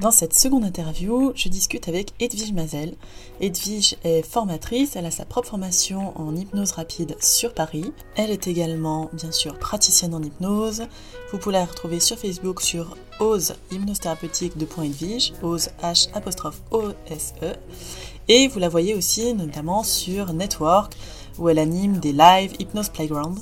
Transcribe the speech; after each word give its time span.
Dans 0.00 0.10
cette 0.10 0.32
seconde 0.32 0.64
interview, 0.64 1.32
je 1.34 1.50
discute 1.50 1.86
avec 1.86 2.14
Edwige 2.20 2.54
Mazel. 2.54 2.94
Edwige 3.42 3.96
est 4.02 4.22
formatrice, 4.22 4.96
elle 4.96 5.04
a 5.04 5.10
sa 5.10 5.26
propre 5.26 5.48
formation 5.48 6.18
en 6.18 6.34
hypnose 6.34 6.72
rapide 6.72 7.16
sur 7.20 7.52
Paris. 7.52 7.92
Elle 8.16 8.30
est 8.30 8.46
également, 8.46 9.10
bien 9.12 9.30
sûr, 9.30 9.58
praticienne 9.58 10.14
en 10.14 10.22
hypnose. 10.22 10.84
Vous 11.30 11.38
pouvez 11.38 11.52
la 11.52 11.66
retrouver 11.66 12.00
sur 12.00 12.18
Facebook 12.18 12.62
sur 12.62 12.96
Ose 13.20 13.52
Hypnose 13.70 14.00
Thérapeutique 14.00 14.56
de 14.56 14.66
Edwige, 14.82 15.34
Ose 15.42 15.68
H 15.82 16.08
apostrophe 16.14 16.62
O 16.70 16.84
S 17.10 17.34
E. 17.42 17.52
Et 18.28 18.48
vous 18.48 18.58
la 18.58 18.70
voyez 18.70 18.94
aussi 18.94 19.34
notamment 19.34 19.82
sur 19.82 20.32
Network 20.32 20.94
où 21.38 21.50
elle 21.50 21.58
anime 21.58 21.98
des 21.98 22.12
lives 22.12 22.54
Hypnose 22.58 22.88
Playground. 22.88 23.38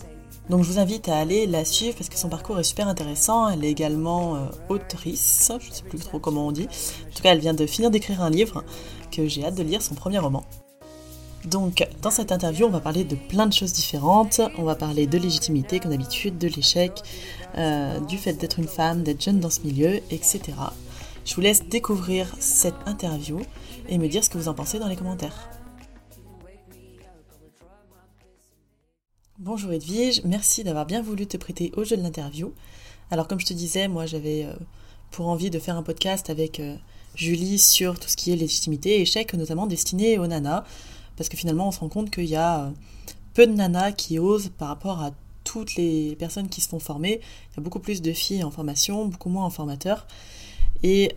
Donc 0.51 0.63
je 0.63 0.71
vous 0.71 0.79
invite 0.79 1.09
à 1.09 1.19
aller 1.19 1.47
la 1.47 1.65
suivre 1.65 1.95
parce 1.97 2.09
que 2.09 2.17
son 2.17 2.29
parcours 2.29 2.59
est 2.59 2.65
super 2.65 2.89
intéressant. 2.89 3.49
Elle 3.49 3.65
est 3.65 3.71
également 3.71 4.37
euh, 4.37 4.39
autrice, 4.69 5.53
je 5.61 5.69
ne 5.69 5.73
sais 5.73 5.83
plus 5.83 5.99
trop 5.99 6.19
comment 6.19 6.47
on 6.47 6.53
dit. 6.53 6.69
En 7.11 7.15
tout 7.15 7.23
cas, 7.23 7.33
elle 7.33 7.41
vient 7.41 7.55
de 7.55 7.67
finir 7.67 7.91
d'écrire 7.91 8.23
un 8.23 8.31
livre 8.31 8.65
que 9.11 9.29
j'ai 9.29 9.45
hâte 9.45 9.57
de 9.57 9.63
lire, 9.63 9.83
son 9.83 9.95
premier 9.95 10.19
roman. 10.19 10.45
Donc 11.45 11.87
dans 12.03 12.11
cette 12.11 12.33
interview, 12.33 12.67
on 12.67 12.71
va 12.71 12.81
parler 12.81 13.05
de 13.05 13.15
plein 13.15 13.47
de 13.47 13.53
choses 13.53 13.73
différentes. 13.73 14.41
On 14.57 14.65
va 14.65 14.75
parler 14.75 15.07
de 15.07 15.19
légitimité 15.19 15.81
comme 15.81 15.91
d'habitude, 15.91 16.39
de 16.39 16.49
l'échec, 16.49 17.03
euh, 17.57 18.01
du 18.01 18.17
fait 18.17 18.33
d'être 18.33 18.59
une 18.59 18.69
femme, 18.69 19.03
d'être 19.03 19.23
jeune 19.23 19.41
dans 19.41 19.51
ce 19.51 19.61
milieu, 19.61 19.97
etc. 20.11 20.41
Je 21.25 21.35
vous 21.35 21.43
laisse 21.43 21.65
découvrir 21.69 22.35
cette 22.39 22.75
interview 22.87 23.41
et 23.89 23.99
me 23.99 24.09
dire 24.09 24.25
ce 24.25 24.31
que 24.31 24.39
vous 24.39 24.49
en 24.49 24.55
pensez 24.55 24.79
dans 24.79 24.89
les 24.89 24.97
commentaires. 24.97 25.48
Bonjour 29.41 29.71
Edwige, 29.71 30.23
merci 30.25 30.65
d'avoir 30.65 30.85
bien 30.85 31.01
voulu 31.01 31.29
te 31.29 31.37
prêter 31.37 31.71
au 31.77 31.85
jeu 31.85 31.97
de 31.97 32.03
l'interview. 32.03 32.53
Alors 33.13 33.29
comme 33.29 33.39
je 33.39 33.47
te 33.47 33.55
disais, 33.55 33.87
moi 33.87 34.05
j'avais 34.05 34.47
euh, 34.47 34.53
pour 35.13 35.29
envie 35.29 35.49
de 35.49 35.61
faire 35.61 35.77
un 35.77 35.85
podcast 35.85 36.29
avec 36.29 36.59
euh, 36.59 36.75
Julie 37.15 37.61
sur 37.61 38.01
tout 38.01 38.09
ce 38.09 38.17
qui 38.17 38.33
est 38.33 38.37
légitimité 38.37 38.99
et 38.99 39.03
échec, 39.03 39.33
notamment 39.35 39.69
destiné 39.69 40.19
aux 40.19 40.27
nanas, 40.27 40.65
parce 41.17 41.29
que 41.29 41.37
finalement 41.37 41.69
on 41.69 41.71
se 41.71 41.79
rend 41.79 41.89
compte 41.89 42.11
qu'il 42.11 42.25
y 42.25 42.35
a 42.35 42.65
euh, 42.65 42.71
peu 43.35 43.47
de 43.47 43.53
nanas 43.53 43.93
qui 43.93 44.19
osent 44.19 44.51
par 44.59 44.67
rapport 44.67 45.01
à 45.01 45.13
toutes 45.45 45.77
les 45.77 46.17
personnes 46.17 46.49
qui 46.49 46.61
se 46.61 46.69
font 46.69 46.81
former. 46.81 47.21
Il 47.53 47.59
y 47.59 47.61
a 47.61 47.63
beaucoup 47.63 47.79
plus 47.79 48.03
de 48.03 48.13
filles 48.13 48.43
en 48.43 48.51
formation, 48.51 49.07
beaucoup 49.07 49.29
moins 49.29 49.45
en 49.45 49.51
formateur. 49.51 50.09
Et, 50.83 51.15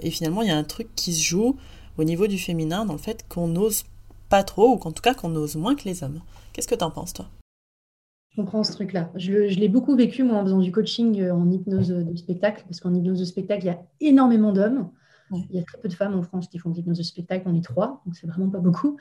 et 0.00 0.10
finalement 0.10 0.40
il 0.40 0.48
y 0.48 0.50
a 0.50 0.56
un 0.56 0.64
truc 0.64 0.88
qui 0.96 1.14
se 1.14 1.22
joue 1.22 1.56
au 1.98 2.04
niveau 2.04 2.26
du 2.26 2.38
féminin 2.38 2.86
dans 2.86 2.94
le 2.94 2.98
fait 2.98 3.26
qu'on 3.28 3.48
n'ose 3.48 3.84
pas 4.30 4.42
trop, 4.42 4.72
ou 4.72 4.76
qu'en 4.78 4.92
tout 4.92 5.02
cas 5.02 5.12
qu'on 5.12 5.36
ose 5.36 5.56
moins 5.56 5.74
que 5.74 5.84
les 5.84 6.02
hommes. 6.02 6.22
Qu'est-ce 6.54 6.68
que 6.68 6.74
t'en 6.74 6.90
penses 6.90 7.12
toi? 7.12 7.28
Je 8.32 8.40
comprends 8.40 8.64
ce 8.64 8.72
truc-là. 8.72 9.10
Je, 9.14 9.32
l'ai 9.58 9.68
beaucoup 9.68 9.94
vécu, 9.94 10.22
moi, 10.22 10.38
en 10.38 10.44
faisant 10.44 10.60
du 10.60 10.72
coaching 10.72 11.20
euh, 11.20 11.34
en 11.34 11.50
hypnose 11.50 11.88
de 11.88 12.16
spectacle, 12.16 12.64
parce 12.66 12.80
qu'en 12.80 12.94
hypnose 12.94 13.20
de 13.20 13.24
spectacle, 13.26 13.64
il 13.64 13.66
y 13.66 13.70
a 13.70 13.82
énormément 14.00 14.52
d'hommes. 14.52 14.90
Il 15.50 15.56
y 15.56 15.58
a 15.58 15.62
très 15.62 15.78
peu 15.78 15.88
de 15.88 15.94
femmes 15.94 16.14
en 16.14 16.22
France 16.22 16.48
qui 16.48 16.58
font 16.58 16.68
de 16.68 16.74
l'hypnose 16.74 16.98
de 16.98 17.02
spectacle, 17.02 17.44
on 17.46 17.54
est 17.54 17.64
trois, 17.64 18.02
donc 18.04 18.14
c'est 18.16 18.26
vraiment 18.26 18.50
pas 18.50 18.58
beaucoup. 18.58 18.98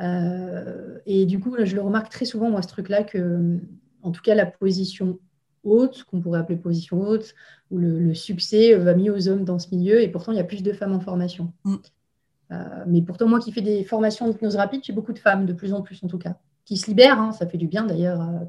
Euh, 0.00 0.98
et 1.04 1.26
du 1.26 1.38
coup, 1.38 1.54
je 1.62 1.74
le 1.74 1.82
remarque 1.82 2.08
très 2.08 2.24
souvent, 2.24 2.50
moi, 2.50 2.62
ce 2.62 2.68
truc-là, 2.68 3.04
que, 3.04 3.58
en 4.02 4.10
tout 4.10 4.22
cas, 4.22 4.34
la 4.34 4.46
position 4.46 5.18
haute, 5.64 6.04
qu'on 6.04 6.20
pourrait 6.20 6.38
appeler 6.38 6.56
position 6.56 7.00
haute, 7.02 7.34
où 7.70 7.76
le, 7.76 8.14
succès 8.14 8.74
va 8.74 8.94
mis 8.94 9.10
aux 9.10 9.28
hommes 9.28 9.44
dans 9.44 9.58
ce 9.58 9.74
milieu, 9.74 10.00
et 10.00 10.08
pourtant, 10.08 10.32
il 10.32 10.36
y 10.36 10.40
a 10.40 10.44
plus 10.44 10.62
de 10.62 10.72
femmes 10.72 10.94
en 10.94 11.00
formation. 11.00 11.52
Mm. 11.64 11.74
Euh, 12.52 12.84
mais 12.86 13.02
pourtant, 13.02 13.28
moi 13.28 13.40
qui 13.40 13.52
fais 13.52 13.60
des 13.60 13.84
formations 13.84 14.28
d'hypnose 14.28 14.56
rapide, 14.56 14.80
j'ai 14.84 14.92
beaucoup 14.92 15.12
de 15.12 15.18
femmes, 15.18 15.46
de 15.46 15.52
plus 15.52 15.74
en 15.74 15.82
plus 15.82 16.02
en 16.02 16.06
tout 16.06 16.18
cas, 16.18 16.36
qui 16.64 16.76
se 16.76 16.86
libèrent, 16.86 17.20
hein, 17.20 17.32
ça 17.32 17.46
fait 17.46 17.58
du 17.58 17.66
bien 17.66 17.84
d'ailleurs 17.84 18.20
euh, 18.20 18.44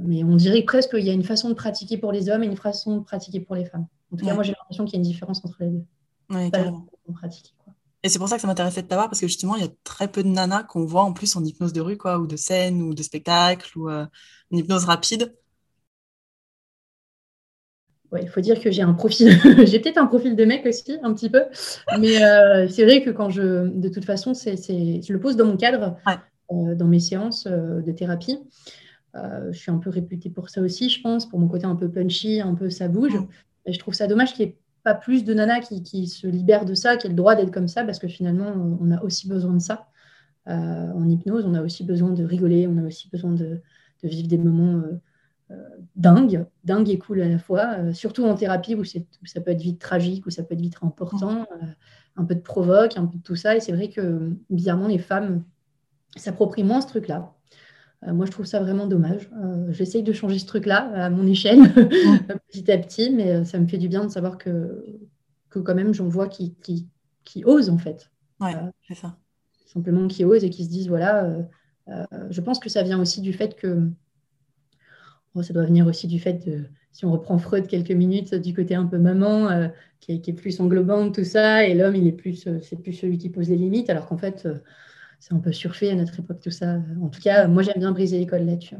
mais 0.00 0.24
on 0.24 0.36
dirait 0.36 0.62
presque 0.62 0.90
qu'il 0.90 1.04
y 1.04 1.10
a 1.10 1.12
une 1.12 1.24
façon 1.24 1.48
de 1.48 1.54
pratiquer 1.54 1.98
pour 1.98 2.12
les 2.12 2.30
hommes 2.30 2.42
et 2.42 2.46
une 2.46 2.56
façon 2.56 2.98
de 2.98 3.04
pratiquer 3.04 3.40
pour 3.40 3.54
les 3.54 3.64
femmes. 3.64 3.86
En 4.12 4.16
tout 4.16 4.24
cas, 4.24 4.34
moi, 4.34 4.42
j'ai 4.42 4.52
l'impression 4.52 4.84
qu'il 4.84 4.94
y 4.94 4.96
a 4.96 5.02
une 5.02 5.10
différence 5.10 5.44
entre 5.44 5.56
les 5.60 5.68
deux. 5.68 5.84
Oui, 6.30 6.50
carrément. 6.50 6.86
Et 8.02 8.10
c'est 8.10 8.18
pour 8.18 8.28
ça 8.28 8.36
que 8.36 8.42
ça 8.42 8.46
m'intéressait 8.46 8.82
de 8.82 8.86
t'avoir, 8.86 9.08
parce 9.08 9.20
que 9.20 9.26
justement, 9.26 9.56
il 9.56 9.62
y 9.62 9.66
a 9.66 9.70
très 9.82 10.08
peu 10.08 10.22
de 10.22 10.28
nanas 10.28 10.64
qu'on 10.64 10.84
voit 10.84 11.02
en 11.02 11.12
plus 11.12 11.36
en 11.36 11.44
hypnose 11.44 11.72
de 11.72 11.80
rue, 11.80 11.96
quoi, 11.96 12.18
ou 12.18 12.26
de 12.26 12.36
scène, 12.36 12.82
ou 12.82 12.94
de 12.94 13.02
spectacle, 13.02 13.78
ou 13.78 13.88
euh, 13.88 14.04
en 14.52 14.56
hypnose 14.56 14.84
rapide. 14.84 15.34
Ouais, 18.12 18.22
il 18.22 18.28
faut 18.28 18.42
dire 18.42 18.60
que 18.60 18.70
j'ai 18.70 18.82
un 18.82 18.92
profil, 18.92 19.28
j'ai 19.66 19.80
peut-être 19.80 19.98
un 19.98 20.06
profil 20.06 20.36
de 20.36 20.44
mec 20.44 20.66
aussi, 20.66 20.98
un 21.02 21.14
petit 21.14 21.30
peu, 21.30 21.44
mais 21.98 22.22
euh, 22.22 22.68
c'est 22.68 22.84
vrai 22.84 23.02
que 23.02 23.10
quand 23.10 23.30
je, 23.30 23.68
de 23.68 23.88
toute 23.88 24.04
façon, 24.04 24.34
c'est, 24.34 24.56
je 24.56 25.12
le 25.12 25.18
pose 25.18 25.36
dans 25.36 25.46
mon 25.46 25.56
cadre, 25.56 25.96
dans 26.50 26.86
mes 26.86 27.00
séances 27.00 27.46
de 27.46 27.90
thérapie. 27.92 28.38
Euh, 29.16 29.52
je 29.52 29.58
suis 29.58 29.70
un 29.70 29.78
peu 29.78 29.90
réputée 29.90 30.30
pour 30.30 30.48
ça 30.50 30.60
aussi, 30.60 30.88
je 30.88 31.00
pense, 31.00 31.28
pour 31.28 31.38
mon 31.38 31.48
côté 31.48 31.66
un 31.66 31.76
peu 31.76 31.88
punchy, 31.90 32.40
un 32.40 32.54
peu 32.54 32.70
ça 32.70 32.88
bouge. 32.88 33.14
Mm. 33.14 33.26
Et 33.66 33.72
je 33.72 33.78
trouve 33.78 33.94
ça 33.94 34.06
dommage 34.06 34.34
qu'il 34.34 34.46
n'y 34.46 34.52
ait 34.52 34.58
pas 34.82 34.94
plus 34.94 35.24
de 35.24 35.32
nanas 35.32 35.60
qui, 35.60 36.06
se 36.06 36.26
libèrent 36.26 36.64
de 36.64 36.74
ça, 36.74 36.96
qui 36.96 37.06
aient 37.06 37.10
le 37.10 37.16
droit 37.16 37.34
d'être 37.34 37.52
comme 37.52 37.68
ça, 37.68 37.84
parce 37.84 37.98
que 37.98 38.08
finalement, 38.08 38.52
on 38.80 38.90
a 38.90 39.02
aussi 39.02 39.28
besoin 39.28 39.54
de 39.54 39.60
ça. 39.60 39.88
Euh, 40.48 40.52
en 40.92 41.08
hypnose, 41.08 41.46
on 41.46 41.54
a 41.54 41.62
aussi 41.62 41.84
besoin 41.84 42.10
de 42.10 42.22
rigoler, 42.22 42.66
on 42.66 42.76
a 42.76 42.82
aussi 42.82 43.08
besoin 43.08 43.32
de, 43.32 43.62
vivre 44.02 44.28
des 44.28 44.36
moments 44.36 44.82
euh, 45.50 45.56
dingues, 45.96 46.44
dingues 46.64 46.90
et 46.90 46.98
cool 46.98 47.22
à 47.22 47.28
la 47.28 47.38
fois, 47.38 47.94
surtout 47.94 48.24
en 48.24 48.34
thérapie 48.34 48.74
où, 48.74 48.84
ça 48.84 49.40
peut 49.40 49.52
être 49.52 49.62
vite 49.62 49.80
tragique, 49.80 50.26
où 50.26 50.30
ça 50.30 50.42
peut 50.42 50.52
être 50.52 50.60
vite 50.60 50.76
important, 50.82 51.42
mm. 51.42 51.74
un 52.16 52.24
peu 52.24 52.34
de 52.34 52.40
provoque, 52.40 52.98
un 52.98 53.06
peu 53.06 53.16
de 53.16 53.22
tout 53.22 53.36
ça. 53.36 53.56
Et 53.56 53.60
c'est 53.60 53.72
vrai 53.72 53.88
que 53.88 54.32
bizarrement, 54.50 54.88
les 54.88 54.98
femmes 54.98 55.44
s'approprient 56.16 56.64
moins 56.64 56.82
ce 56.82 56.88
truc-là. 56.88 57.34
Euh, 58.06 58.12
moi, 58.12 58.26
je 58.26 58.30
trouve 58.30 58.46
ça 58.46 58.60
vraiment 58.60 58.86
dommage. 58.86 59.30
Euh, 59.42 59.72
j'essaye 59.72 60.02
de 60.02 60.12
changer 60.12 60.38
ce 60.38 60.46
truc-là 60.46 60.90
à 60.94 61.10
mon 61.10 61.26
échelle, 61.26 61.60
petit 62.52 62.70
à 62.70 62.78
petit, 62.78 63.10
mais 63.10 63.30
euh, 63.30 63.44
ça 63.44 63.58
me 63.58 63.66
fait 63.66 63.78
du 63.78 63.88
bien 63.88 64.04
de 64.04 64.10
savoir 64.10 64.38
que, 64.38 64.84
que 65.50 65.58
quand 65.58 65.74
même, 65.74 65.94
j'en 65.94 66.08
vois 66.08 66.28
qui, 66.28 66.54
qui, 66.62 66.88
qui, 67.24 67.44
osent, 67.44 67.70
en 67.70 67.78
fait. 67.78 68.10
Ouais, 68.40 68.54
c'est 68.86 68.94
ça. 68.94 69.16
Simplement 69.66 70.06
qui 70.08 70.24
osent 70.24 70.44
et 70.44 70.50
qui 70.50 70.64
se 70.64 70.70
disent, 70.70 70.88
voilà, 70.88 71.36
je 72.30 72.40
pense 72.40 72.60
que 72.60 72.68
ça 72.68 72.82
vient 72.82 73.00
aussi 73.00 73.20
du 73.20 73.32
fait 73.32 73.56
que... 73.56 73.88
ça 75.42 75.52
doit 75.52 75.64
venir 75.64 75.86
aussi 75.86 76.06
du 76.06 76.20
fait 76.20 76.46
de, 76.46 76.64
si 76.92 77.04
on 77.04 77.12
reprend 77.12 77.38
Freud 77.38 77.66
quelques 77.66 77.90
minutes, 77.90 78.34
du 78.34 78.54
côté 78.54 78.76
un 78.76 78.86
peu 78.86 78.98
maman, 78.98 79.68
qui, 79.98 80.12
est, 80.12 80.20
qui, 80.20 80.30
est, 80.30 80.34
plus 80.34 80.60
englobant, 80.60 81.10
tout 81.10 81.24
ça, 81.24 81.66
et 81.66 81.74
l'homme, 81.74 81.96
il 81.96 82.06
est 82.06 82.12
plus, 82.12 82.48
c'est 82.62 82.80
plus 82.80 82.92
celui 82.92 83.18
qui 83.18 83.30
pose 83.30 83.48
les 83.48 83.56
limites, 83.56 83.90
alors 83.90 84.06
qu'en 84.06 84.18
fait 84.18 84.46
c'est 85.26 85.32
un 85.32 85.38
peu 85.38 85.52
surfait 85.52 85.88
à 85.88 85.94
notre 85.94 86.20
époque, 86.20 86.40
tout 86.42 86.50
ça. 86.50 86.76
En 87.00 87.08
tout 87.08 87.20
cas, 87.20 87.48
moi, 87.48 87.62
j'aime 87.62 87.78
bien 87.78 87.92
briser 87.92 88.18
l'école 88.18 88.44
là-dessus. 88.44 88.76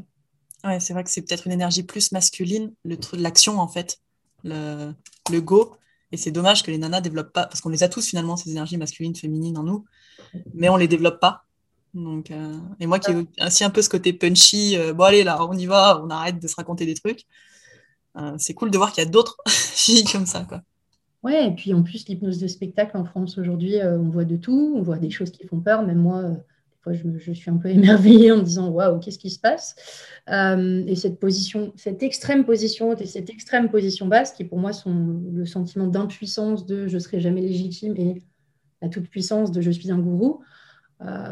Ouais, 0.63 0.79
c'est 0.79 0.93
vrai 0.93 1.03
que 1.03 1.09
c'est 1.09 1.23
peut-être 1.23 1.47
une 1.47 1.53
énergie 1.53 1.81
plus 1.81 2.11
masculine, 2.11 2.71
le 2.83 2.97
truc 2.97 3.17
de 3.17 3.23
l'action, 3.23 3.59
en 3.59 3.67
fait, 3.67 3.97
le, 4.43 4.93
le 5.31 5.41
go. 5.41 5.75
Et 6.11 6.17
c'est 6.17 6.29
dommage 6.29 6.61
que 6.61 6.69
les 6.69 6.77
nanas 6.77 7.01
développent 7.01 7.33
pas, 7.33 7.47
parce 7.47 7.61
qu'on 7.61 7.69
les 7.69 7.81
a 7.81 7.89
tous 7.89 8.07
finalement, 8.07 8.37
ces 8.37 8.51
énergies 8.51 8.77
masculines, 8.77 9.15
féminines 9.15 9.57
en 9.57 9.63
nous, 9.63 9.85
mais 10.53 10.69
on 10.69 10.77
les 10.77 10.87
développe 10.87 11.19
pas. 11.19 11.45
Donc, 11.95 12.29
euh, 12.29 12.59
et 12.79 12.85
moi 12.85 12.99
qui 12.99 13.09
ai 13.09 13.25
ainsi 13.39 13.63
un 13.63 13.71
peu 13.71 13.81
ce 13.81 13.89
côté 13.89 14.13
punchy, 14.13 14.77
euh, 14.77 14.93
bon 14.93 15.05
allez 15.05 15.23
là, 15.23 15.43
on 15.43 15.57
y 15.57 15.65
va, 15.65 15.99
on 16.03 16.11
arrête 16.11 16.39
de 16.39 16.47
se 16.47 16.55
raconter 16.55 16.85
des 16.85 16.93
trucs. 16.93 17.25
Euh, 18.17 18.35
c'est 18.37 18.53
cool 18.53 18.69
de 18.69 18.77
voir 18.77 18.91
qu'il 18.91 19.03
y 19.03 19.07
a 19.07 19.09
d'autres 19.09 19.37
filles 19.47 20.03
comme 20.03 20.27
ça. 20.27 20.45
Quoi. 20.47 20.61
Ouais, 21.25 21.47
et 21.47 21.51
puis 21.55 21.73
en 21.73 21.81
plus, 21.81 22.07
l'hypnose 22.07 22.37
de 22.37 22.45
spectacle 22.45 22.95
en 22.95 23.03
France 23.03 23.39
aujourd'hui, 23.39 23.79
euh, 23.79 23.97
on 23.97 24.09
voit 24.09 24.25
de 24.25 24.35
tout, 24.35 24.75
on 24.77 24.83
voit 24.83 24.99
des 24.99 25.09
choses 25.09 25.31
qui 25.31 25.43
font 25.47 25.59
peur. 25.59 25.81
Même 25.81 25.97
moi, 25.97 26.19
euh, 26.19 26.29
des 26.29 26.77
fois, 26.83 26.93
je, 26.93 27.31
suis 27.31 27.49
un 27.49 27.57
peu 27.57 27.67
émerveillée 27.71 28.31
en 28.31 28.37
me 28.37 28.43
disant 28.43 28.69
waouh, 28.69 28.99
qu'est-ce 28.99 29.17
qui 29.17 29.31
se 29.31 29.39
passe? 29.39 29.75
Euh, 30.29 30.83
Et 30.85 30.95
cette 30.95 31.19
position, 31.19 31.73
cette 31.77 32.03
extrême 32.03 32.45
position 32.45 32.89
haute 32.89 33.01
et 33.01 33.07
cette 33.07 33.31
extrême 33.31 33.71
position 33.71 34.05
basse, 34.05 34.33
qui 34.33 34.43
pour 34.43 34.59
moi 34.59 34.71
sont 34.71 35.19
le 35.33 35.47
sentiment 35.47 35.87
d'impuissance 35.87 36.67
de 36.67 36.87
je 36.87 36.99
serai 36.99 37.19
jamais 37.19 37.41
légitime 37.41 37.95
et 37.97 38.21
la 38.83 38.89
toute 38.89 39.09
puissance 39.09 39.51
de 39.51 39.61
je 39.61 39.71
suis 39.71 39.89
un 39.91 39.97
gourou. 39.97 40.41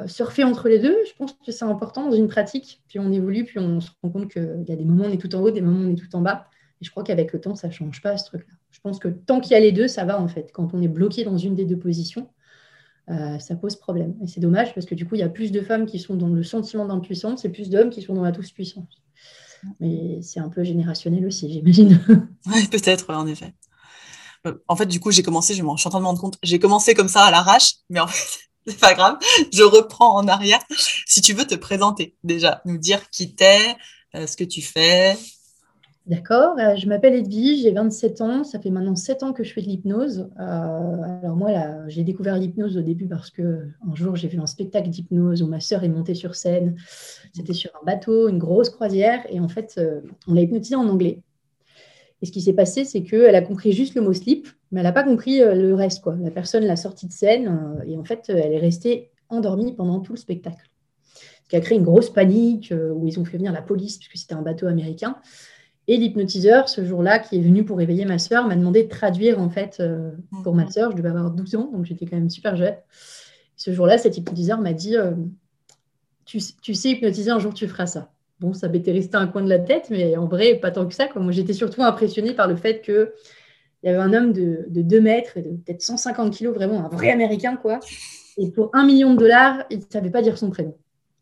surfer 0.08 0.44
entre 0.44 0.70
les 0.70 0.80
deux, 0.80 0.98
je 1.06 1.14
pense 1.16 1.34
que 1.34 1.52
c'est 1.52 1.66
important 1.66 2.10
dans 2.10 2.16
une 2.16 2.28
pratique. 2.28 2.82
Puis 2.88 2.98
on 2.98 3.12
évolue, 3.12 3.46
puis 3.46 3.60
on 3.60 3.80
se 3.80 3.92
rend 4.02 4.10
compte 4.10 4.32
qu'il 4.32 4.66
y 4.68 4.72
a 4.72 4.76
des 4.76 4.86
moments 4.86 5.04
où 5.06 5.08
on 5.10 5.12
est 5.12 5.22
tout 5.22 5.36
en 5.36 5.42
haut, 5.42 5.52
des 5.52 5.62
moments 5.62 5.82
où 5.82 5.90
on 5.90 5.94
est 5.94 6.00
tout 6.00 6.16
en 6.16 6.22
bas. 6.22 6.48
Et 6.82 6.86
je 6.86 6.90
crois 6.90 7.04
qu'avec 7.04 7.32
le 7.32 7.40
temps, 7.40 7.56
ça 7.56 7.68
ne 7.68 7.74
change 7.74 8.02
pas 8.02 8.18
ce 8.18 8.26
truc-là. 8.26 8.56
Pense 8.84 9.00
que 9.00 9.08
tant 9.08 9.40
qu'il 9.40 9.54
y 9.54 9.56
a 9.56 9.60
les 9.60 9.72
deux, 9.72 9.88
ça 9.88 10.04
va 10.04 10.22
en 10.22 10.28
fait. 10.28 10.52
Quand 10.54 10.74
on 10.74 10.82
est 10.82 10.88
bloqué 10.88 11.24
dans 11.24 11.38
une 11.38 11.56
des 11.56 11.66
deux 11.66 11.80
positions, 11.80 12.30
euh, 13.10 13.40
ça 13.40 13.56
pose 13.56 13.76
problème. 13.78 14.16
Et 14.22 14.28
c'est 14.28 14.42
dommage 14.42 14.74
parce 14.74 14.86
que 14.86 14.96
du 14.96 15.06
coup, 15.06 15.16
il 15.16 15.20
y 15.20 15.24
a 15.24 15.30
plus 15.30 15.52
de 15.52 15.62
femmes 15.62 15.86
qui 15.86 16.00
sont 16.00 16.16
dans 16.16 16.28
le 16.28 16.44
sentiment 16.44 16.86
d'impuissance 16.86 17.46
et 17.46 17.50
plus 17.50 17.70
d'hommes 17.70 17.90
qui 17.90 18.02
sont 18.02 18.14
dans 18.14 18.24
la 18.24 18.32
tous-puissance. 18.32 19.02
Mais 19.80 20.22
c'est 20.22 20.40
un 20.40 20.50
peu 20.50 20.64
générationnel 20.64 21.26
aussi, 21.26 21.52
j'imagine. 21.52 22.00
Peut-être, 22.72 23.14
en 23.14 23.26
effet. 23.28 23.54
Euh, 24.46 24.54
en 24.68 24.76
fait, 24.76 24.86
du 24.86 25.00
coup, 25.00 25.12
j'ai 25.12 25.24
commencé, 25.24 25.54
je 25.54 25.60
suis 25.62 25.64
en 25.64 25.76
train 25.90 26.00
de 26.00 26.04
me 26.04 26.08
rendre 26.08 26.20
compte, 26.20 26.38
j'ai 26.44 26.60
commencé 26.60 26.94
comme 26.94 27.08
ça 27.08 27.24
à 27.24 27.32
l'arrache, 27.32 27.76
mais 27.90 28.00
en 28.00 28.08
fait, 28.08 28.40
c'est 28.68 28.80
pas 28.80 28.94
grave, 28.94 29.18
je 29.54 29.64
reprends 29.64 30.16
en 30.16 30.28
arrière. 30.28 30.60
Si 31.06 31.22
tu 31.22 31.34
veux 31.34 31.46
te 31.46 31.56
présenter 31.56 32.16
déjà, 32.24 32.62
nous 32.66 32.78
dire 32.78 33.10
qui 33.10 33.36
t'es, 33.36 33.76
euh, 34.16 34.28
ce 34.28 34.36
que 34.36 34.44
tu 34.44 34.62
fais, 34.62 35.18
D'accord, 36.06 36.58
euh, 36.60 36.76
je 36.76 36.86
m'appelle 36.90 37.14
Edwige, 37.16 37.62
j'ai 37.62 37.72
27 37.72 38.20
ans, 38.20 38.44
ça 38.44 38.60
fait 38.60 38.70
maintenant 38.70 38.94
7 38.94 39.24
ans 39.24 39.32
que 39.32 39.46
je 39.46 39.54
fais 39.54 39.62
de 39.62 39.68
l'hypnose. 39.68 40.30
Euh, 40.38 40.42
alors 40.42 41.38
moi, 41.38 41.50
j'ai 41.88 42.04
découvert 42.04 42.38
l'hypnose 42.38 42.76
au 42.76 42.82
début 42.82 43.08
parce 43.08 43.30
que 43.30 43.70
un 43.90 43.96
jour, 43.96 44.18
j'ai 44.18 44.28
vu 44.28 44.38
un 44.38 44.46
spectacle 44.46 44.90
d'hypnose 44.90 45.42
où 45.42 45.48
ma 45.48 45.62
sœur 45.62 45.82
est 45.86 45.90
montée 45.90 46.14
sur 46.14 46.36
scène. 46.36 46.76
C'était 47.32 47.54
sur 47.54 47.72
un 47.82 47.86
bateau, 47.86 48.28
une 48.28 48.38
grosse 48.38 48.70
croisière, 48.70 49.26
et 49.30 49.40
en 49.40 49.48
fait, 49.48 49.76
euh, 49.78 50.02
on 50.28 50.34
l'a 50.34 50.42
hypnotisée 50.42 50.76
en 50.76 50.90
anglais. 50.90 51.22
Et 52.22 52.26
ce 52.26 52.34
qui 52.34 52.42
s'est 52.42 52.54
passé, 52.54 52.84
c'est 52.84 53.04
qu'elle 53.04 53.36
a 53.36 53.42
compris 53.42 53.72
juste 53.72 53.96
le 53.96 54.02
mot 54.02 54.12
slip, 54.12 54.50
Mais 54.72 54.82
elle 54.82 54.86
n'a 54.86 54.92
pas 54.92 55.04
compris 55.04 55.40
le 55.40 55.74
reste. 55.74 56.04
La 56.22 56.32
personne 56.32 56.66
l'a 56.66 56.76
sortie 56.76 57.08
de 57.08 57.14
scène 57.14 57.82
et 57.86 57.98
en 57.98 58.04
fait, 58.04 58.26
elle 58.28 58.54
est 58.54 58.60
restée 58.60 59.12
endormie 59.30 59.74
pendant 59.74 60.00
tout 60.00 60.14
le 60.14 60.18
spectacle. 60.18 60.70
Ce 61.44 61.50
qui 61.50 61.56
a 61.58 61.60
créé 61.60 61.78
une 61.78 61.84
grosse 61.84 62.10
panique 62.10 62.74
où 62.96 63.08
ils 63.08 63.20
ont 63.20 63.26
fait 63.26 63.38
venir 63.38 63.52
la 63.52 63.62
police 63.62 63.98
puisque 63.98 64.18
c'était 64.18 64.36
un 64.36 64.42
bateau 64.42 64.68
américain. 64.68 65.18
Et 65.88 65.98
l'hypnotiseur, 65.98 66.70
ce 66.70 66.86
jour-là, 66.86 67.20
qui 67.20 67.38
est 67.38 67.42
venu 67.42 67.66
pour 67.66 67.78
réveiller 67.78 68.06
ma 68.06 68.18
sœur, 68.18 68.48
m'a 68.48 68.56
demandé 68.56 68.84
de 68.84 68.90
traduire 68.90 69.40
en 69.40 69.50
fait 69.50 69.78
euh, 69.80 70.12
pour 70.44 70.56
ma 70.56 70.70
sœur. 70.70 70.92
Je 70.92 70.98
devais 70.98 71.10
avoir 71.10 71.32
12 71.32 71.56
ans, 71.56 71.70
donc 71.74 71.86
j'étais 71.86 72.06
quand 72.06 72.16
même 72.16 72.30
super 72.30 72.56
jeune. 72.56 72.76
Ce 73.58 73.74
jour-là, 73.74 73.98
cet 73.98 74.18
hypnotiseur 74.18 74.60
m'a 74.60 74.74
dit 74.74 74.96
euh, 74.96 75.12
tu, 76.26 76.40
sais 76.40 76.90
hypnotiser, 76.92 77.32
un 77.32 77.40
jour 77.40 77.54
tu 77.54 77.68
feras 77.68 77.86
ça. 77.86 78.12
Bon, 78.40 78.54
ça 78.54 78.70
m'était 78.70 78.92
resté 78.92 79.18
un 79.18 79.28
coin 79.28 79.42
de 79.42 79.50
la 79.50 79.60
tête, 79.60 79.88
mais 79.90 80.16
en 80.16 80.26
vrai, 80.26 80.56
pas 80.56 80.72
tant 80.72 80.86
que 80.88 80.94
ça. 80.94 81.08
Moi, 81.16 81.32
j'étais 81.32 81.54
surtout 81.54 81.84
impressionnée 81.84 82.34
par 82.34 82.48
le 82.48 82.56
fait 82.56 82.82
qu'il 82.82 83.12
y 83.84 83.90
avait 83.90 84.00
un 84.00 84.14
homme 84.14 84.32
de, 84.32 84.66
de 84.70 84.82
2 84.82 85.02
mètres, 85.02 85.36
de 85.36 85.50
peut-être 85.58 85.82
150 85.82 86.34
kilos, 86.34 86.56
vraiment 86.56 86.86
un 86.86 86.90
vrai 86.90 87.12
américain, 87.12 87.58
quoi. 87.58 87.80
Et 88.38 88.52
pour 88.52 88.70
un 88.74 88.86
million 88.86 89.14
de 89.14 89.20
dollars, 89.20 89.64
il 89.70 89.80
ne 89.80 89.84
savait 89.90 90.10
pas 90.10 90.22
dire 90.22 90.38
son 90.38 90.50
prénom. 90.50 90.76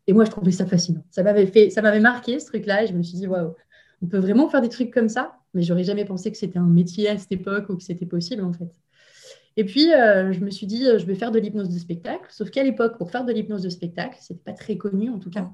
Et 0.06 0.12
moi, 0.12 0.24
je 0.24 0.30
trouvais 0.30 0.52
ça 0.52 0.66
fascinant. 0.66 1.04
Ça 1.10 1.22
m'avait 1.22 1.46
fait, 1.46 1.70
ça 1.70 1.82
m'avait 1.82 2.00
marqué 2.00 2.40
ce 2.40 2.46
truc-là, 2.46 2.84
et 2.84 2.86
je 2.86 2.92
me 2.92 3.02
suis 3.02 3.18
dit 3.18 3.26
waouh 3.26 3.54
on 4.02 4.06
peut 4.06 4.18
vraiment 4.18 4.48
faire 4.48 4.60
des 4.60 4.68
trucs 4.68 4.90
comme 4.90 5.08
ça, 5.08 5.38
mais 5.54 5.62
j'aurais 5.62 5.84
jamais 5.84 6.04
pensé 6.04 6.30
que 6.30 6.36
c'était 6.36 6.58
un 6.58 6.66
métier 6.66 7.08
à 7.08 7.18
cette 7.18 7.32
époque 7.32 7.68
ou 7.68 7.76
que 7.76 7.82
c'était 7.82 8.06
possible 8.06 8.42
en 8.42 8.52
fait. 8.52 8.70
Et 9.56 9.64
puis, 9.64 9.92
euh, 9.92 10.32
je 10.32 10.40
me 10.40 10.50
suis 10.50 10.66
dit, 10.66 10.86
euh, 10.86 10.98
je 10.98 11.04
vais 11.04 11.14
faire 11.14 11.30
de 11.30 11.38
l'hypnose 11.38 11.68
de 11.68 11.78
spectacle. 11.78 12.24
Sauf 12.30 12.50
qu'à 12.50 12.62
l'époque, 12.62 12.96
pour 12.96 13.10
faire 13.10 13.24
de 13.24 13.32
l'hypnose 13.32 13.62
de 13.62 13.68
spectacle, 13.68 14.16
ce 14.20 14.32
n'était 14.32 14.44
pas 14.44 14.52
très 14.52 14.76
connu 14.76 15.10
en 15.10 15.18
tout 15.18 15.30
cas. 15.30 15.50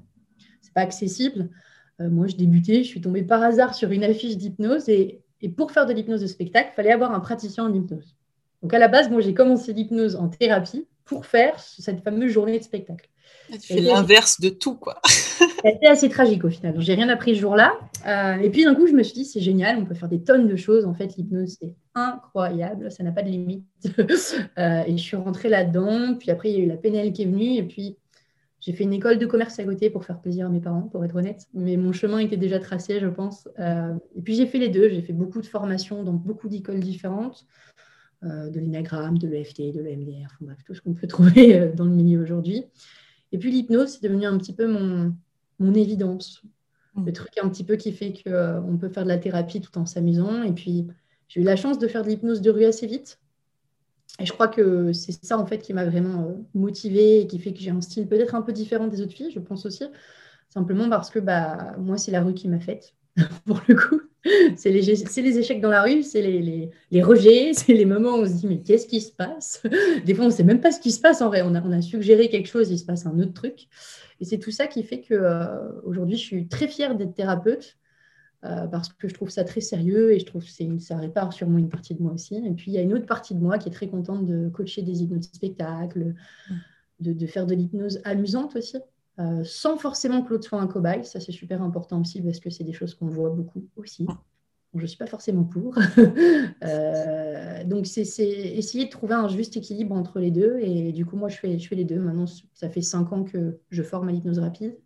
C'est 0.61 0.73
pas 0.73 0.81
accessible. 0.81 1.49
Euh, 1.99 2.09
moi, 2.09 2.27
je 2.27 2.35
débutais, 2.35 2.83
je 2.83 2.87
suis 2.87 3.01
tombée 3.01 3.23
par 3.23 3.43
hasard 3.43 3.75
sur 3.75 3.91
une 3.91 4.03
affiche 4.03 4.37
d'hypnose 4.37 4.87
et, 4.87 5.21
et, 5.41 5.49
pour 5.49 5.71
faire 5.71 5.85
de 5.85 5.93
l'hypnose 5.93 6.21
de 6.21 6.27
spectacle, 6.27 6.69
il 6.71 6.75
fallait 6.75 6.91
avoir 6.91 7.11
un 7.11 7.19
praticien 7.19 7.65
en 7.65 7.73
hypnose. 7.73 8.15
Donc, 8.61 8.73
à 8.73 8.79
la 8.79 8.87
base, 8.87 9.09
moi, 9.09 9.21
j'ai 9.21 9.33
commencé 9.33 9.73
l'hypnose 9.73 10.15
en 10.15 10.29
thérapie 10.29 10.87
pour 11.03 11.25
faire 11.25 11.59
cette 11.59 12.01
fameuse 12.03 12.31
journée 12.31 12.57
de 12.57 12.63
spectacle. 12.63 13.09
Tu 13.51 13.59
fais 13.59 13.81
l'inverse 13.81 14.39
de 14.39 14.49
tout, 14.49 14.75
quoi. 14.75 15.01
C'était 15.63 15.87
assez 15.87 16.09
tragique 16.09 16.43
au 16.45 16.49
final. 16.49 16.75
J'ai 16.79 16.93
rien 16.93 17.09
appris 17.09 17.35
ce 17.35 17.41
jour-là. 17.41 17.77
Euh, 18.07 18.37
et 18.37 18.49
puis 18.49 18.63
d'un 18.63 18.75
coup, 18.75 18.87
je 18.87 18.93
me 18.93 19.03
suis 19.03 19.13
dit, 19.13 19.25
c'est 19.25 19.41
génial, 19.41 19.77
on 19.77 19.85
peut 19.85 19.93
faire 19.93 20.09
des 20.09 20.23
tonnes 20.23 20.47
de 20.47 20.55
choses. 20.55 20.85
En 20.85 20.93
fait, 20.93 21.15
l'hypnose, 21.17 21.57
c'est 21.59 21.75
incroyable, 21.95 22.91
ça 22.91 23.03
n'a 23.03 23.11
pas 23.11 23.23
de 23.23 23.29
limite. 23.29 23.65
Euh, 24.57 24.83
et 24.85 24.97
je 24.97 25.01
suis 25.01 25.15
rentrée 25.15 25.49
là-dedans. 25.49 26.15
Puis 26.15 26.31
après, 26.31 26.49
il 26.49 26.57
y 26.57 26.61
a 26.61 26.63
eu 26.63 26.67
la 26.67 26.75
PNL 26.77 27.13
qui 27.13 27.23
est 27.23 27.25
venue. 27.25 27.55
Et 27.55 27.63
puis, 27.63 27.97
j'ai 28.59 28.73
fait 28.73 28.83
une 28.83 28.93
école 28.93 29.17
de 29.17 29.25
commerce 29.25 29.57
à 29.59 29.63
côté 29.63 29.89
pour 29.89 30.03
faire 30.03 30.19
plaisir 30.19 30.47
à 30.47 30.49
mes 30.49 30.59
parents, 30.59 30.81
pour 30.81 31.03
être 31.05 31.15
honnête. 31.15 31.47
Mais 31.53 31.77
mon 31.77 31.93
chemin 31.93 32.19
était 32.19 32.37
déjà 32.37 32.59
tracé, 32.59 32.99
je 32.99 33.07
pense. 33.07 33.47
Euh, 33.59 33.93
et 34.15 34.21
puis, 34.21 34.35
j'ai 34.35 34.47
fait 34.47 34.57
les 34.57 34.69
deux. 34.69 34.89
J'ai 34.89 35.01
fait 35.01 35.13
beaucoup 35.13 35.41
de 35.41 35.45
formations 35.45 36.03
dans 36.03 36.13
beaucoup 36.13 36.49
d'écoles 36.49 36.79
différentes. 36.79 37.45
de 38.21 38.59
l'énagramme, 38.59 39.17
de 39.17 39.27
l'EFT, 39.27 39.73
de 39.73 39.81
l'EMDR, 39.81 40.37
tout 40.65 40.73
ce 40.73 40.81
qu'on 40.81 40.93
peut 40.93 41.07
trouver 41.15 41.71
dans 41.75 41.85
le 41.85 41.91
milieu 41.91 42.21
aujourd'hui. 42.21 42.65
Et 43.31 43.37
puis 43.37 43.51
l'hypnose, 43.51 43.89
c'est 43.89 44.03
devenu 44.03 44.25
un 44.25 44.37
petit 44.37 44.53
peu 44.53 44.67
mon, 44.67 45.13
mon 45.59 45.73
évidence. 45.73 46.41
Mm. 46.95 47.05
Le 47.05 47.13
truc 47.13 47.37
un 47.41 47.49
petit 47.49 47.63
peu 47.63 47.75
qui 47.75 47.91
fait 47.91 48.13
qu'on 48.13 48.31
euh, 48.31 48.77
peut 48.79 48.89
faire 48.89 49.03
de 49.03 49.09
la 49.09 49.17
thérapie 49.17 49.61
tout 49.61 49.77
en 49.77 49.85
s'amusant. 49.85 50.43
Et 50.43 50.53
puis, 50.53 50.87
j'ai 51.27 51.41
eu 51.41 51.43
la 51.43 51.55
chance 51.55 51.79
de 51.79 51.87
faire 51.87 52.03
de 52.03 52.09
l'hypnose 52.09 52.41
de 52.41 52.49
rue 52.49 52.65
assez 52.65 52.87
vite. 52.87 53.19
Et 54.19 54.25
je 54.25 54.33
crois 54.33 54.47
que 54.47 54.91
c'est 54.91 55.23
ça, 55.23 55.37
en 55.37 55.45
fait, 55.45 55.59
qui 55.59 55.73
m'a 55.73 55.85
vraiment 55.85 56.23
euh, 56.23 56.33
motivée 56.53 57.21
et 57.21 57.27
qui 57.27 57.39
fait 57.39 57.53
que 57.53 57.59
j'ai 57.59 57.71
un 57.71 57.81
style 57.81 58.07
peut-être 58.07 58.35
un 58.35 58.41
peu 58.41 58.51
différent 58.51 58.87
des 58.87 59.01
autres 59.01 59.13
filles, 59.13 59.31
je 59.31 59.39
pense 59.39 59.65
aussi. 59.65 59.85
Simplement 60.49 60.89
parce 60.89 61.09
que 61.09 61.19
bah, 61.19 61.75
moi, 61.77 61.97
c'est 61.97 62.11
la 62.11 62.21
rue 62.21 62.33
qui 62.33 62.47
m'a 62.47 62.59
faite, 62.59 62.95
pour 63.45 63.61
le 63.67 63.75
coup. 63.75 64.01
C'est 64.57 64.71
les, 64.71 64.81
les, 64.81 65.37
échecs 65.39 65.61
dans 65.61 65.69
la 65.69 65.83
rue, 65.83 66.03
c'est 66.03 66.21
les, 66.21 66.41
les, 66.41 66.69
les, 66.91 67.03
rejets, 67.03 67.51
c'est 67.53 67.73
les 67.73 67.85
moments 67.85 68.15
où 68.15 68.21
on 68.21 68.25
se 68.25 68.33
dit 68.33 68.47
mais 68.47 68.59
qu'est-ce 68.59 68.87
qui 68.87 68.99
se 68.99 69.11
passe? 69.13 69.63
Des 70.05 70.13
fois, 70.13 70.25
on 70.25 70.27
ne 70.27 70.33
sait 70.33 70.43
même 70.43 70.59
pas 70.59 70.71
ce 70.71 70.79
qui 70.79 70.91
se 70.91 70.99
passe 70.99 71.21
en 71.21 71.27
vrai. 71.27 71.41
On 71.41 71.55
a, 71.55 71.61
on 71.61 71.71
a 71.71 71.81
suggéré 71.81 72.29
quelque 72.29 72.47
chose, 72.47 72.69
il 72.69 72.77
se 72.77 72.85
passe 72.85 73.05
un 73.05 73.17
autre 73.19 73.33
truc. 73.33 73.67
Et 74.19 74.25
c'est 74.25 74.37
tout 74.37 74.51
ça 74.51 74.67
qui 74.67 74.83
fait 74.83 75.01
que 75.01 75.13
euh, 75.13 75.81
aujourd'hui, 75.83 76.17
je 76.17 76.23
suis 76.23 76.47
très 76.47 76.67
fière 76.67 76.95
d'être 76.95 77.13
thérapeute 77.13 77.77
euh, 78.43 78.67
parce 78.67 78.89
que 78.89 79.07
je 79.07 79.13
trouve 79.13 79.29
ça 79.29 79.45
très 79.45 79.61
sérieux 79.61 80.13
et 80.13 80.19
je 80.19 80.25
trouve 80.25 80.43
que 80.43 80.79
ça 80.79 80.97
répare 80.97 81.31
sûrement 81.31 81.57
une 81.57 81.69
partie 81.69 81.95
de 81.95 82.01
moi 82.01 82.11
aussi. 82.11 82.35
Et 82.35 82.51
puis, 82.51 82.71
il 82.71 82.73
y 82.73 82.77
a 82.77 82.81
une 82.81 82.93
autre 82.93 83.05
partie 83.05 83.35
de 83.35 83.39
moi 83.39 83.57
qui 83.57 83.69
est 83.69 83.73
très 83.73 83.87
contente 83.87 84.25
de 84.25 84.49
coacher 84.49 84.81
des 84.81 85.01
hypnoses 85.01 85.29
spectacles, 85.31 86.13
mmh. 86.49 86.53
de, 86.99 87.13
de, 87.13 87.25
faire 87.25 87.45
de 87.45 87.55
l'hypnose 87.55 88.01
amusante 88.03 88.57
aussi. 88.57 88.77
Euh, 89.19 89.43
sans 89.43 89.77
forcément 89.77 90.21
que 90.21 90.29
l'autre 90.29 90.45
soit 90.45 90.61
un 90.61 90.67
cobaye. 90.67 91.03
Ça, 91.03 91.19
c'est 91.19 91.31
super 91.31 91.61
important 91.61 91.99
aussi 92.01 92.21
parce 92.21 92.39
que 92.39 92.49
c'est 92.49 92.63
des 92.63 92.73
choses 92.73 92.95
qu'on 92.95 93.07
voit 93.07 93.29
beaucoup 93.29 93.67
aussi. 93.75 94.07
je 94.73 94.81
ne 94.81 94.87
suis 94.87 94.97
pas 94.97 95.07
forcément 95.07 95.43
pour. 95.43 95.77
Euh, 96.61 97.63
donc, 97.63 97.87
c'est 97.87 98.01
essayer 98.01 98.85
de 98.85 98.89
trouver 98.89 99.15
un 99.15 99.29
juste 99.29 99.55
équilibre 99.55 99.95
entre 99.95 100.19
les 100.19 100.29
deux. 100.29 100.59
Et 100.59 100.91
du 100.91 101.05
coup, 101.05 101.15
moi, 101.15 101.29
je 101.29 101.37
fais, 101.37 101.57
je 101.57 101.67
fais 101.67 101.75
les 101.75 101.85
deux. 101.85 101.99
Maintenant, 101.99 102.25
ça 102.53 102.69
fait 102.69 102.81
cinq 102.81 103.13
ans 103.13 103.23
que 103.23 103.59
je 103.69 103.81
forme 103.81 104.09
à 104.09 104.11
l'hypnose 104.11 104.39
rapide. 104.39 104.77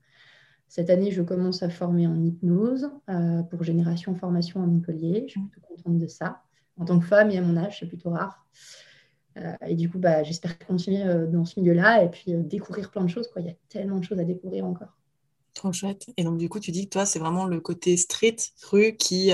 Cette 0.67 0.89
année, 0.89 1.11
je 1.11 1.21
commence 1.21 1.61
à 1.63 1.69
former 1.69 2.07
en 2.07 2.23
hypnose 2.23 2.89
euh, 3.09 3.43
pour 3.43 3.63
Génération 3.63 4.15
Formation 4.15 4.63
à 4.63 4.65
Montpellier. 4.65 5.25
Je 5.27 5.31
suis 5.31 5.41
plutôt 5.41 5.61
contente 5.67 5.97
de 5.97 6.07
ça. 6.07 6.43
En 6.77 6.85
tant 6.85 6.99
que 6.99 7.05
femme 7.05 7.31
et 7.31 7.37
à 7.37 7.41
mon 7.41 7.57
âge, 7.57 7.79
c'est 7.79 7.87
plutôt 7.87 8.11
rare. 8.11 8.45
Euh, 9.37 9.53
et 9.67 9.75
du 9.75 9.89
coup, 9.89 9.99
bah, 9.99 10.23
j'espère 10.23 10.57
continuer 10.59 11.03
euh, 11.03 11.25
dans 11.27 11.45
ce 11.45 11.59
milieu-là 11.59 12.03
et 12.03 12.09
puis 12.09 12.33
euh, 12.33 12.43
découvrir 12.43 12.91
plein 12.91 13.03
de 13.03 13.09
choses. 13.09 13.27
Quoi. 13.27 13.41
Il 13.41 13.47
y 13.47 13.51
a 13.51 13.55
tellement 13.69 13.97
de 13.97 14.03
choses 14.03 14.19
à 14.19 14.23
découvrir 14.23 14.65
encore. 14.65 14.97
Trop 15.53 15.71
chouette. 15.71 16.07
Et 16.17 16.23
donc, 16.23 16.37
du 16.37 16.49
coup, 16.49 16.59
tu 16.59 16.71
dis 16.71 16.85
que 16.85 16.91
toi, 16.91 17.05
c'est 17.05 17.19
vraiment 17.19 17.45
le 17.45 17.59
côté 17.59 17.97
street, 17.97 18.37
rue, 18.69 18.95
qui, 18.95 19.31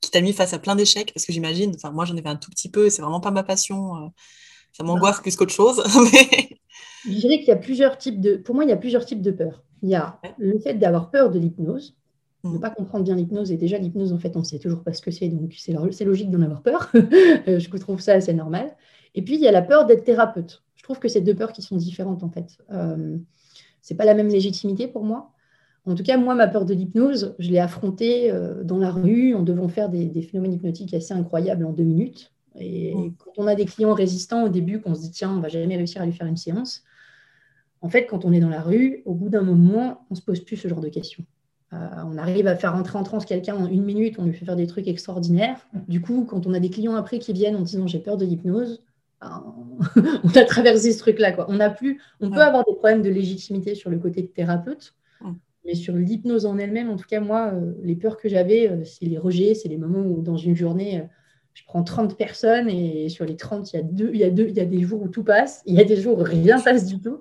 qui 0.00 0.10
t'a 0.10 0.20
mis 0.20 0.32
face 0.32 0.52
à 0.54 0.58
plein 0.58 0.74
d'échecs. 0.74 1.12
Parce 1.14 1.24
que 1.24 1.32
j'imagine, 1.32 1.72
enfin, 1.76 1.92
moi, 1.92 2.04
j'en 2.04 2.16
ai 2.16 2.22
fait 2.22 2.28
un 2.28 2.36
tout 2.36 2.50
petit 2.50 2.68
peu, 2.68 2.90
c'est 2.90 3.00
vraiment 3.00 3.20
pas 3.20 3.30
ma 3.30 3.44
passion. 3.44 4.12
ça 4.72 4.82
m'angoisse 4.82 5.20
plus 5.20 5.36
qu'autre 5.36 5.52
chose. 5.52 5.80
Je 7.04 7.10
dirais 7.10 7.38
qu'il 7.38 7.48
y 7.48 7.52
a 7.52 7.56
plusieurs 7.56 7.96
types 7.96 8.20
de. 8.20 8.36
Pour 8.36 8.56
moi, 8.56 8.64
il 8.64 8.70
y 8.70 8.72
a 8.72 8.76
plusieurs 8.76 9.04
types 9.04 9.22
de 9.22 9.30
peurs. 9.30 9.62
Il 9.82 9.88
y 9.88 9.94
a 9.94 10.20
le 10.38 10.58
fait 10.58 10.74
d'avoir 10.74 11.10
peur 11.10 11.30
de 11.30 11.38
l'hypnose, 11.38 11.96
de 12.42 12.48
ne 12.48 12.56
mmh. 12.56 12.60
pas 12.60 12.70
comprendre 12.70 13.04
bien 13.04 13.14
l'hypnose. 13.14 13.52
Et 13.52 13.56
déjà, 13.56 13.78
l'hypnose, 13.78 14.12
en 14.12 14.18
fait, 14.18 14.34
on 14.34 14.40
ne 14.40 14.44
sait 14.44 14.58
toujours 14.58 14.82
pas 14.82 14.92
ce 14.92 15.02
que 15.02 15.12
c'est. 15.12 15.28
Donc, 15.28 15.54
c'est 15.56 16.04
logique 16.04 16.30
d'en 16.30 16.42
avoir 16.42 16.62
peur. 16.62 16.90
je 16.94 17.76
trouve 17.78 18.00
ça 18.00 18.14
assez 18.14 18.34
normal. 18.34 18.74
Et 19.14 19.22
puis, 19.22 19.34
il 19.34 19.40
y 19.40 19.48
a 19.48 19.52
la 19.52 19.62
peur 19.62 19.86
d'être 19.86 20.04
thérapeute. 20.04 20.62
Je 20.74 20.82
trouve 20.82 20.98
que 20.98 21.08
c'est 21.08 21.20
deux 21.20 21.34
peurs 21.34 21.52
qui 21.52 21.62
sont 21.62 21.76
différentes, 21.76 22.22
en 22.22 22.30
fait. 22.30 22.58
Euh, 22.70 23.16
ce 23.82 23.92
n'est 23.92 23.96
pas 23.96 24.04
la 24.04 24.14
même 24.14 24.28
légitimité 24.28 24.88
pour 24.88 25.04
moi. 25.04 25.32
En 25.84 25.94
tout 25.94 26.02
cas, 26.02 26.16
moi, 26.16 26.34
ma 26.34 26.46
peur 26.46 26.64
de 26.64 26.74
l'hypnose, 26.74 27.34
je 27.38 27.50
l'ai 27.50 27.58
affrontée 27.58 28.30
euh, 28.30 28.62
dans 28.62 28.78
la 28.78 28.90
rue 28.90 29.34
en 29.34 29.42
devant 29.42 29.68
faire 29.68 29.88
des, 29.88 30.22
phénomènes 30.22 30.54
hypnotiques 30.54 30.94
assez 30.94 31.12
incroyables 31.12 31.64
en 31.64 31.72
deux 31.72 31.82
minutes. 31.82 32.32
Et 32.58 32.94
mmh. 32.94 33.14
quand 33.18 33.32
on 33.38 33.46
a 33.46 33.54
des 33.54 33.64
clients 33.64 33.94
résistants 33.94 34.44
au 34.44 34.48
début, 34.48 34.80
qu'on 34.80 34.94
se 34.94 35.00
dit, 35.00 35.10
tiens, 35.10 35.30
on 35.30 35.40
va 35.40 35.48
jamais 35.48 35.76
réussir 35.76 36.02
à 36.02 36.06
lui 36.06 36.12
faire 36.12 36.26
une 36.26 36.36
séance, 36.36 36.84
en 37.82 37.88
fait, 37.88 38.06
quand 38.06 38.24
on 38.24 38.32
est 38.32 38.40
dans 38.40 38.48
la 38.48 38.62
rue, 38.62 39.02
au 39.04 39.14
bout 39.14 39.28
d'un 39.28 39.42
moment, 39.42 40.06
on 40.08 40.14
ne 40.14 40.16
se 40.16 40.22
pose 40.22 40.40
plus 40.40 40.56
ce 40.56 40.68
genre 40.68 40.80
de 40.80 40.88
questions. 40.88 41.24
Euh, 41.72 41.88
on 42.06 42.16
arrive 42.16 42.46
à 42.46 42.54
faire 42.54 42.72
rentrer 42.74 42.96
en 42.96 43.02
transe 43.02 43.24
quelqu'un 43.24 43.56
en 43.56 43.66
une 43.66 43.82
minute, 43.82 44.16
on 44.18 44.24
lui 44.24 44.32
fait 44.32 44.44
faire 44.44 44.56
des 44.56 44.66
trucs 44.66 44.86
extraordinaires. 44.86 45.66
Du 45.88 46.00
coup, 46.00 46.24
quand 46.28 46.46
on 46.46 46.54
a 46.54 46.60
des 46.60 46.70
clients 46.70 46.94
après 46.94 47.18
qui 47.18 47.32
viennent 47.32 47.56
en 47.56 47.62
disant 47.62 47.86
j'ai 47.86 47.98
peur 47.98 48.16
de 48.16 48.24
l'hypnose, 48.24 48.82
on 50.24 50.36
a 50.36 50.44
traversé 50.44 50.92
ce 50.92 50.98
truc-là. 50.98 51.32
Quoi. 51.32 51.46
On 51.48 51.60
a 51.60 51.70
plus, 51.70 52.00
on 52.20 52.30
peut 52.30 52.40
avoir 52.40 52.64
des 52.64 52.74
problèmes 52.74 53.02
de 53.02 53.10
légitimité 53.10 53.74
sur 53.74 53.90
le 53.90 53.98
côté 53.98 54.22
de 54.22 54.26
thérapeute, 54.26 54.94
mais 55.64 55.74
sur 55.74 55.94
l'hypnose 55.94 56.46
en 56.46 56.58
elle-même, 56.58 56.90
en 56.90 56.96
tout 56.96 57.06
cas, 57.08 57.20
moi, 57.20 57.52
euh, 57.54 57.74
les 57.82 57.94
peurs 57.94 58.16
que 58.16 58.28
j'avais, 58.28 58.68
euh, 58.68 58.84
c'est 58.84 59.04
les 59.04 59.18
rejets, 59.18 59.54
c'est 59.54 59.68
les 59.68 59.76
moments 59.76 60.00
où 60.00 60.20
dans 60.20 60.36
une 60.36 60.56
journée, 60.56 61.00
euh, 61.00 61.04
je 61.54 61.62
prends 61.64 61.84
30 61.84 62.16
personnes 62.16 62.68
et 62.68 63.08
sur 63.08 63.24
les 63.24 63.36
30, 63.36 63.72
il 63.72 63.76
y 63.76 63.78
a 63.78 63.82
deux, 63.82 64.10
il 64.12 64.20
y 64.20 64.24
a 64.24 64.30
deux, 64.30 64.48
il 64.48 64.56
y 64.56 64.60
a 64.60 64.64
des 64.64 64.80
jours 64.80 65.02
où 65.02 65.08
tout 65.08 65.22
passe, 65.22 65.62
il 65.66 65.74
y 65.74 65.80
a 65.80 65.84
des 65.84 65.96
jours 65.96 66.18
où 66.18 66.22
rien 66.22 66.60
passe 66.64 66.86
du 66.86 67.00
tout. 67.00 67.20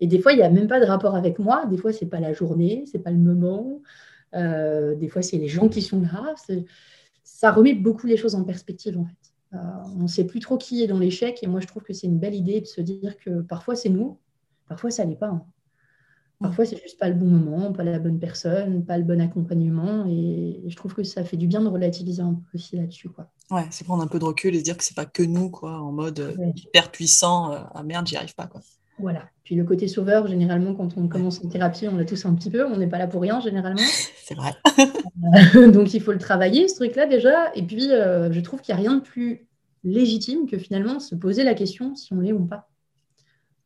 Et 0.00 0.06
des 0.06 0.20
fois, 0.20 0.32
il 0.32 0.36
n'y 0.36 0.42
a 0.42 0.50
même 0.50 0.68
pas 0.68 0.80
de 0.80 0.86
rapport 0.86 1.14
avec 1.16 1.38
moi. 1.38 1.66
Des 1.66 1.76
fois, 1.76 1.92
c'est 1.92 2.06
pas 2.06 2.18
la 2.18 2.32
journée, 2.32 2.84
c'est 2.90 2.98
pas 2.98 3.10
le 3.10 3.18
moment. 3.18 3.82
des 4.32 5.08
fois, 5.08 5.22
c'est 5.22 5.36
les 5.36 5.46
gens 5.48 5.68
qui 5.68 5.82
sont 5.82 6.00
là. 6.00 6.34
Ça 7.22 7.52
remet 7.52 7.74
beaucoup 7.74 8.06
les 8.08 8.16
choses 8.16 8.34
en 8.34 8.42
perspective, 8.42 8.98
en 8.98 9.04
fait. 9.04 9.21
Euh, 9.54 9.58
on 9.96 10.02
ne 10.02 10.06
sait 10.06 10.24
plus 10.24 10.40
trop 10.40 10.56
qui 10.56 10.82
est 10.82 10.86
dans 10.86 10.98
l'échec. 10.98 11.42
Et 11.42 11.46
moi, 11.46 11.60
je 11.60 11.66
trouve 11.66 11.82
que 11.82 11.92
c'est 11.92 12.06
une 12.06 12.18
belle 12.18 12.34
idée 12.34 12.60
de 12.60 12.66
se 12.66 12.80
dire 12.80 13.16
que 13.18 13.42
parfois, 13.42 13.76
c'est 13.76 13.88
nous, 13.88 14.18
parfois, 14.68 14.90
ça 14.90 15.04
n'est 15.04 15.16
pas. 15.16 15.28
Hein. 15.28 15.44
Parfois, 16.42 16.64
c'est 16.64 16.82
juste 16.82 16.98
pas 16.98 17.08
le 17.08 17.14
bon 17.14 17.26
moment, 17.26 17.72
pas 17.72 17.84
la 17.84 18.00
bonne 18.00 18.18
personne, 18.18 18.84
pas 18.84 18.98
le 18.98 19.04
bon 19.04 19.20
accompagnement. 19.20 20.06
Et 20.08 20.60
je 20.66 20.76
trouve 20.76 20.92
que 20.92 21.04
ça 21.04 21.22
fait 21.24 21.36
du 21.36 21.46
bien 21.46 21.60
de 21.60 21.68
relativiser 21.68 22.20
un 22.20 22.34
peu 22.34 22.58
aussi 22.58 22.76
là-dessus. 22.76 23.08
Quoi. 23.10 23.30
Ouais, 23.50 23.66
c'est 23.70 23.84
prendre 23.84 24.02
un 24.02 24.08
peu 24.08 24.18
de 24.18 24.24
recul 24.24 24.54
et 24.54 24.58
se 24.58 24.64
dire 24.64 24.76
que 24.76 24.82
c'est 24.82 24.96
pas 24.96 25.06
que 25.06 25.22
nous, 25.22 25.50
quoi, 25.50 25.80
en 25.80 25.92
mode 25.92 26.18
euh, 26.18 26.34
hyper 26.56 26.90
puissant. 26.90 27.52
Euh, 27.52 27.60
ah 27.74 27.82
merde, 27.84 28.08
j'y 28.08 28.16
arrive 28.16 28.34
pas. 28.34 28.48
Quoi. 28.48 28.60
Voilà. 29.02 29.28
Puis 29.44 29.54
le 29.56 29.64
côté 29.64 29.88
sauveur, 29.88 30.26
généralement, 30.26 30.74
quand 30.74 30.96
on 30.96 31.08
commence 31.08 31.44
en 31.44 31.48
thérapie, 31.48 31.88
on 31.88 31.96
l'a 31.96 32.04
tous 32.04 32.24
un 32.24 32.34
petit 32.34 32.50
peu. 32.50 32.64
On 32.64 32.78
n'est 32.78 32.86
pas 32.86 32.98
là 32.98 33.06
pour 33.06 33.20
rien, 33.20 33.40
généralement. 33.40 33.82
c'est 34.24 34.34
vrai. 34.34 34.52
donc, 35.70 35.92
il 35.92 36.00
faut 36.00 36.12
le 36.12 36.18
travailler, 36.18 36.68
ce 36.68 36.76
truc-là, 36.76 37.06
déjà. 37.06 37.54
Et 37.54 37.62
puis, 37.62 37.88
je 37.88 38.40
trouve 38.40 38.60
qu'il 38.62 38.74
n'y 38.74 38.80
a 38.80 38.82
rien 38.88 38.96
de 38.96 39.02
plus 39.02 39.46
légitime 39.84 40.46
que 40.46 40.58
finalement 40.58 41.00
se 41.00 41.14
poser 41.14 41.44
la 41.44 41.54
question 41.54 41.94
si 41.94 42.12
on 42.12 42.20
l'est 42.20 42.32
ou 42.32 42.44
pas. 42.44 42.68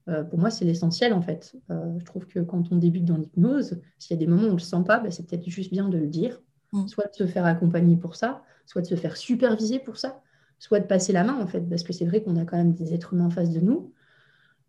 Euh, 0.09 0.23
pour 0.23 0.38
moi, 0.38 0.50
c'est 0.50 0.64
l'essentiel 0.64 1.12
en 1.12 1.21
fait. 1.21 1.57
Euh, 1.71 1.99
je 1.99 2.05
trouve 2.05 2.26
que 2.26 2.38
quand 2.40 2.71
on 2.71 2.76
débute 2.76 3.05
dans 3.05 3.16
l'hypnose, 3.16 3.81
s'il 3.99 4.16
y 4.16 4.19
a 4.19 4.25
des 4.25 4.26
moments 4.26 4.45
où 4.45 4.47
on 4.47 4.50
ne 4.50 4.57
le 4.57 4.61
sent 4.61 4.85
pas, 4.87 5.00
bah, 5.00 5.11
c'est 5.11 5.26
peut-être 5.26 5.49
juste 5.49 5.71
bien 5.71 5.88
de 5.88 5.99
le 5.99 6.07
dire, 6.07 6.40
mm. 6.73 6.87
soit 6.87 7.07
de 7.07 7.14
se 7.14 7.26
faire 7.26 7.45
accompagner 7.45 7.97
pour 7.97 8.14
ça, 8.14 8.43
soit 8.66 8.83
de 8.83 8.87
se 8.87 8.95
faire 8.95 9.16
superviser 9.16 9.78
pour 9.78 9.97
ça. 9.97 10.21
soit 10.59 10.81
de 10.81 10.87
passer 10.87 11.12
la 11.12 11.23
main, 11.23 11.38
en 11.38 11.47
fait, 11.47 11.61
parce 11.61 11.83
que 11.83 11.93
c'est 11.93 12.07
vrai 12.07 12.23
qu'on 12.23 12.37
a 12.37 12.47
quand 12.47 12.57
même 12.57 12.73
des 12.73 12.95
êtres 12.95 13.12
humains 13.12 13.26
en 13.26 13.31
face 13.31 13.50
de 13.50 13.61
nous, 13.61 13.93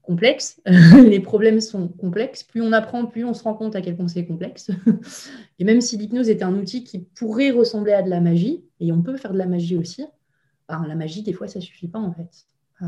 complexes. 0.08 0.62
les 1.06 1.20
problèmes 1.20 1.60
sont 1.60 1.90
complexes. 1.90 2.42
Plus 2.42 2.62
on 2.62 2.72
apprend, 2.72 3.06
plus 3.06 3.26
on 3.26 3.34
se 3.34 3.44
rend 3.44 3.54
compte 3.54 3.76
à 3.76 3.82
quel 3.82 3.96
point 3.96 4.08
c'est 4.08 4.26
complexe. 4.26 4.72
et 5.60 5.66
même 5.66 5.82
si 5.82 5.98
l'hypnose 5.98 6.30
est 6.30 6.42
un 6.42 6.54
outil 6.56 6.84
qui 6.84 7.00
pourrait 7.00 7.52
ressembler 7.52 7.92
à 7.92 8.02
de 8.02 8.10
la 8.10 8.22
magie, 8.22 8.64
et 8.80 8.92
on 8.92 9.02
peut 9.04 9.18
faire 9.18 9.34
de 9.34 9.38
la 9.38 9.46
magie 9.46 9.78
aussi, 9.78 10.06
ben, 10.70 10.86
la 10.88 10.96
magie, 10.96 11.24
des 11.24 11.34
fois, 11.34 11.48
ça 11.48 11.62
suffit 11.62 11.90
pas, 11.90 12.00
en 12.00 12.14
fait. 12.14 12.48
Euh, 12.82 12.88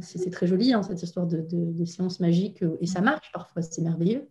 c'est 0.00 0.30
très 0.30 0.46
joli, 0.46 0.72
hein, 0.72 0.82
cette 0.82 1.02
histoire 1.02 1.26
de, 1.26 1.46
de, 1.50 1.84
séance 1.84 2.20
magique, 2.20 2.62
et 2.80 2.86
ça 2.86 3.00
marche 3.00 3.30
parfois, 3.32 3.62
c'est 3.62 3.82
merveilleux. 3.82 4.28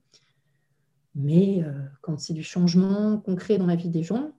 Mais 1.16 1.64
euh, 1.64 1.72
quand 2.02 2.20
c'est 2.20 2.34
du 2.34 2.44
changement 2.44 3.18
concret 3.18 3.58
dans 3.58 3.66
la 3.66 3.76
vie 3.76 3.90
des 3.90 4.04
gens, 4.04 4.32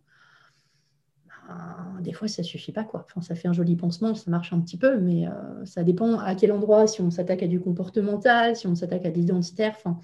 ben, 1.49 1.78
des 2.01 2.13
fois, 2.13 2.29
ça 2.29 2.43
ne 2.43 2.47
suffit 2.47 2.73
pas. 2.73 2.85
Quoi. 2.85 3.07
Ça 3.21 3.35
fait 3.35 3.49
un 3.49 3.53
joli 3.53 3.77
pansement, 3.77 4.15
ça 4.15 4.31
marche 4.31 4.53
un 4.53 4.61
petit 4.61 4.77
peu, 4.77 4.99
mais 4.99 5.27
euh, 5.27 5.65
ça 5.65 5.85
dépend 5.85 6.19
à 6.19 6.35
quel 6.35 6.53
endroit, 6.53 6.87
si 6.87 7.01
on 7.01 7.11
s'attaque 7.11 7.43
à 7.43 7.47
du 7.47 7.61
comportemental, 7.61 8.57
si 8.57 8.67
on 8.67 8.75
s'attaque 8.75 9.07
à 9.07 9.11
de 9.11 9.17
l'identitaire. 9.17 9.75
Enfin, 9.77 9.99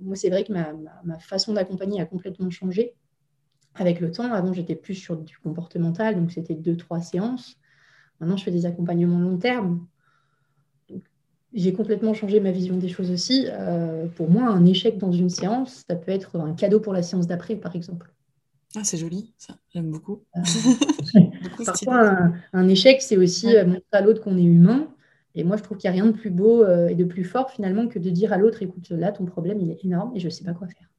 moi, 0.00 0.14
c'est 0.16 0.28
vrai 0.28 0.44
que 0.44 0.52
ma, 0.52 0.72
ma 1.04 1.18
façon 1.18 1.54
d'accompagner 1.54 2.00
a 2.00 2.04
complètement 2.04 2.50
changé 2.50 2.94
avec 3.74 4.00
le 4.00 4.10
temps. 4.10 4.30
Avant, 4.32 4.52
j'étais 4.52 4.74
plus 4.74 4.94
sur 4.94 5.16
du 5.16 5.38
comportemental, 5.38 6.16
donc 6.16 6.32
c'était 6.32 6.54
deux, 6.54 6.76
trois 6.76 7.00
séances. 7.00 7.56
Maintenant, 8.20 8.36
je 8.36 8.44
fais 8.44 8.50
des 8.50 8.66
accompagnements 8.66 9.18
long 9.18 9.38
terme. 9.38 9.86
J'ai 11.52 11.72
complètement 11.72 12.14
changé 12.14 12.40
ma 12.40 12.50
vision 12.50 12.78
des 12.78 12.88
choses 12.88 13.10
aussi. 13.10 13.46
Euh, 13.50 14.06
pour 14.06 14.30
moi, 14.30 14.48
un 14.48 14.64
échec 14.64 14.96
dans 14.96 15.12
une 15.12 15.28
séance, 15.28 15.84
ça 15.86 15.96
peut 15.96 16.12
être 16.12 16.36
un 16.38 16.54
cadeau 16.54 16.80
pour 16.80 16.92
la 16.92 17.02
séance 17.02 17.26
d'après, 17.26 17.56
par 17.56 17.76
exemple. 17.76 18.12
Ah, 18.76 18.84
c'est 18.84 18.96
joli, 18.96 19.32
ça, 19.36 19.56
j'aime 19.72 19.90
beaucoup. 19.90 20.22
Euh, 20.36 20.40
parfois, 21.64 22.32
un, 22.52 22.68
échec, 22.68 23.02
c'est 23.02 23.16
aussi 23.16 23.54
euh, 23.54 23.66
montrer 23.66 23.82
à 23.92 24.00
l'autre 24.00 24.22
qu'on 24.22 24.38
est 24.38 24.42
humain. 24.42 24.88
Et 25.34 25.44
moi, 25.44 25.56
je 25.56 25.62
trouve 25.62 25.78
qu'il 25.78 25.90
n'y 25.90 25.98
a 25.98 26.02
rien 26.02 26.10
de 26.10 26.16
plus 26.16 26.30
beau 26.30 26.66
et 26.66 26.94
de 26.94 27.04
plus 27.04 27.24
fort, 27.24 27.50
finalement, 27.50 27.88
que 27.88 27.98
de 27.98 28.10
dire 28.10 28.34
à 28.34 28.36
l'autre 28.36 28.62
écoute, 28.62 28.90
là, 28.90 29.12
ton 29.12 29.24
problème, 29.24 29.60
il 29.60 29.70
est 29.70 29.82
énorme 29.82 30.14
et 30.14 30.20
je 30.20 30.26
ne 30.26 30.30
sais 30.30 30.44
pas 30.44 30.52
quoi 30.52 30.68
faire. 30.68 30.90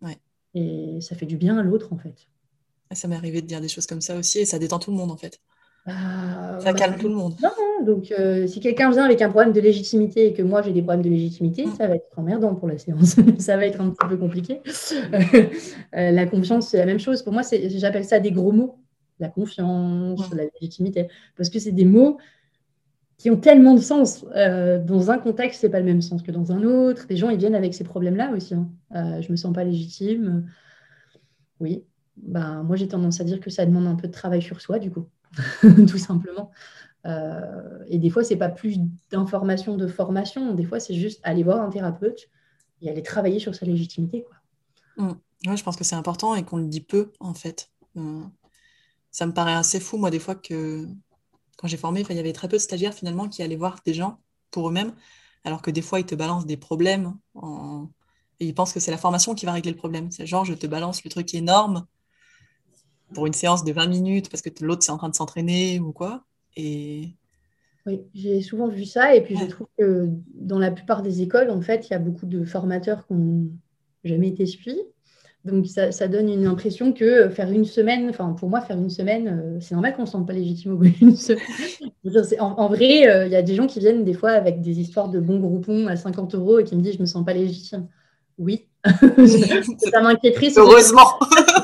Ouais. 0.00 0.16
Et 0.54 1.02
ça 1.02 1.14
fait 1.14 1.26
du 1.26 1.36
bien 1.36 1.58
à 1.58 1.62
l'autre, 1.62 1.92
en 1.92 1.98
fait. 1.98 2.26
Ça 2.92 3.06
m'est 3.06 3.16
arrivé 3.16 3.42
de 3.42 3.46
dire 3.46 3.60
des 3.60 3.68
choses 3.68 3.86
comme 3.86 4.00
ça 4.00 4.16
aussi, 4.16 4.38
et 4.38 4.44
ça 4.46 4.58
détend 4.58 4.78
tout 4.78 4.90
le 4.90 4.96
monde, 4.96 5.10
en 5.10 5.18
fait. 5.18 5.40
Ah, 5.88 6.58
ça 6.60 6.72
calme 6.72 6.96
tout 6.98 7.08
le 7.08 7.14
monde. 7.14 7.34
Non, 7.40 7.84
donc 7.84 8.10
euh, 8.10 8.46
si 8.48 8.58
quelqu'un 8.58 8.90
vient 8.90 9.04
avec 9.04 9.22
un 9.22 9.28
problème 9.28 9.52
de 9.52 9.60
légitimité 9.60 10.26
et 10.26 10.32
que 10.32 10.42
moi 10.42 10.60
j'ai 10.60 10.72
des 10.72 10.82
problèmes 10.82 11.02
de 11.02 11.08
légitimité, 11.08 11.66
mm. 11.66 11.74
ça 11.76 11.86
va 11.86 11.94
être 11.94 12.10
emmerdant 12.16 12.56
pour 12.56 12.66
la 12.66 12.76
séance. 12.76 13.16
ça 13.38 13.56
va 13.56 13.66
être 13.66 13.80
un 13.80 13.90
petit 13.90 14.08
peu 14.08 14.16
compliqué. 14.16 14.60
Euh, 15.94 16.10
la 16.10 16.26
confiance, 16.26 16.68
c'est 16.68 16.78
la 16.78 16.86
même 16.86 16.98
chose. 16.98 17.22
Pour 17.22 17.32
moi, 17.32 17.42
j'appelle 17.52 18.04
ça 18.04 18.18
des 18.18 18.32
gros 18.32 18.52
mots. 18.52 18.78
La 19.18 19.28
confiance, 19.28 20.30
mm. 20.30 20.36
la 20.36 20.44
légitimité. 20.60 21.08
Parce 21.36 21.48
que 21.48 21.58
c'est 21.58 21.72
des 21.72 21.84
mots 21.84 22.18
qui 23.16 23.30
ont 23.30 23.36
tellement 23.36 23.74
de 23.74 23.80
sens. 23.80 24.26
Euh, 24.34 24.78
dans 24.78 25.10
un 25.10 25.18
contexte, 25.18 25.60
c'est 25.60 25.70
pas 25.70 25.78
le 25.78 25.86
même 25.86 26.02
sens 26.02 26.22
que 26.22 26.32
dans 26.32 26.52
un 26.52 26.62
autre. 26.64 27.06
Les 27.08 27.16
gens, 27.16 27.30
ils 27.30 27.38
viennent 27.38 27.54
avec 27.54 27.72
ces 27.72 27.84
problèmes-là 27.84 28.32
aussi. 28.34 28.54
Hein. 28.54 28.68
je 29.20 29.30
me 29.30 29.36
sens 29.36 29.54
pas 29.54 29.64
légitime. 29.64 30.46
Oui. 31.60 31.84
Bah, 32.16 32.62
moi, 32.64 32.76
j'ai 32.76 32.88
tendance 32.88 33.20
à 33.20 33.24
dire 33.24 33.40
que 33.40 33.50
ça 33.50 33.64
demande 33.64 33.86
un 33.86 33.94
peu 33.94 34.08
de 34.08 34.12
travail 34.12 34.42
sur 34.42 34.60
soi, 34.60 34.78
du 34.78 34.90
coup. 34.90 35.06
tout 35.88 35.98
simplement. 35.98 36.50
Euh, 37.06 37.84
et 37.88 37.98
des 37.98 38.10
fois, 38.10 38.24
c'est 38.24 38.36
pas 38.36 38.48
plus 38.48 38.78
d'information, 39.10 39.76
de 39.76 39.86
formation. 39.86 40.54
Des 40.54 40.64
fois, 40.64 40.80
c'est 40.80 40.94
juste 40.94 41.20
aller 41.22 41.42
voir 41.42 41.60
un 41.60 41.70
thérapeute 41.70 42.28
et 42.82 42.90
aller 42.90 43.02
travailler 43.02 43.38
sur 43.38 43.54
sa 43.54 43.64
légitimité. 43.64 44.24
Quoi. 44.24 44.36
Mmh. 45.44 45.56
je 45.56 45.62
pense 45.62 45.76
que 45.76 45.84
c'est 45.84 45.94
important 45.94 46.34
et 46.34 46.44
qu'on 46.44 46.58
le 46.58 46.66
dit 46.66 46.80
peu, 46.80 47.12
en 47.20 47.34
fait. 47.34 47.70
Euh, 47.96 48.22
ça 49.10 49.26
me 49.26 49.32
paraît 49.32 49.54
assez 49.54 49.80
fou, 49.80 49.98
moi, 49.98 50.10
des 50.10 50.18
fois, 50.18 50.34
que 50.34 50.86
quand 51.56 51.68
j'ai 51.68 51.76
formé, 51.76 52.04
il 52.08 52.16
y 52.16 52.18
avait 52.18 52.32
très 52.32 52.48
peu 52.48 52.56
de 52.56 52.62
stagiaires, 52.62 52.94
finalement, 52.94 53.28
qui 53.28 53.42
allaient 53.42 53.56
voir 53.56 53.78
des 53.84 53.94
gens 53.94 54.18
pour 54.50 54.68
eux-mêmes, 54.68 54.92
alors 55.44 55.62
que 55.62 55.70
des 55.70 55.82
fois, 55.82 56.00
ils 56.00 56.06
te 56.06 56.14
balancent 56.14 56.46
des 56.46 56.56
problèmes 56.56 57.16
et 58.40 58.46
ils 58.46 58.54
pensent 58.54 58.72
que 58.72 58.80
c'est 58.80 58.90
la 58.90 58.98
formation 58.98 59.34
qui 59.34 59.46
va 59.46 59.52
régler 59.52 59.70
le 59.70 59.76
problème. 59.76 60.10
C'est 60.10 60.26
genre, 60.26 60.44
je 60.44 60.54
te 60.54 60.66
balance 60.66 61.04
le 61.04 61.10
truc 61.10 61.32
énorme 61.34 61.86
pour 63.14 63.26
une 63.26 63.32
séance 63.32 63.64
de 63.64 63.72
20 63.72 63.86
minutes 63.86 64.30
parce 64.30 64.42
que 64.42 64.50
l'autre 64.62 64.82
c'est 64.82 64.92
en 64.92 64.98
train 64.98 65.08
de 65.08 65.14
s'entraîner 65.14 65.80
ou 65.80 65.92
quoi. 65.92 66.24
Et... 66.56 67.08
Oui, 67.86 68.02
j'ai 68.14 68.42
souvent 68.42 68.68
vu 68.68 68.84
ça 68.84 69.14
et 69.14 69.22
puis 69.22 69.36
je 69.36 69.46
trouve 69.46 69.68
que 69.78 70.08
dans 70.34 70.58
la 70.58 70.70
plupart 70.70 71.02
des 71.02 71.22
écoles, 71.22 71.50
en 71.50 71.60
fait, 71.60 71.88
il 71.88 71.92
y 71.92 71.94
a 71.94 72.00
beaucoup 72.00 72.26
de 72.26 72.44
formateurs 72.44 73.06
qui 73.06 73.14
n'ont 73.14 73.48
jamais 74.04 74.28
été 74.28 74.44
suivis. 74.46 74.82
Donc 75.44 75.66
ça, 75.66 75.92
ça, 75.92 76.08
donne 76.08 76.28
une 76.28 76.44
impression 76.46 76.92
que 76.92 77.28
faire 77.28 77.52
une 77.52 77.64
semaine, 77.64 78.08
enfin 78.10 78.32
pour 78.32 78.48
moi 78.48 78.60
faire 78.60 78.76
une 78.76 78.90
semaine, 78.90 79.28
euh, 79.28 79.60
c'est 79.60 79.76
normal 79.76 79.94
qu'on 79.94 80.02
ne 80.02 80.06
se 80.06 80.12
sente 80.12 80.26
pas 80.26 80.32
légitime 80.32 80.72
au 80.72 80.76
bout 80.76 80.88
d'une 80.88 81.14
semaine. 81.16 81.40
En, 82.40 82.66
vrai, 82.66 83.08
euh, 83.08 83.26
il 83.26 83.32
y 83.32 83.36
a 83.36 83.42
des 83.42 83.54
gens 83.54 83.68
qui 83.68 83.78
viennent 83.78 84.02
des 84.02 84.14
fois 84.14 84.30
avec 84.30 84.60
des 84.60 84.80
histoires 84.80 85.08
de 85.08 85.20
bons 85.20 85.38
groupons 85.38 85.86
à 85.86 85.94
50 85.94 86.34
euros 86.34 86.58
et 86.58 86.64
qui 86.64 86.74
me 86.74 86.82
disent 86.82 86.94
je 86.96 87.00
me 87.00 87.06
sens 87.06 87.24
pas 87.24 87.32
légitime. 87.32 87.86
Oui, 88.38 88.66
ça 88.84 90.00
m'inquiéterait. 90.02 90.50
Heureusement. 90.56 91.06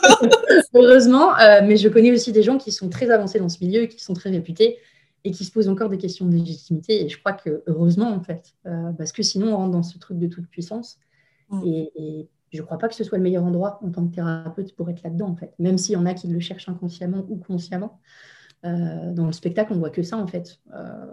Heureusement, 0.74 1.36
euh, 1.38 1.60
mais 1.64 1.76
je 1.76 1.88
connais 1.88 2.12
aussi 2.12 2.32
des 2.32 2.42
gens 2.42 2.58
qui 2.58 2.72
sont 2.72 2.88
très 2.88 3.10
avancés 3.10 3.38
dans 3.38 3.48
ce 3.48 3.62
milieu, 3.62 3.86
qui 3.86 4.02
sont 4.02 4.14
très 4.14 4.30
réputés 4.30 4.78
et 5.24 5.30
qui 5.30 5.44
se 5.44 5.52
posent 5.52 5.68
encore 5.68 5.88
des 5.88 5.98
questions 5.98 6.26
de 6.26 6.32
légitimité. 6.32 7.04
Et 7.04 7.08
je 7.08 7.18
crois 7.18 7.32
que 7.32 7.62
heureusement, 7.66 8.10
en 8.10 8.20
fait, 8.20 8.54
euh, 8.66 8.92
parce 8.92 9.12
que 9.12 9.22
sinon, 9.22 9.54
on 9.54 9.56
rentre 9.56 9.72
dans 9.72 9.82
ce 9.82 9.98
truc 9.98 10.18
de 10.18 10.26
toute 10.26 10.48
puissance. 10.48 10.98
Mm. 11.50 11.62
Et, 11.66 12.28
je 12.52 12.60
ne 12.60 12.66
crois 12.66 12.76
pas 12.76 12.86
que 12.86 12.94
ce 12.94 13.02
soit 13.02 13.16
le 13.16 13.24
meilleur 13.24 13.44
endroit 13.44 13.80
en 13.82 13.90
tant 13.90 14.06
que 14.06 14.14
thérapeute 14.14 14.76
pour 14.76 14.90
être 14.90 15.02
là-dedans, 15.02 15.28
en 15.28 15.36
fait. 15.36 15.54
Même 15.58 15.78
s'il 15.78 15.94
y 15.94 15.96
en 15.96 16.04
a 16.04 16.12
qui 16.12 16.28
le 16.28 16.38
cherchent 16.38 16.68
inconsciemment 16.68 17.24
ou 17.30 17.36
consciemment. 17.36 17.98
Euh, 18.66 19.10
dans 19.10 19.24
le 19.24 19.32
spectacle, 19.32 19.72
on 19.72 19.78
voit 19.78 19.88
que 19.88 20.02
ça, 20.02 20.18
en 20.18 20.26
fait. 20.26 20.60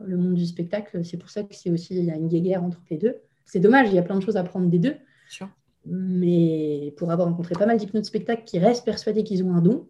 le 0.04 0.18
monde 0.18 0.34
du 0.34 0.46
spectacle, 0.46 1.06
c'est 1.06 1.16
pour 1.16 1.30
ça 1.30 1.44
que 1.44 1.56
c'est 1.56 1.70
aussi, 1.70 1.96
il 1.96 2.04
y 2.04 2.12
a 2.12 2.16
une 2.16 2.28
guerre 2.28 2.62
entre 2.62 2.82
les 2.90 2.98
deux. 2.98 3.22
C'est 3.46 3.62
dommage, 3.62 3.88
il 3.88 3.96
y 3.96 4.00
a 4.00 4.02
plein 4.02 4.18
de 4.18 4.22
choses 4.22 4.36
à 4.36 4.44
prendre 4.44 4.68
des 4.68 4.80
deux. 4.80 4.96
Mais 5.86 6.94
pour 6.98 7.12
avoir 7.12 7.28
rencontré 7.28 7.56
pas 7.56 7.66
mal 7.66 7.78
d'hypnos 7.78 8.02
de 8.02 8.08
spectacle 8.08 8.44
qui 8.46 8.60
restent 8.60 8.86
persuadés 8.86 9.24
qu'ils 9.24 9.44
ont 9.44 9.54
un 9.54 9.62
don, 9.62 9.88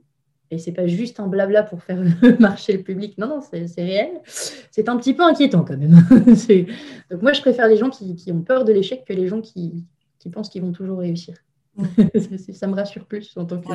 et 0.51 0.57
c'est 0.57 0.71
pas 0.71 0.87
juste 0.87 1.19
un 1.19 1.27
blabla 1.27 1.63
pour 1.63 1.83
faire 1.83 2.01
marcher 2.39 2.73
le 2.77 2.83
public, 2.83 3.17
non, 3.17 3.27
non, 3.27 3.41
c'est 3.41 3.65
réel, 3.77 4.21
c'est 4.25 4.89
un 4.89 4.97
petit 4.97 5.13
peu 5.13 5.23
inquiétant 5.23 5.63
quand 5.63 5.77
même. 5.77 5.91
Donc 7.11 7.21
moi, 7.21 7.33
je 7.33 7.41
préfère 7.41 7.67
les 7.67 7.77
gens 7.77 7.89
qui, 7.89 8.15
qui 8.15 8.31
ont 8.31 8.41
peur 8.41 8.65
de 8.65 8.73
l'échec 8.73 9.05
que 9.05 9.13
les 9.13 9.27
gens 9.27 9.41
qui, 9.41 9.85
qui 10.17 10.29
pensent 10.29 10.49
qu'ils 10.49 10.61
vont 10.61 10.71
toujours 10.71 10.99
réussir. 10.99 11.35
ça 12.53 12.67
me 12.67 12.73
rassure 12.73 13.05
plus 13.05 13.33
en 13.37 13.45
tant 13.45 13.61
que... 13.61 13.67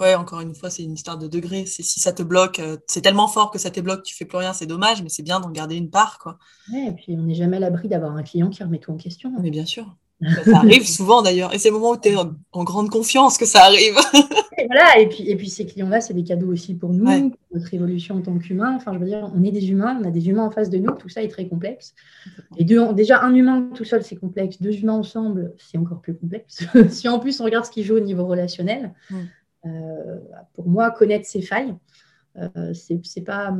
Ouais. 0.00 0.14
encore 0.14 0.40
une 0.40 0.54
fois, 0.54 0.70
c'est 0.70 0.82
une 0.82 0.94
histoire 0.94 1.18
de 1.18 1.26
degré. 1.26 1.66
Si 1.66 2.00
ça 2.00 2.12
te 2.12 2.22
bloque, 2.22 2.58
euh, 2.58 2.78
c'est 2.86 3.02
tellement 3.02 3.28
fort 3.28 3.50
que 3.50 3.58
ça 3.58 3.70
te 3.70 3.80
bloque, 3.80 4.02
tu 4.02 4.14
fais 4.14 4.24
plus 4.24 4.38
rien, 4.38 4.52
c'est 4.52 4.66
dommage, 4.66 5.02
mais 5.02 5.08
c'est 5.08 5.22
bien 5.22 5.40
d'en 5.40 5.50
garder 5.50 5.76
une 5.76 5.90
part. 5.90 6.18
Quoi. 6.18 6.38
Ouais, 6.72 6.86
et 6.86 6.92
puis 6.92 7.16
on 7.18 7.22
n'est 7.22 7.34
jamais 7.34 7.58
à 7.58 7.60
l'abri 7.60 7.88
d'avoir 7.88 8.16
un 8.16 8.22
client 8.22 8.48
qui 8.48 8.62
remet 8.62 8.78
tout 8.78 8.92
en 8.92 8.96
question. 8.96 9.32
Mais 9.40 9.50
bien 9.50 9.66
sûr. 9.66 9.94
Ça 10.20 10.58
arrive 10.58 10.86
souvent 10.86 11.22
d'ailleurs. 11.22 11.54
Et 11.54 11.58
c'est 11.58 11.68
le 11.68 11.74
moment 11.74 11.92
où 11.92 11.96
tu 11.96 12.08
es 12.08 12.16
en, 12.16 12.64
grande 12.64 12.90
confiance 12.90 13.38
que 13.38 13.46
ça 13.46 13.64
arrive. 13.64 13.94
et 14.58 14.66
voilà, 14.66 14.98
et 14.98 15.08
puis, 15.08 15.28
et 15.28 15.36
puis 15.36 15.48
ces 15.48 15.64
clients-là, 15.64 16.00
c'est 16.00 16.14
des 16.14 16.24
cadeaux 16.24 16.50
aussi 16.52 16.74
pour 16.74 16.92
nous, 16.92 17.04
pour 17.04 17.38
notre 17.54 17.72
évolution 17.72 18.16
en 18.16 18.22
tant 18.22 18.36
qu'humain. 18.38 18.74
Enfin, 18.74 18.92
je 18.94 18.98
veux 18.98 19.06
dire, 19.06 19.30
on 19.34 19.44
est 19.44 19.52
des 19.52 19.70
humains, 19.70 19.98
on 20.02 20.06
a 20.06 20.10
des 20.10 20.28
humains 20.28 20.44
en 20.44 20.50
face 20.50 20.70
de 20.70 20.78
nous, 20.78 20.92
tout 20.92 21.08
ça 21.08 21.22
est 21.22 21.28
très 21.28 21.46
complexe. 21.46 21.94
Et 22.56 22.64
deux, 22.64 22.92
déjà, 22.94 23.22
un 23.22 23.34
humain 23.34 23.70
tout 23.74 23.84
seul, 23.84 24.02
c'est 24.02 24.16
complexe. 24.16 24.60
Deux 24.60 24.72
humains 24.72 24.94
ensemble, 24.94 25.54
c'est 25.56 25.78
encore 25.78 26.00
plus 26.00 26.16
complexe. 26.16 26.64
si 26.88 27.08
en 27.08 27.20
plus 27.20 27.40
on 27.40 27.44
regarde 27.44 27.64
ce 27.64 27.70
qui 27.70 27.84
joue 27.84 27.96
au 27.96 28.00
niveau 28.00 28.26
relationnel, 28.26 28.94
euh, 29.66 30.18
pour 30.54 30.68
moi, 30.68 30.90
connaître 30.90 31.26
ses 31.26 31.42
failles, 31.42 31.74
euh, 32.36 32.72
c'est 32.74 33.20
pas, 33.20 33.56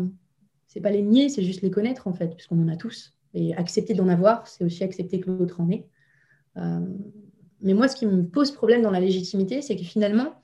pas 0.82 0.90
les 0.90 1.02
nier, 1.02 1.28
c'est 1.28 1.42
juste 1.42 1.62
les 1.62 1.70
connaître 1.70 2.08
en 2.08 2.12
fait, 2.12 2.34
puisqu'on 2.34 2.62
en 2.62 2.68
a 2.68 2.76
tous. 2.76 3.14
Et 3.34 3.54
accepter 3.54 3.94
d'en 3.94 4.08
avoir, 4.08 4.46
c'est 4.48 4.64
aussi 4.64 4.82
accepter 4.82 5.20
que 5.20 5.30
l'autre 5.30 5.60
en 5.60 5.70
ait. 5.70 5.86
Euh, 6.58 6.80
mais 7.60 7.74
moi, 7.74 7.88
ce 7.88 7.96
qui 7.96 8.06
me 8.06 8.24
pose 8.24 8.52
problème 8.52 8.82
dans 8.82 8.90
la 8.90 9.00
légitimité, 9.00 9.62
c'est 9.62 9.76
que 9.76 9.82
finalement, 9.82 10.34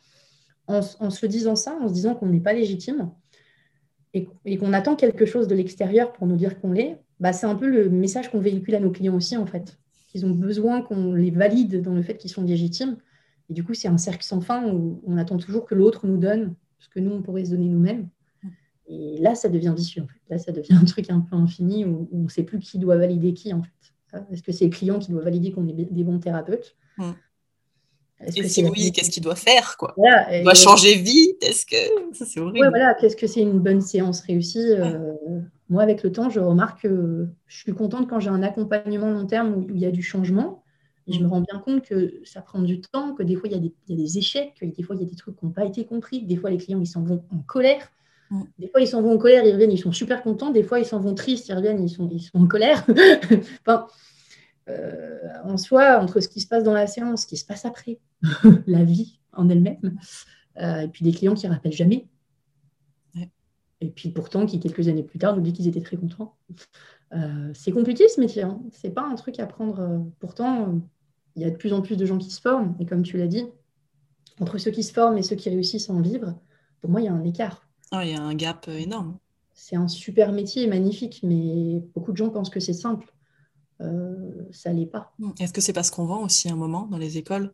en, 0.66 0.80
se 0.82 1.26
disant 1.26 1.56
ça, 1.56 1.76
en 1.80 1.88
se 1.88 1.92
disant 1.92 2.14
qu'on 2.14 2.26
n'est 2.26 2.40
pas 2.40 2.54
légitime 2.54 3.10
et, 4.14 4.26
qu'on 4.56 4.72
attend 4.72 4.96
quelque 4.96 5.26
chose 5.26 5.48
de 5.48 5.54
l'extérieur 5.54 6.12
pour 6.12 6.26
nous 6.26 6.36
dire 6.36 6.60
qu'on 6.60 6.72
l'est, 6.72 6.98
bah, 7.20 7.32
c'est 7.32 7.46
un 7.46 7.54
peu 7.54 7.68
le 7.68 7.90
message 7.90 8.30
qu'on 8.30 8.40
véhicule 8.40 8.74
à 8.74 8.80
nos 8.80 8.90
clients 8.90 9.16
aussi, 9.16 9.36
en 9.36 9.46
fait. 9.46 9.78
Qu'ils 10.08 10.24
ont 10.24 10.30
besoin 10.30 10.82
qu'on 10.82 11.12
les 11.12 11.30
valide 11.30 11.82
dans 11.82 11.94
le 11.94 12.02
fait 12.02 12.16
qu'ils 12.16 12.30
sont 12.30 12.42
légitimes. 12.42 12.96
Et 13.50 13.52
du 13.52 13.64
coup, 13.64 13.74
c'est 13.74 13.88
un 13.88 13.98
cercle 13.98 14.24
sans 14.24 14.40
fin 14.40 14.72
où 14.72 15.02
on 15.06 15.16
attend 15.18 15.36
toujours 15.36 15.64
que 15.64 15.74
l'autre 15.74 16.06
nous 16.06 16.16
donne 16.16 16.54
ce 16.78 16.88
que 16.88 17.00
nous, 17.00 17.10
on 17.10 17.22
pourrait 17.22 17.44
se 17.44 17.50
donner 17.50 17.68
nous-mêmes. 17.68 18.08
Et 18.86 19.18
là, 19.20 19.34
ça 19.34 19.48
devient 19.48 19.74
vicieux, 19.76 20.02
en 20.02 20.06
fait. 20.06 20.20
Là, 20.30 20.38
ça 20.38 20.52
devient 20.52 20.74
un 20.74 20.84
truc 20.84 21.10
un 21.10 21.20
peu 21.20 21.36
infini 21.36 21.84
où, 21.84 22.08
où 22.10 22.20
on 22.20 22.22
ne 22.24 22.28
sait 22.28 22.42
plus 22.42 22.58
qui 22.58 22.78
doit 22.78 22.96
valider 22.96 23.32
qui, 23.34 23.52
en 23.52 23.62
fait. 23.62 23.93
Est-ce 24.32 24.42
que 24.42 24.52
c'est 24.52 24.64
le 24.64 24.70
client 24.70 24.98
qui 24.98 25.10
doit 25.10 25.22
valider 25.22 25.52
qu'on 25.52 25.66
est 25.68 25.72
des 25.72 26.04
bons 26.04 26.18
thérapeutes 26.18 26.76
hmm. 26.98 27.12
Et 28.26 28.48
si 28.48 28.64
oui, 28.64 28.92
qu'est-ce 28.92 29.10
qu'il 29.10 29.22
doit 29.22 29.34
faire 29.34 29.76
quoi? 29.76 29.94
Il 30.32 30.42
doit 30.42 30.54
changer 30.54 30.94
vite 30.94 31.42
Est-ce 31.42 31.66
que 31.66 32.24
c'est 32.24 32.40
horrible? 32.40 32.68
Voilà. 32.68 32.94
Qu'est-ce 32.94 33.16
que 33.16 33.26
c'est 33.26 33.40
une 33.40 33.58
bonne 33.58 33.80
séance 33.80 34.20
réussie 34.20 34.70
euh, 34.70 35.12
Moi, 35.68 35.82
avec 35.82 36.02
le 36.02 36.12
temps, 36.12 36.30
je 36.30 36.40
remarque 36.40 36.82
que 36.82 37.26
je 37.46 37.56
suis 37.58 37.72
contente 37.72 38.08
quand 38.08 38.20
j'ai 38.20 38.30
un 38.30 38.42
accompagnement 38.42 39.10
long 39.10 39.26
terme 39.26 39.54
où 39.54 39.66
il 39.68 39.78
y 39.78 39.86
a 39.86 39.90
du 39.90 40.02
changement. 40.02 40.62
Et 41.06 41.12
je 41.12 41.20
me 41.20 41.26
hmm. 41.26 41.30
rends 41.30 41.40
bien 41.40 41.58
compte 41.58 41.82
que 41.82 42.20
ça 42.24 42.40
prend 42.40 42.62
du 42.62 42.80
temps, 42.80 43.14
que 43.14 43.22
des 43.22 43.36
fois 43.36 43.48
il 43.48 43.52
y 43.52 43.56
a 43.56 43.58
des, 43.58 43.74
il 43.88 43.98
y 43.98 44.00
a 44.00 44.02
des 44.02 44.16
échecs, 44.16 44.54
que 44.58 44.64
des 44.64 44.82
fois 44.82 44.96
il 44.96 45.02
y 45.02 45.04
a 45.04 45.08
des 45.08 45.16
trucs 45.16 45.36
qui 45.36 45.44
n'ont 45.44 45.52
pas 45.52 45.66
été 45.66 45.84
compris, 45.84 46.22
que 46.22 46.26
des 46.26 46.36
fois 46.36 46.48
les 46.48 46.56
clients 46.56 46.80
ils 46.80 46.86
s'en 46.86 47.02
vont 47.02 47.22
en 47.30 47.38
colère. 47.46 47.90
Des 48.58 48.68
fois, 48.68 48.80
ils 48.80 48.88
s'en 48.88 49.02
vont 49.02 49.14
en 49.14 49.18
colère, 49.18 49.44
ils 49.44 49.52
reviennent, 49.52 49.72
ils 49.72 49.78
sont 49.78 49.92
super 49.92 50.22
contents. 50.22 50.50
Des 50.50 50.62
fois, 50.62 50.80
ils 50.80 50.86
s'en 50.86 50.98
vont 50.98 51.14
tristes, 51.14 51.48
ils 51.48 51.54
reviennent, 51.54 51.82
ils 51.82 51.90
sont, 51.90 52.08
ils 52.10 52.20
sont 52.20 52.38
en 52.38 52.46
colère. 52.46 52.84
enfin, 53.60 53.86
euh, 54.68 55.18
en 55.44 55.56
soi, 55.56 55.98
entre 56.00 56.20
ce 56.20 56.28
qui 56.28 56.40
se 56.40 56.48
passe 56.48 56.64
dans 56.64 56.72
la 56.72 56.86
séance, 56.86 57.22
ce 57.22 57.26
qui 57.26 57.36
se 57.36 57.44
passe 57.44 57.64
après, 57.64 58.00
la 58.66 58.84
vie 58.84 59.20
en 59.32 59.48
elle-même, 59.48 59.98
euh, 60.60 60.80
et 60.80 60.88
puis 60.88 61.04
des 61.04 61.12
clients 61.12 61.34
qui 61.34 61.46
ne 61.46 61.52
rappellent 61.52 61.72
jamais. 61.72 62.06
Et 63.80 63.90
puis 63.90 64.08
pourtant, 64.08 64.46
qui 64.46 64.60
quelques 64.60 64.88
années 64.88 65.02
plus 65.02 65.18
tard 65.18 65.36
nous 65.36 65.42
disent 65.42 65.52
qu'ils 65.52 65.68
étaient 65.68 65.82
très 65.82 65.96
contents. 65.96 66.36
Euh, 67.12 67.50
c'est 67.52 67.72
compliqué 67.72 68.08
ce 68.08 68.18
métier. 68.18 68.42
Hein. 68.42 68.62
C'est 68.70 68.90
pas 68.90 69.02
un 69.02 69.14
truc 69.14 69.38
à 69.38 69.46
prendre. 69.46 70.06
Pourtant, 70.20 70.80
il 71.36 71.42
y 71.42 71.44
a 71.44 71.50
de 71.50 71.56
plus 71.56 71.74
en 71.74 71.82
plus 71.82 71.96
de 71.96 72.06
gens 72.06 72.16
qui 72.16 72.30
se 72.30 72.40
forment. 72.40 72.74
Et 72.80 72.86
comme 72.86 73.02
tu 73.02 73.18
l'as 73.18 73.26
dit, 73.26 73.44
entre 74.40 74.56
ceux 74.56 74.70
qui 74.70 74.82
se 74.82 74.92
forment 74.92 75.18
et 75.18 75.22
ceux 75.22 75.36
qui 75.36 75.50
réussissent 75.50 75.90
à 75.90 75.92
en 75.92 76.00
vivre, 76.00 76.34
pour 76.80 76.90
moi, 76.90 77.00
il 77.00 77.04
y 77.04 77.08
a 77.08 77.12
un 77.12 77.24
écart. 77.24 77.63
Ah, 77.94 78.04
il 78.04 78.12
y 78.12 78.14
a 78.14 78.22
un 78.22 78.34
gap 78.34 78.68
énorme. 78.68 79.16
C'est 79.52 79.76
un 79.76 79.88
super 79.88 80.32
métier, 80.32 80.66
magnifique, 80.66 81.20
mais 81.22 81.80
beaucoup 81.94 82.12
de 82.12 82.16
gens 82.16 82.30
pensent 82.30 82.50
que 82.50 82.60
c'est 82.60 82.72
simple. 82.72 83.12
Euh, 83.80 84.14
ça 84.50 84.72
l'est 84.72 84.86
pas. 84.86 85.12
Hmm. 85.18 85.30
Est-ce 85.38 85.52
que 85.52 85.60
c'est 85.60 85.72
parce 85.72 85.90
qu'on 85.90 86.06
vend 86.06 86.22
aussi 86.24 86.48
un 86.48 86.56
moment 86.56 86.86
dans 86.90 86.98
les 86.98 87.18
écoles? 87.18 87.52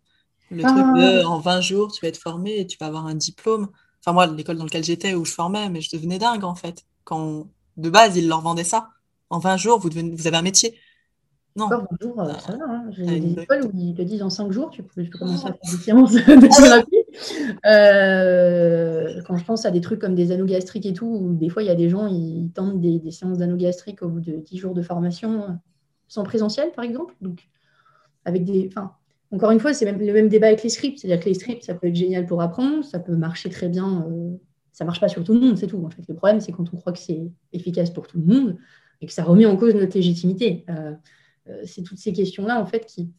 Le 0.50 0.62
truc 0.62 0.74
de 0.74 1.24
en 1.24 1.38
20 1.38 1.60
jours, 1.60 1.92
tu 1.92 2.00
vas 2.00 2.08
être 2.08 2.16
formé 2.16 2.58
et 2.58 2.66
tu 2.66 2.76
vas 2.80 2.86
avoir 2.86 3.06
un 3.06 3.14
diplôme. 3.14 3.68
Enfin, 4.00 4.12
moi, 4.12 4.26
l'école 4.26 4.56
dans 4.56 4.64
laquelle 4.64 4.82
j'étais, 4.82 5.14
où 5.14 5.24
je 5.24 5.32
formais, 5.32 5.68
mais 5.68 5.80
je 5.80 5.94
devenais 5.94 6.18
dingue 6.18 6.44
en 6.44 6.54
fait. 6.54 6.84
Quand 7.04 7.46
de 7.76 7.90
base, 7.90 8.16
ils 8.16 8.28
leur 8.28 8.40
vendaient 8.40 8.64
ça. 8.64 8.88
En 9.28 9.38
20 9.38 9.56
jours, 9.58 9.78
vous, 9.78 9.90
devenez, 9.90 10.14
vous 10.14 10.26
avez 10.26 10.38
un 10.38 10.42
métier. 10.42 10.74
Non. 11.54 11.68
jours, 12.00 12.20
euh, 12.20 12.32
ça 12.34 12.56
va. 12.56 12.64
Hein. 12.64 12.90
J'ai 12.90 13.20
des 13.20 13.42
écoles 13.42 13.66
où 13.66 13.70
ils 13.74 13.94
te 13.94 14.02
disent 14.02 14.22
en 14.22 14.30
5 14.30 14.50
jours, 14.50 14.70
tu 14.70 14.82
peux, 14.82 15.04
commencer 15.06 15.46
à 15.46 15.52
faire 15.52 15.58
des 15.62 15.82
séances 15.84 16.12
de 16.14 16.20
thérapie. 16.20 16.99
Euh, 17.66 19.20
quand 19.26 19.36
je 19.36 19.44
pense 19.44 19.66
à 19.66 19.70
des 19.70 19.80
trucs 19.80 20.00
comme 20.00 20.14
des 20.14 20.32
anneaux 20.32 20.46
gastriques 20.46 20.86
et 20.86 20.92
tout, 20.92 21.34
des 21.34 21.48
fois, 21.48 21.62
il 21.62 21.66
y 21.66 21.70
a 21.70 21.74
des 21.74 21.88
gens, 21.88 22.06
ils 22.06 22.50
tentent 22.54 22.80
des, 22.80 23.10
séances 23.10 23.38
d'anneaux 23.38 23.56
gastriques 23.56 24.02
au 24.02 24.08
bout 24.08 24.20
de 24.20 24.32
10 24.32 24.58
jours 24.58 24.74
de 24.74 24.82
formation 24.82 25.58
sans 26.08 26.24
présentiel, 26.24 26.72
par 26.72 26.84
exemple. 26.84 27.14
Donc, 27.20 27.48
avec 28.24 28.44
des. 28.44 28.70
Encore 29.32 29.52
une 29.52 29.60
fois, 29.60 29.72
c'est 29.72 29.90
le 29.90 30.12
même 30.12 30.28
débat 30.28 30.48
avec 30.48 30.62
les 30.62 30.68
scripts. 30.68 30.98
C'est-à-dire 30.98 31.22
que 31.22 31.28
les 31.28 31.34
scripts, 31.34 31.62
ça 31.62 31.74
peut 31.74 31.86
être 31.86 31.94
génial 31.94 32.26
pour 32.26 32.42
apprendre, 32.42 32.84
ça 32.84 32.98
peut 32.98 33.14
marcher 33.14 33.48
très 33.48 33.68
bien. 33.68 34.06
Euh, 34.08 34.36
ça 34.72 34.84
marche 34.84 35.00
pas 35.00 35.08
sur 35.08 35.22
tout 35.22 35.34
le 35.34 35.40
monde, 35.40 35.56
c'est 35.56 35.68
tout. 35.68 35.82
En 35.84 35.90
fait, 35.90 36.02
le 36.08 36.14
problème, 36.14 36.40
c'est 36.40 36.52
quand 36.52 36.72
on 36.72 36.76
croit 36.76 36.92
que 36.92 36.98
c'est 36.98 37.22
efficace 37.52 37.90
pour 37.90 38.06
tout 38.06 38.18
le 38.18 38.24
monde 38.24 38.56
et 39.00 39.06
que 39.06 39.12
ça 39.12 39.22
remet 39.22 39.46
en 39.46 39.56
cause 39.56 39.74
notre 39.74 39.94
légitimité. 39.94 40.64
Euh, 40.68 40.94
euh, 41.48 41.62
c'est 41.64 41.82
toutes 41.82 41.98
ces 41.98 42.12
questions-là, 42.12 42.60
en 42.60 42.66
fait, 42.66 42.86
qui. 42.86 43.10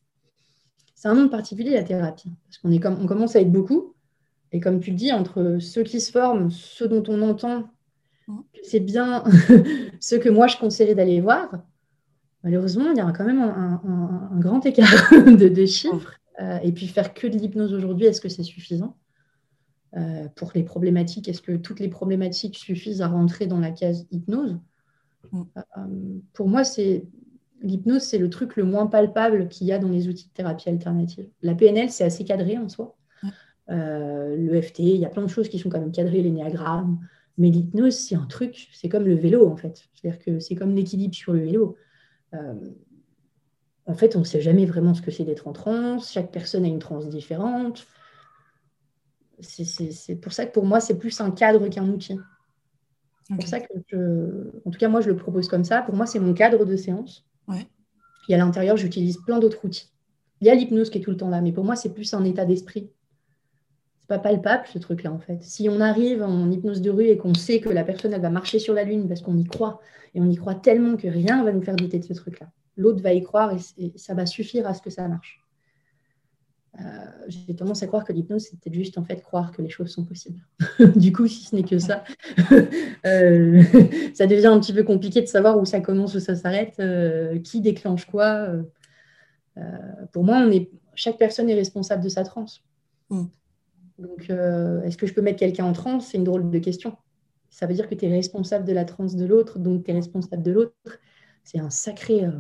C'est 1.02 1.08
un 1.08 1.16
monde 1.16 1.32
particulier, 1.32 1.72
la 1.72 1.84
thérapie. 1.84 2.30
Parce 2.46 2.60
qu'on 2.60 2.72
est 2.72 2.80
comme... 2.80 3.00
on 3.02 3.08
commence 3.08 3.36
à 3.36 3.42
être 3.42 3.52
beaucoup. 3.52 3.96
Et 4.52 4.60
comme 4.60 4.80
tu 4.80 4.92
le 4.92 4.96
dis, 4.96 5.12
entre 5.12 5.58
ceux 5.60 5.82
qui 5.82 6.00
se 6.00 6.12
forment, 6.12 6.52
ceux 6.52 6.88
dont 6.88 7.02
on 7.08 7.24
entend 7.24 7.72
que 8.28 8.60
c'est 8.62 8.82
bien, 8.82 9.24
ceux 10.00 10.20
que 10.20 10.30
moi 10.30 10.46
je 10.46 10.58
conseillerais 10.58 10.94
d'aller 10.94 11.20
voir, 11.20 11.64
malheureusement, 12.44 12.92
il 12.92 12.98
y 12.98 13.00
a 13.00 13.12
quand 13.14 13.26
même 13.26 13.42
un, 13.42 14.40
grand 14.40 14.64
écart 14.64 15.10
de, 15.26 15.66
chiffres. 15.66 16.20
Euh, 16.40 16.60
et 16.62 16.72
puis 16.72 16.86
faire 16.86 17.16
que 17.16 17.26
de 17.26 17.36
l'hypnose 17.36 17.74
aujourd'hui, 17.74 18.06
est-ce 18.06 18.22
que 18.22 18.30
c'est 18.30 18.44
suffisant? 18.44 18.96
Euh, 19.98 20.28
Pour 20.36 20.52
les 20.54 20.62
problématiques, 20.62 21.28
est-ce 21.28 21.42
que 21.42 21.54
toutes 21.54 21.80
les 21.80 21.90
problématiques 21.90 22.60
suffisent 22.60 23.02
à 23.02 23.08
rentrer 23.08 23.48
dans 23.48 23.60
la 23.60 23.72
case 23.72 24.06
hypnose? 24.12 24.60
Mm. 25.32 25.42
euh, 25.58 25.62
Pour 26.34 26.48
moi, 26.48 26.64
c'est 26.64 27.08
l'hypnose, 27.62 28.02
c'est 28.02 28.18
le 28.18 28.30
truc 28.30 28.56
le 28.56 28.64
moins 28.64 28.88
palpable 28.88 29.48
qu'il 29.48 29.68
y 29.68 29.72
a 29.72 29.80
dans 29.80 29.90
les 29.90 30.08
outils 30.08 30.28
de 30.28 30.34
thérapie 30.34 30.70
alternative. 30.70 31.30
La 31.42 31.56
PNL, 31.56 31.90
c'est 31.90 32.04
assez 32.04 32.24
cadré 32.24 32.58
en 32.58 32.70
soi. 32.70 32.96
le 33.68 34.62
FT, 34.62 34.80
il 34.80 34.98
y 34.98 35.06
a 35.06 35.10
plein 35.10 35.24
de 35.24 35.28
choses 35.28 35.50
qui 35.50 35.60
sont 35.60 35.70
quand 35.70 35.80
même 35.80 35.92
cadrées, 35.92 36.22
l'énéagramme. 36.22 37.00
Mais 37.38 37.50
l'hypnose, 37.50 37.96
c'est 37.96 38.16
un 38.16 38.26
truc, 38.26 38.70
c'est 38.74 38.90
comme 38.90 39.06
le 39.06 39.16
vélo 39.16 39.50
en 39.50 39.56
fait. 39.56 39.90
C'est-à-dire 39.94 40.24
que 40.24 40.40
c'est 40.40 40.56
comme 40.56 40.76
l'équilibre 40.76 41.16
sur 41.16 41.34
le 41.34 41.40
vélo. 41.40 41.78
Euh, 42.34 42.54
en 43.86 43.94
fait, 43.94 44.16
on 44.16 44.20
ne 44.20 44.26
sait 44.26 44.42
jamais 44.42 44.66
vraiment 44.66 44.94
ce 44.94 45.02
que 45.02 45.12
c'est 45.12 45.24
d'être 45.24 45.48
en 45.48 45.54
transe. 45.54 46.12
Chaque 46.12 46.32
personne 46.32 46.66
a 46.66 46.68
une 46.68 46.80
transe 46.80 47.10
différente. 47.10 47.88
C'est 49.40 50.16
pour 50.22 50.34
ça 50.34 50.46
que 50.46 50.52
pour 50.52 50.66
moi, 50.66 50.80
c'est 50.80 50.98
plus 51.00 51.20
un 51.20 51.32
cadre 51.32 51.68
qu'un 51.68 51.88
outil. 51.90 52.20
C'est 53.24 53.36
pour 53.36 53.48
ça 53.48 53.60
que, 53.60 53.74
je, 53.88 54.50
en 54.66 54.72
tout 54.72 54.78
cas, 54.78 54.88
moi, 54.88 55.02
je 55.02 55.10
le 55.10 55.16
propose 55.16 55.48
comme 55.48 55.64
ça. 55.64 55.82
Pour 55.82 55.96
moi, 55.96 56.06
c'est 56.06 56.20
mon 56.20 56.34
cadre 56.34 56.64
de 56.64 56.76
séance. 56.76 57.26
Et 58.30 58.36
à 58.36 58.38
l'intérieur, 58.38 58.78
j'utilise 58.78 59.18
plein 59.18 59.40
d'autres 59.40 59.66
outils. 59.66 59.90
Il 60.40 60.48
y 60.48 60.50
a 60.50 60.56
l'hypnose 60.56 60.90
qui 60.90 61.00
est 61.00 61.02
tout 61.02 61.12
le 61.12 61.18
temps 61.18 61.30
là, 61.30 61.42
mais 61.42 61.52
pour 61.52 61.64
moi, 61.64 61.76
c'est 61.76 61.94
plus 61.94 62.14
un 62.14 62.24
état 62.24 62.46
d'esprit. 62.46 62.90
C'est 64.00 64.08
pas 64.08 64.20
palpable 64.20 64.64
ce 64.72 64.80
truc-là, 64.80 65.12
en 65.12 65.20
fait. 65.20 65.44
Si 65.44 65.70
on 65.70 65.80
arrive 65.80 66.24
en 66.24 66.50
hypnose 66.50 66.82
de 66.82 66.90
rue 66.90 67.08
et 67.08 67.18
qu'on 67.18 67.34
sait 67.34 67.60
que 67.60 67.70
la 67.70 67.84
personne, 67.84 68.14
elle 68.14 68.22
va 68.22 68.30
marcher 68.30 68.60
sur 68.60 68.74
la 68.74 68.84
lune 68.84 69.08
parce 69.08 69.22
qu'on 69.22 69.38
y 69.38 69.44
croit, 69.44 69.82
et 70.16 70.22
on 70.22 70.30
y 70.30 70.36
croit 70.36 70.56
tellement 70.56 70.98
que 70.98 71.08
rien 71.08 71.44
va 71.44 71.52
nous 71.52 71.62
faire 71.62 71.76
douter 71.76 72.00
de 72.00 72.06
ce 72.06 72.14
truc-là. 72.14 72.48
L'autre 72.78 73.02
va 73.02 73.14
y 73.14 73.22
croire 73.22 73.54
et, 73.78 73.94
ça 73.98 74.14
va 74.14 74.26
suffire 74.26 74.68
à 74.68 74.74
ce 74.74 74.82
que 74.82 74.90
ça 74.90 75.08
marche. 75.08 75.42
Euh, 76.80 76.84
j'ai 77.28 77.54
tendance 77.56 77.84
à 77.84 77.88
croire 77.88 78.06
que 78.06 78.14
l'hypnose, 78.14 78.44
c'est 78.44 78.60
peut-être 78.60 78.74
juste 78.74 78.98
en 78.98 79.04
fait 79.04 79.22
croire 79.22 79.52
que 79.52 79.62
les 79.62 79.70
choses 79.70 79.90
sont 79.90 80.06
possibles. 80.06 80.40
du 80.96 81.12
coup, 81.12 81.28
si 81.28 81.44
ce 81.44 81.56
n'est 81.56 81.64
que 81.64 81.80
ça, 81.80 82.04
euh, 83.06 83.64
ça 84.14 84.26
devient 84.28 84.48
un 84.48 84.60
petit 84.60 84.74
peu 84.74 84.84
compliqué 84.84 85.22
de 85.22 85.28
savoir 85.28 85.60
où 85.60 85.66
ça 85.66 85.82
commence, 85.82 86.16
où 86.16 86.20
ça 86.20 86.36
s'arrête, 86.36 86.76
euh, 86.80 87.40
qui 87.40 87.62
déclenche 87.62 88.06
quoi. 88.06 88.48
pour 90.14 90.24
moi, 90.24 90.38
on 90.38 90.52
est, 90.52 90.70
chaque 90.96 91.18
personne 91.18 91.50
est 91.50 91.56
responsable 91.56 92.04
de 92.04 92.10
sa 92.10 92.24
transe. 92.24 92.64
Mm. 93.10 93.26
Donc, 94.00 94.30
est-ce 94.30 94.98
que 94.98 95.06
je 95.06 95.14
peux 95.14 95.22
mettre 95.22 95.40
quelqu'un 95.40 95.66
en 95.66 95.74
transe? 95.74 96.08
C'est 96.08 96.18
une 96.18 96.24
drôle 96.24 96.50
de 96.50 96.60
question 96.60 96.96
ça 97.52 97.68
veut 97.68 97.74
dire 97.74 97.88
que 97.88 97.96
tu 97.96 98.06
es 98.06 98.10
responsable 98.10 98.66
de 98.66 98.72
la 98.72 98.86
transe 98.86 99.16
de 99.16 99.26
l'autre, 99.26 99.60
donc 99.60 99.84
tu 99.84 99.92
es 99.92 99.94
responsable 99.94 100.42
de 100.42 100.52
l'autre. 100.52 101.00
C'est 101.44 101.60
un 101.60 101.70
sacré. 101.70 102.26
Euh, 102.26 102.32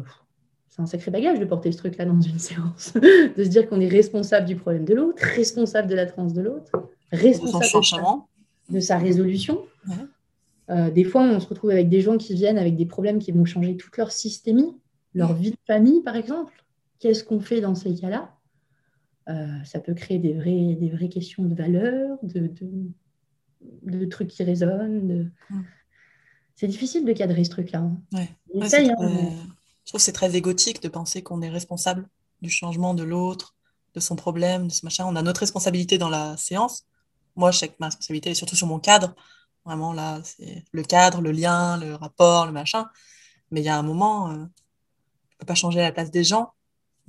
c'est 0.72 0.82
un 0.82 0.86
sacré 0.86 1.12
bagage 1.12 1.38
de 1.38 1.46
porter 1.46 1.72
ce 1.72 1.78
truc-là 1.78 2.06
dans 2.06 2.20
une 2.20 2.40
séance, 2.40 2.94
de 2.94 3.44
se 3.44 3.50
dire 3.50 3.70
qu'on 3.70 3.82
est 3.82 3.90
responsable 3.90 4.48
du 4.48 4.56
problème 4.56 4.86
de 4.86 4.96
l'autre, 4.96 5.22
responsable 5.22 5.88
de 5.88 5.96
la 5.96 6.06
transe 6.06 6.34
de 6.34 6.42
l'autre, 6.42 6.72
responsable 7.12 8.24
de 8.70 8.80
sa, 8.80 8.98
résolution. 8.98 9.60
Euh, 10.70 10.90
des 10.90 11.04
fois, 11.04 11.24
on 11.24 11.40
se 11.42 11.48
retrouve 11.48 11.72
avec 11.72 11.90
des 11.90 12.00
gens 12.00 12.18
qui 12.18 12.34
viennent 12.34 12.58
avec 12.58 12.78
des 12.78 12.86
problèmes 12.86 13.20
qui 13.20 13.34
vont 13.34 13.44
changer 13.44 13.76
toute 13.76 13.98
leur 13.98 14.12
systémie, 14.12 14.74
leur 15.14 15.34
vie 15.34 15.52
de 15.52 15.58
famille, 15.68 16.02
par 16.02 16.16
exemple. 16.16 16.64
Qu'est-ce 17.00 17.26
qu'on 17.26 17.42
fait 17.42 17.60
dans 17.60 17.76
ces 17.76 17.94
cas-là? 17.94 18.34
Euh, 19.28 19.64
Ça 19.66 19.82
peut 19.82 19.94
créer 19.94 20.20
des, 20.20 20.32
vrais, 20.32 20.76
des 20.80 20.90
vraies 20.90 21.10
questions 21.10 21.44
de 21.44 21.54
valeur, 21.54 22.18
de, 22.24 22.50
de 23.84 24.06
trucs 24.06 24.30
qui 24.30 24.44
résonnent. 24.44 25.30
C'est 26.56 26.68
difficile 26.68 27.04
de 27.04 27.12
cadrer 27.12 27.44
ce 27.44 27.50
truc-là. 27.50 27.80
Hein. 27.80 27.98
Hein, 28.14 28.26
je 28.54 29.61
trouve 29.91 29.99
que 29.99 30.06
c'est 30.06 30.13
très 30.13 30.36
égotique 30.38 30.82
de 30.82 30.88
penser 30.88 31.21
qu'on 31.21 31.41
est 31.41 31.49
responsable 31.49 32.08
du 32.41 32.49
changement 32.49 32.93
de 32.93 33.04
l'autre, 33.04 33.56
de 33.93 33.99
son 33.99 34.15
problème, 34.15 34.67
de 34.67 34.71
ce 34.71 34.86
machin. 34.86 35.06
On 35.06 35.17
a 35.17 35.21
notre 35.21 35.41
responsabilité 35.41 35.97
dans 35.97 36.08
la 36.08 36.38
séance. 36.38 36.86
Moi, 37.36 37.51
je 37.51 37.60
sais 37.60 37.67
que 37.67 37.75
ma 37.80 37.88
responsabilité 37.88 38.30
est 38.30 38.36
surtout 38.36 38.56
sur 38.56 38.67
mon 38.67 38.80
cadre. 38.80 39.13
Vraiment, 39.65 39.91
là, 39.91 40.21
c'est 40.23 40.63
le 40.71 40.84
cadre, 40.84 41.19
le 41.21 41.32
lien, 41.32 41.77
le 41.77 41.95
rapport, 41.95 42.45
le 42.45 42.54
machin. 42.54 42.88
Mais 43.51 43.60
il 43.60 43.65
y 43.65 43.69
a 43.69 43.77
un 43.77 43.84
moment, 43.84 44.30
euh, 44.30 44.36
je 44.36 44.39
ne 44.39 45.39
peux 45.39 45.45
pas 45.45 45.56
changer 45.56 45.82
la 45.82 45.91
place 45.91 46.10
des 46.10 46.23
gens 46.23 46.54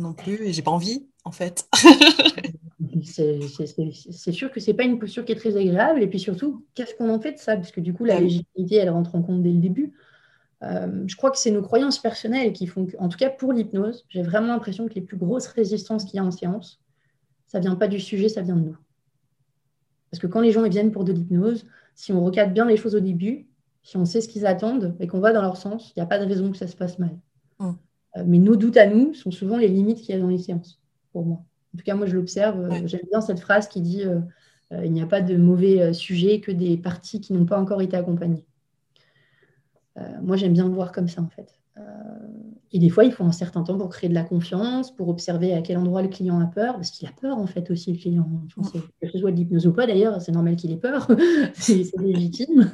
non 0.01 0.13
plus, 0.13 0.45
et 0.47 0.53
j'ai 0.53 0.63
pas 0.63 0.73
envie, 0.73 1.07
en 1.25 1.31
fait. 1.31 1.69
c'est 3.05 4.33
sûr 4.33 4.51
que 4.51 4.59
c'est 4.59 4.75
pas 4.75 4.83
une 4.83 4.99
posture 4.99 5.25
qui 5.25 5.31
est 5.31 5.37
très 5.37 5.57
agréable. 5.57 6.03
Et 6.03 6.09
puis 6.09 6.19
surtout, 6.19 6.67
qu'est-ce 6.75 6.97
qu'on 6.97 7.15
en 7.15 7.21
fait 7.21 7.35
de 7.35 7.39
ça? 7.39 7.55
Parce 7.57 7.71
que 7.71 7.81
du 7.81 7.95
coup, 7.95 8.05
la 8.05 8.19
légitimité, 8.19 8.77
elle 8.77 8.91
rentre 8.91 9.15
en 9.15 9.23
compte 9.23 9.43
dès 9.43 9.53
le 9.53 9.61
début. 9.61 9.93
Euh, 10.63 11.05
je 11.07 11.17
crois 11.17 11.31
que 11.31 11.39
c'est 11.39 11.51
nos 11.51 11.63
croyances 11.63 11.99
personnelles 11.99 12.53
qui 12.53 12.67
font 12.67 12.87
que, 12.87 12.97
en 12.99 13.09
tout 13.09 13.19
cas 13.19 13.31
pour 13.31 13.53
l'hypnose, 13.53 14.05
j'ai 14.09 14.23
vraiment 14.23 14.49
l'impression 14.49 14.89
que 14.89 14.95
les 14.95 15.01
plus 15.01 15.17
grosses 15.17 15.49
résistances 15.49 16.05
qu'il 16.05 16.17
y 16.17 16.19
a 16.21 16.25
en 16.25 16.31
séance, 16.31 16.81
ça 17.47 17.59
vient 17.59 17.75
pas 17.75 17.89
du 17.89 17.99
sujet, 17.99 18.29
ça 18.29 18.43
vient 18.43 18.57
de 18.57 18.63
nous. 18.63 18.77
Parce 20.11 20.21
que 20.21 20.27
quand 20.27 20.41
les 20.41 20.53
gens 20.53 20.69
viennent 20.69 20.93
pour 20.93 21.05
de 21.05 21.13
l'hypnose, 21.13 21.67
si 21.95 22.13
on 22.13 22.25
recadre 22.25 22.53
bien 22.53 22.67
les 22.67 22.77
choses 22.77 22.95
au 22.95 23.01
début, 23.01 23.49
si 23.83 23.97
on 23.97 24.05
sait 24.05 24.21
ce 24.21 24.29
qu'ils 24.29 24.47
attendent 24.47 24.95
et 25.01 25.07
qu'on 25.07 25.21
va 25.21 25.33
dans 25.33 25.43
leur 25.43 25.57
sens, 25.57 25.91
il 25.91 25.99
n'y 25.99 26.03
a 26.03 26.07
pas 26.07 26.19
de 26.19 26.27
raison 26.27 26.51
que 26.51 26.57
ça 26.57 26.67
se 26.67 26.77
passe 26.77 26.99
mal. 26.99 27.19
Hum. 27.59 27.77
Euh, 28.17 28.25
mais 28.27 28.39
nos 28.39 28.57
doutes 28.57 28.77
à 28.77 28.87
nous 28.87 29.15
sont 29.15 29.31
souvent 29.31 29.57
les 29.57 29.69
limites 29.69 29.99
qu'il 29.99 30.15
y 30.15 30.19
a 30.19 30.21
dans 30.21 30.29
les 30.29 30.39
séances, 30.39 30.81
pour 31.13 31.25
moi. 31.25 31.39
En 31.75 31.79
tout 31.79 31.85
cas, 31.85 31.95
moi, 31.95 32.07
je 32.07 32.15
l'observe. 32.15 32.61
Euh, 32.61 32.87
j'aime 32.87 33.07
bien 33.11 33.21
cette 33.21 33.41
phrase 33.41 33.69
qui 33.69 33.81
dit 33.81 34.05
euh, 34.05 34.21
il 34.85 34.93
n'y 34.93 35.03
a 35.03 35.07
pas 35.07 35.21
de 35.21 35.37
mauvais 35.37 35.93
sujet 35.93 36.41
que 36.41 36.53
des 36.53 36.77
parties 36.77 37.21
qui 37.21 37.33
n'ont 37.33 37.45
pas 37.45 37.61
encore 37.61 37.83
été 37.83 37.97
accompagnées. 37.97 38.45
Moi, 40.23 40.37
j'aime 40.37 40.53
bien 40.53 40.67
le 40.67 40.75
voir 40.75 40.93
comme 40.93 41.09
ça, 41.09 41.23
en 41.23 41.29
fait. 41.29 41.59
et 42.73 42.79
des 42.79 42.89
fois, 42.89 43.05
il 43.05 43.13
faut 43.13 43.25
un 43.25 43.33
certain 43.33 43.63
temps 43.63 43.77
pour 43.77 43.91
créer 43.91 44.09
de 44.09 44.15
la 44.15 44.25
confiance, 44.25 44.95
pour 44.95 45.09
observer 45.09 45.53
à 45.53 45.61
quel 45.61 45.77
endroit 45.77 46.03
le 46.03 46.09
client 46.09 46.41
a 46.41 46.47
peur, 46.47 46.75
parce 46.75 46.91
qu'il 46.91 47.07
a 47.07 47.13
peur, 47.13 47.37
en 47.37 47.47
fait, 47.47 47.71
aussi, 47.71 47.93
le 47.93 47.99
client. 47.99 48.27
Que 49.01 49.09
ce 49.11 49.19
soit 49.19 49.31
de 49.31 49.37
l'hypnose 49.37 49.67
ou 49.67 49.73
pas, 49.73 49.87
d'ailleurs, 49.87 50.21
c'est 50.23 50.33
normal 50.33 50.57
qu'il 50.57 50.73
ait 50.73 50.77
peur. 50.77 51.09
c'est 51.55 51.85
légitime. 51.99 52.71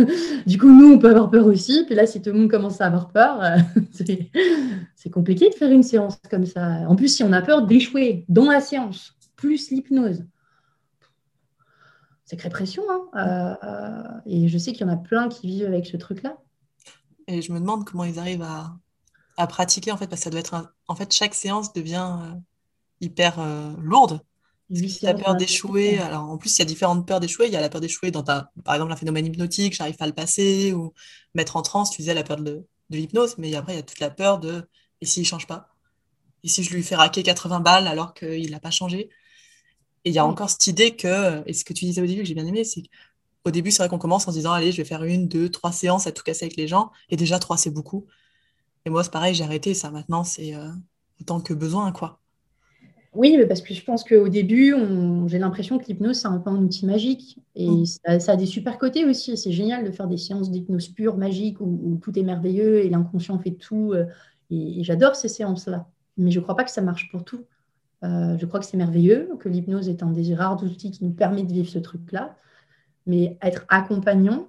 du 0.46 0.58
coup, 0.58 0.70
nous, 0.70 0.94
on 0.94 0.98
peut 0.98 1.10
avoir 1.10 1.30
peur 1.30 1.46
aussi. 1.46 1.84
Puis 1.86 1.94
là, 1.94 2.06
si 2.06 2.22
tout 2.22 2.30
le 2.30 2.38
monde 2.38 2.50
commence 2.50 2.80
à 2.80 2.86
avoir 2.86 3.08
peur, 3.08 3.42
c'est 3.90 5.10
compliqué 5.10 5.50
de 5.50 5.54
faire 5.54 5.72
une 5.72 5.82
séance 5.82 6.18
comme 6.30 6.46
ça. 6.46 6.88
En 6.88 6.94
plus, 6.94 7.08
si 7.08 7.24
on 7.24 7.32
a 7.32 7.42
peur 7.42 7.66
d'échouer 7.66 8.24
dans 8.28 8.50
la 8.50 8.60
séance, 8.60 9.16
plus 9.36 9.70
l'hypnose, 9.70 10.24
sacrée 12.28 12.50
pression. 12.50 12.82
Hein, 13.14 14.20
et 14.26 14.48
je 14.48 14.58
sais 14.58 14.72
qu'il 14.72 14.86
y 14.86 14.90
en 14.90 14.92
a 14.92 14.96
plein 14.96 15.28
qui 15.28 15.46
vivent 15.46 15.66
avec 15.66 15.86
ce 15.86 15.96
truc-là. 15.96 16.36
Et 17.28 17.42
je 17.42 17.52
me 17.52 17.60
demande 17.60 17.86
comment 17.86 18.04
ils 18.04 18.18
arrivent 18.18 18.42
à, 18.42 18.76
à 19.38 19.46
pratiquer, 19.48 19.92
en 19.92 19.98
fait, 19.98 20.08
parce 20.08 20.22
que 20.22 20.24
ça 20.26 20.30
doit 20.30 20.40
être. 20.40 20.74
En 20.88 20.96
fait, 20.96 21.12
chaque 21.12 21.34
séance 21.34 21.72
devient 21.74 22.18
euh, 22.22 22.34
hyper 23.00 23.40
euh, 23.40 23.74
lourde. 23.78 24.20
Si 24.72 24.98
tu 25.00 25.06
as 25.06 25.14
peur 25.14 25.36
d'échouer, 25.36 25.98
alors 25.98 26.24
en 26.24 26.38
plus, 26.38 26.56
il 26.56 26.60
y 26.60 26.62
a 26.62 26.66
différentes 26.66 27.06
peurs 27.06 27.20
d'échouer. 27.20 27.46
Il 27.48 27.52
y 27.54 27.56
a 27.56 27.62
la 27.62 27.70
peur 27.70 27.80
d'échouer 27.80 28.10
dans 28.10 28.22
ta, 28.24 28.52
par 28.64 28.74
exemple, 28.74 28.92
un 28.92 28.96
phénomène 28.96 29.26
hypnotique, 29.26 29.74
j'arrive 29.74 29.96
pas 29.96 30.04
à 30.04 30.08
le 30.08 30.14
passer, 30.14 30.72
ou 30.74 30.94
mettre 31.34 31.56
en 31.56 31.62
transe, 31.62 31.90
tu 31.90 32.02
disais 32.02 32.14
la 32.14 32.24
peur 32.24 32.38
de, 32.38 32.66
de 32.90 32.96
l'hypnose, 32.98 33.36
mais 33.38 33.54
après, 33.56 33.74
il 33.74 33.76
y 33.76 33.80
a 33.80 33.82
toute 33.82 34.00
la 34.00 34.10
peur 34.10 34.38
de 34.40 34.68
et 35.00 35.06
s'il 35.06 35.26
change 35.26 35.46
pas? 35.46 35.70
Et 36.44 36.48
si 36.48 36.62
je 36.64 36.74
lui 36.74 36.82
fais 36.82 36.96
raquer 36.96 37.22
80 37.22 37.60
balles 37.60 37.88
alors 37.88 38.14
qu'il 38.14 38.50
n'a 38.50 38.60
pas 38.60 38.70
changé? 38.70 39.10
Et 40.04 40.10
il 40.10 40.14
y 40.14 40.18
a 40.18 40.26
encore 40.26 40.50
cette 40.50 40.66
idée 40.66 40.96
que, 40.96 41.42
et 41.46 41.52
ce 41.52 41.64
que 41.64 41.72
tu 41.72 41.84
disais 41.84 42.00
au 42.00 42.06
début 42.06 42.22
que 42.22 42.28
j'ai 42.28 42.34
bien 42.34 42.46
aimé, 42.46 42.64
c'est 42.64 42.82
qu'au 43.48 43.52
début, 43.52 43.70
c'est 43.70 43.82
vrai 43.82 43.88
qu'on 43.88 43.98
commence 43.98 44.28
en 44.28 44.30
se 44.30 44.36
disant, 44.36 44.52
allez, 44.52 44.72
je 44.72 44.76
vais 44.76 44.84
faire 44.84 45.04
une, 45.04 45.26
deux, 45.26 45.48
trois 45.48 45.72
séances 45.72 46.06
à 46.06 46.12
tout 46.12 46.22
casser 46.22 46.44
avec 46.44 46.56
les 46.56 46.68
gens, 46.68 46.90
et 47.08 47.16
déjà, 47.16 47.38
trois, 47.38 47.56
c'est 47.56 47.70
beaucoup. 47.70 48.06
Et 48.84 48.90
moi, 48.90 49.02
c'est 49.04 49.12
pareil, 49.12 49.34
j'ai 49.34 49.44
arrêté 49.44 49.74
ça. 49.74 49.90
Maintenant, 49.90 50.24
c'est 50.24 50.54
euh, 50.54 50.68
autant 51.20 51.40
que 51.40 51.54
besoin, 51.54 51.92
quoi. 51.92 52.20
Oui, 53.14 53.34
mais 53.38 53.46
parce 53.46 53.62
que 53.62 53.72
je 53.72 53.82
pense 53.82 54.04
qu'au 54.04 54.28
début, 54.28 54.74
j'ai 55.26 55.38
l'impression 55.38 55.78
que 55.78 55.86
l'hypnose, 55.86 56.18
c'est 56.18 56.28
un 56.28 56.38
peu 56.38 56.50
un 56.50 56.58
outil 56.58 56.86
magique. 56.86 57.38
Et 57.56 57.68
mm. 57.68 57.86
ça, 57.86 58.32
a 58.32 58.36
des 58.36 58.46
super 58.46 58.78
côtés 58.78 59.04
aussi. 59.04 59.36
C'est 59.36 59.50
génial 59.50 59.84
de 59.84 59.90
faire 59.90 60.06
des 60.06 60.18
séances 60.18 60.50
d'hypnose 60.50 60.88
pure, 60.88 61.16
magique, 61.16 61.60
où, 61.60 61.98
tout 62.02 62.16
est 62.18 62.22
merveilleux 62.22 62.84
et 62.84 62.90
l'inconscient 62.90 63.38
fait 63.38 63.52
tout. 63.52 63.92
Euh, 63.92 64.04
et, 64.50 64.84
j'adore 64.84 65.16
ces 65.16 65.28
séances-là. 65.28 65.88
Mais 66.16 66.30
je 66.30 66.38
ne 66.38 66.42
crois 66.42 66.54
pas 66.54 66.64
que 66.64 66.70
ça 66.70 66.82
marche 66.82 67.10
pour 67.10 67.24
tout. 67.24 67.44
Euh, 68.04 68.36
je 68.38 68.46
crois 68.46 68.60
que 68.60 68.66
c'est 68.66 68.76
merveilleux, 68.76 69.30
que 69.40 69.48
l'hypnose 69.48 69.88
est 69.88 70.02
un 70.02 70.10
des 70.10 70.34
rares 70.34 70.62
outils 70.62 70.90
qui 70.90 71.04
nous 71.04 71.12
permet 71.12 71.42
de 71.42 71.52
vivre 71.52 71.68
ce 71.68 71.78
truc-là. 71.78 72.36
Mais 73.08 73.36
être 73.42 73.64
accompagnant, 73.68 74.46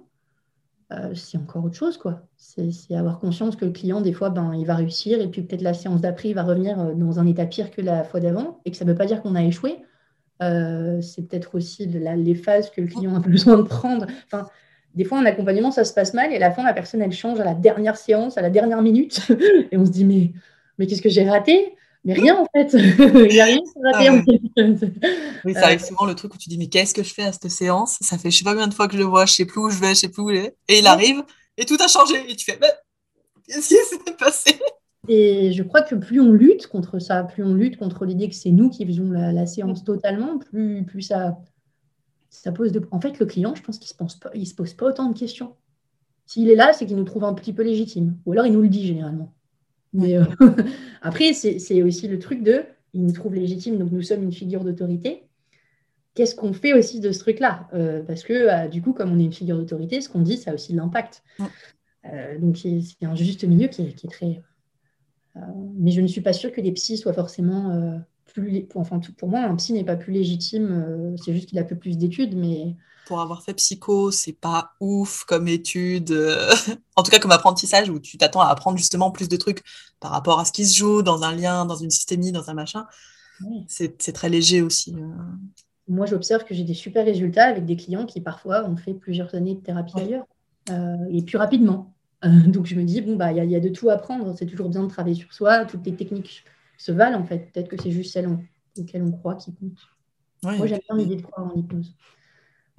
euh, 0.92 1.14
c'est 1.14 1.38
encore 1.38 1.64
autre 1.64 1.76
chose. 1.76 1.96
quoi. 1.96 2.22
C'est 2.36 2.94
avoir 2.94 3.18
conscience 3.18 3.56
que 3.56 3.64
le 3.64 3.72
client, 3.72 4.00
des 4.00 4.12
fois, 4.12 4.30
ben, 4.30 4.54
il 4.54 4.66
va 4.66 4.76
réussir 4.76 5.20
et 5.20 5.26
puis 5.28 5.42
peut-être 5.42 5.62
la 5.62 5.74
séance 5.74 6.00
d'après, 6.00 6.28
il 6.28 6.34
va 6.34 6.44
revenir 6.44 6.78
euh, 6.78 6.94
dans 6.94 7.18
un 7.18 7.26
état 7.26 7.46
pire 7.46 7.70
que 7.72 7.80
la 7.80 8.04
fois 8.04 8.20
d'avant 8.20 8.60
et 8.64 8.70
que 8.70 8.76
ça 8.76 8.84
ne 8.84 8.90
veut 8.90 8.96
pas 8.96 9.06
dire 9.06 9.22
qu'on 9.22 9.34
a 9.34 9.42
échoué. 9.42 9.78
c'est 10.40 11.28
peut-être 11.28 11.56
aussi 11.56 11.86
les 11.86 12.34
phases 12.34 12.70
que 12.70 12.80
le 12.80 12.86
client 12.86 13.16
a 13.16 13.20
besoin 13.28 13.56
de 13.56 13.62
prendre. 13.62 14.06
Des 14.94 15.04
fois, 15.04 15.18
un 15.18 15.26
accompagnement, 15.26 15.70
ça 15.70 15.84
se 15.84 15.94
passe 15.94 16.14
mal 16.14 16.32
et 16.32 16.36
à 16.36 16.40
la 16.40 16.50
fin, 16.50 16.64
la 16.64 16.74
personne, 16.74 17.00
elle 17.02 17.12
change 17.12 17.40
à 17.40 17.44
la 17.44 17.54
dernière 17.54 17.96
séance, 17.96 18.36
à 18.38 18.42
la 18.42 18.50
dernière 18.50 18.82
minute. 18.82 19.20
et 19.70 19.76
on 19.76 19.86
se 19.86 19.90
dit, 19.90 20.04
mais 20.04 20.86
qu'est-ce 20.86 21.02
que 21.02 21.08
j'ai 21.08 21.28
raté? 21.28 21.76
Mais 22.04 22.14
rien 22.14 22.36
en 22.36 22.46
fait, 22.54 22.72
il 22.74 23.28
n'y 23.28 23.40
a 23.40 23.44
rien 23.44 23.58
qui 23.58 23.72
raté 23.92 24.08
ah 24.08 24.14
en 24.14 24.24
fait. 24.24 24.90
Oui, 25.44 25.54
ça 25.54 25.64
arrive 25.64 25.84
souvent 25.84 26.06
le 26.06 26.14
truc 26.14 26.34
où 26.34 26.38
tu 26.38 26.48
dis 26.48 26.58
mais 26.58 26.68
qu'est-ce 26.68 26.94
que 26.94 27.02
je 27.02 27.12
fais 27.12 27.24
à 27.24 27.32
cette 27.32 27.48
séance? 27.50 27.98
Ça 28.00 28.18
fait 28.18 28.30
je 28.30 28.38
sais 28.38 28.44
pas 28.44 28.52
combien 28.52 28.68
de 28.68 28.74
fois 28.74 28.88
que 28.88 28.94
je 28.94 28.98
le 28.98 29.04
vois, 29.04 29.26
je 29.26 29.34
sais 29.34 29.44
plus 29.44 29.60
où 29.60 29.70
je 29.70 29.78
vais, 29.78 29.90
je 29.90 30.00
sais 30.00 30.08
plus 30.08 30.22
où 30.22 30.30
il 30.30 30.36
est. 30.36 30.56
Et 30.68 30.78
il 30.78 30.86
arrive 30.86 31.22
et 31.56 31.64
tout 31.64 31.76
a 31.80 31.88
changé 31.88 32.14
et 32.28 32.36
tu 32.36 32.44
fais 32.44 32.58
mais 32.60 32.72
qu'est-ce 33.46 33.68
qui 33.68 33.74
s'est 33.74 34.16
passé? 34.18 34.58
Et 35.08 35.52
je 35.52 35.62
crois 35.62 35.82
que 35.82 35.94
plus 35.94 36.20
on 36.20 36.32
lutte 36.32 36.66
contre 36.66 36.98
ça, 36.98 37.24
plus 37.24 37.42
on 37.42 37.54
lutte 37.54 37.76
contre 37.78 38.04
l'idée 38.04 38.28
que 38.28 38.34
c'est 38.34 38.50
nous 38.50 38.68
qui 38.68 38.86
faisons 38.86 39.10
la, 39.10 39.46
séance 39.46 39.82
totalement, 39.82 40.38
plus, 40.38 40.84
plus 40.84 41.02
ça, 41.02 41.38
ça 42.28 42.52
pose 42.52 42.70
de... 42.70 42.86
En 42.90 43.00
fait, 43.00 43.18
le 43.18 43.26
client, 43.26 43.54
je 43.54 43.62
pense 43.62 43.78
qu'il 43.78 43.94
ne 43.98 44.44
se, 44.44 44.54
pose 44.54 44.74
pas 44.74 44.86
autant 44.86 45.08
de 45.08 45.18
questions. 45.18 45.56
S'il 46.26 46.50
est 46.50 46.54
là, 46.54 46.72
c'est 46.72 46.86
qu'il 46.86 46.96
nous 46.96 47.04
trouve 47.04 47.24
un 47.24 47.34
petit 47.34 47.52
peu 47.52 47.62
légitime. 47.62 48.18
Ou 48.26 48.32
alors 48.32 48.46
il 48.46 48.52
nous 48.52 48.62
le 48.62 48.68
dit 48.68 48.86
généralement. 48.86 49.32
Mais 49.92 50.16
euh, 50.16 50.24
après, 51.02 51.32
c'est 51.32 51.82
aussi 51.82 52.08
le 52.08 52.18
truc 52.18 52.42
de, 52.42 52.64
il 52.92 53.04
nous 53.04 53.12
trouve 53.12 53.34
légitime, 53.34 53.78
donc 53.78 53.90
nous 53.92 54.02
sommes 54.02 54.22
une 54.22 54.32
figure 54.32 54.64
d'autorité. 54.64 55.24
Qu'est-ce 56.14 56.34
qu'on 56.34 56.52
fait 56.52 56.72
aussi 56.72 57.00
de 57.00 57.12
ce 57.12 57.20
truc-là? 57.20 57.68
Euh, 57.72 58.02
Parce 58.02 58.22
que 58.22 58.32
euh, 58.32 58.68
du 58.68 58.82
coup, 58.82 58.92
comme 58.92 59.12
on 59.12 59.18
est 59.18 59.24
une 59.24 59.32
figure 59.32 59.56
d'autorité, 59.56 60.00
ce 60.00 60.08
qu'on 60.08 60.20
dit, 60.20 60.36
ça 60.36 60.50
a 60.50 60.54
aussi 60.54 60.72
de 60.72 60.78
l'impact. 60.78 61.22
donc 62.40 62.56
c'est 62.56 62.82
un 63.02 63.14
juste 63.14 63.44
milieu 63.44 63.68
qui 63.68 63.82
est, 63.82 63.92
qui 63.92 64.06
est 64.06 64.10
très... 64.10 64.42
mais 65.76 65.90
je 65.90 66.00
ne 66.00 66.06
suis 66.06 66.20
pas 66.20 66.32
sûre 66.32 66.52
que 66.52 66.60
les 66.60 66.72
psys 66.72 66.96
soient 66.96 67.12
forcément 67.12 68.00
plus, 68.26 68.66
enfin, 68.74 69.00
pour 69.18 69.28
moi, 69.28 69.40
un 69.40 69.56
psy 69.56 69.72
n'est 69.72 69.84
pas 69.84 69.96
plus 69.96 70.12
légitime, 70.12 71.14
c'est 71.22 71.32
juste 71.32 71.48
qu'il 71.48 71.58
a 71.58 71.64
peu 71.64 71.76
plus 71.76 71.98
d'études, 71.98 72.36
mais... 72.36 72.76
Pour 73.10 73.20
avoir 73.20 73.42
fait 73.42 73.54
psycho, 73.54 74.12
c'est 74.12 74.32
pas 74.32 74.70
ouf 74.78 75.24
comme 75.24 75.48
étude, 75.48 76.12
euh, 76.12 76.48
en 76.94 77.02
tout 77.02 77.10
cas 77.10 77.18
comme 77.18 77.32
apprentissage, 77.32 77.90
où 77.90 77.98
tu 77.98 78.18
t'attends 78.18 78.40
à 78.40 78.46
apprendre 78.46 78.78
justement 78.78 79.10
plus 79.10 79.28
de 79.28 79.36
trucs 79.36 79.64
par 79.98 80.12
rapport 80.12 80.38
à 80.38 80.44
ce 80.44 80.52
qui 80.52 80.64
se 80.64 80.78
joue 80.78 81.02
dans 81.02 81.24
un 81.24 81.34
lien, 81.34 81.66
dans 81.66 81.74
une 81.74 81.90
systémie, 81.90 82.30
dans 82.30 82.50
un 82.50 82.54
machin. 82.54 82.86
C'est 83.66 84.12
très 84.12 84.28
léger 84.28 84.62
aussi. 84.62 84.94
Euh. 84.94 85.08
Moi, 85.88 86.06
j'observe 86.06 86.44
que 86.44 86.54
j'ai 86.54 86.62
des 86.62 86.74
super 86.74 87.04
résultats 87.04 87.46
avec 87.46 87.66
des 87.66 87.74
clients 87.74 88.06
qui 88.06 88.20
parfois 88.20 88.64
ont 88.64 88.76
fait 88.76 88.94
plusieurs 88.94 89.34
années 89.34 89.56
de 89.56 89.60
thérapie 89.60 89.98
ailleurs, 89.98 90.26
et 91.10 91.22
plus 91.22 91.36
rapidement. 91.36 91.92
donc 92.22 92.66
je 92.66 92.76
me 92.76 92.84
dis, 92.84 93.00
bon, 93.00 93.16
bah, 93.16 93.32
il 93.32 93.42
y, 93.42 93.48
y, 93.48 93.56
a 93.56 93.60
de 93.60 93.70
tout 93.70 93.90
à 93.90 93.94
apprendre, 93.94 94.36
c'est 94.38 94.46
toujours 94.46 94.68
bien 94.68 94.84
de 94.84 94.88
travailler 94.88 95.16
sur 95.16 95.32
soi, 95.32 95.64
toutes 95.64 95.84
les 95.84 95.96
techniques 95.96 96.44
se 96.78 96.92
valent 96.92 97.18
en 97.18 97.24
fait. 97.24 97.50
Peut-être 97.52 97.66
que 97.66 97.82
c'est 97.82 97.90
juste 97.90 98.12
celles 98.12 98.28
auxquelles 98.78 99.02
on 99.02 99.10
croit 99.10 99.34
qui 99.34 99.52
comptent. 99.52 99.88
Moi, 100.44 100.68
j'aime 100.68 100.78
bien 100.88 100.96
l'idée 100.96 101.16
de 101.16 101.22
croire 101.22 101.48
en 101.48 101.58
hypnose. 101.58 101.92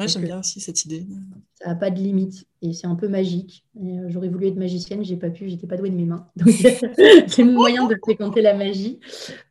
Ouais, 0.01 0.07
j'aime 0.07 0.23
bien 0.23 0.39
aussi 0.39 0.59
cette 0.59 0.83
idée. 0.85 1.05
Ça 1.53 1.69
n'a 1.69 1.75
pas 1.75 1.91
de 1.91 1.99
limite 1.99 2.47
et 2.63 2.73
c'est 2.73 2.87
un 2.87 2.95
peu 2.95 3.07
magique. 3.07 3.67
Euh, 3.77 4.05
j'aurais 4.07 4.29
voulu 4.29 4.47
être 4.47 4.55
magicienne, 4.55 5.03
j'ai 5.03 5.15
pas 5.15 5.29
pu, 5.29 5.47
j'étais 5.47 5.67
pas 5.67 5.77
douée 5.77 5.91
de 5.91 5.95
mes 5.95 6.05
mains. 6.05 6.27
c'est 7.27 7.43
mon 7.43 7.53
moyen 7.53 7.85
de 7.85 7.95
fréquenter 8.01 8.41
la 8.41 8.55
magie. 8.55 8.99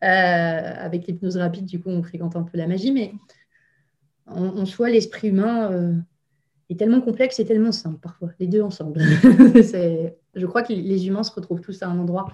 Euh, 0.02 0.06
avec 0.06 1.06
l'hypnose 1.06 1.36
rapide, 1.36 1.66
du 1.66 1.80
coup, 1.80 1.90
on 1.90 2.02
fréquente 2.02 2.34
un 2.34 2.42
peu 2.42 2.58
la 2.58 2.66
magie, 2.66 2.90
mais 2.90 3.12
en, 4.26 4.66
soi, 4.66 4.90
l'esprit 4.90 5.28
humain 5.28 5.70
euh, 5.70 5.94
est 6.68 6.76
tellement 6.76 7.00
complexe 7.00 7.38
et 7.38 7.44
tellement 7.44 7.70
simple 7.70 8.00
parfois, 8.00 8.30
les 8.40 8.48
deux 8.48 8.62
ensemble. 8.62 9.00
je 10.34 10.46
crois 10.46 10.64
que 10.64 10.72
les 10.72 11.06
humains 11.06 11.22
se 11.22 11.32
retrouvent 11.32 11.60
tous 11.60 11.80
à 11.82 11.86
un 11.86 11.98
endroit 11.98 12.26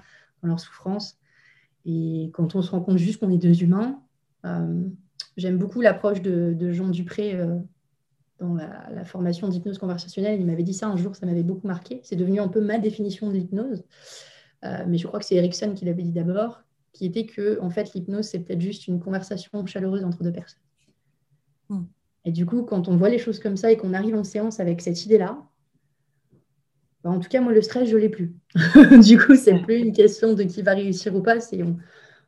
dans 0.43 0.49
leur 0.49 0.61
souffrance 0.61 1.19
et 1.87 2.31
quand 2.33 2.55
on 2.57 2.63
se 2.63 2.71
rend 2.71 2.81
compte 2.81 2.99
juste 2.99 3.21
qu'on 3.21 3.31
est 3.31 3.39
deux 3.39 3.63
humains, 3.63 4.01
euh, 4.45 4.83
j'aime 5.37 5.57
beaucoup 5.57 5.81
l'approche 5.81 6.21
de, 6.21 6.73
Jean 6.73 6.89
Dupré 6.89 7.35
euh, 7.35 7.57
dans 8.39 8.55
la, 8.55 9.05
formation 9.05 9.49
d'hypnose 9.49 9.79
conversationnelle. 9.79 10.41
Il 10.41 10.47
m'avait 10.47 10.63
dit 10.63 10.75
ça 10.75 10.89
un 10.89 10.97
jour, 10.97 11.17
ça 11.17 11.27
m'avait 11.27 11.43
beaucoup 11.43 11.67
marqué. 11.67 12.01
C'est 12.03 12.17
devenu 12.17 12.41
un 12.41 12.49
peu 12.49 12.61
ma 12.61 12.79
définition 12.79 13.29
de 13.29 13.35
l'hypnose. 13.35 13.85
Euh, 14.65 14.85
mais 14.87 14.99
je 14.99 15.07
crois 15.07 15.21
que 15.21 15.27
c'est 15.27 15.37
Erickson 15.37 15.75
qui 15.75 15.85
l'avait 15.85 16.03
dit 16.03 16.13
d'abord, 16.13 16.63
qui 16.93 17.07
était 17.07 17.27
que 17.27 17.61
en 17.61 17.71
fait 17.71 17.93
l'hypnose 17.95 18.27
c'est 18.27 18.41
peut-être 18.41 18.61
juste 18.61 18.89
une 18.89 19.01
conversation 19.01 19.65
chaleureuse 19.67 20.05
entre 20.05 20.23
deux 20.23 20.33
personnes. 20.33 20.63
Hmm. 21.69 21.85
Et 22.25 22.33
du 22.33 22.47
coup, 22.47 22.63
quand 22.63 22.89
on 22.89 22.97
voit 22.97 23.09
les 23.09 23.19
choses 23.19 23.39
comme 23.39 23.57
ça 23.57 23.71
et 23.71 23.77
qu'on 23.77 23.95
arrive 23.95 24.17
en 24.17 24.25
séance 24.25 24.61
avec 24.61 24.81
cette 24.81 25.05
idée-là, 25.05 25.47
bah, 27.07 27.11
en 27.11 27.21
tout 27.21 27.29
cas, 27.29 27.41
moi, 27.41 27.53
le 27.53 27.63
stress, 27.63 27.89
je 27.89 27.95
ne 27.95 28.01
l'ai 28.01 28.09
plus. 28.09 28.35
du 29.05 29.17
coup, 29.17 29.37
c'est 29.37 29.61
plus 29.61 29.79
une 29.79 29.93
question 29.93 30.35
de 30.35 30.43
qui 30.43 30.61
va 30.63 30.73
réussir 30.73 31.15
ou 31.15 31.23
pas. 31.23 31.39
C'est 31.39 31.63
on, 31.63 31.77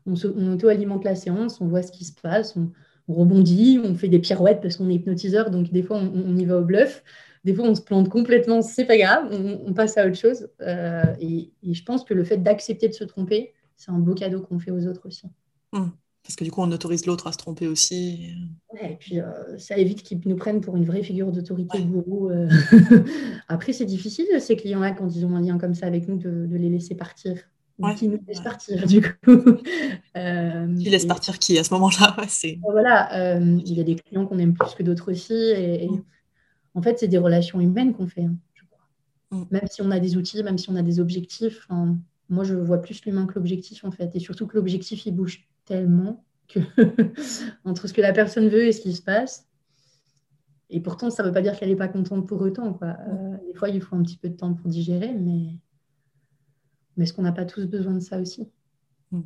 on, 0.07 0.53
auto-alimente 0.53 1.03
la 1.03 1.16
séance, 1.16 1.61
on 1.61 1.66
voit 1.66 1.83
ce 1.83 1.90
qui 1.90 2.05
se 2.05 2.12
passe, 2.12 2.57
on, 2.57 2.71
rebondit, 3.09 3.81
on 3.83 3.94
fait 3.94 4.09
des 4.09 4.18
pirouettes 4.18 4.61
parce 4.61 4.77
qu'on 4.77 4.88
est 4.88 4.94
hypnotiseur, 4.94 5.51
donc 5.51 5.71
des 5.71 5.83
fois, 5.83 5.99
on, 5.99 6.37
y 6.37 6.44
va 6.44 6.59
au 6.59 6.64
bluff. 6.64 7.03
Des 7.44 7.55
fois, 7.55 7.66
on 7.66 7.75
se 7.75 7.81
plante 7.81 8.09
complètement, 8.09 8.62
c'est 8.62 8.85
pas 8.85 8.99
grave, 8.99 9.29
on, 9.31 9.73
passe 9.73 9.97
à 9.97 10.07
autre 10.07 10.16
chose. 10.16 10.49
Euh, 10.61 11.05
et, 11.21 11.51
je 11.62 11.83
pense 11.85 12.05
que 12.05 12.14
le 12.14 12.25
fait 12.25 12.37
d'accepter 12.38 12.88
de 12.88 12.94
se 12.94 13.05
tromper, 13.05 13.53
c'est 13.77 13.90
un 13.90 13.99
beau 13.99 14.14
cadeau 14.14 14.42
qu'on 14.42 14.59
fait 14.59 14.71
aux 14.71 14.87
autres 14.87 15.07
aussi. 15.07 15.27
Mmh. 15.73 15.87
Parce 16.29 16.37
que 16.37 16.44
du 16.44 16.51
coup, 16.51 16.61
on 16.61 16.71
autorise 16.71 17.07
l'autre 17.07 17.27
à 17.27 17.33
se 17.33 17.38
tromper 17.38 17.66
aussi. 17.66 18.35
et 18.83 18.97
puis 18.97 19.18
euh, 19.18 19.57
ça 19.57 19.79
évite 19.79 20.03
qu'ils 20.03 20.21
nous 20.27 20.37
prennent 20.37 20.61
pour 20.61 20.77
une 20.77 20.85
vraie 20.85 21.03
figure 21.03 21.33
d'autorité 21.33 21.83
gourou. 21.83 22.29
Euh. 22.29 22.51
Après, 23.49 23.73
c'est 23.73 23.87
difficile, 23.87 24.27
ces 24.38 24.55
clients-là, 24.55 24.90
quand 24.90 25.09
ils 25.09 25.25
ont 25.25 25.35
un 25.35 25.40
lien 25.40 25.57
comme 25.57 25.73
ça 25.73 25.87
avec 25.87 26.07
nous, 26.07 26.18
de, 26.18 26.47
les 26.51 26.68
laisser 26.68 26.94
partir. 26.94 27.38
Qui 27.97 28.09
nous 28.09 28.19
laissent 28.27 28.41
partir, 28.41 28.87
du 28.87 29.01
coup. 29.01 29.09
euh, 30.17 30.77
qui 30.77 30.91
laisse 30.91 31.07
partir 31.07 31.38
qui 31.38 31.59
à 31.59 31.64
ce 31.64 31.73
moment-là 31.75 32.17
c'est... 32.29 32.59
Voilà, 32.62 33.37
euh, 33.37 33.61
il 33.64 33.75
y 33.75 33.81
a 33.81 33.85
des 33.85 33.95
clients 33.95 34.27
qu'on 34.27 34.38
aime 34.38 34.55
plus 34.55 34.75
que 34.75 34.83
d'autres 34.83 35.12
aussi. 35.12 35.33
Et, 35.33 35.88
mm. 35.88 36.03
en 36.75 36.83
fait, 36.83 36.99
c'est 36.99 37.09
des 37.09 37.19
relations 37.19 37.61
humaines 37.61 37.95
qu'on 37.95 38.09
fait, 38.09 38.25
hein, 38.25 38.35
je 38.55 38.64
crois. 38.64 38.81
Mm. 39.31 39.47
Même 39.53 39.67
si 39.71 39.81
on 39.83 39.93
a 39.93 40.01
des 40.01 40.17
outils, 40.17 40.43
même 40.43 40.59
si 40.59 40.71
on 40.71 40.77
a 40.77 40.83
des 40.83 40.99
objectifs. 40.99 41.69
Moi, 42.29 42.45
je 42.45 42.55
vois 42.55 42.79
plus 42.79 43.05
l'humain 43.05 43.27
que 43.27 43.35
l'objectif, 43.37 43.85
en 43.85 43.93
fait. 43.93 44.14
Et 44.14 44.21
surtout 44.21 44.47
que 44.47 44.57
l'objectif, 44.57 45.07
il 45.07 45.14
bouge 45.14 45.47
tellement 45.64 46.25
que 46.49 46.59
entre 47.64 47.87
ce 47.87 47.93
que 47.93 48.01
la 48.01 48.12
personne 48.12 48.49
veut 48.49 48.67
et 48.67 48.73
ce 48.73 48.81
qui 48.81 48.95
se 48.95 49.03
passe. 49.03 49.47
Et 50.71 50.81
pourtant, 50.81 51.11
ça 51.11 51.23
ne 51.23 51.29
veut 51.29 51.35
pas 51.35 51.43
dire 51.43 51.59
qu'elle 51.59 51.71
n'est 51.71 51.77
pas 51.77 51.88
contente 51.88 52.27
pour 52.27 52.41
autant. 52.41 52.75
Quoi. 52.75 52.97
Euh, 53.09 53.37
des 53.47 53.55
fois, 53.55 53.69
il 53.69 53.81
faut 53.81 53.97
un 53.97 54.03
petit 54.03 54.17
peu 54.17 54.29
de 54.29 54.37
temps 54.37 54.53
pour 54.53 54.69
digérer, 54.69 55.14
mais, 55.14 55.55
mais 56.99 57.05
est-ce 57.05 57.15
qu'on 57.15 57.23
n'a 57.23 57.33
pas 57.33 57.47
tous 57.47 57.65
besoin 57.65 57.95
de 57.95 58.01
ça 58.01 58.21
aussi? 58.21 58.47
Hmm. 59.11 59.23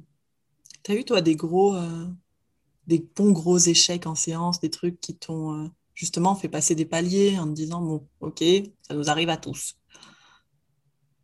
Tu 0.85 0.93
as 0.93 0.95
eu, 0.95 1.05
toi, 1.05 1.21
des 1.21 1.35
gros, 1.35 1.75
euh, 1.75 2.07
des 2.87 3.05
bons 3.17 3.33
gros 3.33 3.59
échecs 3.59 4.07
en 4.07 4.15
séance, 4.15 4.61
des 4.61 4.71
trucs 4.71 5.01
qui 5.01 5.17
t'ont 5.17 5.55
euh, 5.55 5.67
justement 5.95 6.37
fait 6.37 6.49
passer 6.49 6.77
des 6.77 6.85
paliers 6.85 7.39
en 7.39 7.47
te 7.47 7.53
disant, 7.53 7.81
bon, 7.83 8.07
ok, 8.21 8.45
ça 8.83 8.95
nous 8.95 9.11
arrive 9.11 9.31
à 9.31 9.37
tous? 9.37 9.77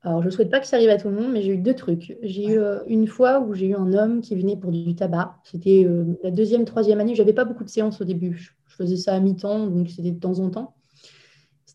Alors, 0.03 0.23
je 0.23 0.27
ne 0.27 0.31
souhaite 0.31 0.51
pas 0.51 0.61
que 0.61 0.67
ça 0.67 0.77
arrive 0.77 0.91
à 0.91 0.97
tout 0.97 1.09
le 1.09 1.15
monde, 1.15 1.33
mais 1.33 1.43
j'ai 1.43 1.53
eu 1.53 1.59
deux 1.59 1.75
trucs. 1.75 2.17
J'ai 2.23 2.47
eu 2.47 2.59
euh, 2.59 2.79
une 2.87 3.09
fois 3.09 3.41
où 3.41 3.55
j'ai 3.55 3.67
eu 3.67 3.75
un 3.75 3.93
homme 3.93 4.21
qui 4.21 4.37
venait 4.37 4.57
pour 4.57 4.71
du 4.71 4.95
tabac. 4.95 5.41
C'était 5.45 5.85
euh, 5.85 6.05
la 6.23 6.31
deuxième, 6.31 6.65
troisième 6.65 7.01
année. 7.01 7.15
Je 7.15 7.23
n'avais 7.23 7.33
pas 7.33 7.45
beaucoup 7.45 7.65
de 7.65 7.69
séances 7.69 8.01
au 8.01 8.05
début. 8.05 8.35
Je, 8.37 8.51
faisais 8.77 8.97
ça 8.97 9.13
à 9.13 9.19
mi-temps, 9.19 9.67
donc 9.67 9.91
c'était 9.91 10.13
de 10.13 10.21
temps 10.21 10.39
en 10.39 10.51
temps. 10.51 10.77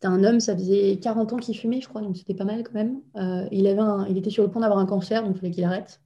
C'était 0.04 0.14
un 0.14 0.26
homme, 0.26 0.42
ça 0.42 0.54
faisait 0.54 1.00
40 1.02 1.32
ans 1.32 1.38
qu'il 1.38 1.58
fumait, 1.58 1.80
je 1.80 1.88
crois, 1.88 2.02
donc 2.02 2.18
c'était 2.18 2.34
pas 2.34 2.44
mal 2.44 2.62
quand 2.64 2.74
même. 2.74 3.00
Euh, 3.16 3.48
il, 3.54 3.66
avait 3.68 4.12
il 4.12 4.18
était 4.18 4.32
sur 4.32 4.44
le 4.44 4.52
point 4.52 4.62
d'avoir 4.62 4.80
un 4.80 4.86
cancer, 4.86 5.24
donc 5.24 5.38
il 5.38 5.40
fallait 5.40 5.54
qu'il 5.54 5.64
arrête. 5.64 6.02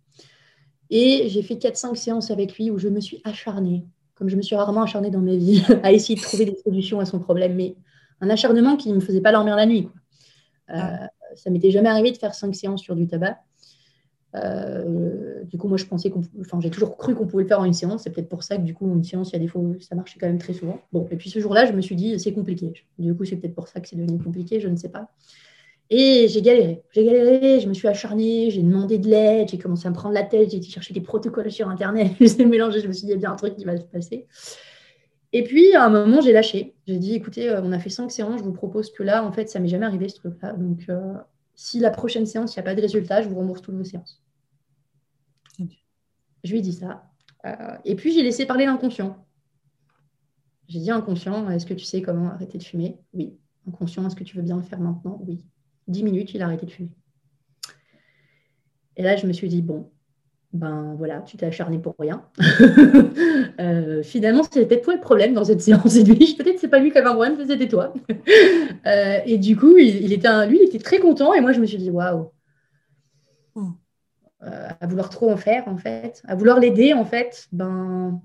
Et 0.92 1.28
j'ai 1.30 1.42
fait 1.42 1.56
4-5 1.56 1.96
séances 1.96 2.30
avec 2.30 2.56
lui 2.60 2.70
où 2.70 2.78
je 2.78 2.90
me 2.90 3.00
suis 3.00 3.22
acharnée, 3.24 3.88
comme 4.14 4.30
je 4.30 4.36
me 4.36 4.44
suis 4.44 4.56
rarement 4.56 4.84
acharnée 4.84 5.10
dans 5.10 5.22
ma 5.22 5.34
vie, 5.34 5.64
à 5.84 5.92
essayer 5.92 6.14
de 6.14 6.22
trouver 6.22 6.46
des 6.46 6.56
solutions 6.64 7.00
à 7.00 7.06
son 7.06 7.18
problème. 7.18 7.56
Mais 7.56 7.76
un 8.22 8.30
acharnement 8.30 8.78
qui 8.78 8.90
ne 8.90 8.94
me 8.94 9.00
faisait 9.00 9.20
pas 9.20 9.32
dormir 9.32 9.56
la 9.56 9.66
nuit. 9.66 9.86
Quoi. 9.86 9.96
Euh, 10.76 10.80
ah. 10.80 11.10
Ça 11.34 11.50
m'était 11.50 11.72
jamais 11.72 11.90
arrivé 11.90 12.12
de 12.12 12.18
faire 12.18 12.36
5 12.36 12.54
séances 12.54 12.84
sur 12.84 12.96
du 12.96 13.08
tabac. 13.08 13.40
Euh, 14.44 15.44
du 15.44 15.58
coup, 15.58 15.68
moi, 15.68 15.78
je 15.78 15.86
pensais 15.86 16.10
qu'on, 16.10 16.22
enfin, 16.42 16.60
j'ai 16.62 16.70
toujours 16.70 16.98
cru 16.98 17.16
qu'on 17.16 17.28
pouvait 17.28 17.44
le 17.44 17.48
faire 17.48 17.60
en 17.60 17.66
une 17.66 17.74
séance. 17.74 18.04
C'est 18.04 18.10
peut-être 18.12 18.30
pour 18.30 18.44
ça 18.44 18.58
que 18.58 18.64
du 18.64 18.74
coup, 18.74 18.88
une 18.88 19.04
séance, 19.04 19.30
il 19.30 19.34
y 19.34 19.36
a 19.36 19.40
des 19.40 19.48
fois, 19.48 19.62
ça 19.80 19.96
marchait 19.96 20.20
quand 20.20 20.28
même 20.28 20.38
très 20.38 20.54
souvent. 20.54 20.80
Bon, 20.92 21.08
et 21.12 21.16
puis 21.16 21.30
ce 21.30 21.40
jour-là, 21.40 21.66
je 21.66 21.74
me 21.74 21.82
suis 21.82 21.96
dit, 21.96 22.20
c'est 22.20 22.34
compliqué. 22.34 22.74
Du 23.00 23.16
coup, 23.16 23.26
c'est 23.26 23.38
peut-être 23.38 23.56
pour 23.56 23.68
ça 23.68 23.80
que 23.80 23.88
c'est 23.88 23.96
devenu 23.96 24.22
compliqué. 24.22 24.60
Je 24.60 24.68
ne 24.68 24.76
sais 24.76 24.90
pas. 24.90 25.10
Et 25.90 26.28
j'ai 26.28 26.42
galéré. 26.42 26.84
J'ai 26.92 27.06
galéré. 27.06 27.60
Je 27.60 27.68
me 27.70 27.74
suis 27.74 27.88
acharnée. 27.88 28.50
J'ai 28.52 28.62
demandé 28.62 28.98
de 28.98 29.08
l'aide. 29.08 29.50
J'ai 29.50 29.58
commencé 29.58 29.88
à 29.88 29.92
me 29.92 29.96
prendre 29.96 30.14
la 30.14 30.24
tête. 30.24 30.52
J'ai 30.52 30.58
été 30.58 30.68
chercher 30.68 30.94
des 30.94 31.02
protocoles 31.02 31.52
sur 31.52 31.70
Internet. 31.70 32.12
je 32.20 32.44
mélangé. 32.44 32.82
Je 32.82 32.88
me 32.88 32.94
suis 32.94 33.06
dit, 33.06 33.12
il 33.12 33.16
y 33.16 33.18
a 33.18 33.20
bien 33.20 33.32
un 33.32 33.36
truc 33.36 33.56
qui 33.56 33.66
va 33.66 33.78
se 33.78 33.84
passer. 33.84 34.28
Et 35.34 35.44
puis, 35.44 35.74
à 35.76 35.86
un 35.86 35.90
moment, 35.90 36.22
j'ai 36.22 36.34
lâché. 36.34 36.76
J'ai 36.88 36.98
dit, 36.98 37.14
écoutez, 37.16 37.50
euh, 37.50 37.62
on 37.64 37.72
a 37.72 37.80
fait 37.80 37.90
cinq 37.90 38.12
séances. 38.12 38.40
Je 38.40 38.44
vous 38.44 38.54
propose 38.54 38.92
que 38.92 39.04
là, 39.04 39.24
en 39.24 39.32
fait, 39.32 39.50
ça 39.50 39.60
m'est 39.60 39.68
jamais 39.68 39.86
arrivé 39.86 40.10
ce 40.10 40.16
truc-là. 40.16 40.54
Donc, 40.54 40.86
euh, 40.90 41.14
si 41.56 41.80
la 41.80 41.90
prochaine 41.90 42.26
séance, 42.26 42.56
il 42.56 42.60
n'y 42.60 42.62
a 42.62 42.64
pas 42.64 42.76
de 42.76 42.82
résultat, 42.82 43.22
je 43.22 43.28
vous 43.28 43.36
rembourse 43.36 43.62
toutes 43.62 43.76
vos 43.76 43.84
séances. 43.84 44.22
Je 46.48 46.54
lui 46.54 46.60
ai 46.60 46.62
dit 46.62 46.74
ça. 46.74 47.04
Euh, 47.46 47.76
et 47.84 47.96
puis, 47.96 48.14
j'ai 48.14 48.24
laissé 48.24 48.46
parler 48.46 48.66
l'inconscient. 48.66 49.26
J'ai 50.70 50.80
dit 50.80 50.92
inconscient, 50.92 51.50
est-ce 51.50 51.66
que 51.66 51.74
tu 51.74 51.84
sais 51.84 52.02
comment 52.02 52.30
arrêter 52.30 52.58
de 52.58 52.64
fumer? 52.64 52.98
Oui. 53.14 53.38
Inconscient, 53.68 54.08
est-ce 54.08 54.16
que 54.16 54.24
tu 54.24 54.38
veux 54.38 54.44
bien 54.44 54.56
le 54.56 54.64
faire 54.64 54.80
maintenant? 54.80 55.22
Oui. 55.28 55.44
Dix 55.90 56.04
minutes, 56.04 56.34
il 56.34 56.42
a 56.42 56.46
arrêté 56.46 56.66
de 56.66 56.72
fumer. 56.72 56.92
Et 58.96 59.04
là, 59.04 59.18
je 59.18 59.28
me 59.28 59.34
suis 59.34 59.50
dit, 59.50 59.62
bon, 59.62 59.90
ben 60.54 60.96
voilà, 60.98 61.20
tu 61.20 61.36
t'es 61.36 61.46
acharné 61.46 61.80
pour 61.80 61.96
rien. 62.00 62.24
euh, 63.60 64.04
finalement, 64.04 64.44
c'était 64.44 64.66
peut-être 64.66 64.84
toi 64.84 64.96
le 64.96 65.02
problème 65.02 65.34
dans 65.34 65.44
cette 65.44 65.62
séance 65.62 66.00
lui, 66.00 66.36
peut-être 66.38 66.60
c'est 66.60 66.70
pas 66.70 66.80
lui 66.80 66.92
qui 66.92 66.98
avait 66.98 67.08
un 67.08 67.14
problème, 67.14 67.38
c'était 67.46 67.68
toi. 67.68 67.94
Euh, 68.86 69.20
et 69.26 69.38
du 69.38 69.58
coup, 69.58 69.76
il, 69.78 70.14
était 70.14 70.48
lui, 70.48 70.60
il 70.62 70.68
était 70.68 70.80
très 70.80 71.00
content 71.00 71.34
et 71.34 71.42
moi, 71.42 71.52
je 71.52 71.60
me 71.60 71.66
suis 71.66 71.78
dit, 71.78 71.90
waouh. 71.90 72.32
Euh, 74.48 74.70
à 74.80 74.88
vouloir 74.88 75.10
trop 75.10 75.30
en 75.32 75.38
faire, 75.38 75.68
en 75.68 75.78
fait, 75.78 76.22
à 76.26 76.36
vouloir 76.36 76.60
l'aider, 76.60 76.94
en 76.94 77.04
fait, 77.04 77.48
ben, 77.52 78.22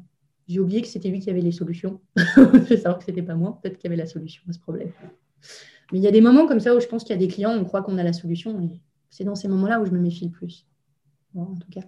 j'ai 0.47 0.61
oublié 0.61 0.83
que 0.83 0.87
c'était 0.87 1.09
lui 1.09 1.21
qui 1.21 1.31
avait 1.31 1.41
les 1.41 1.53
solutions. 1.53 2.01
je 2.17 2.59
vais 2.59 2.77
savoir 2.77 2.99
que 2.99 3.05
c'était 3.05 3.23
pas 3.23 3.35
moi, 3.35 3.59
peut-être 3.61 3.79
qu'il 3.79 3.89
avait 3.89 3.97
la 3.97 4.07
solution 4.07 4.43
à 4.49 4.53
ce 4.53 4.59
problème. 4.61 4.93
Mais 5.91 5.99
il 5.99 6.03
y 6.03 6.07
a 6.07 6.11
des 6.13 6.21
moments 6.21 6.47
comme 6.47 6.61
ça 6.61 6.77
où 6.77 6.81
je 6.81 6.87
pense 6.87 7.03
qu'il 7.03 7.15
y 7.15 7.19
a 7.19 7.21
des 7.21 7.29
clients, 7.29 7.53
on 7.53 7.65
croit 7.65 7.83
qu'on 7.83 7.99
a 7.99 8.05
la 8.05 8.13
solution, 8.13 8.61
et 8.61 8.81
c'est 9.11 9.25
dans 9.25 9.35
ces 9.35 9.49
moments-là 9.49 9.81
où 9.81 9.87
je 9.87 9.91
me 9.91 9.99
méfie 9.99 10.27
le 10.27 10.31
plus. 10.31 10.67
en 11.37 11.57
tout 11.57 11.71
cas. 11.71 11.87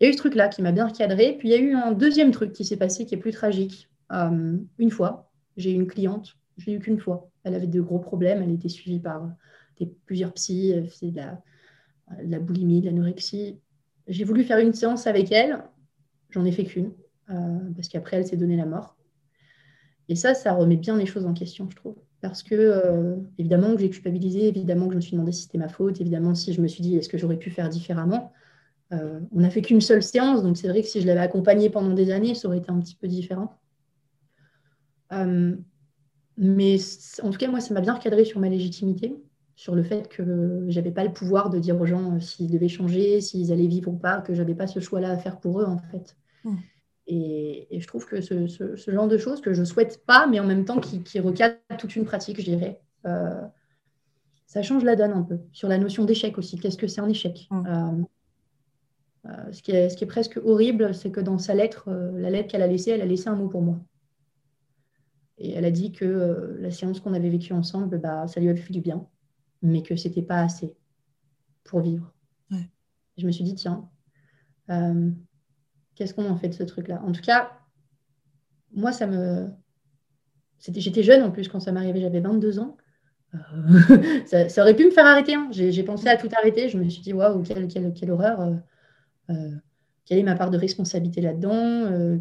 Il 0.00 0.04
y 0.04 0.06
a 0.06 0.10
eu 0.10 0.12
ce 0.12 0.18
truc-là 0.18 0.48
qui 0.48 0.62
m'a 0.62 0.72
bien 0.72 0.86
recadré. 0.86 1.36
Puis 1.38 1.48
il 1.48 1.50
y 1.50 1.54
a 1.54 1.58
eu 1.58 1.74
un 1.74 1.92
deuxième 1.92 2.30
truc 2.30 2.52
qui 2.52 2.64
s'est 2.64 2.76
passé 2.76 3.06
qui 3.06 3.14
est 3.14 3.18
plus 3.18 3.32
tragique. 3.32 3.88
Euh, 4.12 4.56
une 4.78 4.90
fois, 4.90 5.32
j'ai 5.56 5.72
eu 5.72 5.74
une 5.74 5.88
cliente, 5.88 6.36
je 6.56 6.66
l'ai 6.66 6.72
eu 6.74 6.78
qu'une 6.78 6.98
fois. 6.98 7.30
Elle 7.44 7.54
avait 7.54 7.66
de 7.66 7.80
gros 7.80 7.98
problèmes, 7.98 8.42
elle 8.42 8.52
était 8.52 8.68
suivie 8.68 9.00
par 9.00 9.28
plusieurs 10.06 10.32
psys, 10.34 10.74
faisait 10.88 11.10
de 11.10 11.16
la, 11.16 11.42
la 12.22 12.38
boulimie, 12.38 12.82
l'anorexie. 12.82 13.58
J'ai 14.06 14.24
voulu 14.24 14.44
faire 14.44 14.58
une 14.58 14.72
séance 14.72 15.06
avec 15.06 15.32
elle, 15.32 15.62
j'en 16.30 16.44
ai 16.44 16.52
fait 16.52 16.64
qu'une, 16.64 16.92
euh, 17.30 17.58
parce 17.76 17.88
qu'après, 17.88 18.16
elle 18.18 18.26
s'est 18.26 18.36
donnée 18.36 18.56
la 18.56 18.66
mort. 18.66 18.96
Et 20.08 20.16
ça, 20.16 20.34
ça 20.34 20.54
remet 20.54 20.76
bien 20.76 20.96
les 20.96 21.06
choses 21.06 21.26
en 21.26 21.34
question, 21.34 21.68
je 21.70 21.76
trouve. 21.76 21.96
Parce 22.20 22.42
que, 22.42 22.54
euh, 22.54 23.16
évidemment, 23.38 23.74
que 23.74 23.80
j'ai 23.80 23.90
culpabilisé, 23.90 24.48
évidemment 24.48 24.86
que 24.86 24.92
je 24.92 24.96
me 24.96 25.00
suis 25.02 25.12
demandé 25.12 25.32
si 25.32 25.42
c'était 25.42 25.58
ma 25.58 25.68
faute, 25.68 26.00
évidemment, 26.00 26.34
si 26.34 26.52
je 26.52 26.60
me 26.60 26.68
suis 26.68 26.82
dit, 26.82 26.96
est-ce 26.96 27.08
que 27.08 27.18
j'aurais 27.18 27.36
pu 27.36 27.50
faire 27.50 27.68
différemment? 27.68 28.32
Euh, 28.92 29.20
On 29.32 29.40
n'a 29.40 29.50
fait 29.50 29.60
qu'une 29.60 29.82
seule 29.82 30.02
séance, 30.02 30.42
donc 30.42 30.56
c'est 30.56 30.68
vrai 30.68 30.80
que 30.80 30.88
si 30.88 31.02
je 31.02 31.06
l'avais 31.06 31.20
accompagnée 31.20 31.68
pendant 31.68 31.92
des 31.92 32.10
années, 32.10 32.34
ça 32.34 32.48
aurait 32.48 32.58
été 32.58 32.70
un 32.70 32.80
petit 32.80 32.96
peu 32.96 33.06
différent. 33.06 33.60
mais 36.38 36.78
en 37.22 37.30
tout 37.30 37.38
cas, 37.38 37.48
moi, 37.48 37.60
ça 37.60 37.74
m'a 37.74 37.80
bien 37.80 37.94
recadré 37.94 38.24
sur 38.24 38.40
ma 38.40 38.48
légitimité 38.48 39.14
sur 39.58 39.74
le 39.74 39.82
fait 39.82 40.08
que 40.08 40.66
j'avais 40.68 40.92
pas 40.92 41.02
le 41.02 41.12
pouvoir 41.12 41.50
de 41.50 41.58
dire 41.58 41.80
aux 41.80 41.84
gens 41.84 42.14
euh, 42.14 42.20
s'ils 42.20 42.48
devaient 42.48 42.68
changer, 42.68 43.20
s'ils 43.20 43.50
allaient 43.50 43.66
vivre 43.66 43.90
ou 43.90 43.96
pas, 43.96 44.20
que 44.20 44.32
j'avais 44.32 44.54
pas 44.54 44.68
ce 44.68 44.78
choix-là 44.78 45.10
à 45.10 45.18
faire 45.18 45.40
pour 45.40 45.60
eux 45.60 45.64
en 45.64 45.78
fait. 45.78 46.16
Hmm. 46.44 46.58
Et, 47.08 47.66
je 47.72 47.84
trouve 47.88 48.06
que 48.06 48.20
ce, 48.20 48.76
genre 48.86 49.08
de 49.08 49.18
choses 49.18 49.40
que 49.40 49.52
je 49.52 49.64
souhaite 49.64 50.06
pas, 50.06 50.28
mais 50.28 50.38
en 50.38 50.46
même 50.46 50.64
temps 50.64 50.78
qui, 50.78 51.02
qui 51.02 51.18
recadre 51.18 51.56
toute 51.76 51.96
une 51.96 52.04
pratique, 52.04 52.38
je 52.38 52.44
dirais, 52.44 52.80
euh, 53.04 53.42
ça 54.46 54.62
change 54.62 54.84
la 54.84 54.94
donne 54.94 55.10
un 55.10 55.22
peu. 55.22 55.40
Sur 55.50 55.68
la 55.68 55.78
notion 55.78 56.04
d'échec 56.04 56.38
aussi, 56.38 56.56
qu'est-ce 56.60 56.78
que 56.78 56.86
c'est 56.86 57.00
un 57.00 57.08
échec? 57.08 57.48
Hmm. 57.50 58.04
euh, 59.26 59.32
ce, 59.50 59.60
qui 59.60 59.72
est, 59.72 59.88
ce, 59.88 59.96
qui 59.96 60.04
est, 60.04 60.06
presque 60.06 60.38
horrible, 60.44 60.94
c'est 60.94 61.10
que 61.10 61.20
dans 61.20 61.38
sa 61.38 61.54
lettre, 61.54 61.90
la 62.14 62.30
lettre 62.30 62.52
qu'elle 62.52 62.62
a 62.62 62.68
laissée, 62.68 62.92
elle 62.92 63.02
a 63.02 63.06
laissé 63.06 63.28
un 63.28 63.34
mot 63.34 63.48
pour 63.48 63.62
moi. 63.62 63.80
Et 65.36 65.50
elle 65.50 65.64
a 65.64 65.72
dit 65.72 65.90
que 65.90 66.56
la 66.60 66.70
séance 66.70 67.00
qu'on 67.00 67.12
avait 67.12 67.28
vécue 67.28 67.54
ensemble, 67.54 67.98
bah, 67.98 68.28
ça 68.28 68.38
lui 68.38 68.48
avait 68.50 68.60
fait 68.60 68.72
du 68.72 68.80
bien 68.80 69.04
mais 69.62 69.82
que 69.82 69.96
c'était 69.96 70.22
pas 70.22 70.40
assez 70.40 70.76
pour 71.64 71.80
vivre. 71.80 72.12
Je 73.18 73.26
me 73.26 73.32
suis 73.32 73.44
dit, 73.44 73.54
tiens, 73.54 73.88
euh, 74.70 75.10
qu'est-ce 75.96 76.14
qu'on 76.14 76.30
en 76.30 76.36
fait 76.36 76.48
de 76.48 76.54
ce 76.54 76.62
truc-là? 76.62 77.02
En 77.04 77.12
tout 77.12 77.20
cas, 77.20 77.50
moi, 78.72 78.92
ça 78.92 79.06
me. 79.06 79.48
J'étais 80.60 81.02
jeune 81.02 81.22
en 81.22 81.30
plus 81.30 81.48
quand 81.48 81.60
ça 81.60 81.72
m'arrivait, 81.72 82.00
j'avais 82.00 82.20
22 82.20 82.60
ans. 82.60 82.76
Euh, 83.34 83.38
ça, 84.48 84.62
aurait 84.62 84.74
pu 84.74 84.84
me 84.84 84.90
faire 84.90 85.06
arrêter. 85.06 85.34
Hein. 85.34 85.48
J'ai 85.50 85.82
pensé 85.82 86.08
à 86.08 86.16
tout 86.16 86.28
arrêter. 86.36 86.68
Je 86.68 86.78
me 86.78 86.88
suis 86.88 87.02
dit, 87.02 87.12
waouh, 87.12 87.42
quelle, 87.42 87.68
quelle, 87.68 87.92
quelle, 87.92 88.10
horreur. 88.10 88.40
Euh, 89.30 89.50
quelle 90.04 90.18
est 90.18 90.24
ma 90.24 90.36
part 90.36 90.50
de 90.50 90.58
responsabilité 90.58 91.20
là-dedans 91.20 92.18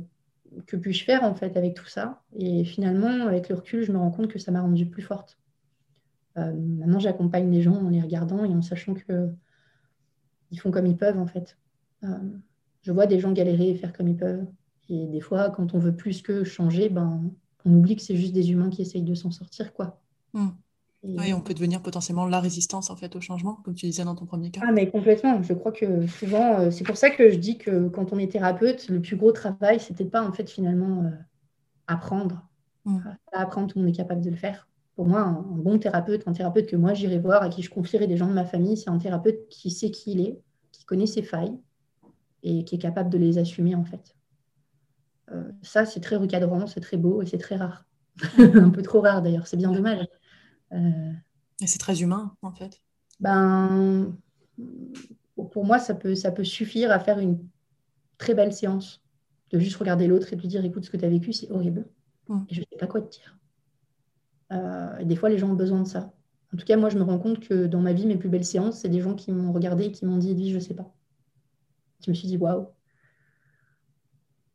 Que 0.66 0.76
puis-je 0.76 1.04
faire 1.04 1.24
en 1.24 1.36
fait 1.36 1.56
avec 1.58 1.76
tout 1.76 1.88
ça? 1.88 2.22
Et 2.36 2.64
finalement, 2.66 3.28
avec 3.28 3.50
le 3.50 3.56
recul, 3.56 3.84
je 3.84 3.92
me 3.92 3.98
rends 3.98 4.12
compte 4.12 4.28
que 4.28 4.40
ça 4.40 4.52
m'a 4.52 4.62
rendue 4.62 4.88
plus 4.88 5.04
forte. 5.04 5.38
Euh, 6.38 6.54
maintenant, 6.54 7.00
j'accompagne 7.00 7.52
les 7.52 7.62
gens 7.62 7.76
en 7.76 7.90
les 7.90 8.02
regardant 8.02 8.44
et 8.46 8.54
en 8.54 8.62
sachant 8.62 8.94
que 8.94 9.30
ils 10.52 10.60
font 10.60 10.72
comme 10.72 10.86
ils 10.86 10.98
peuvent, 10.98 11.18
en 11.18 11.28
fait. 11.28 11.58
Euh, 12.04 12.18
je 12.82 12.92
vois 12.92 13.06
des 13.06 13.20
gens 13.20 13.32
galérer 13.32 13.70
et 13.70 13.76
faire 13.76 13.92
comme 13.92 14.08
ils 14.08 14.18
peuvent. 14.18 14.46
Et 14.90 15.08
des 15.08 15.20
fois, 15.20 15.50
quand 15.50 15.74
on 15.74 15.80
veut 15.80 15.96
plus 15.96 16.22
que 16.22 16.44
changer, 16.44 16.90
ben, 16.90 17.32
on 17.66 17.74
oublie 17.74 17.96
que 17.96 18.02
c'est 18.02 18.16
juste 18.16 18.34
des 18.34 18.52
humains 18.52 18.70
qui 18.70 18.82
essayent 18.82 19.04
de 19.04 19.16
s'en 19.16 19.32
sortir, 19.32 19.74
quoi. 19.74 20.00
Hmm. 20.34 20.50
Et... 21.04 21.34
on 21.34 21.42
peut 21.42 21.54
devenir 21.54 21.82
potentiellement 21.82 22.26
la 22.26 22.40
résistance 22.40 22.90
en 22.90 22.96
fait 22.96 23.16
au 23.16 23.22
changement, 23.22 23.60
comme 23.64 23.76
tu 23.76 23.86
disais 23.86 24.04
dans 24.04 24.16
ton 24.16 24.26
premier 24.26 24.50
cas. 24.50 24.62
Ah 24.66 24.72
mais 24.72 24.90
complètement. 24.90 25.42
Je 25.44 25.54
crois 25.54 25.72
que 25.72 26.08
souvent, 26.08 26.60
euh, 26.60 26.72
c'est 26.72 26.84
pour 26.84 26.98
ça 26.98 27.10
que 27.10 27.30
je 27.30 27.38
dis 27.38 27.58
que 27.58 27.88
quand 27.90 28.14
on 28.14 28.18
est 28.18 28.32
thérapeute, 28.32 28.90
le 28.90 29.00
plus 29.02 29.16
gros 29.16 29.32
travail, 29.32 29.80
c'était 29.80 30.06
pas 30.06 30.28
en 30.28 30.32
fait 30.32 30.50
finalement 30.50 31.12
apprendre. 31.88 32.44
Hmm. 32.86 33.00
apprendre, 33.32 33.68
tout 33.68 33.78
le 33.78 33.86
monde 33.86 33.94
est 33.94 33.98
capable 33.98 34.22
de 34.22 34.30
le 34.30 34.38
faire 34.38 34.68
pour 34.98 35.08
moi, 35.08 35.22
un, 35.22 35.34
bon 35.34 35.78
thérapeute, 35.78 36.28
un 36.28 36.34
thérapeute 36.34 36.66
que 36.66 36.76
moi 36.76 36.96
j'irai 36.96 37.20
voir, 37.20 37.44
à 37.44 37.50
qui 37.50 37.62
je 37.62 37.70
confierai 37.70 38.08
des 38.08 38.18
gens 38.18 38.28
de 38.28 38.34
ma 38.34 38.46
famille, 38.46 38.76
c'est 38.76 38.90
un 38.90 38.98
thérapeute 38.98 39.48
qui 39.48 39.70
sait 39.70 39.92
qui 39.92 40.14
il 40.14 40.22
est, 40.22 40.42
qui 40.72 40.86
connaît 40.86 41.06
ses 41.06 41.22
failles 41.22 41.56
et 42.42 42.66
qui 42.66 42.76
est 42.76 42.80
capable 42.80 43.12
de 43.12 43.20
les 43.20 43.38
assumer 43.38 43.76
en 43.76 43.86
fait. 43.86 44.16
Euh, 45.32 45.52
ça, 45.62 45.86
c'est 45.86 46.00
très 46.00 46.16
recadrant, 46.16 46.66
c'est 46.66 46.80
très 46.80 46.98
beau 46.98 47.22
et 47.22 47.28
c'est 47.28 47.38
très 47.38 47.58
rare. 47.58 47.86
un 48.40 48.72
peu 48.72 48.82
trop 48.82 49.00
rare 49.00 49.22
d'ailleurs, 49.22 49.46
c'est 49.46 49.56
bien 49.56 49.72
dommage. 49.72 50.04
Euh, 50.74 51.12
et 51.62 51.68
c'est 51.68 51.78
très 51.78 52.02
humain 52.02 52.36
en 52.42 52.52
fait. 52.52 52.82
Ben, 53.20 54.18
pour 55.52 55.64
moi, 55.64 55.78
ça 55.78 55.94
peut, 55.94 56.16
ça 56.16 56.32
peut 56.32 56.44
suffire 56.44 56.92
à 56.92 57.00
faire 57.00 57.20
une 57.20 57.38
très 58.18 58.34
belle 58.34 58.52
séance. 58.52 59.04
De 59.52 59.60
juste 59.60 59.78
regarder 59.78 60.08
l'autre 60.08 60.34
et 60.34 60.36
de 60.36 60.42
lui 60.42 60.48
dire 60.48 60.66
écoute, 60.66 60.86
ce 60.86 60.90
que 60.90 60.98
tu 60.98 61.06
as 61.06 61.10
vécu, 61.10 61.32
c'est 61.34 61.52
horrible. 61.52 61.88
Mm. 62.28 62.40
Et 62.50 62.56
je 62.56 62.60
ne 62.62 62.66
sais 62.66 62.78
pas 62.78 62.88
quoi 62.88 63.02
te 63.02 63.12
dire. 63.12 63.37
Euh, 64.52 65.04
des 65.04 65.16
fois, 65.16 65.30
les 65.30 65.38
gens 65.38 65.50
ont 65.50 65.56
besoin 65.56 65.82
de 65.82 65.88
ça. 65.88 66.12
En 66.54 66.58
tout 66.58 66.66
cas, 66.66 66.78
moi, 66.78 66.90
je 66.90 66.98
me 66.98 67.04
rends 67.04 67.20
compte 67.20 67.40
que 67.40 67.66
dans 67.68 67.82
ma 67.82 67.94
vie, 67.94 68.06
mes 68.06 68.16
plus 68.16 68.30
belles 68.30 68.46
séances, 68.46 68.80
c'est 68.80 68.90
des 68.90 69.02
gens 69.02 69.14
qui 69.14 69.32
m'ont 69.32 69.52
regardé 69.52 69.86
et 69.86 69.92
qui 69.92 70.06
m'ont 70.06 70.18
dit, 70.18 70.32
Edwige, 70.32 70.54
je 70.54 70.60
sais 70.60 70.74
pas. 70.74 70.94
Je 72.06 72.12
me 72.12 72.16
suis 72.16 72.28
dit, 72.28 72.38
waouh. 72.38 72.68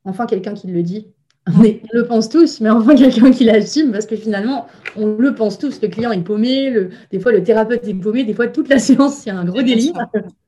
Enfin, 0.04 0.26
quelqu'un 0.26 0.54
qui 0.54 0.68
le 0.68 0.82
dit. 0.82 1.08
On 1.46 1.62
le 1.92 2.06
pense 2.06 2.28
tous, 2.28 2.60
mais 2.60 2.70
enfin 2.70 2.94
quelqu'un 2.94 3.32
qui 3.32 3.42
l'assume, 3.42 3.90
parce 3.90 4.06
que 4.06 4.14
finalement, 4.14 4.68
on 4.94 5.16
le 5.16 5.34
pense 5.34 5.58
tous. 5.58 5.80
Le 5.82 5.88
client 5.88 6.12
est 6.12 6.20
paumé, 6.20 6.70
le... 6.70 6.90
des 7.10 7.18
fois 7.18 7.32
le 7.32 7.42
thérapeute 7.42 7.84
est 7.84 7.94
paumé, 7.94 8.22
des 8.22 8.32
fois 8.32 8.46
toute 8.46 8.68
la 8.68 8.78
séance, 8.78 9.16
c'est 9.16 9.30
un 9.30 9.44
gros 9.44 9.60
délire. 9.60 9.92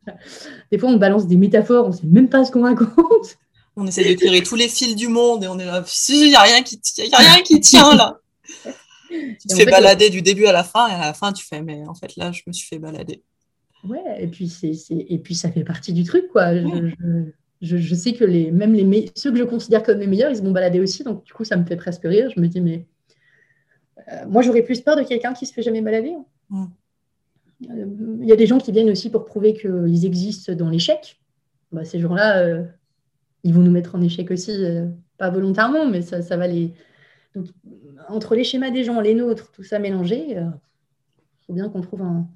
des 0.70 0.78
fois, 0.78 0.90
on 0.90 0.96
balance 0.96 1.26
des 1.26 1.36
métaphores, 1.36 1.86
on 1.86 1.88
ne 1.88 1.94
sait 1.94 2.06
même 2.06 2.28
pas 2.28 2.44
ce 2.44 2.52
qu'on 2.52 2.62
raconte. 2.62 3.38
On 3.74 3.88
essaie 3.88 4.08
de 4.08 4.16
tirer 4.16 4.40
tous 4.42 4.54
les 4.54 4.68
fils 4.68 4.94
du 4.94 5.08
monde 5.08 5.42
et 5.42 5.48
on 5.48 5.58
est 5.58 5.64
là, 5.64 5.84
il 6.10 6.28
n'y 6.28 6.36
a, 6.36 6.42
rien 6.42 6.62
qui, 6.62 6.78
a 7.12 7.16
rien 7.16 7.42
qui 7.42 7.58
tient 7.58 7.92
là. 7.96 8.20
Tu 9.40 9.48
te 9.48 9.54
fais 9.54 9.66
balader 9.66 10.10
du 10.10 10.22
début 10.22 10.46
à 10.46 10.52
la 10.52 10.64
fin, 10.64 10.88
et 10.88 10.92
à 10.92 11.06
la 11.06 11.14
fin, 11.14 11.32
tu 11.32 11.44
fais, 11.44 11.62
mais 11.62 11.86
en 11.86 11.94
fait, 11.94 12.16
là, 12.16 12.32
je 12.32 12.42
me 12.46 12.52
suis 12.52 12.66
fait 12.66 12.78
balader. 12.78 13.22
Ouais, 13.86 14.22
et 14.22 14.28
puis, 14.28 14.48
c'est, 14.48 14.72
et 14.90 15.18
puis 15.18 15.34
ça 15.34 15.50
fait 15.50 15.64
partie 15.64 15.92
du 15.92 16.04
truc, 16.04 16.28
quoi. 16.28 16.54
je, 17.60 17.94
sais 17.94 18.14
que 18.14 18.24
les, 18.24 18.50
même 18.50 18.72
les 18.72 19.10
ceux 19.14 19.30
que 19.30 19.38
je 19.38 19.44
considère 19.44 19.82
comme 19.82 19.98
les 19.98 20.06
meilleurs, 20.06 20.30
ils 20.30 20.36
se 20.36 20.42
vont 20.42 20.52
balader 20.52 20.80
aussi. 20.80 21.04
Donc, 21.04 21.24
du 21.24 21.32
coup, 21.32 21.44
ça 21.44 21.56
me 21.56 21.64
fait 21.64 21.76
presque 21.76 22.02
rire. 22.04 22.30
Je 22.34 22.40
me 22.40 22.48
dis, 22.48 22.60
mais 22.60 22.86
euh, 24.10 24.26
moi, 24.26 24.42
j'aurais 24.42 24.62
plus 24.62 24.80
peur 24.80 24.96
de 24.96 25.02
quelqu'un 25.02 25.34
qui 25.34 25.46
se 25.46 25.52
fait 25.52 25.62
jamais 25.62 25.82
balader. 25.82 26.14
Hein. 26.50 26.70
Euh, 27.70 27.86
il 28.20 28.26
y 28.26 28.32
a 28.32 28.36
des 28.36 28.46
gens 28.46 28.58
qui 28.58 28.72
viennent 28.72 28.90
aussi 28.90 29.10
pour 29.10 29.24
prouver 29.24 29.54
qu'ils 29.54 30.06
existent 30.06 30.54
dans 30.54 30.70
l'échec. 30.70 31.20
Bah, 31.72 31.84
ces 31.84 32.00
gens-là, 32.00 32.38
euh, 32.38 32.64
ils 33.42 33.52
vont 33.52 33.62
nous 33.62 33.70
mettre 33.70 33.94
en 33.94 34.00
échec 34.00 34.30
aussi, 34.30 34.56
pas 35.18 35.28
volontairement, 35.28 35.86
mais 35.86 36.00
ça, 36.00 36.22
ça 36.22 36.36
va 36.36 36.46
les. 36.46 36.72
Donc, 37.34 37.48
entre 38.08 38.34
les 38.34 38.44
schémas 38.44 38.70
des 38.70 38.84
gens, 38.84 39.00
les 39.00 39.14
nôtres, 39.14 39.50
tout 39.52 39.64
ça 39.64 39.78
mélangé, 39.78 40.30
il 40.30 40.52
faut 41.46 41.52
bien 41.52 41.68
qu'on 41.68 41.80
trouve 41.80 42.02
un, 42.02 42.28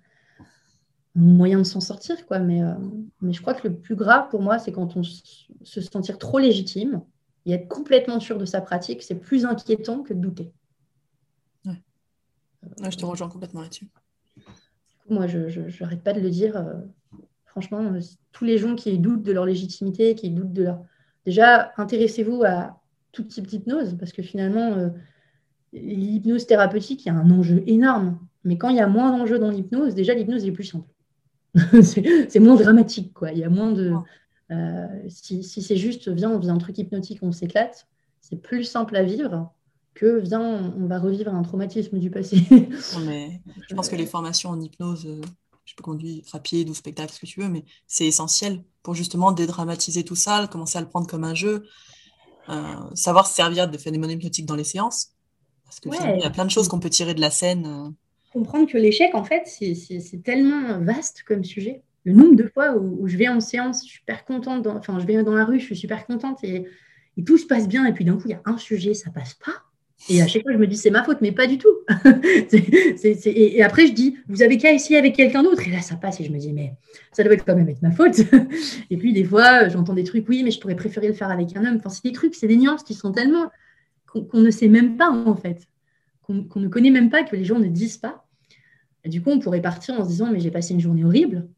moyen 1.19 1.59
de 1.59 1.65
s'en 1.65 1.81
sortir. 1.81 2.27
Quoi. 2.27 2.39
Mais, 2.39 2.63
euh, 2.63 2.75
mais 3.21 3.33
je 3.33 3.41
crois 3.41 3.55
que 3.55 3.67
le 3.69 3.75
plus 3.75 3.97
grave 3.97 4.29
pour 4.29 4.43
moi, 4.43 4.59
c'est 4.59 4.73
quand 4.73 4.97
on 4.97 5.03
se 5.03 5.81
sentir 5.81 6.19
trop 6.19 6.39
légitime 6.39 7.03
et 7.47 7.53
être 7.53 7.69
complètement 7.69 8.21
sûr 8.21 8.39
de 8.39 8.45
sa 8.45 8.61
pratique, 8.61 9.03
c'est 9.03 9.17
plus 9.17 9.45
inquiétant 9.45 10.03
que 10.03 10.15
de 10.15 10.21
douter. 10.21 10.53
Ouais. 11.65 11.83
je 12.91 12.97
te 12.97 13.05
rejoins 13.05 13.29
complètement 13.29 13.63
là-dessus. 13.63 13.89
Moi, 15.09 15.27
je 15.27 15.83
n'arrête 15.83 16.03
pas 16.03 16.13
de 16.13 16.21
le 16.21 16.31
dire. 16.31 16.57
Euh, 16.57 16.75
franchement, 17.47 17.83
euh, 17.83 18.01
tous 18.33 18.45
les 18.45 18.59
gens 18.59 18.75
qui 18.75 18.99
doutent 18.99 19.23
de 19.23 19.33
leur 19.33 19.47
légitimité, 19.47 20.15
qui 20.15 20.31
doutent 20.31 20.53
de 20.53 20.65
leur... 20.65 20.85
Déjà, 21.25 21.73
intéressez-vous 21.77 22.43
à 22.45 22.81
tout 23.13 23.25
type 23.25 23.47
d'hypnose, 23.47 23.97
parce 23.99 24.13
que 24.13 24.23
finalement, 24.23 24.91
l'hypnose 25.73 26.47
thérapeutique, 26.47 27.05
il 27.05 27.09
y 27.09 27.11
a 27.11 27.15
un 27.15 27.31
enjeu 27.31 27.63
énorme. 27.67 28.19
Mais 28.45 28.57
quand 28.57 28.69
il 28.69 28.77
y 28.77 28.81
a 28.81 28.87
moins 28.87 29.17
d'enjeux 29.17 29.39
dans 29.39 29.51
l'hypnose, 29.51 29.95
déjà, 29.95 30.15
l'hypnose 30.15 30.45
est 30.45 30.53
plus 30.53 30.65
simple. 30.65 30.89
c'est 31.83 32.41
moins 32.41 32.57
dramatique, 32.57 33.13
quoi. 33.13 33.33
Il 33.33 33.39
y 33.39 33.45
a 33.45 33.51
moins 33.51 33.73
de. 33.73 33.93
Euh, 34.51 34.87
si, 35.09 35.43
c'est 35.43 35.77
juste, 35.77 36.09
viens, 36.09 36.31
on 36.31 36.39
vient 36.39 36.55
un 36.55 36.59
truc 36.59 36.79
hypnotique, 36.79 37.19
on 37.23 37.33
s'éclate, 37.33 37.87
c'est 38.21 38.41
plus 38.41 38.65
simple 38.65 38.97
à 38.97 39.03
vivre 39.03 39.53
que 39.95 40.19
viens, 40.21 40.73
on 40.77 40.87
va 40.87 40.99
revivre 40.99 41.35
un 41.35 41.43
traumatisme 41.43 41.99
du 41.99 42.11
passé. 42.11 42.43
mais 43.05 43.43
je 43.69 43.75
pense 43.75 43.89
que 43.89 43.97
les 43.97 44.07
formations 44.07 44.51
en 44.51 44.61
hypnose, 44.61 45.07
euh, 45.07 45.21
je 45.65 45.75
peux 45.75 45.83
conduire 45.83 46.23
rapide 46.33 46.71
ou 46.71 46.75
spectacle, 46.75 47.13
ce 47.13 47.21
que 47.21 47.27
tu 47.27 47.41
veux, 47.41 47.49
mais 47.49 47.65
c'est 47.87 48.07
essentiel 48.07 48.65
pour 48.83 48.95
justement 48.95 49.33
dédramatiser 49.33 50.05
tout 50.05 50.15
ça, 50.15 50.47
commencer 50.51 50.79
à 50.79 50.81
le 50.81 50.89
prendre 50.89 51.07
comme 51.07 51.25
un 51.25 51.35
jeu, 51.35 51.55
euh, 51.55 51.67
savoir 52.95 53.27
se 53.27 53.35
servir 53.35 53.69
de 53.69 53.79
phénomènes 53.79 54.11
hypnotiques 54.11 54.47
dans 54.47 54.57
les 54.57 54.65
séances. 54.65 55.11
Parce 55.65 55.81
que 55.81 55.89
il 56.17 56.23
y 56.23 56.25
a 56.25 56.31
plein 56.31 56.47
de 56.47 56.51
choses 56.51 56.69
qu'on 56.69 56.81
peut 56.81 56.91
tirer 56.91 57.15
de 57.15 57.21
la 57.21 57.31
scène 57.31 57.95
comprendre 58.33 58.71
que 58.71 58.79
l'échec, 58.79 59.15
en 59.15 59.25
fait, 59.25 59.43
c'est 59.47 60.23
tellement 60.23 60.79
vaste 60.81 61.23
comme 61.27 61.45
sujet. 61.45 61.83
Le 62.05 62.13
nombre 62.13 62.37
de 62.37 62.45
fois 62.45 62.77
où, 62.77 63.07
je 63.07 63.17
vais 63.17 63.29
en 63.29 63.41
séance, 63.41 63.83
je 63.83 63.89
suis 63.89 63.99
super 63.99 64.25
contente, 64.25 64.67
enfin, 64.67 64.99
je 64.99 65.07
vais 65.07 65.23
dans 65.23 65.35
la 65.35 65.45
rue, 65.45 65.61
je 65.61 65.67
suis 65.67 65.77
super 65.77 66.07
contente 66.07 66.43
et, 66.45 66.67
tout 67.27 67.37
se 67.37 67.47
passe 67.47 67.67
bien. 67.67 67.85
Et 67.85 67.93
puis 67.93 68.05
d'un 68.05 68.15
coup, 68.15 68.23
il 68.27 68.31
y 68.31 68.35
a 68.35 68.43
un 68.45 68.57
sujet, 68.59 68.95
ça 68.95 69.11
passe 69.11 69.35
pas. 69.35 69.65
Et 70.09 70.23
à 70.23 70.27
chaque 70.27 70.43
fois, 70.43 70.53
je 70.53 70.59
me 70.59 70.67
dis, 70.67 70.77
c'est 70.77 70.91
ma 70.91 71.03
faute, 71.03 71.19
mais 71.21 71.33
pas 71.33 71.47
du 71.47 71.59
tout. 71.59 71.77
et, 72.53 73.63
après, 73.63 73.87
je 73.87 73.93
dis, 73.93 74.17
vous 74.29 74.43
avez 74.43 74.57
qu'à 74.57 74.73
essayer 74.73 74.97
avec 74.97 75.17
quelqu'un 75.17 75.43
d'autre. 75.43 75.67
Et 75.67 75.71
là, 75.71 75.81
ça 75.81 75.97
passe. 75.97 76.21
Et 76.21 76.25
je 76.25 76.33
me 76.33 76.39
dis, 76.39 76.53
mais 76.53 76.75
ça 77.13 77.25
doit 77.25 77.37
quand 77.37 77.57
même 77.57 77.69
être 77.69 77.83
ma 77.83 77.91
faute. 77.91 78.21
et 78.91 78.97
puis, 78.97 79.13
des 79.13 79.25
fois, 79.25 79.69
j'entends 79.69 79.95
des 79.95 80.05
trucs, 80.05 80.29
oui, 80.29 80.43
mais 80.45 80.51
je 80.51 80.61
pourrais 80.61 80.77
préférer 80.77 81.09
le 81.09 81.15
faire 81.15 81.31
avec 81.31 81.57
un 81.57 81.65
homme. 81.65 81.77
Enfin, 81.77 81.91
c'est 81.91 82.05
des 82.05 82.13
trucs, 82.13 82.35
c'est 82.35 82.47
des 82.47 82.57
nuances 82.57 82.85
qui 82.85 82.95
sont 82.95 83.13
tellement 83.13 83.51
qu'on 84.07 84.41
ne 84.41 84.51
sait 84.51 84.69
même 84.69 84.97
pas, 84.97 85.11
en 85.11 85.37
fait 85.37 85.69
qu'on 86.29 86.61
ne 86.61 86.69
connaît 86.69 86.91
même 86.91 87.11
pas, 87.11 87.25
que 87.25 87.35
les 87.35 87.45
gens 87.45 87.59
ne 87.59 87.69
disent 87.69 87.97
pas. 87.97 88.27
Du 89.05 89.23
coup, 89.23 89.31
on 89.31 89.39
pourrait 89.39 89.63
partir 89.63 89.99
en 89.99 90.05
se 90.05 90.09
disant, 90.09 90.31
mais 90.31 90.41
j'ai 90.41 90.51
passé 90.51 90.75
une 90.75 90.81
journée 90.81 91.05
horrible. 91.05 91.49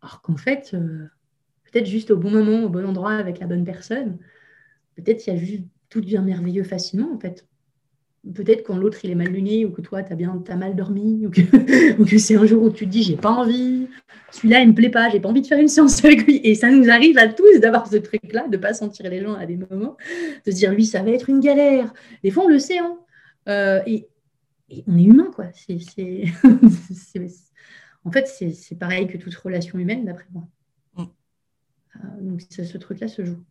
Alors 0.00 0.22
qu'en 0.22 0.36
fait, 0.36 0.70
euh, 0.72 1.06
peut-être 1.64 1.86
juste 1.86 2.10
au 2.10 2.16
bon 2.16 2.30
moment, 2.30 2.64
au 2.64 2.68
bon 2.70 2.86
endroit, 2.86 3.12
avec 3.12 3.38
la 3.38 3.46
bonne 3.46 3.64
personne, 3.64 4.18
peut-être 4.96 5.26
il 5.26 5.34
y 5.34 5.36
a 5.36 5.38
juste 5.38 5.64
tout 5.90 6.00
devient 6.00 6.22
merveilleux 6.24 6.64
facilement, 6.64 7.12
en 7.12 7.18
fait. 7.18 7.46
Peut-être 8.34 8.66
quand 8.66 8.76
l'autre 8.76 8.98
il 9.02 9.10
est 9.10 9.14
mal 9.14 9.28
luné 9.28 9.64
ou 9.64 9.70
que 9.70 9.80
toi 9.80 10.02
tu 10.02 10.12
as 10.12 10.16
bien 10.16 10.42
as 10.46 10.56
mal 10.56 10.76
dormi 10.76 11.26
ou 11.98 12.04
que, 12.04 12.18
c'est 12.18 12.36
un 12.36 12.44
jour 12.44 12.62
où 12.62 12.70
tu 12.70 12.84
te 12.84 12.90
dis 12.90 13.02
j'ai 13.02 13.16
pas 13.16 13.30
envie, 13.30 13.88
celui-là 14.30 14.60
il 14.60 14.68
me 14.68 14.74
plaît 14.74 14.90
pas, 14.90 15.08
j'ai 15.08 15.20
pas 15.20 15.30
envie 15.30 15.40
de 15.40 15.46
faire 15.46 15.58
une 15.58 15.68
séance 15.68 16.04
avec 16.04 16.26
lui 16.26 16.38
et 16.44 16.54
ça 16.54 16.70
nous 16.70 16.90
arrive 16.90 17.16
à 17.16 17.28
tous 17.28 17.60
d'avoir 17.60 17.86
ce 17.86 17.96
truc 17.96 18.20
là 18.32 18.46
de 18.46 18.58
pas 18.58 18.74
sentir 18.74 19.08
les 19.08 19.22
gens 19.22 19.34
à 19.34 19.46
des 19.46 19.56
moments, 19.56 19.96
de 20.44 20.50
se 20.50 20.56
dire 20.56 20.72
lui 20.72 20.84
ça 20.84 21.02
va 21.02 21.10
être 21.12 21.30
une 21.30 21.40
galère. 21.40 21.94
Des 22.22 22.30
fois 22.30 22.44
on 22.44 22.48
le 22.48 22.58
sait 22.58 22.78
hein, 22.78 22.98
euh, 23.48 23.82
et, 23.86 24.08
on 24.86 24.96
est 24.96 25.02
humain, 25.02 25.30
quoi. 25.34 25.46
C'est, 25.52 26.24
en 28.04 28.12
fait, 28.12 28.26
c'est, 28.28 28.78
pareil 28.78 29.08
que 29.08 29.18
toute 29.18 29.34
relation 29.34 29.78
humaine, 29.78 30.04
d'après 30.04 30.26
moi. 30.30 30.44
Mm. 30.94 31.02
Euh, 31.02 32.20
donc, 32.20 32.42
ce 32.48 32.78
truc-là 32.78 33.08
se 33.08 33.24
joue. 33.24 33.42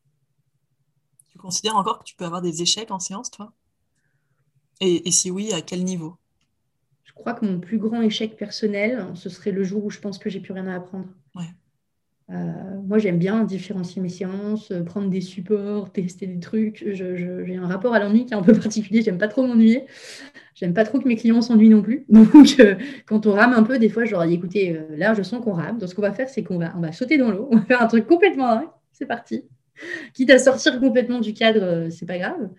Tu 1.28 1.38
considères 1.38 1.76
encore 1.76 2.00
que 2.00 2.06
tu 2.06 2.16
peux 2.16 2.26
avoir 2.26 2.42
des 2.42 2.62
échecs 2.62 2.92
en 2.92 3.00
séance, 3.00 3.32
toi? 3.32 3.54
Et, 4.82 5.08
et, 5.08 5.12
si 5.12 5.32
oui, 5.32 5.54
à 5.54 5.62
quel 5.62 5.84
niveau? 5.84 6.16
Je 7.04 7.14
crois 7.14 7.34
que 7.34 7.46
mon 7.46 7.60
plus 7.60 7.78
grand 7.78 8.02
échec 8.02 8.38
personnel, 8.38 9.08
ce 9.16 9.30
serait 9.30 9.52
le 9.52 9.64
jour 9.64 9.84
où 9.84 9.90
je 9.90 10.00
pense 10.00 10.18
que 10.18 10.30
j'ai 10.30 10.40
plus 10.40 10.54
rien 10.54 10.68
à 10.68 10.76
apprendre. 10.76 11.08
Ouais. 11.36 11.50
Euh, 12.32 12.36
moi, 12.88 13.00
j'aime 13.00 13.18
bien 13.18 13.44
différencier 13.44 14.02
mes 14.02 14.10
séances, 14.10 14.72
euh, 14.72 14.84
prendre 14.84 15.10
des 15.10 15.22
supports, 15.22 15.92
tester 15.94 16.28
des 16.28 16.40
trucs. 16.40 16.86
j'ai 16.92 17.56
un 17.56 17.68
rapport 17.68 17.94
à 17.94 18.00
l'ennui 18.00 18.26
qui 18.26 18.34
est 18.34 18.38
un 18.38 18.42
peu 18.42 18.54
particulier. 18.60 19.02
J'aime 19.02 19.18
pas 19.18 19.28
trop 19.28 19.46
m'ennuyer. 19.46 19.86
J'aime 20.54 20.74
pas 20.74 20.84
trop 20.86 21.00
que 21.00 21.08
mes 21.08 21.16
clients 21.16 21.42
s'ennuient 21.42 21.70
non 21.70 21.82
plus. 21.82 22.06
Donc, 22.10 22.56
euh, 22.60 22.76
quand 23.06 23.26
on 23.26 23.34
rame 23.34 23.54
un 23.54 23.64
peu, 23.64 23.80
des 23.80 23.90
fois, 23.90 24.06
je 24.06 24.12
leur 24.12 24.26
dis 24.26 24.34
écoutez, 24.34 24.80
là, 24.92 25.14
je 25.14 25.24
sens 25.24 25.44
qu'on 25.44 25.54
rame. 25.54 25.80
Donc, 25.80 25.90
ce 25.90 25.96
qu'on 25.96 26.02
va 26.02 26.14
faire, 26.14 26.30
c'est 26.30 26.44
qu'on 26.44 26.58
va, 26.58 26.74
on 26.78 26.82
va 26.82 26.92
sauter 26.92 27.18
dans 27.18 27.32
l'eau. 27.32 27.48
On 27.52 27.58
va 27.58 27.64
faire 27.64 27.82
un 27.82 27.88
truc 27.88 28.06
complètement 28.06 28.48
dingue. 28.48 28.70
C'est 28.92 29.08
parti. 29.08 29.44
Quitte 30.14 30.30
à 30.30 30.40
sortir 30.40 30.80
complètement 30.80 31.20
du 31.20 31.34
cadre, 31.34 31.88
c'est 31.90 32.06
pas 32.06 32.18
grave. 32.18 32.50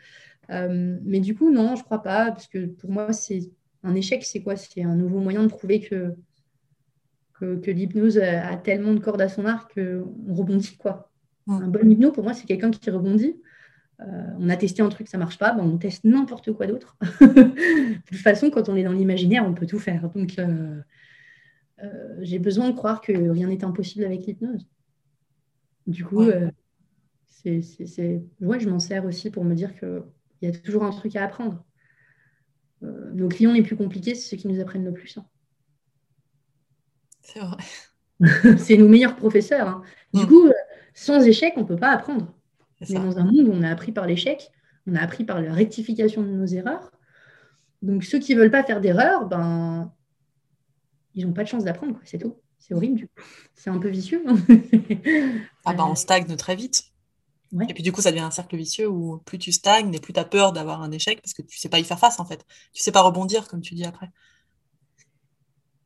Mais 0.51 1.21
du 1.21 1.35
coup, 1.35 1.51
non, 1.51 1.77
je 1.77 1.85
crois 1.85 2.03
pas. 2.03 2.33
Parce 2.33 2.49
que 2.49 2.67
pour 2.67 2.91
moi, 2.91 3.13
c'est 3.13 3.51
un 3.83 3.95
échec, 3.95 4.25
c'est 4.25 4.43
quoi? 4.43 4.57
C'est 4.57 4.83
un 4.83 4.97
nouveau 4.97 5.21
moyen 5.21 5.43
de 5.43 5.49
prouver 5.49 5.81
que 5.81 6.15
que, 7.41 7.71
l'hypnose 7.71 8.19
a 8.19 8.57
tellement 8.57 8.93
de 8.93 9.01
cordes 9.01 9.23
à 9.23 9.29
son 9.29 9.47
arc 9.47 9.75
qu'on 9.75 10.35
rebondit. 10.35 10.77
Quoi. 10.77 11.11
Un 11.49 11.69
bon 11.69 11.91
hypno, 11.91 12.13
pour 12.13 12.25
moi, 12.25 12.35
c'est 12.35 12.47
quelqu'un 12.47 12.71
qui 12.71 12.91
rebondit. 12.91 13.41
Euh, 14.01 14.05
on 14.39 14.49
a 14.49 14.57
testé 14.57 14.83
un 14.83 14.89
truc, 14.89 15.09
ça 15.09 15.19
marche 15.19 15.39
pas, 15.39 15.53
ben 15.53 15.63
on 15.63 15.77
teste 15.77 16.05
n'importe 16.05 16.53
quoi 16.53 16.67
d'autre. 16.67 16.97
de 17.21 18.01
toute 18.07 18.19
façon, 18.19 18.51
quand 18.51 18.69
on 18.69 18.77
est 18.77 18.83
dans 18.83 18.93
l'imaginaire, 18.93 19.45
on 19.47 19.53
peut 19.53 19.67
tout 19.67 19.79
faire. 19.79 20.09
Donc, 20.11 20.39
euh, 20.39 20.81
euh, 21.83 22.17
j'ai 22.21 22.39
besoin 22.39 22.71
de 22.71 22.75
croire 22.75 23.01
que 23.01 23.13
rien 23.13 23.49
n'est 23.49 23.63
impossible 23.63 24.05
avec 24.05 24.25
l'hypnose. 24.27 24.67
Du 25.87 26.05
coup, 26.05 26.25
c'est, 27.27 27.61
je 27.61 28.69
m'en 28.69 28.79
sers 28.79 29.05
aussi 29.05 29.31
pour 29.31 29.45
me 29.45 29.55
dire 29.55 29.75
qu'il 30.40 30.50
y 30.50 30.57
a 30.57 30.59
toujours 30.59 30.83
un 30.85 30.90
truc 30.90 31.14
à 31.16 31.24
apprendre. 31.24 31.64
nos 32.81 33.29
clients 33.29 33.53
les 33.53 33.62
plus 33.62 33.76
compliqués, 33.76 34.14
c'est 34.14 34.31
ceux 34.31 34.37
qui 34.37 34.48
nous 34.48 34.61
apprennent 34.61 34.85
le 34.85 34.92
plus. 34.92 35.18
Hein. 35.18 35.26
C'est 37.22 37.40
vrai. 37.40 37.57
c'est 38.59 38.76
nos 38.76 38.88
meilleurs 38.88 39.16
professeurs. 39.16 39.68
Hein. 39.68 39.83
Du 40.12 40.26
coup, 40.26 40.46
euh, 40.46 40.53
sans 40.94 41.22
échec, 41.22 41.55
on 41.57 41.61
ne 41.61 41.66
peut 41.66 41.76
pas 41.76 41.90
apprendre. 41.90 42.35
Mais 42.88 42.98
dans 42.98 43.18
un 43.18 43.24
monde 43.24 43.48
où 43.48 43.53
on 43.53 43.62
a 43.62 43.68
appris 43.68 43.92
par 43.92 44.07
l'échec, 44.07 44.50
on 44.87 44.94
a 44.94 45.00
appris 45.00 45.24
par 45.24 45.40
la 45.42 45.53
rectification 45.53 46.22
de 46.22 46.29
nos 46.29 46.46
erreurs. 46.46 46.90
Donc 47.83 48.05
ceux 48.05 48.18
qui 48.18 48.35
ne 48.35 48.40
veulent 48.40 48.50
pas 48.50 48.64
faire 48.64 48.81
d'erreurs, 48.81 49.26
ben, 49.26 49.92
ils 51.14 51.26
n'ont 51.26 51.35
pas 51.35 51.44
de 51.44 51.48
chance 51.48 51.64
d'apprendre, 51.64 52.00
c'est 52.05 52.18
tout. 52.18 52.37
C'est 52.59 52.74
horrible, 52.74 52.96
du 52.96 53.07
coup. 53.09 53.22
C'est 53.55 53.70
un 53.70 53.79
peu 53.79 53.88
vicieux. 53.88 54.22
Hein. 54.26 54.37
ah 55.64 55.74
ben, 55.74 55.85
on 55.85 55.94
stagne 55.94 56.37
très 56.37 56.57
vite. 56.57 56.89
Et 57.69 57.75
puis 57.75 57.83
du 57.83 57.91
coup, 57.91 58.01
ça 58.01 58.11
devient 58.11 58.23
un 58.23 58.31
cercle 58.31 58.57
vicieux 58.57 58.89
où 58.89 59.19
plus 59.25 59.39
tu 59.39 59.51
stagnes 59.51 59.93
et 59.95 59.99
plus 59.99 60.13
tu 60.13 60.21
as 60.21 60.25
peur 60.25 60.53
d'avoir 60.53 60.83
un 60.83 60.93
échec 60.93 61.21
parce 61.21 61.35
que 61.35 61.43
tu 61.43 61.57
ne 61.57 61.61
sais 61.61 61.69
pas 61.69 61.81
y 61.81 61.85
faire 61.85 61.99
face 61.99 62.21
en 62.21 62.25
fait. 62.25 62.45
Tu 62.73 62.81
ne 62.81 62.83
sais 62.83 62.93
pas 62.93 63.03
rebondir, 63.03 63.49
comme 63.49 63.61
tu 63.61 63.75
dis 63.75 63.85
après. 63.85 64.09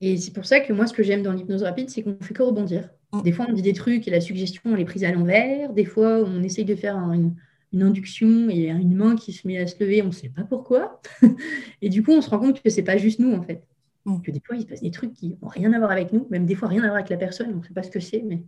Et 0.00 0.18
c'est 0.18 0.32
pour 0.32 0.44
ça 0.44 0.60
que 0.60 0.72
moi, 0.72 0.86
ce 0.86 0.92
que 0.92 1.02
j'aime 1.02 1.22
dans 1.22 1.32
l'hypnose 1.32 1.62
rapide, 1.62 1.88
c'est 1.88 2.02
qu'on 2.02 2.18
fait 2.20 2.34
que 2.34 2.42
rebondir. 2.42 2.90
Mm. 3.12 3.22
Des 3.22 3.32
fois, 3.32 3.46
on 3.48 3.52
dit 3.52 3.62
des 3.62 3.72
trucs 3.72 4.06
et 4.06 4.10
la 4.10 4.20
suggestion, 4.20 4.60
on 4.66 4.76
est 4.76 4.84
prise 4.84 5.04
à 5.04 5.12
l'envers. 5.12 5.72
Des 5.72 5.86
fois, 5.86 6.22
on 6.26 6.42
essaye 6.42 6.66
de 6.66 6.74
faire 6.74 6.96
une, 7.12 7.34
induction 7.80 8.48
et 8.50 8.54
il 8.54 8.62
y 8.62 8.70
a 8.70 8.74
une 8.74 8.94
main 8.94 9.16
qui 9.16 9.32
se 9.32 9.48
met 9.48 9.58
à 9.58 9.66
se 9.66 9.74
lever, 9.80 10.00
on 10.02 10.06
ne 10.06 10.12
sait 10.12 10.28
pas 10.28 10.44
pourquoi. 10.44 11.00
et 11.82 11.88
du 11.88 12.04
coup, 12.04 12.12
on 12.12 12.20
se 12.20 12.30
rend 12.30 12.38
compte 12.38 12.62
que 12.62 12.70
ce 12.70 12.76
n'est 12.76 12.84
pas 12.84 12.98
juste 12.98 13.18
nous, 13.18 13.32
en 13.32 13.42
fait. 13.42 13.64
Mm. 14.04 14.20
Que 14.20 14.30
des 14.30 14.40
fois, 14.44 14.56
il 14.56 14.62
se 14.62 14.66
passe 14.66 14.82
des 14.82 14.90
trucs 14.90 15.14
qui 15.14 15.38
n'ont 15.40 15.48
rien 15.48 15.72
à 15.72 15.78
voir 15.78 15.90
avec 15.90 16.12
nous, 16.12 16.26
même 16.30 16.44
des 16.44 16.54
fois, 16.54 16.68
rien 16.68 16.82
à 16.82 16.86
voir 16.86 16.96
avec 16.96 17.08
la 17.08 17.16
personne. 17.16 17.52
On 17.54 17.58
ne 17.58 17.64
sait 17.64 17.72
pas 17.72 17.82
ce 17.82 17.90
que 17.90 18.00
c'est, 18.00 18.22
mais 18.22 18.42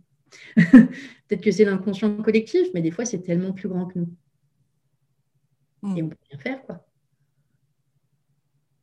peut-être 0.55 1.41
que 1.41 1.51
c'est 1.51 1.65
l'inconscient 1.65 2.15
collectif, 2.21 2.67
mais 2.73 2.81
des 2.81 2.91
fois, 2.91 3.05
c'est 3.05 3.21
tellement 3.21 3.53
plus 3.53 3.69
grand 3.69 3.85
que 3.85 3.99
nous. 3.99 4.09
Mm. 5.81 5.97
Et 5.97 6.03
on 6.03 6.09
peut 6.09 6.17
rien 6.29 6.39
faire, 6.39 6.61
quoi. 6.63 6.85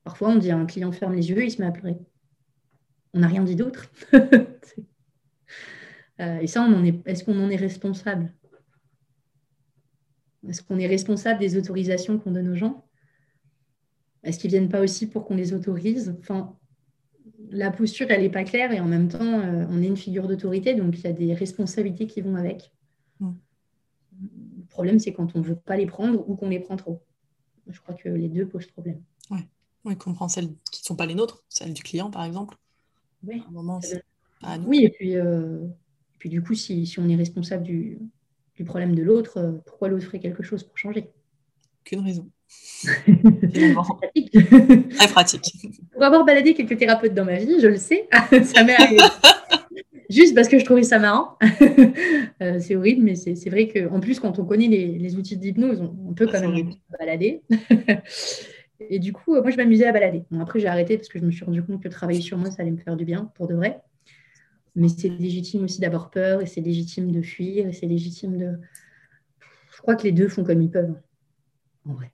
Parfois, 0.04 0.28
on 0.28 0.36
dit 0.36 0.50
à 0.50 0.58
un 0.58 0.66
client 0.66 0.92
ferme 0.92 1.14
les 1.14 1.30
yeux, 1.30 1.44
il 1.44 1.50
se 1.50 1.60
met 1.60 1.66
à 1.66 1.72
pleurer 1.72 1.98
on 3.14 3.20
n'a 3.20 3.28
rien 3.28 3.44
dit 3.44 3.56
d'autre. 3.56 3.90
Euh, 6.20 6.38
et 6.38 6.46
ça, 6.46 6.62
on 6.62 6.84
est, 6.84 7.04
est-ce 7.08 7.24
qu'on 7.24 7.36
en 7.42 7.50
est 7.50 7.56
responsable? 7.56 8.32
Est-ce 10.48 10.62
qu'on 10.62 10.78
est 10.78 10.86
responsable 10.86 11.40
des 11.40 11.56
autorisations 11.56 12.20
qu'on 12.20 12.30
donne 12.30 12.50
aux 12.50 12.54
gens? 12.54 12.86
Est-ce 14.22 14.38
qu'ils 14.38 14.52
ne 14.52 14.58
viennent 14.58 14.68
pas 14.68 14.80
aussi 14.80 15.08
pour 15.08 15.24
qu'on 15.24 15.34
les 15.34 15.54
autorise? 15.54 16.14
Enfin, 16.20 16.56
La 17.50 17.70
posture, 17.70 18.10
elle 18.10 18.22
n'est 18.22 18.30
pas 18.30 18.44
claire 18.44 18.72
et 18.72 18.80
en 18.80 18.86
même 18.86 19.08
temps, 19.08 19.40
euh, 19.40 19.66
on 19.70 19.82
est 19.82 19.86
une 19.86 19.96
figure 19.96 20.26
d'autorité, 20.26 20.74
donc 20.74 20.98
il 20.98 21.04
y 21.04 21.06
a 21.06 21.12
des 21.12 21.34
responsabilités 21.34 22.06
qui 22.06 22.20
vont 22.20 22.36
avec. 22.36 22.72
Mm. 23.20 23.32
problème, 24.70 24.98
c'est 24.98 25.12
quand 25.12 25.34
on 25.36 25.40
ne 25.40 25.44
veut 25.44 25.56
pas 25.56 25.76
les 25.76 25.86
prendre 25.86 26.28
ou 26.28 26.36
qu'on 26.36 26.48
les 26.48 26.60
prend 26.60 26.76
trop. 26.76 27.02
Je 27.66 27.80
crois 27.80 27.94
que 27.94 28.08
les 28.08 28.28
deux 28.28 28.46
posent 28.46 28.66
problème. 28.66 29.02
Oui, 29.30 29.40
ouais, 29.84 29.96
qu'on 29.96 30.14
prend 30.14 30.28
celles 30.28 30.48
qui 30.70 30.82
ne 30.82 30.86
sont 30.86 30.96
pas 30.96 31.06
les 31.06 31.14
nôtres, 31.14 31.44
celles 31.48 31.72
du 31.72 31.82
client, 31.82 32.10
par 32.10 32.24
exemple. 32.24 32.56
Oui, 33.26 33.42
oui 34.66 34.84
et 34.84 34.90
puis, 34.90 35.16
euh, 35.16 35.64
et 35.64 36.18
puis 36.18 36.28
du 36.28 36.42
coup, 36.42 36.54
si, 36.54 36.86
si, 36.86 36.98
on 36.98 37.08
est 37.08 37.16
responsable 37.16 37.62
du, 37.62 37.98
du 38.56 38.64
problème 38.64 38.94
de 38.94 39.02
l'autre, 39.02 39.38
euh, 39.38 39.52
pourquoi 39.66 39.88
l'autre 39.88 40.04
ferait 40.04 40.20
quelque 40.20 40.42
chose 40.42 40.62
pour 40.62 40.76
changer? 40.76 41.10
Qu'une 41.84 42.00
raison. 42.00 42.30
Pratique. 43.98 44.32
Très 44.90 45.08
pratique. 45.08 45.42
Pour 45.92 46.02
avoir 46.02 46.24
baladé 46.24 46.54
quelques 46.54 46.78
thérapeutes 46.78 47.14
dans 47.14 47.24
ma 47.24 47.36
vie, 47.36 47.60
je 47.60 47.68
le 47.68 47.76
sais, 47.76 48.08
ça 48.44 48.64
m'est 48.64 48.74
arrivé. 48.74 49.02
Juste 50.10 50.34
parce 50.34 50.48
que 50.48 50.58
je 50.58 50.64
trouvais 50.64 50.82
ça 50.82 50.98
marrant. 50.98 51.36
Euh, 52.42 52.58
c'est 52.58 52.74
horrible, 52.74 53.04
mais 53.04 53.14
c'est 53.14 53.48
vrai 53.48 53.68
qu'en 53.68 54.00
plus, 54.00 54.18
quand 54.18 54.40
on 54.40 54.44
connaît 54.44 54.66
les, 54.66 55.16
outils 55.16 55.36
d'hypnose, 55.36 55.80
on, 55.80 56.14
peut 56.14 56.26
quand 56.26 56.40
même 56.40 56.70
balader. 56.98 57.42
Et 58.80 58.98
du 58.98 59.12
coup, 59.12 59.40
moi, 59.40 59.50
je 59.50 59.56
m'amusais 59.56 59.86
à 59.86 59.92
balader. 59.92 60.24
après, 60.40 60.58
j'ai 60.58 60.66
arrêté 60.66 60.96
parce 60.96 61.08
que 61.08 61.20
je 61.20 61.24
me 61.24 61.30
suis 61.30 61.44
rendu 61.44 61.62
compte 61.62 61.80
que 61.80 61.88
travailler 61.88 62.20
sur 62.20 62.36
moi, 62.36 62.50
ça 62.50 62.62
allait 62.62 62.72
me 62.72 62.76
faire 62.76 62.96
du 62.96 63.04
bien, 63.04 63.30
pour 63.36 63.46
de 63.46 63.54
vrai. 63.54 63.80
Mais 64.74 64.88
c'est 64.88 65.08
légitime 65.08 65.62
aussi 65.62 65.80
d'avoir 65.80 66.10
peur, 66.10 66.42
et 66.42 66.46
c'est 66.46 66.60
légitime 66.60 67.12
de 67.12 67.22
fuir, 67.22 67.68
et 67.68 67.72
c'est 67.72 67.86
légitime 67.86 68.36
de... 68.36 68.58
Je 69.70 69.80
crois 69.80 69.94
que 69.94 70.02
les 70.02 70.12
deux 70.12 70.28
font 70.28 70.42
comme 70.42 70.60
ils 70.60 70.70
peuvent, 70.70 70.96
en 71.88 71.94
vrai. 71.94 72.10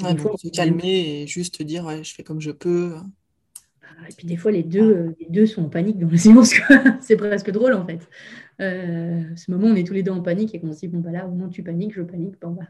Mmh. 0.00 0.36
se 0.36 0.48
calmer 0.48 1.22
et 1.22 1.26
juste 1.28 1.62
dire 1.62 1.84
ouais, 1.84 2.02
je 2.02 2.14
fais 2.14 2.24
comme 2.24 2.40
je 2.40 2.50
peux. 2.50 2.96
Et 4.08 4.12
puis 4.12 4.26
des 4.26 4.36
fois, 4.36 4.50
les 4.50 4.64
deux, 4.64 4.92
euh, 4.92 5.16
les 5.20 5.28
deux 5.28 5.46
sont 5.46 5.64
en 5.64 5.68
panique 5.68 5.98
dans 5.98 6.08
la 6.08 6.16
séance. 6.16 6.54
c'est 7.00 7.16
presque 7.16 7.50
drôle 7.50 7.74
en 7.74 7.86
fait. 7.86 8.08
Euh, 8.60 9.22
ce 9.36 9.50
moment, 9.50 9.68
on 9.68 9.74
est 9.76 9.86
tous 9.86 9.94
les 9.94 10.02
deux 10.02 10.10
en 10.10 10.20
panique 10.20 10.54
et 10.54 10.60
qu'on 10.60 10.72
se 10.72 10.80
dit 10.80 10.88
bon, 10.88 10.98
bah 10.98 11.12
là, 11.12 11.26
au 11.26 11.30
moment 11.30 11.46
où 11.46 11.50
tu 11.50 11.62
paniques, 11.62 11.94
je 11.94 12.02
panique. 12.02 12.40
Bon, 12.40 12.50
bah, 12.50 12.66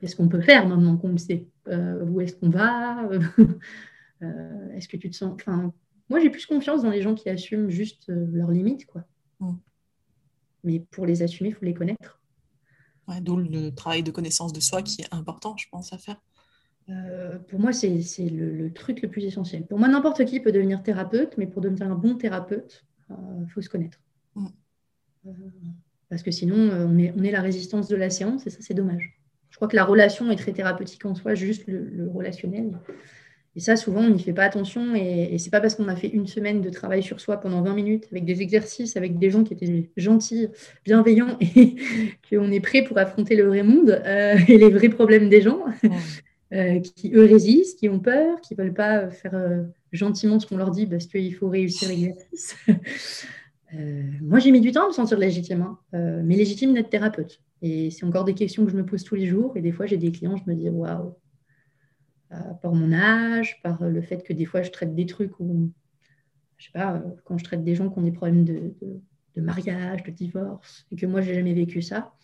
qu'est-ce 0.00 0.14
qu'on 0.14 0.28
peut 0.28 0.40
faire 0.40 0.68
maintenant 0.68 0.96
qu'on 0.96 1.08
le 1.08 1.18
sait? 1.18 1.48
Euh, 1.68 2.04
Où 2.04 2.20
est-ce 2.20 2.34
qu'on 2.36 2.50
va? 2.50 3.08
Est-ce 4.74 4.88
que 4.88 4.96
tu 4.96 5.10
te 5.10 5.16
sens. 5.16 5.34
Enfin, 5.34 5.74
moi, 6.08 6.20
j'ai 6.20 6.30
plus 6.30 6.46
confiance 6.46 6.82
dans 6.82 6.90
les 6.90 7.02
gens 7.02 7.14
qui 7.14 7.28
assument 7.28 7.68
juste 7.68 8.04
leurs 8.08 8.50
limites. 8.50 8.86
quoi. 8.86 9.04
Mmh. 9.40 9.52
Mais 10.64 10.80
pour 10.90 11.06
les 11.06 11.22
assumer, 11.22 11.50
il 11.50 11.54
faut 11.54 11.64
les 11.64 11.74
connaître. 11.74 12.20
D'où 13.20 13.36
le 13.36 13.70
travail 13.70 14.02
de 14.02 14.10
connaissance 14.10 14.52
de 14.52 14.60
soi 14.60 14.82
qui 14.82 15.02
est 15.02 15.12
important, 15.12 15.56
je 15.56 15.66
pense, 15.70 15.92
à 15.92 15.98
faire. 15.98 16.20
Euh, 16.88 17.38
pour 17.48 17.58
moi, 17.58 17.72
c'est 17.72 17.90
le, 18.18 18.72
truc 18.72 19.02
le 19.02 19.08
plus 19.08 19.24
essentiel. 19.24 19.66
Pour 19.66 19.78
moi, 19.78 19.88
n'importe 19.88 20.24
qui 20.24 20.40
peut 20.40 20.52
devenir 20.52 20.82
thérapeute, 20.82 21.36
mais 21.36 21.46
pour 21.46 21.62
devenir 21.62 21.90
un 21.90 21.94
bon 21.94 22.14
thérapeute, 22.14 22.84
il 23.10 23.14
euh, 23.14 23.46
faut 23.48 23.60
se 23.60 23.68
connaître. 23.68 23.98
Mm. 24.34 24.46
Euh, 25.26 25.30
parce 26.08 26.22
que 26.22 26.30
sinon, 26.30 26.56
on 26.56 26.98
est, 26.98 27.12
on 27.16 27.24
est, 27.24 27.32
la 27.32 27.40
résistance 27.40 27.88
de 27.88 27.96
la 27.96 28.10
séance 28.10 28.46
et 28.46 28.50
ça, 28.50 28.58
c'est 28.60 28.74
dommage. 28.74 29.18
Je 29.50 29.56
crois 29.56 29.68
que 29.68 29.76
la 29.76 29.84
relation 29.84 30.30
est 30.30 30.36
très 30.36 30.52
thérapeutique 30.52 31.04
en 31.04 31.14
soi, 31.14 31.34
juste 31.34 31.64
le, 31.66 32.08
relationnel. 32.14 32.78
Et 33.56 33.60
ça, 33.60 33.74
souvent, 33.74 34.02
on 34.02 34.10
n'y 34.10 34.22
fait 34.22 34.34
pas 34.34 34.44
attention. 34.44 34.94
Et, 34.94 35.34
et 35.34 35.38
c'est 35.38 35.50
pas 35.50 35.60
parce 35.60 35.74
qu'on 35.74 35.88
a 35.88 35.96
fait 35.96 36.08
une 36.08 36.26
semaine 36.26 36.60
de 36.60 36.70
travail 36.70 37.02
sur 37.02 37.20
soi 37.20 37.38
pendant 37.38 37.62
20 37.62 37.74
minutes, 37.74 38.06
avec 38.12 38.24
des 38.24 38.42
exercices, 38.42 38.96
avec 38.96 39.18
des 39.18 39.30
gens 39.30 39.42
qui 39.42 39.54
étaient 39.54 39.90
gentils, 39.96 40.48
bienveillants, 40.84 41.38
et 41.40 41.74
qu'on 42.30 42.52
est 42.52 42.60
prêt 42.60 42.84
pour 42.84 42.98
affronter 42.98 43.34
le 43.34 43.46
vrai 43.46 43.64
monde 43.64 44.00
et 44.46 44.58
les 44.58 44.70
vrais 44.70 44.90
problèmes 44.90 45.28
des 45.28 45.40
gens. 45.40 45.64
Euh, 46.52 46.78
qui 46.78 47.12
eux 47.12 47.24
résistent, 47.24 47.80
qui 47.80 47.88
ont 47.88 47.98
peur, 47.98 48.40
qui 48.40 48.54
ne 48.54 48.62
veulent 48.62 48.74
pas 48.74 49.10
faire 49.10 49.34
euh, 49.34 49.64
gentiment 49.90 50.38
ce 50.38 50.46
qu'on 50.46 50.56
leur 50.56 50.70
dit 50.70 50.86
parce 50.86 51.06
qu'il 51.06 51.34
faut 51.34 51.48
réussir 51.48 51.88
l'exercice. 51.88 52.56
Euh, 53.74 54.04
moi, 54.22 54.38
j'ai 54.38 54.52
mis 54.52 54.60
du 54.60 54.70
temps 54.70 54.84
à 54.84 54.86
me 54.86 54.92
sentir 54.92 55.18
légitime, 55.18 55.62
hein. 55.62 55.78
mais 56.22 56.36
légitime 56.36 56.72
d'être 56.72 56.88
thérapeute. 56.88 57.42
Et 57.62 57.90
c'est 57.90 58.06
encore 58.06 58.22
des 58.22 58.32
questions 58.32 58.64
que 58.64 58.70
je 58.70 58.76
me 58.76 58.86
pose 58.86 59.02
tous 59.02 59.16
les 59.16 59.26
jours. 59.26 59.56
Et 59.56 59.60
des 59.60 59.72
fois, 59.72 59.86
j'ai 59.86 59.96
des 59.96 60.12
clients, 60.12 60.36
je 60.36 60.48
me 60.48 60.54
dis 60.54 60.70
waouh, 60.70 61.16
par 62.30 62.72
mon 62.72 62.92
âge, 62.92 63.60
par 63.64 63.82
le 63.82 64.00
fait 64.02 64.22
que 64.22 64.32
des 64.32 64.44
fois, 64.44 64.62
je 64.62 64.70
traite 64.70 64.94
des 64.94 65.04
trucs 65.04 65.40
où, 65.40 65.72
je 66.58 66.66
sais 66.66 66.72
pas, 66.72 67.02
quand 67.24 67.38
je 67.38 67.44
traite 67.44 67.64
des 67.64 67.74
gens 67.74 67.90
qui 67.90 67.98
ont 67.98 68.02
des 68.02 68.12
problèmes 68.12 68.44
de, 68.44 68.72
de, 69.34 69.40
mariage, 69.42 70.04
de 70.04 70.12
divorce, 70.12 70.86
et 70.92 70.96
que 70.96 71.06
moi, 71.06 71.20
j'ai 71.20 71.34
jamais 71.34 71.52
vécu 71.52 71.82
ça. 71.82 72.14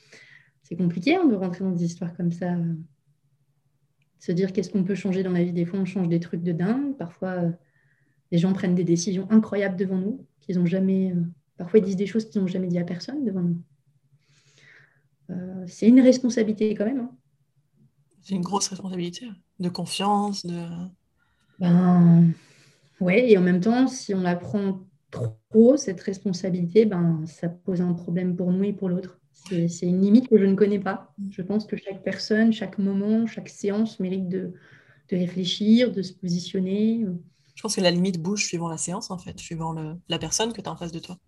C'est 0.63 0.77
compliqué 0.77 1.17
hein, 1.17 1.27
de 1.27 1.35
rentrer 1.35 1.65
dans 1.65 1.73
des 1.73 1.85
histoires 1.85 2.17
comme 2.17 2.31
ça 2.31 2.55
se 4.23 4.31
dire 4.31 4.53
qu'est-ce 4.53 4.71
qu'on 4.71 4.85
peut 4.85 4.95
changer 4.95 5.25
dans 5.25 5.33
la 5.33 5.43
vie. 5.43 5.53
Des 5.53 5.65
fois, 5.65 5.81
on 5.81 5.85
change 5.85 6.09
des 6.09 6.21
trucs 6.21 6.45
de 6.45 6.53
dingue. 6.53 6.97
Parfois, 6.97 7.31
euh, 7.31 7.51
les 8.31 8.39
gens 8.39 8.53
prennent 8.53 8.77
des 8.77 8.85
décisions 8.85 9.27
incroyables 9.31 9.77
devant 9.77 9.97
nous, 9.97 10.25
qu'ils 10.41 10.61
ont 10.61 10.67
jamais. 10.67 11.11
Euh, 11.11 11.25
parfois, 11.57 11.81
ils 11.81 11.85
disent 11.85 11.97
des 11.97 12.07
choses 12.07 12.31
qu'ils 12.31 12.41
n'ont 12.41 12.47
jamais 12.47 12.69
dit 12.69 12.79
à 12.79 12.85
personne 12.85 13.25
devant 13.25 13.43
nous. 13.43 13.61
Euh, 15.31 15.65
c'est 15.67 15.89
une 15.89 16.01
responsabilité 16.01 16.73
quand 16.77 16.85
même. 16.85 17.01
Hein. 17.01 17.11
C'est 18.21 18.37
une 18.37 18.43
grosse 18.43 18.69
responsabilité 18.69 19.29
de 19.59 19.69
confiance, 19.69 20.47
de. 20.47 20.69
Ben, 21.59 22.33
ouais, 23.01 23.29
et 23.29 23.37
en 23.37 23.43
même 23.43 23.61
temps, 23.61 23.89
si 23.89 24.15
on 24.15 24.21
la 24.21 24.37
prend 24.37 24.87
trop, 25.11 25.77
cette 25.77 26.01
responsabilité, 26.01 26.87
ben, 26.87 27.25
ça 27.27 27.49
pose 27.49 27.81
un 27.81 27.93
problème 27.93 28.37
pour 28.37 28.53
nous 28.53 28.63
et 28.63 28.73
pour 28.73 28.89
l'autre. 28.89 29.19
C'est 29.33 29.87
une 29.87 30.01
limite 30.01 30.29
que 30.29 30.39
je 30.39 30.45
ne 30.45 30.55
connais 30.55 30.79
pas. 30.79 31.15
Je 31.31 31.43
pense 31.43 31.67
que 31.67 31.77
chaque 31.77 32.03
personne, 32.03 32.53
chaque 32.53 32.79
moment, 32.79 33.27
chaque 33.27 33.49
séance 33.49 33.99
mérite 34.01 34.29
de, 34.29 34.53
réfléchir, 35.11 35.93
de 35.93 36.01
se 36.01 36.13
positionner. 36.13 37.07
Je 37.55 37.63
pense 37.63 37.77
que 37.77 37.81
la 37.81 37.91
limite 37.91 38.21
bouge 38.21 38.45
suivant 38.47 38.69
la 38.69 38.79
séance, 38.79 39.11
en 39.11 39.19
fait, 39.19 39.39
suivant 39.39 39.75
la 40.09 40.19
personne 40.19 40.53
que 40.53 40.61
tu 40.61 40.69
as 40.69 40.73
en 40.73 40.77
face 40.77 40.93
de 40.93 41.01
toi. 41.01 41.19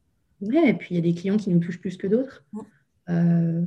Oui, 0.40 0.59
et 0.64 0.74
puis 0.74 0.88
il 0.90 0.96
y 0.96 0.98
a 0.98 1.02
des 1.02 1.14
clients 1.14 1.36
qui 1.36 1.50
nous 1.50 1.59
touchent 1.59 1.80
plus 1.80 1.96
que 1.96 2.07
d'autres. 2.07 2.44
Euh, 3.09 3.62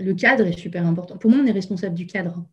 le 0.00 0.14
cadre 0.14 0.46
est 0.46 0.58
super 0.58 0.86
important. 0.86 1.16
Pour 1.16 1.30
moi, 1.30 1.40
on 1.42 1.46
est 1.46 1.52
responsable 1.52 1.94
du 1.94 2.06
cadre. 2.06 2.44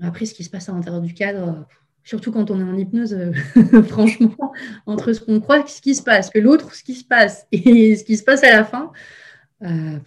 Après, 0.00 0.26
ce 0.26 0.34
qui 0.34 0.44
se 0.44 0.50
passe 0.50 0.68
à 0.68 0.72
l'intérieur 0.72 1.00
du 1.00 1.14
cadre, 1.14 1.66
surtout 2.04 2.32
quand 2.32 2.50
on 2.50 2.58
est 2.60 2.64
en 2.64 2.76
hypnose, 2.76 3.14
euh, 3.14 3.32
franchement, 3.84 4.52
entre 4.86 5.12
ce 5.12 5.20
qu'on 5.20 5.40
croit, 5.40 5.66
ce 5.66 5.80
qui 5.80 5.94
se 5.94 6.02
passe, 6.02 6.30
que 6.30 6.38
l'autre, 6.38 6.74
ce 6.74 6.82
qui 6.82 6.94
se 6.94 7.04
passe 7.04 7.46
et 7.52 7.96
ce 7.96 8.04
qui 8.04 8.16
se 8.16 8.24
passe 8.24 8.42
à 8.44 8.50
la 8.50 8.64
fin, 8.64 8.92
euh, 9.64 9.98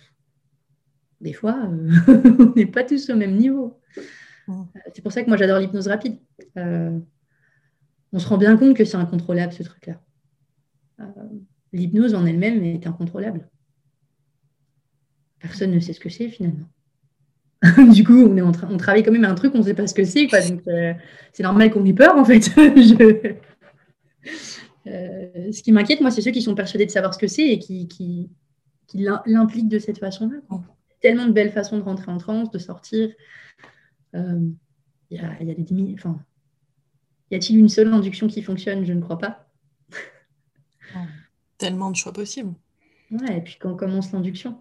des 1.21 1.33
fois, 1.33 1.57
euh, 1.65 1.91
on 2.39 2.53
n'est 2.55 2.65
pas 2.65 2.83
tous 2.83 3.09
au 3.09 3.15
même 3.15 3.35
niveau. 3.35 3.79
Euh, 4.49 4.53
c'est 4.93 5.01
pour 5.01 5.11
ça 5.11 5.23
que 5.23 5.27
moi, 5.27 5.37
j'adore 5.37 5.59
l'hypnose 5.59 5.87
rapide. 5.87 6.17
on 6.55 7.01
se 8.17 8.27
rend 8.27 8.37
bien 8.37 8.57
compte 8.57 8.75
que 8.75 8.85
c'est 8.85 8.97
incontrôlable, 8.97 9.53
ce 9.53 9.63
truc-là. 9.63 10.01
L'hypnose 11.73 12.15
en 12.15 12.25
elle-même 12.25 12.63
est 12.63 12.87
incontrôlable. 12.87 13.49
Personne 15.39 15.71
ne 15.71 15.79
sait 15.79 15.93
ce 15.93 15.99
que 15.99 16.09
c'est 16.09 16.29
finalement. 16.29 16.67
du 17.93 18.03
coup, 18.03 18.13
on, 18.13 18.37
est 18.37 18.41
en 18.41 18.51
on 18.69 18.77
travaille 18.77 19.03
quand 19.03 19.11
même 19.11 19.25
à 19.25 19.29
un 19.29 19.35
truc, 19.35 19.53
on 19.55 19.59
ne 19.59 19.63
sait 19.63 19.73
pas 19.73 19.87
ce 19.87 19.93
que 19.93 20.05
c'est. 20.05 20.27
c'est 21.33 21.43
normal 21.43 21.71
qu'on 21.71 21.85
ait 21.85 21.93
peur, 21.93 22.17
en 22.17 22.25
fait. 22.25 22.41
ce 24.85 25.61
qui 25.61 25.71
m'inquiète, 25.71 26.01
moi, 26.01 26.11
c'est 26.11 26.21
ceux 26.21 26.31
qui 26.31 26.41
sont 26.41 26.55
persuadés 26.55 26.85
de 26.85 26.91
savoir 26.91 27.13
ce 27.13 27.19
que 27.19 27.27
c'est 27.27 27.47
et 27.47 27.59
qui, 27.59 27.87
qui 27.87 28.29
l'implique 28.93 29.69
de 29.69 29.79
cette 29.79 29.99
façon-là. 29.99 30.37
Tellement 31.01 31.25
de 31.25 31.31
belles 31.31 31.51
façons 31.51 31.77
de 31.77 31.83
rentrer 31.83 32.11
en 32.11 32.17
transe, 32.17 32.51
de 32.51 32.59
sortir. 32.59 33.09
Euh, 34.15 34.39
il 35.11 35.21
y, 35.21 35.23
a, 35.23 35.43
y, 35.43 35.51
a, 35.51 35.53
des 35.53 35.93
enfin, 35.93 36.19
y 37.31 37.35
a-t-il 37.35 37.59
une 37.59 37.69
seule 37.69 37.93
induction 37.93 38.27
qui 38.27 38.41
fonctionne? 38.41 38.85
Je 38.85 38.93
ne 38.93 39.01
crois 39.01 39.19
pas. 39.19 39.47
Tellement 41.57 41.91
de 41.91 41.95
choix 41.95 42.11
possibles. 42.11 42.53
Ouais, 43.11 43.37
et 43.37 43.41
puis 43.41 43.57
quand 43.59 43.75
commence 43.75 44.11
l'induction 44.11 44.57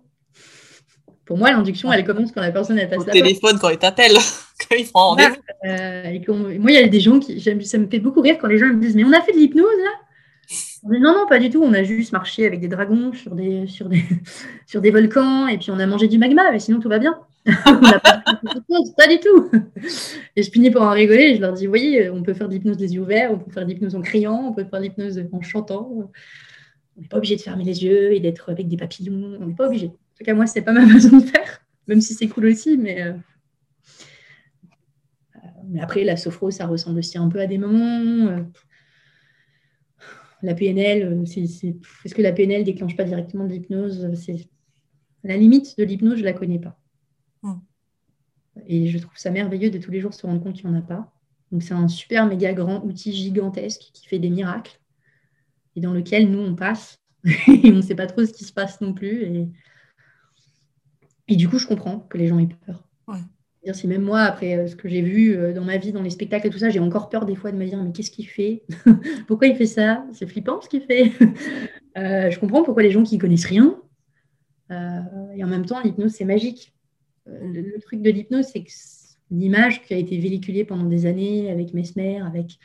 Pour 1.24 1.38
moi, 1.38 1.50
l'induction, 1.50 1.92
elle 1.92 2.04
commence 2.04 2.32
quand 2.32 2.40
la 2.40 2.52
personne 2.52 2.78
elle 2.78 2.88
passe 2.88 3.00
Au 3.00 3.04
téléphone, 3.04 3.58
quand 3.58 3.70
il 3.70 3.78
t'appelle, 3.78 4.12
quand 4.68 4.76
ils 4.76 4.84
font 4.84 4.98
rendez-vous. 4.98 5.36
Euh, 5.64 6.58
moi, 6.58 6.70
il 6.70 6.74
y 6.74 6.78
a 6.78 6.88
des 6.88 7.00
gens 7.00 7.18
qui. 7.18 7.40
Ça 7.40 7.78
me 7.78 7.88
fait 7.88 7.98
beaucoup 7.98 8.20
rire 8.20 8.36
quand 8.40 8.48
les 8.48 8.58
gens 8.58 8.66
me 8.66 8.80
disent 8.80 8.94
Mais 8.94 9.04
on 9.04 9.12
a 9.12 9.22
fait 9.22 9.32
de 9.32 9.38
l'hypnose 9.38 9.64
là? 9.64 10.03
Non, 10.84 11.00
non, 11.00 11.26
pas 11.26 11.38
du 11.38 11.50
tout. 11.50 11.62
On 11.62 11.72
a 11.72 11.82
juste 11.82 12.12
marché 12.12 12.46
avec 12.46 12.60
des 12.60 12.68
dragons 12.68 13.12
sur 13.12 13.34
des, 13.34 13.66
sur 13.66 13.88
des, 13.88 14.02
sur 14.66 14.80
des 14.80 14.90
volcans 14.90 15.46
et 15.48 15.58
puis 15.58 15.70
on 15.70 15.78
a 15.78 15.86
mangé 15.86 16.08
du 16.08 16.18
magma, 16.18 16.50
mais 16.52 16.58
sinon 16.58 16.80
tout 16.80 16.88
va 16.88 16.98
bien. 16.98 17.18
pas, 17.46 19.06
du 19.06 19.20
tout. 19.20 19.50
Et 20.34 20.42
je 20.42 20.50
finis 20.50 20.70
par 20.70 20.82
en 20.82 20.90
rigoler 20.90 21.36
je 21.36 21.40
leur 21.40 21.52
dis, 21.52 21.66
voyez, 21.66 22.08
on 22.10 22.22
peut 22.22 22.32
faire 22.32 22.48
de 22.48 22.54
l'hypnose 22.54 22.76
des 22.76 22.94
yeux 22.94 23.02
ouverts, 23.02 23.32
on 23.32 23.38
peut 23.38 23.50
faire 23.50 23.64
de 23.64 23.70
l'hypnose 23.70 23.94
en 23.94 24.00
criant, 24.00 24.46
on 24.48 24.52
peut 24.52 24.64
faire 24.64 24.80
de 24.80 24.84
l'hypnose 24.84 25.22
en 25.32 25.42
chantant. 25.42 25.90
On 26.96 27.00
n'est 27.00 27.08
pas 27.08 27.18
obligé 27.18 27.36
de 27.36 27.40
fermer 27.40 27.64
les 27.64 27.84
yeux 27.84 28.12
et 28.12 28.20
d'être 28.20 28.50
avec 28.50 28.68
des 28.68 28.76
papillons. 28.76 29.38
On 29.40 29.46
n'est 29.46 29.54
pas 29.54 29.66
obligé. 29.66 29.86
En 29.86 30.18
tout 30.18 30.24
cas, 30.24 30.34
moi, 30.34 30.46
c'est 30.46 30.62
pas 30.62 30.72
ma 30.72 30.86
façon 30.92 31.18
de 31.18 31.24
faire, 31.24 31.62
même 31.86 32.00
si 32.00 32.14
c'est 32.14 32.28
cool 32.28 32.46
aussi, 32.46 32.78
mais... 32.78 33.02
Euh, 33.02 33.12
euh, 35.36 35.48
mais 35.68 35.80
après, 35.80 36.04
la 36.04 36.16
sophro, 36.16 36.50
ça 36.50 36.66
ressemble 36.66 36.98
aussi 36.98 37.18
un 37.18 37.28
peu 37.28 37.40
à 37.40 37.46
des 37.46 37.58
moments. 37.58 38.44
Euh, 40.44 40.46
la 40.46 40.54
PNL, 40.54 41.02
euh, 41.02 41.24
c'est, 41.26 41.42
est-ce 41.42 42.14
que 42.14 42.22
la 42.22 42.32
PNL 42.32 42.64
déclenche 42.64 42.96
pas 42.96 43.04
directement 43.04 43.44
de 43.44 43.52
l'hypnose 43.52 44.08
c'est, 44.14 44.48
La 45.22 45.36
limite 45.36 45.76
de 45.78 45.84
l'hypnose, 45.84 46.16
je 46.16 46.20
ne 46.20 46.26
la 46.26 46.32
connais 46.32 46.58
pas. 46.58 46.78
Hmm. 47.42 47.58
Et 48.66 48.88
je 48.88 48.98
trouve 48.98 49.16
ça 49.16 49.30
merveilleux 49.30 49.70
de 49.70 49.78
tous 49.78 49.90
les 49.90 50.00
jours 50.00 50.14
se 50.14 50.26
rendre 50.26 50.42
compte 50.42 50.54
qu'il 50.54 50.68
n'y 50.68 50.76
en 50.76 50.78
a 50.78 50.82
pas. 50.82 51.12
Donc 51.50 51.62
c'est 51.62 51.74
un 51.74 51.88
super 51.88 52.26
méga 52.26 52.52
grand 52.52 52.84
outil 52.84 53.12
gigantesque 53.12 53.90
qui 53.92 54.06
fait 54.06 54.18
des 54.18 54.30
miracles 54.30 54.80
et 55.76 55.80
dans 55.80 55.92
lequel 55.92 56.30
nous 56.30 56.40
on 56.40 56.54
passe 56.54 57.00
et 57.24 57.70
on 57.70 57.76
ne 57.76 57.82
sait 57.82 57.94
pas 57.94 58.06
trop 58.06 58.24
ce 58.24 58.32
qui 58.32 58.44
se 58.44 58.52
passe 58.52 58.80
non 58.80 58.92
plus. 58.92 59.22
Et 59.24 59.48
Et 61.28 61.36
du 61.36 61.48
coup, 61.48 61.58
je 61.58 61.66
comprends 61.66 62.00
que 62.00 62.18
les 62.18 62.26
gens 62.26 62.38
aient 62.38 62.48
peur. 62.66 62.86
Si 63.72 63.86
même 63.88 64.02
moi, 64.02 64.20
après 64.20 64.58
euh, 64.58 64.66
ce 64.66 64.76
que 64.76 64.88
j'ai 64.88 65.00
vu 65.00 65.34
euh, 65.34 65.54
dans 65.54 65.64
ma 65.64 65.78
vie, 65.78 65.92
dans 65.92 66.02
les 66.02 66.10
spectacles 66.10 66.48
et 66.48 66.50
tout 66.50 66.58
ça, 66.58 66.68
j'ai 66.68 66.80
encore 66.80 67.08
peur 67.08 67.24
des 67.24 67.34
fois 67.34 67.50
de 67.50 67.56
me 67.56 67.64
dire 67.64 67.82
mais 67.82 67.92
qu'est-ce 67.92 68.10
qu'il 68.10 68.28
fait 68.28 68.62
Pourquoi 69.26 69.46
il 69.46 69.56
fait 69.56 69.66
ça 69.66 70.04
C'est 70.12 70.26
flippant 70.26 70.60
ce 70.60 70.68
qu'il 70.68 70.82
fait. 70.82 71.12
Euh, 71.96 72.28
je 72.28 72.40
comprends 72.40 72.64
pourquoi 72.64 72.82
les 72.82 72.90
gens 72.90 73.04
qui 73.04 73.18
connaissent 73.18 73.44
rien. 73.44 73.80
et 74.68 75.44
en 75.44 75.46
même 75.46 75.64
temps, 75.64 75.80
l'hypnose, 75.80 76.10
c'est 76.10 76.24
magique. 76.24 76.74
Le, 77.24 77.78
truc 77.78 78.02
de 78.02 78.10
l'hypnose, 78.10 78.46
c'est 78.46 78.64
que 78.64 78.70
l'image 79.30 79.80
qui 79.80 79.94
a 79.94 79.96
été 79.96 80.18
véhiculée 80.18 80.64
pendant 80.64 80.86
des 80.86 81.06
années 81.06 81.52
avec 81.52 81.72
Mesmer, 81.72 82.18
avec 82.18 82.58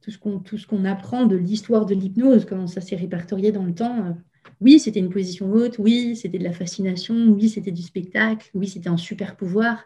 tout 0.00 0.10
ce 0.10 0.66
qu'on 0.66 0.84
apprend 0.84 1.26
de 1.26 1.36
l'histoire 1.36 1.86
de 1.86 1.94
l'hypnose, 1.94 2.44
comment 2.44 2.66
ça 2.66 2.80
s'est 2.80 2.96
répertorié 2.96 3.52
dans 3.52 3.64
le 3.64 3.72
temps 3.72 4.16
oui, 4.62 4.78
c'était 4.78 5.00
une 5.00 5.10
position 5.10 5.50
haute, 5.52 5.76
oui, 5.78 6.14
c'était 6.14 6.38
de 6.38 6.44
la 6.44 6.52
fascination, 6.52 7.14
oui, 7.14 7.48
c'était 7.48 7.72
du 7.72 7.82
spectacle, 7.82 8.48
oui, 8.54 8.68
c'était 8.68 8.88
un 8.88 8.96
super 8.96 9.34
pouvoir. 9.34 9.84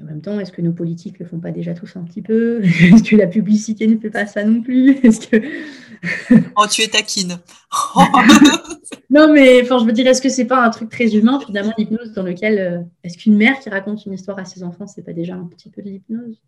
en 0.00 0.04
même 0.04 0.20
temps, 0.20 0.38
est-ce 0.38 0.52
que 0.52 0.60
nos 0.60 0.72
politiques 0.72 1.18
ne 1.18 1.24
le 1.24 1.30
font 1.30 1.40
pas 1.40 1.50
déjà 1.50 1.72
tous 1.72 1.96
un 1.96 2.04
petit 2.04 2.20
peu? 2.22 2.62
Est-ce 2.62 3.02
que 3.02 3.16
la 3.16 3.26
publicité 3.26 3.86
ne 3.86 3.98
fait 3.98 4.10
pas 4.10 4.26
ça 4.26 4.44
non 4.44 4.60
plus? 4.62 4.90
Est-ce 5.02 5.26
que... 5.26 5.42
Oh, 6.56 6.66
tu 6.70 6.82
es 6.82 6.88
taquine. 6.88 7.38
non, 9.10 9.32
mais 9.32 9.62
enfin, 9.62 9.78
je 9.78 9.84
veux 9.84 9.92
dire, 9.92 10.06
est-ce 10.06 10.22
que 10.22 10.28
c'est 10.28 10.44
pas 10.44 10.64
un 10.64 10.70
truc 10.70 10.90
très 10.90 11.16
humain, 11.16 11.40
finalement, 11.44 11.72
l'hypnose, 11.76 12.12
dans 12.12 12.22
lequel 12.22 12.58
euh, 12.58 12.80
est-ce 13.02 13.18
qu'une 13.18 13.36
mère 13.36 13.58
qui 13.58 13.68
raconte 13.68 14.06
une 14.06 14.12
histoire 14.12 14.38
à 14.38 14.44
ses 14.44 14.62
enfants, 14.62 14.86
c'est 14.86 15.02
pas 15.02 15.12
déjà 15.12 15.34
un 15.34 15.46
petit 15.46 15.70
peu 15.70 15.82
de 15.82 15.88
l'hypnose? 15.88 16.40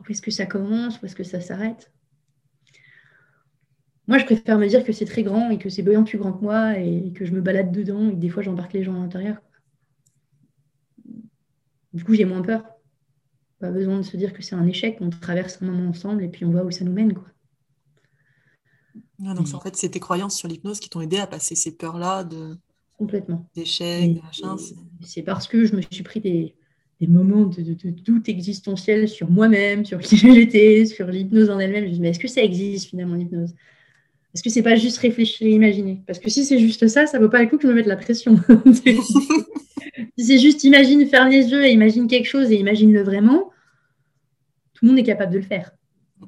Où 0.00 0.10
est-ce 0.10 0.22
que 0.22 0.32
ça 0.32 0.46
commence? 0.46 1.00
Où 1.00 1.06
est-ce 1.06 1.14
que 1.14 1.22
ça 1.22 1.40
s'arrête? 1.40 1.92
Moi, 4.10 4.18
je 4.18 4.24
préfère 4.24 4.58
me 4.58 4.66
dire 4.66 4.84
que 4.84 4.90
c'est 4.90 5.04
très 5.04 5.22
grand 5.22 5.50
et 5.50 5.58
que 5.58 5.68
c'est 5.68 5.82
bien 5.82 6.02
plus 6.02 6.18
grand 6.18 6.32
que 6.32 6.42
moi 6.42 6.76
et 6.76 7.12
que 7.12 7.24
je 7.24 7.30
me 7.30 7.40
balade 7.40 7.70
dedans 7.70 8.08
et 8.08 8.10
que 8.10 8.18
des 8.18 8.28
fois, 8.28 8.42
j'embarque 8.42 8.72
les 8.72 8.82
gens 8.82 8.96
à 8.96 8.98
l'intérieur. 8.98 9.36
Du 11.92 12.02
coup, 12.02 12.14
j'ai 12.14 12.24
moins 12.24 12.42
peur. 12.42 12.64
Pas 13.60 13.70
besoin 13.70 13.98
de 13.98 14.02
se 14.02 14.16
dire 14.16 14.32
que 14.32 14.42
c'est 14.42 14.56
un 14.56 14.66
échec. 14.66 14.98
On 15.00 15.10
traverse 15.10 15.62
un 15.62 15.66
moment 15.66 15.88
ensemble 15.88 16.24
et 16.24 16.28
puis 16.28 16.44
on 16.44 16.50
voit 16.50 16.64
où 16.64 16.72
ça 16.72 16.84
nous 16.84 16.92
mène. 16.92 17.14
Quoi. 17.14 17.28
donc, 19.32 19.54
en 19.54 19.60
fait, 19.60 19.76
c'est 19.76 19.90
tes 19.90 20.00
croyances 20.00 20.36
sur 20.36 20.48
l'hypnose 20.48 20.80
qui 20.80 20.90
t'ont 20.90 21.02
aidé 21.02 21.18
à 21.18 21.28
passer 21.28 21.54
ces 21.54 21.76
peurs-là 21.76 22.24
de... 22.24 22.56
Complètement. 22.98 23.48
D'échecs, 23.54 24.20
C'est 25.02 25.22
parce 25.22 25.46
que 25.46 25.66
je 25.66 25.76
me 25.76 25.82
suis 25.82 26.02
pris 26.02 26.18
des, 26.18 26.56
moments 27.06 27.44
de, 27.44 27.62
doute 27.92 28.28
existentiel 28.28 29.08
sur 29.08 29.30
moi-même, 29.30 29.84
sur 29.84 30.00
qui 30.00 30.16
j'étais, 30.34 30.84
sur 30.84 31.06
l'hypnose 31.06 31.48
en 31.48 31.60
elle-même. 31.60 31.84
Je 31.84 31.90
me 31.90 31.94
dis, 31.94 32.00
mais 32.00 32.08
est-ce 32.08 32.18
que 32.18 32.26
ça 32.26 32.42
existe 32.42 32.88
finalement 32.88 33.14
l'hypnose? 33.14 33.54
Est-ce 34.34 34.42
que 34.42 34.50
c'est 34.50 34.62
pas 34.62 34.76
juste 34.76 34.98
réfléchir 34.98 35.46
et 35.46 35.50
imaginer? 35.50 36.02
Parce 36.06 36.18
que 36.18 36.30
si 36.30 36.44
c'est 36.44 36.58
juste 36.58 36.86
ça, 36.86 37.06
ça 37.06 37.18
vaut 37.18 37.28
pas 37.28 37.42
le 37.42 37.48
coup 37.48 37.56
que 37.56 37.62
je 37.62 37.68
me 37.68 37.74
mette 37.74 37.86
la 37.86 37.96
pression. 37.96 38.38
si 40.16 40.24
c'est 40.24 40.38
juste 40.38 40.62
imagine 40.62 41.06
faire 41.06 41.28
les 41.28 41.50
yeux 41.50 41.64
et 41.64 41.70
imagine 41.70 42.06
quelque 42.06 42.28
chose 42.28 42.52
et 42.52 42.56
imagine-le 42.56 43.02
vraiment, 43.02 43.50
tout 44.74 44.84
le 44.84 44.88
monde 44.88 44.98
est 44.98 45.04
capable 45.04 45.32
de 45.32 45.38
le 45.38 45.44
faire. 45.44 45.72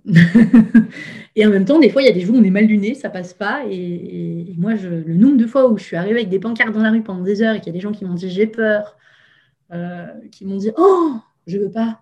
et 1.36 1.46
en 1.46 1.50
même 1.50 1.64
temps, 1.64 1.78
des 1.78 1.90
fois, 1.90 2.02
il 2.02 2.06
y 2.06 2.08
a 2.08 2.12
des 2.12 2.22
jours 2.22 2.34
où 2.34 2.38
on 2.38 2.44
est 2.44 2.50
mal 2.50 2.64
luné, 2.64 2.94
ça 2.94 3.08
passe 3.08 3.34
pas. 3.34 3.62
Et, 3.70 4.52
moi, 4.56 4.74
le 4.74 5.14
nombre 5.14 5.36
de 5.36 5.46
fois 5.46 5.70
où 5.70 5.78
je 5.78 5.84
suis 5.84 5.96
arrivée 5.96 6.16
avec 6.16 6.28
des 6.28 6.40
pancartes 6.40 6.72
dans 6.72 6.82
la 6.82 6.90
rue 6.90 7.02
pendant 7.02 7.22
des 7.22 7.42
heures 7.42 7.54
et 7.54 7.58
qu'il 7.60 7.68
y 7.68 7.70
a 7.70 7.74
des 7.74 7.80
gens 7.80 7.92
qui 7.92 8.04
m'ont 8.04 8.14
dit 8.14 8.28
j'ai 8.28 8.46
peur, 8.46 8.96
euh, 9.72 10.06
qui 10.32 10.44
m'ont 10.44 10.56
dit 10.56 10.70
oh, 10.76 11.14
je 11.46 11.58
veux 11.58 11.70
pas. 11.70 12.00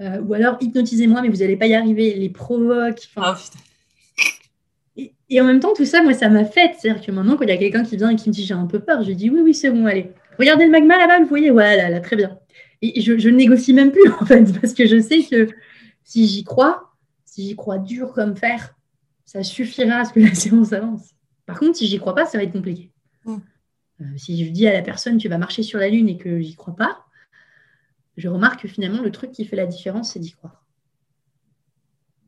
Euh, 0.00 0.20
ou 0.20 0.34
alors 0.34 0.56
hypnotisez-moi, 0.60 1.22
mais 1.22 1.28
vous 1.28 1.38
n'allez 1.38 1.56
pas 1.56 1.66
y 1.66 1.74
arriver, 1.74 2.14
les 2.14 2.28
provoque. 2.28 3.08
Oh, 3.16 3.32
et 5.32 5.40
en 5.40 5.44
même 5.44 5.60
temps, 5.60 5.72
tout 5.72 5.86
ça, 5.86 6.02
moi, 6.02 6.12
ça 6.12 6.28
m'a 6.28 6.44
fait. 6.44 6.74
C'est-à-dire 6.78 7.02
que 7.02 7.10
maintenant, 7.10 7.36
quand 7.36 7.44
il 7.44 7.48
y 7.48 7.52
a 7.52 7.56
quelqu'un 7.56 7.84
qui 7.84 7.96
vient 7.96 8.10
et 8.10 8.16
qui 8.16 8.28
me 8.28 8.34
dit 8.34 8.44
j'ai 8.44 8.54
un 8.54 8.66
peu 8.66 8.80
peur, 8.80 9.02
je 9.02 9.12
dis 9.12 9.30
oui, 9.30 9.40
oui, 9.40 9.54
c'est 9.54 9.70
bon, 9.70 9.86
allez. 9.86 10.12
Regardez 10.38 10.66
le 10.66 10.70
magma 10.70 10.98
là-bas, 10.98 11.20
vous 11.20 11.26
voyez? 11.26 11.50
Ouais, 11.50 11.76
là, 11.76 11.88
là, 11.88 12.00
très 12.00 12.16
bien. 12.16 12.38
Et 12.82 13.00
je, 13.00 13.12
ne 13.12 13.36
négocie 13.36 13.72
même 13.72 13.92
plus, 13.92 14.10
en 14.20 14.26
fait, 14.26 14.44
parce 14.60 14.74
que 14.74 14.86
je 14.86 15.00
sais 15.00 15.22
que 15.22 15.48
si 16.04 16.26
j'y 16.26 16.44
crois, 16.44 16.92
si 17.24 17.48
j'y 17.48 17.56
crois 17.56 17.78
dur 17.78 18.12
comme 18.12 18.36
fer, 18.36 18.74
ça 19.24 19.42
suffira 19.42 20.00
à 20.00 20.04
ce 20.04 20.12
que 20.12 20.20
la 20.20 20.34
séance 20.34 20.74
avance. 20.74 21.14
Par 21.46 21.58
contre, 21.58 21.76
si 21.76 21.86
j'y 21.86 21.98
crois 21.98 22.14
pas, 22.14 22.26
ça 22.26 22.36
va 22.36 22.44
être 22.44 22.52
compliqué. 22.52 22.90
Mm. 23.24 23.36
Euh, 24.00 24.04
si 24.16 24.44
je 24.44 24.50
dis 24.50 24.66
à 24.66 24.72
la 24.72 24.82
personne 24.82 25.16
tu 25.16 25.28
vas 25.28 25.38
marcher 25.38 25.62
sur 25.62 25.78
la 25.78 25.88
lune 25.88 26.08
et 26.08 26.16
que 26.16 26.40
j'y 26.40 26.56
crois 26.56 26.74
pas, 26.74 27.04
je 28.16 28.28
remarque 28.28 28.62
que 28.62 28.68
finalement 28.68 29.00
le 29.00 29.10
truc 29.10 29.32
qui 29.32 29.44
fait 29.44 29.56
la 29.56 29.66
différence, 29.66 30.12
c'est 30.12 30.20
d'y 30.20 30.32
croire. 30.32 30.66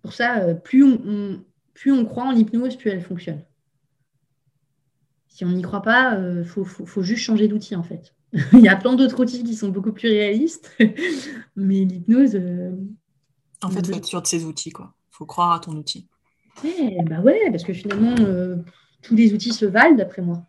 Pour 0.03 0.13
ça, 0.13 0.39
euh, 0.43 0.55
plus 0.55 0.85
on, 0.85 1.45
plus 1.75 1.93
on 1.93 2.05
croit 2.07 2.25
en 2.25 2.31
l'hypnose, 2.31 2.77
plus 2.77 2.91
elle 2.91 3.03
fonctionne. 3.03 3.45
Si 5.29 5.45
on 5.45 5.51
n'y 5.51 5.62
croit 5.62 5.83
pas, 5.83 6.14
il 6.14 6.25
euh, 6.25 6.45
faut, 6.45 7.03
juste 7.03 7.22
changer 7.22 7.49
d'outil 7.49 7.75
en 7.75 7.83
fait. 7.83 8.14
il 8.53 8.61
y 8.61 8.68
a 8.68 8.77
plein 8.77 8.95
d'autres 8.95 9.20
outils 9.20 9.43
qui 9.43 9.55
sont 9.55 9.68
beaucoup 9.68 9.93
plus 9.93 10.09
réalistes, 10.09 10.72
mais 11.57 11.85
l'hypnose. 11.85 12.37
Euh, 12.37 12.70
en 13.62 13.70
fait, 13.70 13.81
il 13.81 13.87
faut 13.87 13.97
être 13.97 14.05
sûr 14.05 14.22
de 14.22 14.27
ces 14.27 14.45
outils, 14.45 14.70
quoi. 14.70 14.95
Il 15.12 15.16
faut 15.16 15.27
croire 15.27 15.53
à 15.53 15.61
ton 15.61 15.72
outil. 15.72 16.09
Eh, 16.64 17.03
bah 17.03 17.20
ouais, 17.20 17.51
parce 17.51 17.64
que 17.64 17.72
finalement, 17.72 18.14
euh, 18.20 18.57
tous 19.03 19.16
les 19.16 19.33
outils 19.33 19.53
se 19.53 19.64
valent 19.64 19.97
d'après 19.97 20.22
moi. 20.22 20.45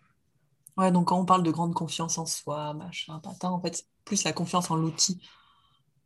Ouais, 0.77 0.91
donc 0.91 1.07
quand 1.07 1.19
on 1.19 1.25
parle 1.25 1.43
de 1.43 1.51
grande 1.51 1.73
confiance 1.73 2.17
en 2.17 2.25
soi, 2.25 2.73
machin, 2.73 3.19
patin, 3.19 3.49
en 3.49 3.61
fait, 3.61 3.85
plus 4.03 4.23
la 4.23 4.33
confiance 4.33 4.69
en 4.69 4.75
l'outil 4.75 5.19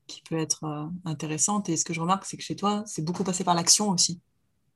qui 0.08 0.22
peut 0.22 0.38
être 0.38 0.90
intéressante. 1.06 1.70
Et 1.70 1.78
ce 1.78 1.86
que 1.86 1.94
je 1.94 2.02
remarque, 2.02 2.26
c'est 2.26 2.38
que 2.38 2.44
chez 2.44 2.56
toi, 2.56 2.84
c'est 2.86 3.04
beaucoup 3.04 3.24
passé 3.24 3.44
par 3.44 3.56
l'action 3.56 3.90
aussi. 3.90 4.22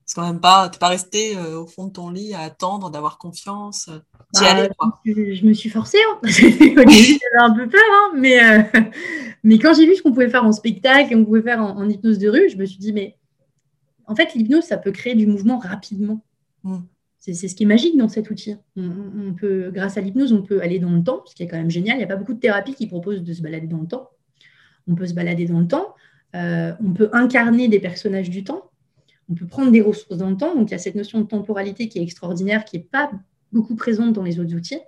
C'est 0.06 0.16
quand 0.16 0.28
même 0.28 0.42
pas, 0.42 0.70
t'es 0.70 0.80
pas 0.80 0.90
resté 0.90 1.38
euh, 1.38 1.62
au 1.62 1.66
fond 1.66 1.88
de 1.88 1.94
ton 1.94 2.10
lit 2.10 2.34
à 2.34 2.42
attendre 2.42 2.90
d'avoir 2.92 3.18
confiance. 3.18 3.88
Euh, 3.90 4.00
bah, 4.34 4.68
Je, 5.06 5.46
me 5.46 5.54
suis 5.54 5.70
forcée. 5.70 6.00
Hein. 6.12 6.20
j'avais 6.24 7.16
un 7.40 7.54
peu 7.54 7.70
peur, 7.70 7.82
hein, 7.90 8.12
mais, 8.18 8.44
euh, 8.44 8.82
mais 9.44 9.58
quand 9.60 9.74
j'ai 9.74 9.86
vu 9.86 9.96
ce 9.96 10.04
qu'on 10.04 10.12
pouvait 10.12 10.30
faire 10.30 10.44
en 10.44 10.52
spectacle 10.52 11.12
et 11.12 11.16
qu'on 11.16 11.24
pouvait 11.24 11.42
faire 11.42 11.62
en, 11.62 11.88
hypnose 11.88 12.20
de 12.20 12.30
rue, 12.30 12.50
je 12.50 12.58
me 12.58 12.66
suis 12.66 12.80
dit, 12.80 12.92
mais 12.92 13.18
en 14.06 14.16
fait, 14.16 14.34
l'hypnose, 14.34 14.66
ça 14.66 14.78
peut 14.78 14.92
créer 14.92 15.16
du 15.16 15.26
mouvement 15.26 15.58
rapidement. 15.58 16.22
Mm. 16.64 16.80
C'est 17.20 17.34
ce 17.48 17.56
qui 17.56 17.64
est 17.64 17.68
magique 17.68 17.98
dans 17.98 18.10
cet 18.10 18.30
outil. 18.30 18.58
On, 18.76 19.34
peut, 19.34 19.72
grâce 19.74 19.96
à 19.96 20.02
l'hypnose, 20.02 20.34
on 20.34 20.42
peut 20.42 20.62
aller 20.62 20.80
dans 20.80 20.92
le 20.92 21.02
temps, 21.02 21.24
ce 21.26 21.34
qui 21.34 21.44
est 21.44 21.48
quand 21.48 21.56
même 21.56 21.72
génial. 21.72 21.96
Il 21.96 22.00
n'y 22.00 22.04
a 22.04 22.08
pas 22.08 22.18
beaucoup 22.18 22.34
de 22.34 22.40
thérapies 22.40 22.76
qui 22.76 22.86
proposent 22.86 23.24
de 23.24 23.34
se 23.34 23.42
balader 23.42 23.68
dans 23.68 23.80
le 23.80 23.88
temps. 23.88 24.10
On 24.90 24.96
peut 24.96 25.08
se 25.08 25.14
balader 25.14 25.46
dans 25.46 25.62
le 25.62 25.68
temps. 25.68 25.96
on 26.34 26.94
peut 26.94 27.10
incarner 27.14 27.70
des 27.70 27.80
personnages 27.80 28.30
du 28.30 28.44
temps 28.44 28.73
on 29.30 29.36
peut 29.36 29.48
prendre 29.48 29.72
des 29.72 29.82
ressources 29.82 30.18
dans 30.18 30.30
le 30.30 30.38
temps. 30.38 30.56
Donc, 30.56 30.70
il 30.70 30.72
y 30.72 30.76
a 30.76 30.80
cette 30.80 30.96
notion 30.96 31.22
de 31.22 31.26
temporalité 31.26 31.88
qui 31.88 32.00
est 32.00 32.04
extraordinaire, 32.04 32.66
qui 32.66 32.78
n'est 32.78 32.84
pas 32.84 33.12
beaucoup 33.52 33.76
présente 33.76 34.14
dans 34.14 34.24
les 34.24 34.40
autres 34.40 34.54
outils. 34.54 34.80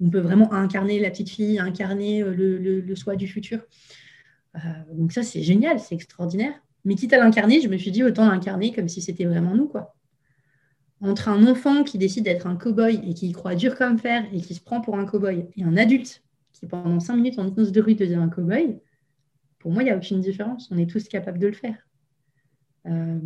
On 0.00 0.10
peut 0.10 0.20
vraiment 0.20 0.52
incarner 0.52 0.98
la 0.98 1.10
petite 1.10 1.30
fille, 1.30 1.58
incarner 1.58 2.22
euh, 2.22 2.34
le, 2.34 2.96
soi 2.96 3.16
du 3.16 3.26
futur. 3.26 3.60
Euh, 4.56 4.58
donc, 4.92 5.12
ça, 5.12 5.22
c'est 5.22 5.42
génial, 5.42 5.80
c'est 5.80 5.94
extraordinaire. 5.94 6.54
Mais 6.84 6.94
quitte 6.96 7.12
à 7.14 7.18
l'incarner, 7.18 7.60
je 7.60 7.68
me 7.68 7.78
suis 7.78 7.90
dit 7.90 8.04
autant 8.04 8.28
l'incarner 8.30 8.72
comme 8.72 8.88
si 8.88 9.00
c'était 9.00 9.24
vraiment 9.24 9.54
nous. 9.54 9.68
quoi. 9.68 9.94
Entre 11.00 11.28
un 11.28 11.46
enfant 11.46 11.82
qui 11.82 11.96
décide 11.96 12.24
d'être 12.24 12.46
un 12.46 12.56
cow-boy 12.56 13.00
et 13.08 13.14
qui 13.14 13.32
croit 13.32 13.54
dur 13.54 13.76
comme 13.76 13.98
fer 13.98 14.24
et 14.32 14.40
qui 14.40 14.54
se 14.54 14.60
prend 14.60 14.80
pour 14.80 14.98
un 14.98 15.06
cow-boy, 15.06 15.48
et 15.56 15.64
un 15.64 15.76
adulte 15.76 16.22
qui, 16.52 16.66
pendant 16.66 17.00
cinq 17.00 17.16
minutes 17.16 17.38
en 17.38 17.46
hypnose 17.46 17.72
de 17.72 17.80
rue, 17.80 17.94
devient 17.94 18.14
un 18.16 18.28
cow-boy, 18.28 18.78
pour 19.64 19.72
moi, 19.72 19.82
il 19.82 19.86
n'y 19.86 19.92
a 19.92 19.96
aucune 19.96 20.20
différence. 20.20 20.68
On 20.70 20.76
est 20.76 20.88
tous 20.88 21.08
capables 21.08 21.38
de 21.38 21.46
le 21.46 21.54
faire. 21.54 21.76
Euh, 22.86 23.18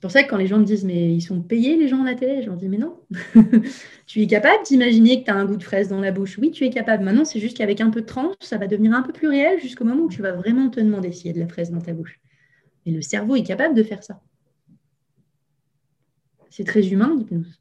c'est 0.00 0.06
pour 0.06 0.12
ça 0.12 0.22
que 0.22 0.30
quand 0.30 0.38
les 0.38 0.46
gens 0.46 0.56
me 0.56 0.64
disent, 0.64 0.86
mais 0.86 1.14
ils 1.14 1.20
sont 1.20 1.42
payés 1.42 1.76
les 1.76 1.86
gens 1.86 2.00
à 2.00 2.06
la 2.06 2.14
télé, 2.14 2.40
je 2.40 2.46
leur 2.46 2.56
dis, 2.56 2.70
mais 2.70 2.78
non. 2.78 2.98
tu 4.06 4.22
es 4.22 4.26
capable 4.26 4.64
d'imaginer 4.64 5.20
que 5.20 5.26
tu 5.26 5.30
as 5.30 5.34
un 5.34 5.44
goût 5.44 5.58
de 5.58 5.62
fraise 5.62 5.88
dans 5.88 6.00
la 6.00 6.10
bouche. 6.10 6.38
Oui, 6.38 6.50
tu 6.52 6.64
es 6.64 6.70
capable. 6.70 7.04
Maintenant, 7.04 7.26
c'est 7.26 7.38
juste 7.38 7.58
qu'avec 7.58 7.82
un 7.82 7.90
peu 7.90 8.00
de 8.00 8.06
tranche, 8.06 8.34
ça 8.40 8.56
va 8.56 8.66
devenir 8.66 8.94
un 8.94 9.02
peu 9.02 9.12
plus 9.12 9.28
réel 9.28 9.60
jusqu'au 9.60 9.84
moment 9.84 10.04
où 10.04 10.08
tu 10.08 10.22
vas 10.22 10.32
vraiment 10.32 10.70
te 10.70 10.80
demander 10.80 11.12
s'il 11.12 11.26
y 11.26 11.28
a 11.28 11.34
de 11.34 11.38
la 11.40 11.48
fraise 11.48 11.70
dans 11.70 11.82
ta 11.82 11.92
bouche. 11.92 12.18
Et 12.86 12.92
le 12.92 13.02
cerveau 13.02 13.36
est 13.36 13.42
capable 13.42 13.74
de 13.74 13.82
faire 13.82 14.02
ça. 14.02 14.22
C'est 16.48 16.64
très 16.64 16.88
humain, 16.88 17.14
l'hypnose. 17.18 17.60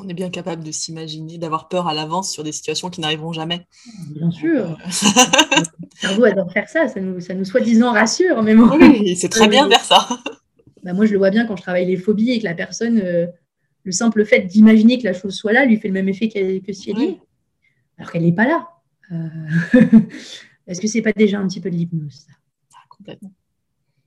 On 0.00 0.08
est 0.08 0.14
bien 0.14 0.30
capable 0.30 0.62
de 0.62 0.70
s'imaginer, 0.70 1.38
d'avoir 1.38 1.66
peur 1.66 1.88
à 1.88 1.94
l'avance 1.94 2.30
sur 2.30 2.44
des 2.44 2.52
situations 2.52 2.88
qui 2.88 3.00
n'arriveront 3.00 3.32
jamais. 3.32 3.66
Bien 4.14 4.30
sûr. 4.30 4.64
Euh, 4.64 4.74
le 5.56 5.88
cerveau 5.96 6.24
adore 6.24 6.52
faire 6.52 6.68
ça, 6.68 6.86
ça 6.86 7.00
nous, 7.00 7.18
ça 7.18 7.34
nous 7.34 7.44
soi-disant 7.44 7.90
rassure. 7.90 8.44
Mais 8.44 8.54
Oui, 8.54 9.16
c'est 9.16 9.28
très 9.28 9.48
bien 9.48 9.68
faire 9.68 9.82
ça. 9.82 10.06
Bah, 10.88 10.94
moi, 10.94 11.04
je 11.04 11.12
le 11.12 11.18
vois 11.18 11.28
bien 11.28 11.44
quand 11.44 11.54
je 11.54 11.60
travaille 11.60 11.84
les 11.84 11.98
phobies 11.98 12.30
et 12.30 12.38
que 12.38 12.44
la 12.44 12.54
personne, 12.54 12.98
euh, 13.04 13.26
le 13.84 13.92
simple 13.92 14.24
fait 14.24 14.40
d'imaginer 14.40 14.96
que 14.96 15.04
la 15.04 15.12
chose 15.12 15.34
soit 15.34 15.52
là, 15.52 15.66
lui 15.66 15.76
fait 15.76 15.88
le 15.88 15.92
même 15.92 16.08
effet 16.08 16.30
que 16.30 16.72
si 16.72 16.90
elle 16.90 17.02
est. 17.02 17.20
Alors 17.98 18.10
qu'elle 18.10 18.22
n'est 18.22 18.32
pas 18.32 18.46
là. 18.46 18.68
Euh, 19.12 19.78
est-ce 20.66 20.80
que 20.80 20.86
c'est 20.86 21.02
pas 21.02 21.12
déjà 21.12 21.40
un 21.40 21.46
petit 21.46 21.60
peu 21.60 21.70
de 21.70 21.76
l'hypnose 21.76 22.26
ah, 22.72 22.78
Complètement. 22.88 23.34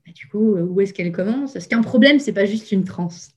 Bah, 0.04 0.12
du 0.12 0.26
coup, 0.26 0.56
euh, 0.56 0.62
où 0.62 0.80
est-ce 0.80 0.92
qu'elle 0.92 1.12
commence? 1.12 1.54
Est-ce 1.54 1.68
qu'un 1.68 1.82
problème, 1.82 2.18
c'est 2.18 2.32
pas 2.32 2.46
juste 2.46 2.72
une 2.72 2.82
transe 2.82 3.30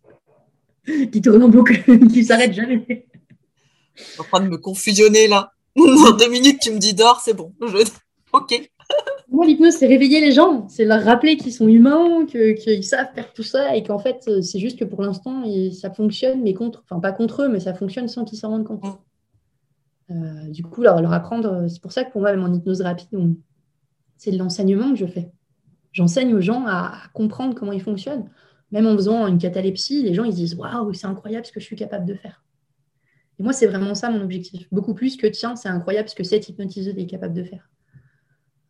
qui 1.11 1.21
tourne 1.21 1.43
en 1.43 1.49
boucle, 1.49 1.83
qui 2.11 2.25
s'arrête 2.25 2.53
jamais? 2.53 3.05
Je 3.93 4.03
suis 4.05 4.21
en 4.21 4.23
train 4.23 4.39
de 4.39 4.49
me 4.49 4.57
confusionner 4.57 5.27
là. 5.27 5.51
Dans 5.75 6.17
deux 6.17 6.31
minutes, 6.31 6.61
tu 6.61 6.71
me 6.71 6.79
dis 6.79 6.95
d'or, 6.95 7.21
c'est 7.23 7.35
bon. 7.35 7.53
Ok. 8.33 8.71
Moi, 9.29 9.45
l'hypnose, 9.45 9.73
c'est 9.73 9.87
réveiller 9.87 10.21
les 10.21 10.31
gens, 10.31 10.67
c'est 10.69 10.85
leur 10.85 11.03
rappeler 11.03 11.35
qu'ils 11.35 11.53
sont 11.53 11.67
humains, 11.67 12.25
qu'ils 12.25 12.83
savent 12.83 13.11
faire 13.13 13.33
tout 13.33 13.43
ça 13.43 13.75
et 13.75 13.83
qu'en 13.83 13.99
fait, 13.99 14.29
c'est 14.41 14.59
juste 14.59 14.79
que 14.79 14.85
pour 14.85 15.01
l'instant, 15.01 15.43
ça 15.73 15.91
fonctionne, 15.91 16.41
mais 16.41 16.53
contre, 16.53 16.83
enfin 16.85 16.99
pas 16.99 17.11
contre 17.11 17.43
eux, 17.43 17.49
mais 17.49 17.59
ça 17.59 17.73
fonctionne 17.73 18.07
sans 18.07 18.23
qu'ils 18.23 18.37
s'en 18.37 18.49
rendent 18.49 18.65
compte. 18.65 18.83
Mm. 18.83 18.97
Euh, 20.11 20.49
du 20.51 20.63
coup, 20.63 20.83
leur, 20.83 21.01
leur 21.01 21.11
apprendre, 21.11 21.67
c'est 21.67 21.81
pour 21.81 21.91
ça 21.91 22.03
que 22.03 22.11
pour 22.11 22.21
moi, 22.21 22.31
même 22.31 22.43
en 22.43 22.53
hypnose 22.53 22.81
rapide, 22.81 23.09
c'est 24.17 24.31
de 24.31 24.37
l'enseignement 24.37 24.91
que 24.91 24.97
je 24.97 25.05
fais. 25.07 25.31
J'enseigne 25.91 26.33
aux 26.33 26.41
gens 26.41 26.65
à, 26.67 26.93
comprendre 27.13 27.55
comment 27.55 27.71
ils 27.71 27.81
fonctionnent. 27.81 28.29
Même 28.71 28.85
en 28.87 28.93
faisant 28.95 29.27
une 29.27 29.37
catalepsie, 29.37 30.03
les 30.03 30.13
gens 30.13 30.23
ils 30.23 30.33
disent 30.33 30.55
Waouh, 30.55 30.93
c'est 30.93 31.07
incroyable 31.07 31.45
ce 31.45 31.51
que 31.51 31.59
je 31.59 31.65
suis 31.65 31.75
capable 31.75 32.05
de 32.05 32.15
faire. 32.15 32.43
Et 33.39 33.43
moi, 33.43 33.53
c'est 33.53 33.67
vraiment 33.67 33.95
ça 33.95 34.09
mon 34.09 34.21
objectif. 34.21 34.67
Beaucoup 34.71 34.93
plus 34.93 35.17
que 35.17 35.27
tiens, 35.27 35.55
c'est 35.55 35.69
incroyable 35.69 36.09
ce 36.09 36.15
que 36.15 36.23
cette 36.23 36.47
hypnotiseuse 36.49 36.97
est 36.97 37.05
capable 37.05 37.33
de 37.33 37.43
faire. 37.43 37.69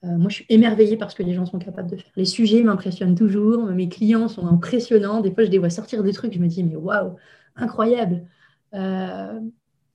Euh, 0.06 0.18
moi, 0.18 0.30
je 0.30 0.36
suis 0.36 0.46
émerveillée 0.50 0.98
par 0.98 1.10
ce 1.10 1.16
que 1.16 1.24
les 1.24 1.34
gens 1.34 1.46
sont 1.46 1.58
capables 1.58 1.90
de 1.90 1.96
faire. 1.96 2.12
Les 2.16 2.26
sujets 2.26 2.62
m'impressionnent 2.62 3.16
toujours. 3.16 3.66
Mes 3.66 3.90
clients 3.90 4.28
sont 4.28 4.46
impressionnants. 4.46 5.22
Des 5.22 5.34
fois, 5.34 5.44
je 5.46 5.50
les 5.50 5.58
vois 5.58 5.70
sortir 5.70 6.04
des 6.04 6.14
trucs. 6.14 6.34
Je 6.34 6.40
me 6.40 6.48
dis, 6.48 6.64
mais 6.64 6.76
waouh, 6.76 7.16
incroyable. 7.56 8.28
Euh, 8.74 9.40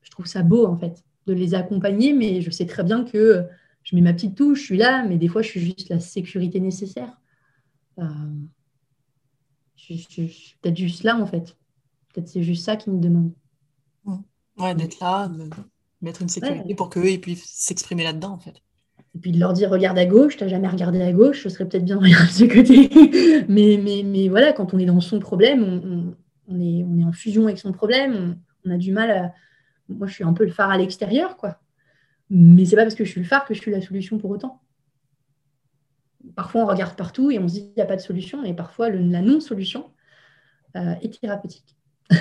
je 0.02 0.10
trouve 0.10 0.26
ça 0.26 0.42
beau, 0.42 0.66
en 0.66 0.76
fait, 0.76 1.04
de 1.26 1.32
les 1.32 1.54
accompagner. 1.54 2.12
Mais 2.12 2.40
je 2.40 2.50
sais 2.50 2.66
très 2.66 2.82
bien 2.82 3.04
que 3.04 3.44
je 3.84 3.94
mets 3.94 4.02
ma 4.02 4.12
petite 4.12 4.36
touche, 4.36 4.60
je 4.60 4.64
suis 4.64 4.76
là. 4.76 5.04
Mais 5.04 5.16
des 5.16 5.28
fois, 5.28 5.42
je 5.42 5.48
suis 5.48 5.60
juste 5.60 5.88
la 5.90 6.00
sécurité 6.00 6.58
nécessaire. 6.58 7.20
Euh, 7.98 8.04
je, 9.76 9.94
suis 9.94 10.56
peut-être 10.60 10.76
juste 10.76 11.04
là, 11.04 11.16
en 11.16 11.26
fait. 11.26 11.56
Peut-être 12.12 12.28
c'est 12.28 12.42
juste 12.42 12.64
ça 12.64 12.74
qu'ils 12.74 12.92
me 12.94 13.00
demandent. 13.00 13.32
Mmh. 14.04 14.16
Ouais, 14.58 14.74
d'être 14.74 14.98
là, 14.98 15.28
de 15.28 15.48
mettre 16.00 16.22
une 16.22 16.28
sécurité 16.28 16.74
pour 16.74 16.90
qu'eux 16.90 17.18
puissent 17.18 17.44
s'exprimer 17.44 18.02
là-dedans, 18.02 18.32
en 18.32 18.38
fait. 18.38 18.60
Et 19.14 19.18
puis 19.18 19.32
de 19.32 19.40
leur 19.40 19.52
dire 19.52 19.70
regarde 19.70 19.98
à 19.98 20.06
gauche, 20.06 20.36
tu 20.36 20.44
n'as 20.44 20.50
jamais 20.50 20.68
regardé 20.68 21.02
à 21.02 21.12
gauche, 21.12 21.42
ce 21.42 21.48
serait 21.48 21.66
peut-être 21.66 21.84
bien 21.84 21.96
de 21.96 22.02
regarder 22.04 22.26
de 22.26 22.32
ce 22.32 22.44
côté. 22.44 23.44
mais, 23.48 23.80
mais, 23.82 24.02
mais 24.04 24.28
voilà, 24.28 24.52
quand 24.52 24.72
on 24.72 24.78
est 24.78 24.86
dans 24.86 25.00
son 25.00 25.18
problème, 25.18 26.14
on, 26.46 26.60
est, 26.60 26.84
on 26.84 26.98
est 26.98 27.04
en 27.04 27.12
fusion 27.12 27.44
avec 27.44 27.58
son 27.58 27.72
problème, 27.72 28.36
on, 28.64 28.70
a 28.70 28.76
du 28.76 28.92
mal 28.92 29.10
à. 29.10 29.32
Moi, 29.88 30.06
je 30.06 30.14
suis 30.14 30.24
un 30.24 30.32
peu 30.32 30.44
le 30.44 30.52
phare 30.52 30.70
à 30.70 30.78
l'extérieur, 30.78 31.36
quoi. 31.36 31.60
Mais 32.28 32.64
c'est 32.64 32.76
pas 32.76 32.82
parce 32.82 32.94
que 32.94 33.04
je 33.04 33.10
suis 33.10 33.20
le 33.20 33.26
phare 33.26 33.44
que 33.44 33.54
je 33.54 33.60
suis 33.60 33.72
la 33.72 33.80
solution 33.80 34.18
pour 34.18 34.30
autant. 34.30 34.60
Parfois, 36.36 36.62
on 36.62 36.66
regarde 36.66 36.94
partout 36.94 37.32
et 37.32 37.40
on 37.40 37.48
se 37.48 37.54
dit 37.54 37.60
qu'il 37.62 37.72
n'y 37.76 37.82
a 37.82 37.86
pas 37.86 37.96
de 37.96 38.00
solution, 38.00 38.44
et 38.44 38.54
parfois, 38.54 38.90
la 38.90 39.20
non-solution 39.20 39.90
euh, 40.76 40.94
est 41.02 41.20
thérapeutique. 41.20 41.76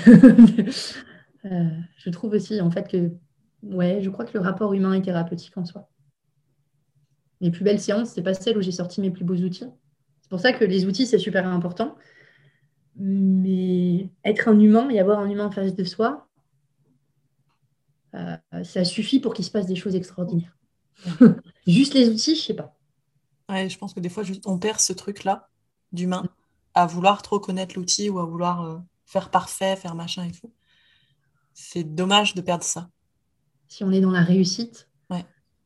Euh, 1.46 1.70
je 1.96 2.10
trouve 2.10 2.34
aussi, 2.34 2.60
en 2.60 2.70
fait, 2.70 2.90
que, 2.90 3.14
ouais, 3.64 4.00
je 4.02 4.10
crois 4.10 4.26
que 4.26 4.38
le 4.38 4.44
rapport 4.44 4.74
humain 4.74 4.92
est 4.92 5.02
thérapeutique 5.02 5.58
en 5.58 5.64
soi. 5.64 5.90
Mes 7.42 7.52
plus 7.52 7.64
belles 7.64 7.80
séances, 7.80 8.10
c'est 8.10 8.22
pas 8.22 8.34
celles 8.34 8.58
où 8.58 8.62
j'ai 8.62 8.72
sorti 8.72 9.02
mes 9.02 9.12
plus 9.12 9.24
beaux 9.24 9.36
outils. 9.36 9.68
C'est 10.22 10.30
pour 10.30 10.40
ça 10.40 10.54
que 10.54 10.66
les 10.66 10.86
outils, 10.86 11.06
c'est 11.06 11.18
super 11.18 11.48
important. 11.48 11.96
Mais 12.96 14.10
être 14.26 14.48
un 14.50 14.60
humain 14.60 14.90
et 14.90 15.00
avoir 15.00 15.20
un 15.20 15.30
humain 15.30 15.48
en 15.48 15.52
face 15.52 15.74
de 15.74 15.84
soi, 15.84 16.28
euh, 18.16 18.36
ça 18.64 18.84
suffit 18.84 19.20
pour 19.20 19.34
qu'il 19.34 19.46
se 19.46 19.52
passe 19.52 19.66
des 19.66 19.76
choses 19.76 19.96
extraordinaires. 19.96 20.58
juste 21.68 21.94
les 21.94 22.10
outils, 22.10 22.36
je 22.36 22.42
sais 22.42 22.54
pas. 22.54 22.76
Ouais, 23.48 23.70
je 23.70 23.78
pense 23.78 23.94
que 23.94 24.00
des 24.00 24.10
fois, 24.10 24.24
on 24.46 24.60
perd 24.60 24.80
ce 24.80 24.94
truc-là 24.94 25.50
d'humain 25.92 26.26
à 26.74 26.86
vouloir 26.86 27.22
trop 27.22 27.40
connaître 27.40 27.76
l'outil 27.76 28.10
ou 28.10 28.20
à 28.20 28.26
vouloir 28.26 28.64
euh, 28.64 28.78
faire 29.06 29.32
parfait, 29.32 29.76
faire 29.76 29.96
machin 29.96 30.26
et 30.26 30.32
tout. 30.32 30.52
C'est 31.54 31.84
dommage 31.84 32.36
de 32.36 32.42
perdre 32.42 32.64
ça. 32.64 32.90
Si 33.68 33.84
on 33.84 33.92
est 33.92 34.02
dans 34.02 34.12
la 34.12 34.24
réussite, 34.24 34.89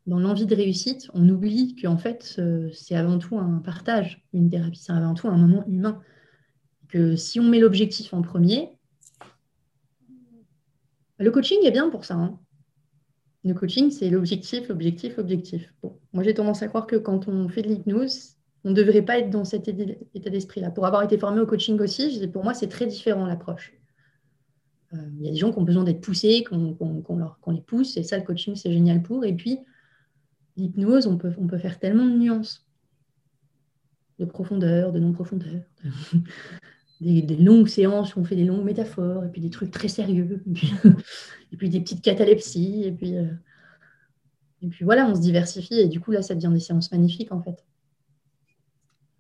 dans 0.06 0.20
l'envie 0.20 0.46
de 0.46 0.56
réussite, 0.56 1.10
on 1.14 1.28
oublie 1.30 1.76
qu'en 1.76 1.98
fait, 1.98 2.40
c'est 2.74 2.96
avant 2.96 3.20
tout 3.20 3.38
un 3.38 3.60
partage, 3.60 4.26
une 4.34 4.50
thérapie, 4.50 4.80
c'est 4.80 4.92
avant 4.92 5.14
tout 5.14 5.28
un 5.28 5.38
moment 5.38 5.66
humain. 5.68 6.02
Que 6.90 7.16
si 7.16 7.40
on 7.40 7.44
met 7.44 7.60
l'objectif 7.60 8.14
en 8.14 8.22
premier, 8.22 8.70
le 11.18 11.32
coaching 11.32 11.58
est 11.64 11.72
bien 11.72 11.90
pour 11.90 12.06
ça. 12.06 12.16
Hein. 12.16 12.40
Le 13.46 13.54
coaching, 13.54 13.92
c'est 13.92 14.10
l'objectif, 14.10 14.68
l'objectif, 14.68 15.18
l'objectif. 15.18 15.74
Bon, 15.82 15.98
moi, 16.12 16.24
j'ai 16.24 16.34
tendance 16.34 16.62
à 16.62 16.68
croire 16.68 16.86
que 16.86 16.96
quand 16.96 17.28
on 17.28 17.50
fait 17.50 17.62
de 17.62 17.70
l'hypnose, 17.70 18.36
on 18.64 18.70
ne 18.70 18.76
devrait 18.76 19.02
pas 19.02 19.20
être 19.20 19.30
dans 19.30 19.44
cet 19.44 19.68
état 19.68 20.30
d'esprit-là. 20.30 20.72
Pour 20.72 20.86
avoir 20.86 21.04
été 21.04 21.18
formé 21.18 21.42
au 21.42 21.46
coaching 21.46 21.80
aussi, 21.80 22.28
pour 22.28 22.44
moi, 22.44 22.54
c'est 22.54 22.68
très 22.68 22.86
différent 22.86 23.26
l'approche. 23.26 23.74
Euh, 24.94 24.98
il 25.18 25.26
y 25.26 25.28
a 25.28 25.32
des 25.32 25.38
gens 25.38 25.52
qui 25.52 25.60
ont 25.60 25.64
besoin 25.64 25.84
d'être 25.84 26.02
poussés, 26.02 26.44
qu'on 26.44 27.52
les 27.52 27.62
pousse, 27.62 27.98
et 27.98 28.04
ça, 28.04 28.18
le 28.18 28.24
coaching, 28.24 28.56
c'est 28.56 28.72
génial 28.72 29.02
pour. 29.02 29.26
Et 29.26 29.34
puis, 29.34 29.60
l'hypnose, 30.58 31.08
on 31.08 31.18
peut, 31.18 31.34
on 31.38 31.48
peut 31.48 31.58
faire 31.58 31.80
tellement 31.80 32.06
de 32.06 32.18
nuances, 32.18 32.66
de 34.20 34.26
profondeur, 34.26 34.92
de 34.92 35.00
non-profondeur, 35.00 35.64
des, 37.02 37.22
longues 37.38 37.68
séances 37.68 38.16
où 38.16 38.20
on 38.20 38.24
fait 38.24 38.36
des 38.36 38.46
longues 38.46 38.64
métaphores, 38.64 39.26
et 39.26 39.30
puis 39.30 39.42
des 39.42 39.50
trucs 39.50 39.72
très 39.72 39.88
sérieux, 39.88 40.44
et 41.52 41.58
puis, 41.58 41.70
des 41.70 41.82
petites 41.82 42.02
catalepsies, 42.02 42.84
et 42.86 42.92
puis, 42.92 43.18
euh, 43.18 43.32
et 44.62 44.68
puis 44.68 44.86
voilà, 44.86 45.08
on 45.08 45.16
se 45.16 45.22
diversifie, 45.22 45.80
et 45.80 45.88
du 45.88 46.00
coup, 46.00 46.12
là, 46.12 46.22
ça 46.22 46.36
devient 46.36 46.54
des 46.54 46.60
séances 46.60 46.92
magnifiques, 46.92 47.32
en 47.32 47.42
fait. 47.42 47.64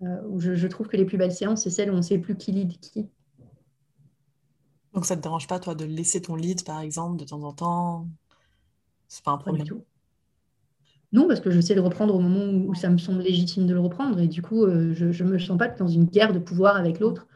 Euh, 0.04 0.40
je, 0.40 0.68
trouve 0.68 0.88
que 0.88 0.98
les 0.98 1.06
plus 1.06 1.18
belles 1.18 1.34
séances, 1.34 1.64
c'est 1.64 1.70
celles 1.70 1.90
où 1.90 1.94
on 1.94 1.98
ne 1.98 2.02
sait 2.02 2.18
plus 2.18 2.36
qui 2.36 2.52
lead 2.52 2.78
qui. 2.80 3.08
Donc 4.94 5.06
ça 5.06 5.16
ne 5.16 5.22
te 5.22 5.24
dérange 5.24 5.48
pas, 5.48 5.60
toi, 5.60 5.76
de 5.76 5.86
laisser 5.86 6.22
ton 6.22 6.36
lead, 6.36 6.64
par 6.64 6.82
exemple, 6.82 7.18
de 7.18 7.26
temps 7.26 7.42
en 7.44 7.54
temps? 7.54 8.08
C'est 9.08 9.24
pas 9.24 9.32
un 9.32 9.38
problème. 9.38 9.66
tout. 9.66 9.84
Non, 11.14 11.28
parce 11.28 11.40
que 11.40 11.52
je 11.52 11.62
sais 11.62 11.76
le 11.76 11.82
reprendre 11.82 12.16
au 12.16 12.20
moment 12.20 12.46
où 12.68 12.74
ça 12.74 12.90
me 12.90 12.98
semble 12.98 13.22
légitime 13.22 13.68
de 13.68 13.74
le 13.74 13.80
reprendre. 13.80 14.20
Et 14.20 14.28
du 14.28 14.42
coup, 14.42 14.64
euh, 14.66 14.94
je 14.96 15.24
ne 15.24 15.30
me 15.30 15.38
sens 15.38 15.60
pas 15.60 15.68
dans 15.68 15.88
une 15.88 16.06
guerre 16.06 16.34
de 16.34 16.40
pouvoir 16.40 16.76
avec 16.76 17.00
l'autre. 17.00 17.28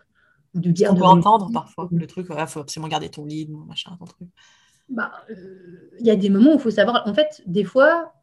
Ou 0.55 0.59
de 0.59 0.71
guerre 0.71 0.93
On 0.93 0.95
peut 0.95 1.03
entendre 1.03 1.51
parfois 1.53 1.87
le 1.91 2.07
truc, 2.07 2.25
il 2.29 2.47
faut 2.47 2.59
absolument 2.59 2.87
garder 2.87 3.09
ton 3.09 3.25
lead, 3.25 3.51
machin, 3.67 3.91
ton 3.99 4.05
truc. 4.05 4.27
Bah, 4.89 5.11
euh, 5.29 5.91
il 5.99 6.07
y 6.07 6.09
a 6.09 6.15
des 6.15 6.29
moments 6.29 6.53
où 6.53 6.55
il 6.55 6.59
faut 6.59 6.71
savoir. 6.71 7.03
En 7.05 7.13
fait, 7.13 7.43
des 7.45 7.63
fois, 7.63 8.13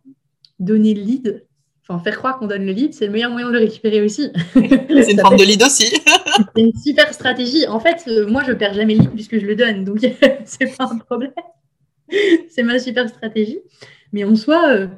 donner 0.59 0.93
le 0.93 1.03
lead, 1.03 1.47
enfin 1.83 2.03
faire 2.03 2.17
croire 2.17 2.39
qu'on 2.39 2.49
donne 2.49 2.67
le 2.67 2.73
lead, 2.73 2.93
c'est 2.93 3.07
le 3.07 3.13
meilleur 3.13 3.31
moyen 3.31 3.47
de 3.47 3.53
le 3.53 3.61
récupérer 3.61 4.03
aussi. 4.03 4.33
c'est 4.55 5.13
une 5.13 5.21
forme 5.21 5.37
de 5.37 5.45
lead 5.45 5.63
aussi. 5.63 5.95
c'est 6.57 6.63
une 6.63 6.75
super 6.75 7.15
stratégie. 7.15 7.69
En 7.69 7.79
fait, 7.79 8.03
euh, 8.09 8.27
moi, 8.27 8.43
je 8.45 8.53
perds 8.53 8.75
jamais 8.75 8.95
le 8.95 9.03
lead 9.03 9.13
puisque 9.13 9.39
je 9.39 9.47
le 9.47 9.55
donne, 9.55 9.85
donc 9.85 9.99
c'est 10.47 10.77
pas 10.77 10.89
un 10.91 10.99
problème. 10.99 11.33
c'est 12.49 12.65
ma 12.65 12.81
super 12.81 13.09
stratégie. 13.09 13.61
Mais 14.13 14.25
en 14.25 14.35
soi, 14.35 14.89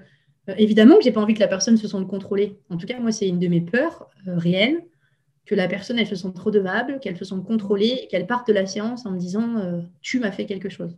évidemment 0.56 0.96
que 0.96 1.04
j'ai 1.04 1.12
pas 1.12 1.20
envie 1.20 1.34
que 1.34 1.40
la 1.40 1.48
personne 1.48 1.76
se 1.76 1.88
sente 1.88 2.06
contrôlée. 2.06 2.58
En 2.70 2.76
tout 2.76 2.86
cas, 2.86 2.98
moi, 3.00 3.12
c'est 3.12 3.28
une 3.28 3.38
de 3.38 3.48
mes 3.48 3.60
peurs 3.60 4.08
euh, 4.26 4.38
réelles, 4.38 4.84
que 5.44 5.54
la 5.54 5.68
personne, 5.68 5.98
elle 5.98 6.06
se 6.06 6.16
sente 6.16 6.38
redevable, 6.38 6.98
qu'elle 7.00 7.16
se 7.16 7.24
sente 7.24 7.44
contrôlée, 7.44 8.06
qu'elle 8.10 8.26
parte 8.26 8.48
de 8.48 8.52
la 8.52 8.66
séance 8.66 9.06
en 9.06 9.12
me 9.12 9.18
disant 9.18 9.56
euh, 9.58 9.80
Tu 10.02 10.20
m'as 10.20 10.32
fait 10.32 10.46
quelque 10.46 10.68
chose. 10.68 10.96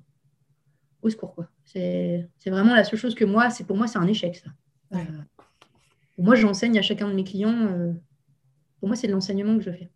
Au 1.03 1.11
secours, 1.11 1.35
quoi. 1.35 1.49
C'est 1.65 2.29
vraiment 2.47 2.75
la 2.75 2.85
seule 2.85 2.99
chose 2.99 3.15
que 3.15 3.25
moi, 3.25 3.51
c'est 3.51 3.65
pour 3.65 3.77
moi, 3.77 3.87
c'est 3.87 3.99
un 3.99 4.07
échec, 4.07 4.37
ça. 4.37 4.99
moi, 6.17 6.35
j'enseigne 6.35 6.79
à 6.79 6.83
chacun 6.83 7.09
de 7.09 7.15
mes 7.15 7.25
clients. 7.25 7.95
pour 8.81 8.89
moi, 8.89 8.97
c'est 8.97 9.07
de 9.07 9.13
l'enseignement 9.13 9.57
que 9.57 9.63
je 9.63 9.71
fais. 9.71 9.89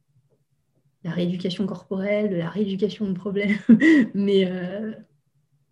La 1.02 1.10
rééducation 1.10 1.66
corporelle, 1.66 2.30
de 2.30 2.36
la 2.36 2.48
rééducation 2.48 3.06
de 3.06 3.14
problèmes. 3.14 3.56
mais, 4.14 4.48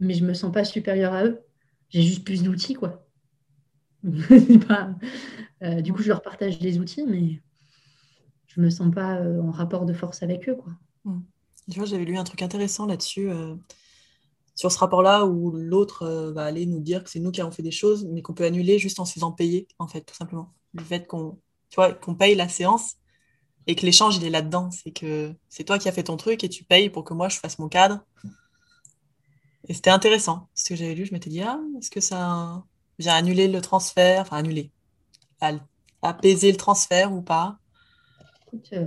mais 0.01 0.15
je 0.15 0.25
me 0.25 0.35
sens 0.35 0.51
pas 0.51 0.65
supérieure 0.65 1.13
à 1.13 1.25
eux. 1.27 1.41
J'ai 1.91 2.03
juste 2.03 2.25
plus 2.25 2.43
d'outils, 2.43 2.75
quoi. 2.75 3.07
Euh, 5.63 5.83
du 5.83 5.93
coup, 5.93 6.01
je 6.01 6.09
leur 6.09 6.23
partage 6.23 6.59
des 6.59 6.79
outils, 6.79 7.05
mais 7.07 7.39
je 8.47 8.61
ne 8.61 8.65
me 8.65 8.71
sens 8.71 8.91
pas 8.95 9.17
euh, 9.17 9.43
en 9.43 9.51
rapport 9.51 9.85
de 9.85 9.93
force 9.93 10.23
avec 10.23 10.49
eux. 10.49 10.55
Quoi. 10.55 10.73
Mmh. 11.05 11.21
Tu 11.71 11.79
vois, 11.79 11.87
j'avais 11.87 12.07
lu 12.07 12.17
un 12.17 12.25
truc 12.25 12.41
intéressant 12.41 12.87
là-dessus, 12.87 13.31
euh, 13.31 13.55
sur 14.55 14.73
ce 14.73 14.79
rapport-là, 14.79 15.27
où 15.27 15.51
l'autre 15.51 16.33
va 16.35 16.45
aller 16.45 16.65
nous 16.65 16.81
dire 16.81 17.05
que 17.05 17.11
c'est 17.11 17.21
nous 17.21 17.31
qui 17.31 17.43
avons 17.43 17.51
fait 17.51 17.63
des 17.63 17.71
choses, 17.71 18.07
mais 18.07 18.23
qu'on 18.23 18.33
peut 18.33 18.47
annuler 18.47 18.79
juste 18.79 19.01
en 19.01 19.05
se 19.05 19.13
faisant 19.13 19.33
payer, 19.33 19.69
en 19.79 19.87
fait, 19.87 20.01
tout 20.01 20.15
simplement. 20.15 20.55
Le 20.73 20.83
fait 20.83 21.07
qu'on 21.07 21.39
qu'on 22.01 22.15
paye 22.15 22.35
la 22.35 22.49
séance 22.49 22.97
et 23.67 23.77
que 23.77 23.87
l'échange, 23.87 24.17
il 24.17 24.25
est 24.25 24.31
là-dedans. 24.31 24.71
C'est 24.71 24.91
que 24.91 25.35
c'est 25.49 25.65
toi 25.65 25.79
qui 25.79 25.89
as 25.89 25.93
fait 25.93 26.05
ton 26.05 26.17
truc 26.17 26.43
et 26.43 26.49
tu 26.49 26.65
payes 26.65 26.91
pour 26.91 27.05
que 27.05 27.15
moi, 27.15 27.29
je 27.29 27.39
fasse 27.39 27.59
mon 27.59 27.69
cadre. 27.69 28.05
Et 29.69 29.75
c'était 29.75 29.91
intéressant. 29.91 30.49
Ce 30.55 30.65
que 30.65 30.75
j'avais 30.75 30.95
lu, 30.95 31.07
je 31.07 31.13
m'étais 31.13 31.31
dit, 31.31 31.43
ah, 31.43 31.61
est-ce 31.79 31.91
que 31.91 32.01
ça 32.01 32.65
Viens 33.01 33.15
annuler 33.15 33.49
le 33.49 33.63
transfert, 33.63 34.21
enfin 34.21 34.37
annuler, 34.37 34.71
apaiser 36.03 36.51
le 36.53 36.59
transfert 36.59 37.15
ou 37.15 37.23
pas? 37.23 37.59
Euh, 38.75 38.85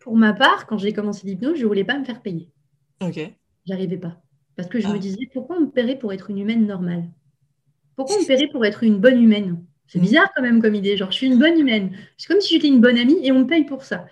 Pour 0.00 0.16
ma 0.16 0.32
part, 0.32 0.66
quand 0.66 0.78
j'ai 0.78 0.94
commencé 0.94 1.26
l'hypnose, 1.26 1.58
je 1.58 1.64
ne 1.64 1.66
voulais 1.66 1.84
pas 1.84 1.98
me 1.98 2.04
faire 2.06 2.22
payer. 2.22 2.48
Ok. 3.02 3.20
J'arrivais 3.66 3.98
pas. 3.98 4.16
Parce 4.56 4.70
que 4.70 4.80
je 4.80 4.88
me 4.88 4.94
ah. 4.94 4.98
disais, 4.98 5.28
pourquoi 5.34 5.58
on 5.58 5.60
me 5.60 5.70
paierait 5.70 5.98
pour 5.98 6.14
être 6.14 6.30
une 6.30 6.38
humaine 6.38 6.66
normale? 6.66 7.04
Pourquoi 7.94 8.16
on 8.16 8.22
me 8.22 8.26
paierait 8.26 8.48
pour 8.48 8.64
être 8.64 8.82
une 8.82 8.98
bonne 8.98 9.22
humaine? 9.22 9.62
C'est 9.86 9.98
mm. 9.98 10.02
bizarre 10.02 10.32
quand 10.34 10.42
même 10.42 10.62
comme 10.62 10.74
idée. 10.74 10.96
Genre, 10.96 11.10
je 11.10 11.16
suis 11.16 11.26
une 11.26 11.38
bonne 11.38 11.58
humaine. 11.58 11.94
C'est 12.16 12.26
comme 12.26 12.40
si 12.40 12.54
j'étais 12.54 12.68
une 12.68 12.80
bonne 12.80 12.96
amie 12.96 13.18
et 13.22 13.32
on 13.32 13.40
me 13.40 13.46
paye 13.46 13.64
pour 13.64 13.84
ça. 13.84 14.06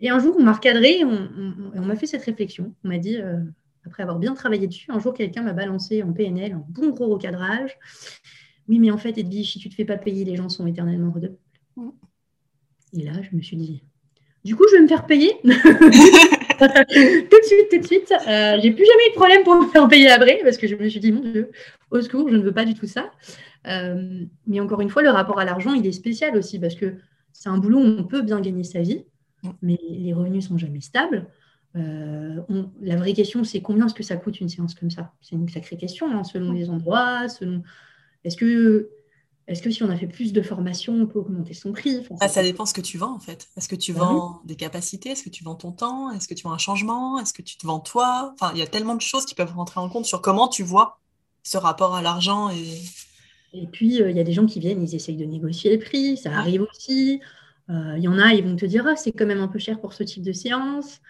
Et 0.00 0.10
un 0.10 0.20
jour, 0.20 0.36
on 0.38 0.44
m'a 0.44 0.52
recadré 0.52 1.00
et 1.00 1.04
on, 1.04 1.82
m'a 1.82 1.96
fait 1.96 2.06
cette 2.06 2.22
réflexion. 2.22 2.72
On 2.84 2.88
m'a 2.88 2.98
dit, 2.98 3.16
euh, 3.16 3.40
après 3.86 4.02
avoir 4.02 4.18
bien 4.18 4.34
travaillé 4.34 4.66
dessus, 4.66 4.90
un 4.90 4.98
jour, 4.98 5.14
quelqu'un 5.14 5.42
m'a 5.42 5.52
balancé 5.52 6.02
en 6.02 6.12
PNL 6.12 6.52
un 6.52 6.64
bon 6.68 6.90
gros 6.90 7.08
recadrage 7.08 7.78
Oui, 8.68 8.78
mais 8.78 8.90
en 8.90 8.98
fait, 8.98 9.16
Edwige, 9.18 9.52
si 9.52 9.58
tu 9.58 9.68
ne 9.68 9.70
te 9.70 9.76
fais 9.76 9.84
pas 9.84 9.96
payer, 9.96 10.24
les 10.24 10.36
gens 10.36 10.48
sont 10.48 10.66
éternellement 10.66 11.12
redevables. 11.12 11.38
Et 12.92 13.02
là, 13.02 13.12
je 13.22 13.36
me 13.36 13.42
suis 13.42 13.56
dit, 13.56 13.82
du 14.44 14.54
coup, 14.54 14.64
je 14.70 14.76
vais 14.76 14.82
me 14.82 14.88
faire 14.88 15.06
payer. 15.06 15.32
tout 15.42 15.48
de 15.48 17.44
suite, 17.44 17.68
tout 17.70 17.78
de 17.78 17.86
suite. 17.86 18.12
Euh, 18.12 18.58
j'ai 18.62 18.70
plus 18.70 18.84
jamais 18.84 19.06
eu 19.08 19.10
de 19.10 19.14
problème 19.14 19.42
pour 19.42 19.56
me 19.56 19.66
faire 19.66 19.88
payer 19.88 20.08
après 20.10 20.40
parce 20.42 20.56
que 20.56 20.66
je 20.66 20.76
me 20.76 20.88
suis 20.88 21.00
dit, 21.00 21.12
mon 21.12 21.20
Dieu, 21.20 21.50
au 21.90 22.00
secours, 22.00 22.28
je 22.28 22.36
ne 22.36 22.42
veux 22.42 22.52
pas 22.52 22.64
du 22.64 22.74
tout 22.74 22.86
ça. 22.86 23.10
Euh, 23.66 24.24
mais 24.46 24.60
encore 24.60 24.80
une 24.80 24.88
fois, 24.88 25.02
le 25.02 25.10
rapport 25.10 25.40
à 25.40 25.44
l'argent, 25.44 25.74
il 25.74 25.86
est 25.86 25.92
spécial 25.92 26.36
aussi 26.36 26.58
parce 26.58 26.76
que 26.76 26.94
c'est 27.32 27.48
un 27.48 27.58
boulot 27.58 27.78
où 27.78 27.86
on 27.98 28.04
peut 28.04 28.22
bien 28.22 28.40
gagner 28.40 28.64
sa 28.64 28.80
vie, 28.80 29.04
mais 29.62 29.78
les 29.90 30.12
revenus 30.12 30.46
sont 30.46 30.58
jamais 30.58 30.80
stables. 30.80 31.26
Euh, 31.76 32.40
la 32.80 32.96
vraie 32.96 33.12
question, 33.12 33.44
c'est 33.44 33.60
combien 33.60 33.86
est-ce 33.86 33.94
que 33.94 34.02
ça 34.02 34.16
coûte 34.16 34.40
une 34.40 34.48
séance 34.48 34.74
comme 34.74 34.90
ça? 34.90 35.12
C'est 35.20 35.36
une 35.36 35.48
sacrée 35.48 35.76
question, 35.76 36.10
hein, 36.10 36.24
selon 36.24 36.52
les 36.52 36.70
endroits, 36.70 37.28
selon. 37.28 37.62
Est-ce 38.24 38.36
que, 38.36 38.90
est 39.46 39.60
que 39.62 39.70
si 39.70 39.82
on 39.82 39.90
a 39.90 39.96
fait 39.96 40.06
plus 40.06 40.32
de 40.32 40.42
formation, 40.42 40.94
on 40.94 41.06
peut 41.06 41.18
augmenter 41.18 41.54
son 41.54 41.72
prix? 41.72 42.02
Ah, 42.20 42.28
Ça 42.28 42.42
dépend 42.42 42.66
ce 42.66 42.74
que 42.74 42.80
tu 42.80 42.98
vends 42.98 43.14
en 43.14 43.18
fait. 43.18 43.48
Est-ce 43.56 43.68
que 43.68 43.76
tu 43.76 43.92
bah 43.92 44.00
vends 44.00 44.40
des 44.44 44.56
capacités? 44.56 45.10
Est-ce 45.10 45.22
que 45.22 45.28
tu 45.28 45.44
vends 45.44 45.54
ton 45.54 45.70
temps? 45.72 46.10
Est-ce 46.10 46.26
que 46.26 46.34
tu 46.34 46.44
vends 46.44 46.52
un 46.52 46.58
changement? 46.58 47.20
Est-ce 47.20 47.32
que 47.32 47.42
tu 47.42 47.56
te 47.56 47.66
vends 47.66 47.80
toi? 47.80 48.34
Enfin, 48.34 48.52
il 48.54 48.58
y 48.58 48.62
a 48.62 48.66
tellement 48.66 48.94
de 48.96 49.02
choses 49.02 49.26
qui 49.26 49.34
peuvent 49.34 49.54
rentrer 49.54 49.80
en 49.80 49.88
compte 49.88 50.06
sur 50.06 50.22
comment 50.22 50.48
tu 50.48 50.62
vois 50.62 51.00
ce 51.42 51.58
rapport 51.58 51.94
à 51.94 52.02
l'argent 52.02 52.50
et. 52.50 52.80
Et 53.52 53.66
puis, 53.66 54.02
euh, 54.02 54.10
il 54.10 54.16
y 54.16 54.20
a 54.20 54.24
des 54.24 54.32
gens 54.32 54.46
qui 54.46 54.60
viennent, 54.60 54.82
ils 54.82 54.94
essayent 54.94 55.16
de 55.16 55.24
négocier 55.24 55.70
les 55.70 55.78
prix, 55.78 56.16
ça 56.16 56.32
arrive 56.32 56.62
aussi. 56.62 57.20
Euh, 57.70 57.94
il 57.96 58.02
y 58.02 58.08
en 58.08 58.18
a, 58.18 58.32
ils 58.34 58.44
vont 58.44 58.56
te 58.56 58.66
dire, 58.66 58.84
ah, 58.86 58.96
c'est 58.96 59.12
quand 59.12 59.26
même 59.26 59.40
un 59.40 59.48
peu 59.48 59.58
cher 59.58 59.80
pour 59.80 59.92
ce 59.92 60.02
type 60.02 60.22
de 60.22 60.32
séance. 60.32 61.00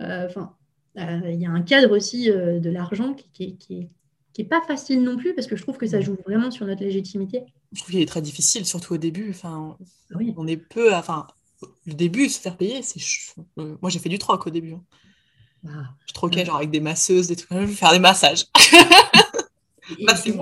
Euh, 0.00 0.26
enfin, 0.26 0.54
il 0.96 1.40
y 1.40 1.46
a 1.46 1.50
un 1.50 1.62
cadre 1.62 1.96
aussi 1.96 2.28
de 2.28 2.70
l'argent 2.70 3.14
qui, 3.14 3.56
qui, 3.56 3.88
qui, 4.32 4.40
est 4.40 4.44
pas 4.44 4.62
facile 4.62 5.02
non 5.02 5.16
plus 5.16 5.34
parce 5.34 5.46
que 5.46 5.54
je 5.56 5.62
trouve 5.62 5.76
que 5.76 5.86
ça 5.86 6.00
joue 6.00 6.16
vraiment 6.26 6.50
sur 6.50 6.66
notre 6.66 6.82
légitimité. 6.82 7.42
Je 7.72 7.80
trouve 7.80 7.92
qu'il 7.92 8.00
est 8.00 8.06
très 8.06 8.22
difficile, 8.22 8.64
surtout 8.66 8.94
au 8.94 8.98
début. 8.98 9.30
Enfin, 9.30 9.76
oui. 10.14 10.34
on 10.36 10.46
est 10.46 10.56
peu, 10.56 10.94
enfin, 10.94 11.26
le 11.86 11.94
début, 11.94 12.28
se 12.28 12.40
faire 12.40 12.56
payer, 12.56 12.82
c'est. 12.82 13.00
Moi, 13.56 13.90
j'ai 13.90 13.98
fait 13.98 14.08
du 14.08 14.18
troc 14.18 14.46
au 14.46 14.50
début. 14.50 14.72
Hein. 14.72 14.82
Ah. 15.68 15.94
Je 16.06 16.12
troquais 16.12 16.44
genre 16.44 16.56
avec 16.56 16.70
des 16.70 16.80
masseuses, 16.80 17.28
des 17.28 17.36
trucs. 17.36 17.50
Je 17.52 17.64
vais 17.64 17.66
faire 17.66 17.92
des 17.92 17.98
massages. 17.98 18.46
Bah, 20.06 20.14
c'est 20.14 20.32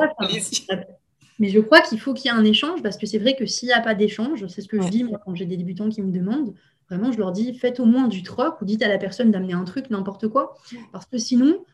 mais 1.38 1.48
je 1.48 1.60
crois 1.60 1.80
qu'il 1.80 1.98
faut 1.98 2.12
qu'il 2.12 2.30
y 2.30 2.34
ait 2.34 2.36
un 2.36 2.44
échange 2.44 2.82
parce 2.82 2.98
que 2.98 3.06
c'est 3.06 3.18
vrai 3.18 3.36
que 3.36 3.46
s'il 3.46 3.68
n'y 3.68 3.72
a 3.72 3.80
pas 3.80 3.94
d'échange, 3.94 4.46
c'est 4.48 4.60
ce 4.60 4.68
que 4.68 4.82
je 4.82 4.88
dis 4.88 5.04
moi 5.04 5.18
quand 5.24 5.34
j'ai 5.34 5.46
des 5.46 5.56
débutants 5.56 5.88
qui 5.88 6.02
me 6.02 6.12
demandent, 6.12 6.52
vraiment 6.88 7.12
je 7.12 7.18
leur 7.18 7.32
dis 7.32 7.54
faites 7.54 7.80
au 7.80 7.84
moins 7.84 8.08
du 8.08 8.22
troc 8.22 8.60
ou 8.60 8.64
dites 8.64 8.82
à 8.82 8.88
la 8.88 8.98
personne 8.98 9.30
d'amener 9.30 9.52
un 9.52 9.64
truc, 9.64 9.90
n'importe 9.90 10.28
quoi, 10.28 10.54
parce 10.92 11.06
que 11.06 11.18
sinon 11.18 11.64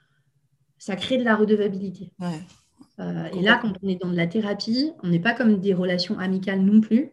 ça 0.78 0.96
crée 0.96 1.18
de 1.18 1.24
la 1.24 1.36
redevabilité. 1.36 2.12
Euh, 3.00 3.24
et 3.32 3.42
là, 3.42 3.58
quand 3.60 3.72
on 3.82 3.88
est 3.88 4.00
dans 4.00 4.10
de 4.10 4.16
la 4.16 4.26
thérapie, 4.26 4.92
on 5.02 5.08
n'est 5.08 5.20
pas 5.20 5.32
comme 5.32 5.60
des 5.60 5.74
relations 5.74 6.18
amicales 6.18 6.60
non 6.60 6.80
plus. 6.80 7.10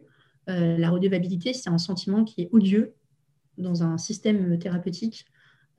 Euh, 0.50 0.76
la 0.76 0.90
redevabilité, 0.90 1.52
c'est 1.54 1.70
un 1.70 1.78
sentiment 1.78 2.24
qui 2.24 2.42
est 2.42 2.48
odieux 2.52 2.94
dans 3.58 3.82
un 3.82 3.98
système 3.98 4.58
thérapeutique 4.58 5.26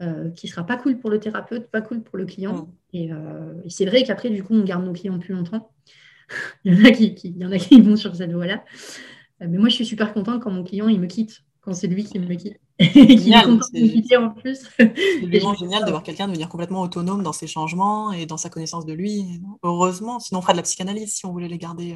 euh, 0.01 0.31
qui 0.31 0.47
sera 0.47 0.65
pas 0.65 0.77
cool 0.77 0.97
pour 0.97 1.09
le 1.09 1.19
thérapeute, 1.19 1.69
pas 1.69 1.81
cool 1.81 2.01
pour 2.01 2.17
le 2.17 2.25
client. 2.25 2.69
Et, 2.93 3.09
et 3.63 3.69
c'est 3.69 3.85
vrai 3.85 4.03
qu'après, 4.03 4.29
du 4.29 4.43
coup, 4.43 4.53
on 4.53 4.63
garde 4.63 4.85
nos 4.85 4.93
clients 4.93 5.19
plus 5.19 5.33
longtemps. 5.33 5.71
il, 6.65 6.73
y 6.73 6.81
en 6.81 6.85
a 6.85 6.91
qui, 6.91 7.15
y 7.37 7.45
en 7.45 7.51
a 7.51 7.57
qui 7.57 7.81
vont 7.81 7.95
sur 7.95 8.15
cette 8.15 8.31
voie-là. 8.31 8.63
Euh, 9.41 9.47
mais 9.49 9.57
moi, 9.57 9.69
je 9.69 9.75
suis 9.75 9.85
super 9.85 10.13
contente 10.13 10.41
quand 10.41 10.51
mon 10.51 10.63
client 10.63 10.87
il 10.87 10.99
me 10.99 11.07
quitte, 11.07 11.43
quand 11.63 11.73
c'est 11.73 11.87
lui 11.87 12.03
qui 12.03 12.19
me 12.19 12.33
quitte. 12.35 12.59
Génial, 12.79 13.59
c'est 13.71 14.17
en 14.17 14.31
plus. 14.31 14.67
vraiment 15.21 15.53
génial 15.53 15.85
de 15.85 15.89
voir 15.89 16.03
quelqu'un 16.03 16.27
devenir 16.27 16.49
complètement 16.49 16.81
autonome 16.81 17.23
dans 17.23 17.33
ses 17.33 17.47
changements 17.47 18.11
et 18.11 18.25
dans 18.25 18.37
sa 18.37 18.49
connaissance 18.49 18.85
de 18.85 18.93
lui. 18.93 19.41
Heureusement, 19.61 20.19
sinon 20.19 20.39
on 20.39 20.41
ferait 20.41 20.53
de 20.53 20.57
la 20.57 20.63
psychanalyse 20.63 21.13
si 21.13 21.25
on 21.25 21.31
voulait 21.31 21.47
les 21.47 21.59
garder 21.59 21.95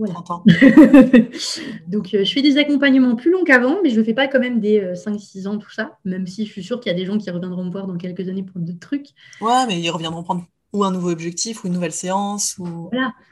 euh, 0.00 0.06
30 0.06 0.30
ans. 0.30 0.44
Donc 1.88 2.14
euh, 2.14 2.24
je 2.24 2.32
fais 2.32 2.42
des 2.42 2.56
accompagnements 2.56 3.16
plus 3.16 3.30
longs 3.30 3.44
qu'avant, 3.44 3.78
mais 3.82 3.90
je 3.90 4.00
ne 4.00 4.04
fais 4.04 4.14
pas 4.14 4.28
quand 4.28 4.40
même 4.40 4.60
des 4.60 4.80
5-6 4.94 5.46
ans, 5.46 5.58
tout 5.58 5.70
ça, 5.70 5.98
même 6.04 6.26
si 6.26 6.46
je 6.46 6.52
suis 6.52 6.64
sûre 6.64 6.80
qu'il 6.80 6.90
y 6.90 6.94
a 6.94 6.98
des 6.98 7.04
gens 7.04 7.18
qui 7.18 7.30
reviendront 7.30 7.64
me 7.64 7.70
voir 7.70 7.86
dans 7.86 7.96
quelques 7.96 8.28
années 8.28 8.44
pour 8.44 8.60
d'autres 8.60 8.80
trucs. 8.80 9.08
Ouais, 9.40 9.66
mais 9.66 9.78
ils 9.78 9.90
reviendront 9.90 10.22
prendre 10.22 10.46
ou 10.72 10.84
un 10.84 10.90
nouveau 10.90 11.10
objectif, 11.10 11.62
ou 11.62 11.66
une 11.66 11.74
nouvelle 11.74 11.92
séance, 11.92 12.56
ou 12.58 12.90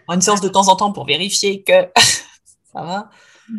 une 0.08 0.20
séance 0.20 0.40
de 0.40 0.48
temps 0.48 0.68
en 0.68 0.76
temps 0.76 0.92
pour 0.92 1.06
vérifier 1.06 1.62
que 1.62 1.72
ça 2.72 2.82
va. 2.82 3.10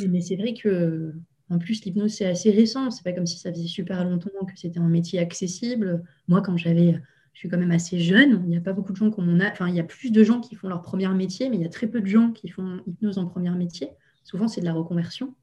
Mais, 0.07 0.21
c'est 0.21 0.35
vrai 0.35 0.53
que, 0.53 1.13
en 1.51 1.59
plus, 1.59 1.83
l'hypnose, 1.83 2.13
c'est 2.13 2.25
assez 2.25 2.49
récent. 2.49 2.89
C'est 2.91 3.03
pas 3.03 3.11
comme 3.11 3.27
si 3.27 3.37
ça 3.37 3.51
faisait 3.51 3.67
super 3.67 4.03
longtemps 4.03 4.29
que 4.45 4.53
c'était 4.55 4.79
un 4.79 4.87
métier 4.87 5.19
accessible. 5.19 6.03
Moi, 6.27 6.41
quand 6.41 6.57
j'avais. 6.57 7.01
Je 7.33 7.39
suis 7.39 7.49
quand 7.49 7.57
même 7.57 7.71
assez 7.71 7.99
jeune. 7.99 8.41
Il 8.43 8.49
n'y 8.49 8.57
a 8.57 8.61
pas 8.61 8.73
beaucoup 8.73 8.91
de 8.91 8.97
gens 8.97 9.09
qui 9.09 9.21
Enfin, 9.21 9.69
il 9.69 9.75
y 9.75 9.79
a 9.79 9.85
plus 9.85 10.11
de 10.11 10.23
gens 10.23 10.41
qui 10.41 10.55
font 10.55 10.67
leur 10.67 10.81
premier 10.81 11.07
métier, 11.09 11.49
mais 11.49 11.55
il 11.55 11.61
y 11.61 11.65
a 11.65 11.69
très 11.69 11.87
peu 11.87 12.01
de 12.01 12.05
gens 12.05 12.31
qui 12.31 12.49
font 12.49 12.81
hypnose 12.85 13.17
en 13.17 13.25
premier 13.25 13.49
métier. 13.51 13.89
Souvent, 14.23 14.47
c'est 14.47 14.61
de 14.61 14.65
la 14.65 14.73
reconversion. 14.73 15.33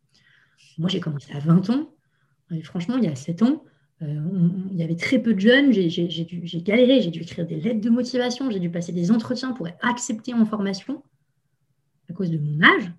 Moi, 0.76 0.88
j'ai 0.88 1.00
commencé 1.00 1.32
à 1.32 1.38
20 1.38 1.70
ans. 1.70 1.90
Franchement, 2.62 2.96
il 2.96 3.04
y 3.04 3.08
a 3.08 3.14
7 3.14 3.42
ans, 3.42 3.64
euh, 4.02 4.48
il 4.70 4.76
y 4.78 4.82
avait 4.82 4.96
très 4.96 5.18
peu 5.18 5.34
de 5.34 5.40
jeunes, 5.40 5.72
j'ai 5.72 6.62
galéré, 6.62 7.02
j'ai 7.02 7.10
dû 7.10 7.20
écrire 7.20 7.46
des 7.46 7.60
lettres 7.60 7.80
de 7.80 7.90
motivation, 7.90 8.50
j'ai 8.50 8.60
dû 8.60 8.70
passer 8.70 8.92
des 8.92 9.10
entretiens 9.10 9.52
pour 9.52 9.68
être 9.68 9.78
accepté 9.82 10.32
en 10.32 10.46
formation 10.46 11.02
à 12.08 12.14
cause 12.14 12.30
de 12.30 12.38
mon 12.38 12.62
âge. 12.62 12.90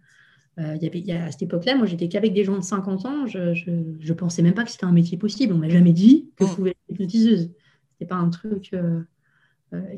Euh, 0.60 0.78
y 0.82 0.88
avait, 0.88 1.12
à 1.14 1.32
cette 1.32 1.44
époque-là, 1.44 1.76
moi, 1.76 1.86
j'étais 1.86 2.10
qu'avec 2.10 2.34
des 2.34 2.44
gens 2.44 2.58
de 2.58 2.64
50 2.64 3.06
ans. 3.06 3.26
Je 3.28 3.40
ne 3.70 4.14
pensais 4.14 4.42
même 4.42 4.54
pas 4.54 4.64
que 4.64 4.72
c'était 4.72 4.86
un 4.86 4.92
métier 4.92 5.18
possible. 5.18 5.54
On 5.54 5.58
m'a 5.58 5.70
jamais 5.70 5.94
dit 5.94 6.30
que 6.36 6.46
je 6.46 6.52
mm. 6.52 6.56
pouvais 6.56 6.70
être 6.72 6.78
hypnotiseuse. 6.90 7.40
Ce 7.42 8.04
n'était 8.04 8.10
pas 8.10 8.16
un 8.16 8.30
truc 8.30 8.72
euh, 8.74 9.02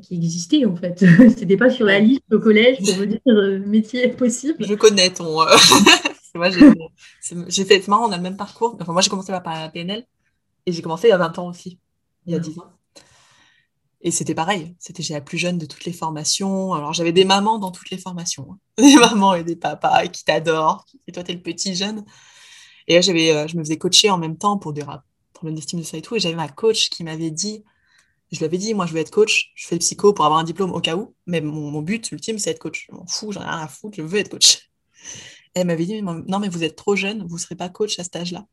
qui 0.01 0.15
existait, 0.15 0.65
en 0.65 0.75
fait. 0.75 0.99
Ce 0.99 1.39
n'était 1.39 1.57
pas 1.57 1.69
sur 1.69 1.85
la 1.85 1.99
liste 1.99 2.23
au 2.31 2.39
collège 2.39 2.77
pour 2.77 2.97
me 2.97 3.05
dire 3.05 3.67
métier 3.67 4.07
possible. 4.09 4.57
Je 4.59 4.73
connais 4.75 5.09
ton... 5.09 5.33
moi, 6.35 6.49
j'ai 6.49 6.59
fait... 7.65 7.81
C'est 7.81 7.87
marrant, 7.87 8.07
on 8.07 8.11
a 8.11 8.17
le 8.17 8.23
même 8.23 8.37
parcours. 8.37 8.77
Enfin, 8.79 8.93
moi, 8.93 9.01
j'ai 9.01 9.09
commencé 9.09 9.31
par 9.31 9.59
la 9.59 9.69
PNL. 9.69 10.05
Et 10.65 10.71
j'ai 10.71 10.81
commencé 10.81 11.07
il 11.07 11.11
y 11.11 11.13
a 11.13 11.17
20 11.17 11.39
ans 11.39 11.49
aussi, 11.49 11.79
il 12.25 12.33
y 12.33 12.35
a 12.35 12.39
10 12.39 12.59
ans. 12.59 12.71
Et 14.03 14.09
c'était 14.11 14.33
pareil, 14.33 14.75
c'était 14.79 15.03
j'ai 15.03 15.13
la 15.13 15.21
plus 15.21 15.37
jeune 15.37 15.57
de 15.59 15.65
toutes 15.65 15.85
les 15.85 15.93
formations. 15.93 16.73
Alors 16.73 16.93
j'avais 16.93 17.11
des 17.11 17.25
mamans 17.25 17.59
dans 17.59 17.71
toutes 17.71 17.91
les 17.91 17.97
formations, 17.97 18.47
hein. 18.51 18.57
des 18.81 18.95
mamans 18.95 19.35
et 19.35 19.43
des 19.43 19.55
papas 19.55 20.07
qui 20.07 20.23
t'adorent, 20.25 20.85
et 21.07 21.11
toi 21.11 21.23
t'es 21.23 21.33
le 21.33 21.41
petit 21.41 21.75
jeune. 21.75 22.03
Et 22.87 22.95
là, 22.95 23.01
j'avais, 23.01 23.31
euh, 23.31 23.47
je 23.47 23.57
me 23.57 23.63
faisais 23.63 23.77
coacher 23.77 24.09
en 24.09 24.17
même 24.17 24.37
temps 24.37 24.57
pour 24.57 24.73
des 24.73 24.83
problèmes 25.33 25.55
d'estime 25.55 25.79
de 25.79 25.85
soi 25.85 25.99
et 25.99 26.01
tout. 26.01 26.15
Et 26.15 26.19
j'avais 26.19 26.35
ma 26.35 26.49
coach 26.49 26.89
qui 26.89 27.03
m'avait 27.03 27.31
dit, 27.31 27.63
je 28.31 28.39
lui 28.39 28.45
avais 28.45 28.57
dit, 28.57 28.73
moi 28.73 28.85
je 28.85 28.93
veux 28.93 28.99
être 28.99 29.11
coach, 29.11 29.51
je 29.55 29.67
fais 29.67 29.75
le 29.75 29.79
psycho 29.79 30.13
pour 30.13 30.25
avoir 30.25 30.39
un 30.39 30.43
diplôme 30.43 30.71
au 30.71 30.81
cas 30.81 30.95
où, 30.95 31.15
mais 31.27 31.41
mon, 31.41 31.81
but 31.81 32.11
ultime 32.11 32.39
c'est 32.39 32.49
être 32.51 32.59
coach. 32.59 32.87
Je 32.89 32.95
m'en 32.95 33.05
fous, 33.05 33.31
j'en 33.31 33.41
ai 33.41 33.45
rien 33.45 33.59
à 33.59 33.67
foutre, 33.67 33.97
je 33.97 34.01
veux 34.01 34.19
être 34.19 34.29
coach. 34.29 34.71
elle 35.53 35.67
m'avait 35.67 35.85
dit, 35.85 36.01
non 36.01 36.39
mais 36.39 36.49
vous 36.49 36.63
êtes 36.63 36.75
trop 36.75 36.95
jeune, 36.95 37.25
vous 37.27 37.35
ne 37.35 37.39
serez 37.41 37.55
pas 37.55 37.69
coach 37.69 37.99
à 37.99 38.03
cet 38.03 38.15
âge-là. 38.15 38.45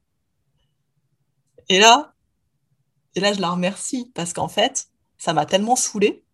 Et 1.68 1.78
là, 1.78 2.14
et 3.14 3.20
là, 3.20 3.32
je 3.32 3.40
la 3.40 3.50
remercie 3.50 4.10
parce 4.14 4.32
qu'en 4.32 4.48
fait, 4.48 4.86
ça 5.18 5.32
m'a 5.32 5.46
tellement 5.46 5.76
saoulée 5.76 6.24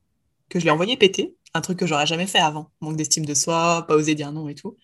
que 0.49 0.61
je 0.61 0.65
l'ai 0.65 0.71
envoyé 0.71 0.97
péter, 0.97 1.37
un 1.55 1.61
truc 1.61 1.79
que 1.79 1.87
j'aurais 1.87 2.07
jamais 2.07 2.27
fait 2.27 2.39
avant. 2.39 2.71
Manque 2.81 2.97
d'estime 2.97 3.25
de 3.25 3.35
soi, 3.35 3.85
pas 3.89 3.97
oser 3.97 4.15
dire 4.15 4.33
non 4.33 4.49
et 4.49 4.55
tout. 4.55 4.77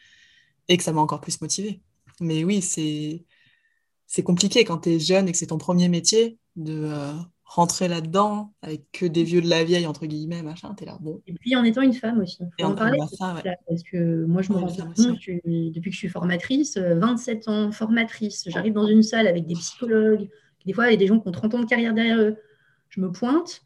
Et 0.69 0.77
que 0.77 0.83
ça 0.83 0.93
m'a 0.93 1.01
encore 1.01 1.21
plus 1.21 1.41
motivée. 1.41 1.81
Mais 2.21 2.45
oui, 2.45 2.63
c'est 2.63 3.25
c'est 4.07 4.23
compliqué 4.23 4.65
quand 4.65 4.79
tu 4.79 4.91
es 4.91 4.99
jeune 4.99 5.29
et 5.29 5.33
que 5.33 5.39
c'est 5.39 5.47
ton 5.47 5.59
premier 5.59 5.89
métier 5.89 6.39
de 6.57 6.87
euh, 6.87 7.13
rentrer 7.45 7.87
là-dedans 7.87 8.53
avec 8.61 8.91
que 8.91 9.07
des 9.07 9.23
vieux 9.23 9.41
de 9.41 9.49
la 9.49 9.63
vieille, 9.63 9.87
entre 9.87 10.07
guillemets, 10.07 10.43
machin, 10.43 10.75
t'es 10.75 10.85
là, 10.85 10.99
bon. 11.01 11.23
Et 11.29 11.35
puis 11.35 11.55
en 11.55 11.63
étant 11.63 11.83
une 11.83 11.93
femme 11.93 12.21
aussi. 12.21 12.39
Faut 12.59 12.67
en, 12.67 12.75
parler, 12.75 12.99
parce 12.99 13.83
que 13.85 14.25
moi, 14.25 14.43
je 14.43 14.53
me 14.53 14.59
rends 14.59 14.67
compte, 14.67 14.97
depuis 14.97 15.91
que 15.91 15.95
je 15.95 15.99
suis 15.99 16.09
formatrice, 16.09 16.77
27 16.77 17.47
euh, 17.47 17.51
ans 17.51 17.73
formatrice, 17.73 18.45
j'arrive 18.49 18.73
dans 18.73 18.87
une 18.87 19.05
salle 19.05 19.29
avec 19.29 19.47
des 19.47 19.55
psychologues, 19.55 20.29
des 20.67 20.73
fois, 20.73 20.89
il 20.89 20.91
y 20.93 20.95
a 20.95 20.97
des 20.97 21.07
gens 21.07 21.19
qui 21.21 21.29
ont 21.29 21.33
30 21.33 21.55
ans 21.55 21.61
de 21.61 21.67
carrière 21.67 21.95
derrière 21.95 22.21
eux. 22.21 22.37
Je 22.91 23.01
me 23.01 23.11
pointe. 23.11 23.63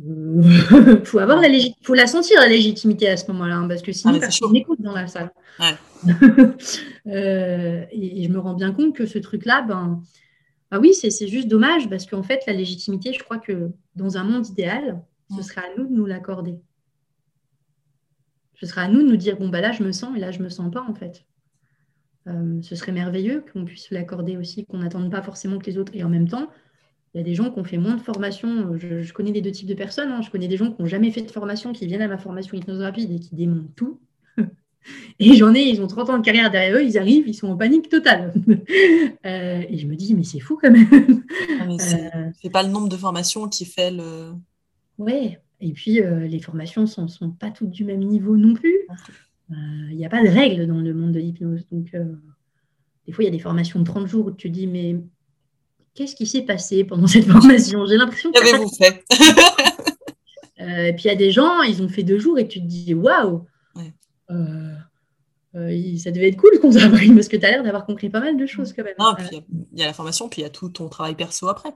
Il 0.00 1.02
faut 1.04 1.20
avoir 1.20 1.40
la 1.40 1.48
faut 1.82 1.94
la 1.94 2.06
sentir 2.06 2.40
la 2.40 2.48
légitimité 2.48 3.08
à 3.08 3.16
ce 3.16 3.30
moment-là, 3.30 3.56
hein, 3.56 3.68
parce 3.68 3.82
que 3.82 3.92
sinon, 3.92 4.14
ah, 4.16 4.20
personne 4.20 4.52
n'écoute 4.52 4.80
dans 4.80 4.94
la 4.94 5.06
salle. 5.06 5.30
Euh, 7.06 7.84
et, 7.90 8.24
je 8.24 8.30
me 8.30 8.38
rends 8.38 8.54
bien 8.54 8.72
compte 8.72 8.96
que 8.96 9.04
ce 9.04 9.18
truc-là, 9.18 9.60
ben, 9.60 10.02
ah 10.70 10.80
oui, 10.80 10.94
c'est 10.94 11.28
juste 11.28 11.48
dommage 11.48 11.90
parce 11.90 12.06
qu'en 12.06 12.22
fait, 12.22 12.40
la 12.46 12.54
légitimité, 12.54 13.12
je 13.12 13.22
crois 13.22 13.36
que 13.36 13.72
dans 13.94 14.16
un 14.16 14.24
monde 14.24 14.48
idéal, 14.48 15.02
ce 15.36 15.42
serait 15.42 15.60
à 15.60 15.76
nous 15.76 15.86
de 15.86 15.92
nous 15.92 16.06
l'accorder. 16.06 16.56
Ce 18.54 18.64
serait 18.64 18.80
à 18.80 18.88
nous 18.88 19.02
de 19.02 19.06
nous 19.06 19.18
dire 19.18 19.36
bon, 19.36 19.50
bah 19.50 19.60
là, 19.60 19.70
je 19.70 19.82
me 19.82 19.92
sens 19.92 20.16
et 20.16 20.18
là, 20.18 20.30
je 20.30 20.38
ne 20.38 20.44
me 20.44 20.48
sens 20.48 20.72
pas, 20.72 20.82
en 20.88 20.94
fait. 20.94 21.26
Euh, 22.26 22.62
ce 22.62 22.74
serait 22.74 22.92
merveilleux 22.92 23.44
qu'on 23.52 23.66
puisse 23.66 23.90
l'accorder 23.90 24.38
aussi, 24.38 24.64
qu'on 24.64 24.78
n'attende 24.78 25.10
pas 25.10 25.20
forcément 25.20 25.58
que 25.58 25.66
les 25.66 25.76
autres. 25.76 25.92
Et 25.94 26.04
en 26.04 26.08
même 26.08 26.26
temps, 26.26 26.48
il 27.14 27.18
y 27.18 27.20
a 27.20 27.22
des 27.24 27.34
gens 27.34 27.50
qui 27.50 27.60
ont 27.60 27.64
fait 27.64 27.78
moins 27.78 27.94
de 27.94 28.00
formation. 28.00 28.76
Je, 28.76 29.12
connais 29.12 29.30
les 29.30 29.40
deux 29.40 29.52
types 29.52 29.68
de 29.68 29.74
personnes. 29.74 30.10
Hein. 30.10 30.20
Je 30.20 30.30
connais 30.30 30.48
des 30.48 30.56
gens 30.56 30.72
qui 30.72 30.82
n'ont 30.82 30.88
jamais 30.88 31.12
fait 31.12 31.22
de 31.22 31.30
formation, 31.30 31.72
qui 31.72 31.86
viennent 31.86 32.02
à 32.02 32.08
ma 32.08 32.18
formation 32.18 32.56
hypnose 32.56 32.80
rapide 32.80 33.12
et 33.12 33.20
qui 33.20 33.36
démontent 33.36 33.74
tout. 33.76 34.00
Et 35.20 35.34
j'en 35.34 35.54
ai, 35.54 35.62
ils 35.62 35.80
ont 35.80 35.86
30 35.86 36.10
ans 36.10 36.18
de 36.18 36.24
carrière 36.24 36.50
derrière 36.50 36.76
eux, 36.76 36.84
ils 36.84 36.98
arrivent, 36.98 37.26
ils 37.28 37.34
sont 37.34 37.48
en 37.48 37.56
panique 37.56 37.88
totale. 37.88 38.34
Euh, 39.26 39.62
et 39.70 39.78
je 39.78 39.86
me 39.86 39.94
dis, 39.94 40.14
mais 40.14 40.22
c'est 40.22 40.40
fou 40.40 40.58
quand 40.60 40.70
même. 40.70 41.24
Ah, 41.58 41.66
euh, 41.70 42.30
c'est 42.42 42.50
pas 42.50 42.62
le 42.62 42.68
nombre 42.68 42.90
de 42.90 42.96
formations 42.96 43.48
qui 43.48 43.64
fait 43.64 43.90
le. 43.90 44.32
Oui. 44.98 45.36
Et 45.62 45.72
puis, 45.72 46.00
les 46.02 46.40
formations 46.40 46.82
ne 46.82 46.86
sont, 46.86 47.08
sont, 47.08 47.30
pas 47.30 47.50
toutes 47.50 47.70
du 47.70 47.84
même 47.84 48.00
niveau 48.00 48.36
non 48.36 48.52
plus. 48.52 48.76
Il 49.50 49.96
n'y 49.96 50.04
a 50.04 50.10
pas 50.10 50.22
de 50.22 50.28
règles 50.28 50.66
dans 50.66 50.78
le 50.78 50.92
monde 50.92 51.12
de 51.12 51.20
l'hypnose. 51.20 51.66
Donc, 51.72 51.90
des 53.06 53.12
fois, 53.12 53.24
il 53.24 53.28
y 53.28 53.30
a 53.30 53.32
des 53.32 53.38
formations 53.38 53.80
de 53.80 53.84
30 53.84 54.06
jours 54.06 54.26
où 54.26 54.30
tu 54.30 54.50
te 54.50 54.54
dis, 54.54 54.66
mais 54.66 54.96
qu'est-ce 55.94 56.14
qui 56.14 56.26
s'est 56.26 56.42
passé 56.42 56.84
pendant 56.84 57.06
cette 57.06 57.24
formation? 57.30 57.86
J'ai 57.86 57.96
l'impression 57.96 58.30
que. 58.32 58.38
Qu'avez-vous 58.38 58.70
fait? 58.70 59.04
Et 60.58 60.92
puis, 60.94 61.04
il 61.04 61.08
y 61.08 61.10
a 61.10 61.16
des 61.16 61.30
gens, 61.30 61.62
ils 61.62 61.82
ont 61.82 61.88
fait 61.88 62.04
deux 62.04 62.18
jours 62.18 62.38
et 62.38 62.48
tu 62.48 62.60
te 62.60 62.66
dis, 62.66 62.94
waouh 62.94 63.44
euh, 65.56 65.98
ça 65.98 66.10
devait 66.10 66.28
être 66.28 66.36
cool 66.36 66.58
qu'on 66.60 66.72
t'a 66.72 66.84
appris 66.84 67.12
parce 67.12 67.28
que 67.28 67.36
tu 67.36 67.46
as 67.46 67.50
l'air 67.50 67.62
d'avoir 67.62 67.86
compris 67.86 68.10
pas 68.10 68.20
mal 68.20 68.36
de 68.36 68.46
choses 68.46 68.72
quand 68.72 68.82
même. 68.82 68.96
il 69.20 69.78
y, 69.78 69.82
a 69.82 69.86
la 69.86 69.92
formation, 69.92 70.28
puis 70.28 70.40
il 70.40 70.44
y 70.44 70.46
a 70.46 70.50
tout 70.50 70.68
ton 70.68 70.88
travail 70.88 71.14
perso 71.14 71.48
après. 71.48 71.72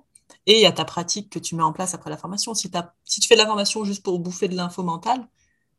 Et 0.46 0.56
il 0.56 0.62
y 0.62 0.66
a 0.66 0.72
ta 0.72 0.84
pratique 0.84 1.30
que 1.30 1.38
tu 1.38 1.54
mets 1.54 1.62
en 1.62 1.72
place 1.72 1.94
après 1.94 2.10
la 2.10 2.16
formation. 2.16 2.54
Si, 2.54 2.70
si 3.04 3.20
tu 3.20 3.28
fais 3.28 3.34
de 3.34 3.40
la 3.40 3.46
formation 3.46 3.84
juste 3.84 4.02
pour 4.02 4.18
bouffer 4.18 4.48
de 4.48 4.56
l'info 4.56 4.82
mentale, 4.82 5.20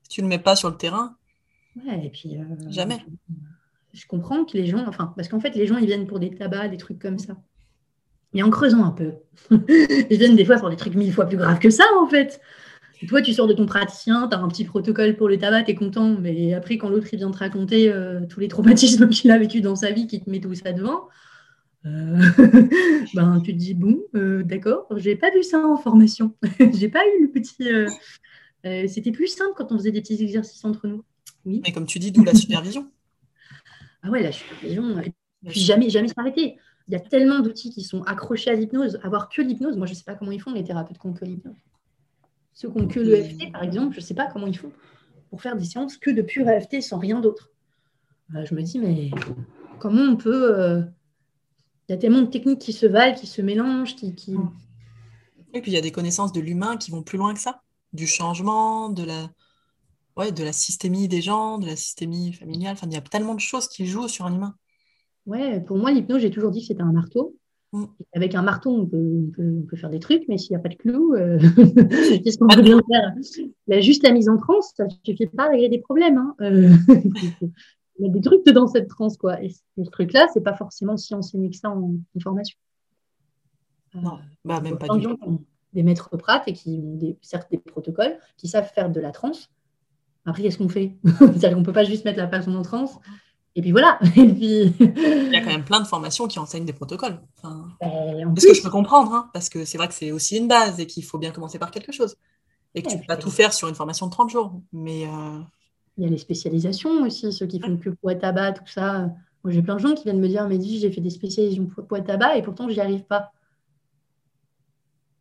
si 0.03 0.09
tu 0.09 0.21
ne 0.21 0.27
le 0.27 0.29
mets 0.29 0.39
pas 0.39 0.55
sur 0.55 0.69
le 0.69 0.77
terrain, 0.77 1.17
ouais, 1.85 2.05
et 2.05 2.09
puis, 2.09 2.37
euh, 2.37 2.43
jamais. 2.69 3.03
Je 3.93 4.05
comprends 4.07 4.45
que 4.45 4.55
les 4.55 4.67
gens, 4.67 4.85
enfin, 4.87 5.13
parce 5.15 5.27
qu'en 5.27 5.39
fait, 5.39 5.55
les 5.55 5.67
gens, 5.67 5.77
ils 5.77 5.87
viennent 5.87 6.07
pour 6.07 6.19
des 6.19 6.33
tabacs, 6.33 6.71
des 6.71 6.77
trucs 6.77 6.99
comme 6.99 7.19
ça. 7.19 7.35
Et 8.33 8.43
en 8.43 8.49
creusant 8.49 8.83
un 8.83 8.91
peu, 8.91 9.13
ils 10.09 10.17
viennent 10.17 10.35
des 10.35 10.45
fois 10.45 10.57
pour 10.57 10.69
des 10.69 10.75
trucs 10.75 10.95
mille 10.95 11.13
fois 11.13 11.25
plus 11.25 11.37
graves 11.37 11.59
que 11.59 11.69
ça, 11.69 11.85
en 11.99 12.07
fait. 12.07 12.39
Toi, 13.07 13.21
tu 13.21 13.33
sors 13.33 13.47
de 13.47 13.53
ton 13.53 13.65
praticien, 13.65 14.27
tu 14.27 14.35
as 14.35 14.39
un 14.39 14.47
petit 14.49 14.65
protocole 14.65 15.15
pour 15.15 15.29
le 15.29 15.37
tabac, 15.37 15.63
tu 15.63 15.71
es 15.71 15.75
content, 15.75 16.17
mais 16.19 16.53
après, 16.53 16.77
quand 16.77 16.89
l'autre 16.89 17.07
vient 17.13 17.31
te 17.31 17.37
raconter 17.37 17.89
euh, 17.89 18.25
tous 18.27 18.39
les 18.41 18.49
traumatismes 18.49 19.07
qu'il 19.09 19.31
a 19.31 19.37
vécu 19.37 19.61
dans 19.61 19.75
sa 19.75 19.91
vie, 19.91 20.05
qui 20.05 20.21
te 20.21 20.29
met 20.29 20.41
tout 20.41 20.53
ça 20.53 20.73
devant, 20.73 21.07
euh, 21.85 22.19
ben, 23.13 23.41
tu 23.43 23.53
te 23.53 23.57
dis 23.57 23.73
bon, 23.73 24.01
euh, 24.15 24.43
d'accord, 24.43 24.85
j'ai 24.97 25.15
pas 25.15 25.31
vu 25.31 25.43
ça 25.43 25.65
en 25.65 25.77
formation. 25.77 26.35
j'ai 26.73 26.89
pas 26.89 27.03
eu 27.05 27.23
le 27.23 27.31
petit. 27.31 27.69
C'était 28.89 29.11
plus 29.11 29.27
simple 29.27 29.53
quand 29.55 29.71
on 29.71 29.77
faisait 29.77 29.91
des 29.91 30.01
petits 30.01 30.21
exercices 30.21 30.65
entre 30.65 30.87
nous. 30.87 31.03
Oui. 31.45 31.61
Mais 31.63 31.71
comme 31.71 31.85
tu 31.85 31.99
dis, 31.99 32.11
d'où 32.11 32.25
la 32.25 32.35
supervision. 32.35 32.91
ah 34.03 34.09
ouais, 34.09 34.21
la 34.21 34.33
supervision. 34.33 34.99
Et 34.99 35.13
puis 35.47 35.61
jamais, 35.61 35.89
jamais 35.89 36.09
s'arrêter. 36.09 36.57
Il 36.89 36.93
y 36.93 36.95
a 36.95 36.99
tellement 36.99 37.39
d'outils 37.39 37.69
qui 37.69 37.83
sont 37.83 38.01
accrochés 38.03 38.49
à 38.49 38.55
l'hypnose. 38.55 38.99
Avoir 39.03 39.29
que 39.29 39.43
l'hypnose, 39.43 39.77
moi 39.77 39.85
je 39.85 39.93
sais 39.93 40.03
pas 40.03 40.15
comment 40.15 40.31
ils 40.31 40.41
font 40.41 40.51
les 40.51 40.63
thérapeutes 40.63 40.97
qui 40.97 41.05
ont 41.05 41.13
que 41.13 41.23
l'hypnose. 41.23 41.55
Ceux 42.53 42.69
qui 42.71 42.81
ont 42.81 42.87
que 42.87 42.99
l'EFT, 42.99 43.51
par 43.51 43.63
exemple, 43.63 43.93
je 43.93 43.99
ne 43.99 44.05
sais 44.05 44.15
pas 44.15 44.25
comment 44.25 44.47
ils 44.47 44.57
font 44.57 44.71
pour 45.29 45.39
faire 45.39 45.55
des 45.55 45.65
séances 45.65 45.97
que 45.97 46.09
de 46.09 46.23
pur 46.23 46.49
EFT 46.49 46.81
sans 46.81 46.97
rien 46.97 47.19
d'autre. 47.19 47.51
Euh, 48.35 48.43
je 48.43 48.55
me 48.55 48.63
dis, 48.63 48.79
mais 48.79 49.11
comment 49.77 50.01
on 50.01 50.15
peut. 50.15 50.59
Euh, 50.59 50.81
il 51.87 51.91
y 51.91 51.95
a 51.95 51.97
tellement 51.97 52.21
de 52.21 52.27
techniques 52.27 52.59
qui 52.59 52.73
se 52.73 52.87
valent, 52.87 53.15
qui 53.15 53.27
se 53.27 53.43
mélangent, 53.43 53.95
qui. 53.95 54.35
Et 55.53 55.61
puis 55.61 55.71
il 55.71 55.75
y 55.75 55.77
a 55.77 55.81
des 55.81 55.91
connaissances 55.91 56.33
de 56.33 56.39
l'humain 56.39 56.75
qui 56.75 56.89
vont 56.89 57.03
plus 57.03 57.19
loin 57.19 57.35
que 57.35 57.39
ça, 57.39 57.61
du 57.93 58.07
changement, 58.07 58.89
de 58.89 59.03
la, 59.03 59.29
ouais, 60.17 60.31
de 60.31 60.43
la 60.43 60.53
systémie 60.53 61.07
des 61.07 61.21
gens, 61.21 61.59
de 61.59 61.67
la 61.67 61.75
systémie 61.75 62.33
familiale. 62.33 62.73
Enfin, 62.73 62.87
il 62.89 62.93
y 62.93 62.97
a 62.97 63.01
tellement 63.01 63.35
de 63.35 63.39
choses 63.39 63.67
qui 63.67 63.85
jouent 63.85 64.07
sur 64.07 64.25
un 64.25 64.33
humain. 64.33 64.55
Ouais, 65.29 65.59
pour 65.59 65.77
moi, 65.77 65.91
l'hypnose, 65.91 66.21
j'ai 66.21 66.31
toujours 66.31 66.49
dit 66.49 66.61
que 66.61 66.65
c'était 66.65 66.81
un 66.81 66.91
marteau. 66.91 67.35
Mm. 67.71 67.85
Avec 68.13 68.33
un 68.33 68.41
marteau, 68.41 68.71
on 68.71 68.87
peut, 68.87 69.77
faire 69.77 69.91
des 69.91 69.99
trucs, 69.99 70.23
mais 70.27 70.39
s'il 70.39 70.53
n'y 70.53 70.55
a 70.55 70.59
pas 70.59 70.69
de 70.69 70.75
clou, 70.75 71.13
euh, 71.13 71.37
qu'est-ce 72.23 72.39
qu'on 72.39 72.47
peut 72.47 72.63
bien 72.63 72.81
faire 72.89 73.81
Juste 73.81 74.01
la 74.01 74.11
mise 74.11 74.27
en 74.27 74.37
transe, 74.37 74.73
ça 74.75 74.85
ne 74.85 74.89
suffit 75.05 75.27
pas 75.27 75.45
à 75.45 75.49
régler 75.49 75.69
des 75.69 75.77
problèmes. 75.77 76.17
Hein. 76.17 76.35
Euh, 76.41 76.73
il 77.99 78.05
y 78.05 78.09
a 78.09 78.11
des 78.11 78.21
trucs 78.21 78.43
dans 78.45 78.65
cette 78.65 78.87
transe, 78.87 79.17
quoi. 79.17 79.41
Et 79.43 79.49
ce 79.49 79.89
truc-là, 79.91 80.27
c'est 80.33 80.41
pas 80.41 80.55
forcément 80.55 80.97
si 80.97 81.13
enseigné 81.13 81.51
que 81.51 81.57
ça 81.57 81.69
en, 81.69 81.93
formation. 82.23 82.57
Euh, 83.95 83.99
non, 84.01 84.17
bah, 84.43 84.61
même 84.61 84.79
pas 84.79 84.87
du 84.97 85.05
tout. 85.05 85.45
Des 85.73 85.83
maîtres 85.83 86.09
prates 86.17 86.47
et 86.47 86.53
qui 86.53 86.81
ont 86.83 86.95
des, 86.95 87.19
certes 87.21 87.51
des 87.51 87.59
protocoles, 87.59 88.17
qui 88.37 88.47
savent 88.47 88.71
faire 88.73 88.89
de 88.89 88.99
la 88.99 89.11
transe. 89.11 89.51
Après, 90.25 90.41
qu'est-ce 90.41 90.57
qu'on 90.57 90.69
fait? 90.69 90.97
C'est-à-dire 91.03 91.53
qu'on 91.53 91.59
ne 91.59 91.65
peut 91.65 91.73
pas 91.73 91.83
juste 91.83 92.03
mettre 92.05 92.17
la 92.17 92.25
personne 92.25 92.55
en 92.55 92.63
transe 92.63 92.97
et 93.59 93.61
puis 93.61 93.73
voilà. 93.73 93.99
Il 94.15 95.33
y 95.33 95.35
a 95.35 95.41
quand 95.41 95.51
même 95.51 95.65
plein 95.65 95.81
de 95.81 95.85
formations 95.85 96.29
qui 96.29 96.39
enseignent 96.39 96.63
des 96.63 96.71
protocoles. 96.71 97.19
Enfin, 97.37 97.67
ben, 97.81 98.33
ce 98.37 98.47
que 98.47 98.53
je 98.53 98.63
peux 98.63 98.69
comprendre, 98.69 99.13
hein, 99.13 99.29
parce 99.33 99.49
que 99.49 99.65
c'est 99.65 99.77
vrai 99.77 99.89
que 99.89 99.93
c'est 99.93 100.13
aussi 100.13 100.37
une 100.37 100.47
base 100.47 100.79
et 100.79 100.87
qu'il 100.87 101.03
faut 101.03 101.17
bien 101.17 101.31
commencer 101.31 101.59
par 101.59 101.69
quelque 101.69 101.91
chose. 101.91 102.15
Et 102.73 102.81
que 102.81 102.87
tu 102.87 102.95
ne 102.95 103.01
peux 103.01 103.07
pas 103.07 103.17
tout 103.17 103.29
faire 103.29 103.51
sur 103.51 103.67
une 103.67 103.75
formation 103.75 104.05
de 104.05 104.11
30 104.11 104.29
jours. 104.29 104.53
Mais 104.71 105.05
euh, 105.07 105.39
Il 105.97 106.05
y 106.05 106.07
a 106.07 106.09
les 106.09 106.17
spécialisations 106.17 107.03
aussi, 107.03 107.33
ceux 107.33 107.47
qui 107.47 107.59
font 107.59 107.75
que 107.75 107.89
poids 107.89 108.15
tabac, 108.15 108.53
tout 108.53 108.67
ça. 108.67 109.09
Moi, 109.43 109.51
j'ai 109.51 109.61
plein 109.61 109.75
de 109.75 109.81
gens 109.81 109.93
qui 109.93 110.03
viennent 110.03 110.21
me 110.21 110.27
dire, 110.29 110.47
mais 110.47 110.57
dis, 110.57 110.79
j'ai 110.79 110.89
fait 110.89 111.01
des 111.01 111.09
spécialisations 111.09 111.65
poids 111.65 111.99
tabac 111.99 112.37
et 112.37 112.41
pourtant, 112.41 112.69
je 112.69 112.75
n'y 112.75 112.79
arrive 112.79 113.03
pas. 113.03 113.33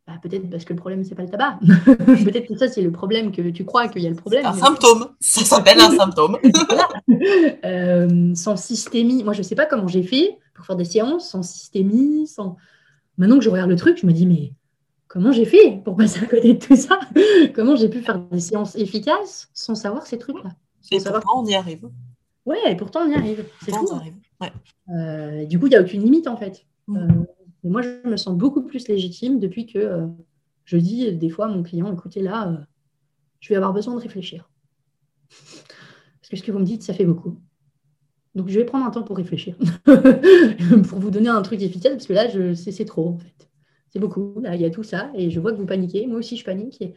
Bah, 0.09 0.15
peut-être 0.23 0.49
parce 0.49 0.65
que 0.65 0.73
le 0.73 0.79
problème, 0.79 1.03
c'est 1.03 1.13
pas 1.13 1.21
le 1.21 1.29
tabac. 1.29 1.59
peut-être 1.85 2.47
que 2.47 2.57
ça, 2.57 2.67
c'est 2.67 2.81
le 2.81 2.91
problème 2.91 3.31
que 3.31 3.47
tu 3.51 3.63
crois 3.63 3.87
qu'il 3.89 4.01
y 4.01 4.07
a 4.07 4.09
le 4.09 4.15
problème. 4.15 4.43
Un 4.43 4.53
symptôme. 4.53 5.09
Ça 5.19 5.41
s'appelle 5.45 5.79
un 5.79 5.95
symptôme. 5.95 6.37
Euh, 7.65 8.33
sans 8.35 8.55
systémie. 8.55 9.23
Moi, 9.23 9.33
je 9.33 9.39
ne 9.39 9.43
sais 9.43 9.55
pas 9.55 9.65
comment 9.65 9.87
j'ai 9.87 10.03
fait 10.03 10.37
pour 10.53 10.65
faire 10.65 10.75
des 10.75 10.85
séances 10.85 11.29
sans 11.29 11.43
systémie. 11.43 12.27
Sans... 12.27 12.55
Maintenant 13.17 13.37
que 13.37 13.43
je 13.43 13.49
regarde 13.49 13.69
le 13.69 13.75
truc, 13.75 13.97
je 13.99 14.05
me 14.05 14.13
dis, 14.13 14.25
mais 14.25 14.53
comment 15.07 15.31
j'ai 15.31 15.45
fait 15.45 15.81
pour 15.83 15.95
passer 15.95 16.23
à 16.23 16.27
côté 16.27 16.53
de 16.53 16.59
tout 16.59 16.75
ça? 16.75 16.99
Comment 17.53 17.75
j'ai 17.75 17.89
pu 17.89 18.01
faire 18.01 18.19
des 18.19 18.39
séances 18.39 18.75
efficaces 18.75 19.49
sans 19.53 19.75
savoir 19.75 20.07
ces 20.07 20.17
trucs-là? 20.17 20.51
Et 20.91 20.99
pourtant, 20.99 21.41
on 21.41 21.45
y 21.45 21.55
arrive. 21.55 21.89
Ouais, 22.45 22.71
et 22.71 22.75
pourtant, 22.75 23.01
on 23.05 23.09
y 23.09 23.15
arrive. 23.15 23.45
C'est 23.63 23.75
fou. 23.75 23.87
Hein. 24.39 24.49
Euh, 24.89 25.45
du 25.45 25.59
coup, 25.59 25.67
il 25.67 25.71
n'y 25.71 25.75
a 25.75 25.81
aucune 25.81 26.01
limite, 26.01 26.27
en 26.27 26.37
fait. 26.37 26.65
Mm. 26.87 26.97
Euh, 26.97 27.25
et 27.63 27.69
moi, 27.69 27.81
je 27.81 28.07
me 28.07 28.17
sens 28.17 28.37
beaucoup 28.37 28.63
plus 28.63 28.87
légitime 28.87 29.39
depuis 29.39 29.65
que 29.65 29.79
euh, 29.79 30.07
je 30.65 30.77
dis 30.77 31.11
des 31.13 31.29
fois 31.29 31.45
à 31.45 31.49
mon 31.49 31.63
client, 31.63 31.91
écoutez, 31.91 32.21
là, 32.21 32.49
euh, 32.49 32.57
je 33.39 33.49
vais 33.49 33.55
avoir 33.55 33.73
besoin 33.73 33.95
de 33.95 33.99
réfléchir. 33.99 34.49
Parce 35.29 36.29
que 36.29 36.37
ce 36.37 36.43
que 36.43 36.51
vous 36.51 36.59
me 36.59 36.65
dites, 36.65 36.83
ça 36.83 36.93
fait 36.93 37.05
beaucoup. 37.05 37.39
Donc, 38.35 38.47
je 38.47 38.59
vais 38.59 38.65
prendre 38.65 38.85
un 38.85 38.91
temps 38.91 39.03
pour 39.03 39.17
réfléchir, 39.17 39.57
pour 40.87 40.99
vous 40.99 41.09
donner 41.09 41.29
un 41.29 41.41
truc 41.41 41.61
efficace, 41.61 41.93
parce 41.93 42.07
que 42.07 42.13
là, 42.13 42.29
je, 42.29 42.53
c'est, 42.53 42.85
trop, 42.85 43.09
en 43.09 43.17
fait. 43.17 43.49
C'est 43.89 43.99
beaucoup. 43.99 44.39
Là, 44.41 44.55
il 44.55 44.61
y 44.61 44.65
a 44.65 44.69
tout 44.69 44.83
ça, 44.83 45.11
et 45.15 45.31
je 45.31 45.39
vois 45.39 45.51
que 45.51 45.57
vous 45.57 45.65
paniquez. 45.65 46.05
Moi 46.05 46.19
aussi, 46.19 46.37
je 46.37 46.45
panique. 46.45 46.81
Et, 46.81 46.93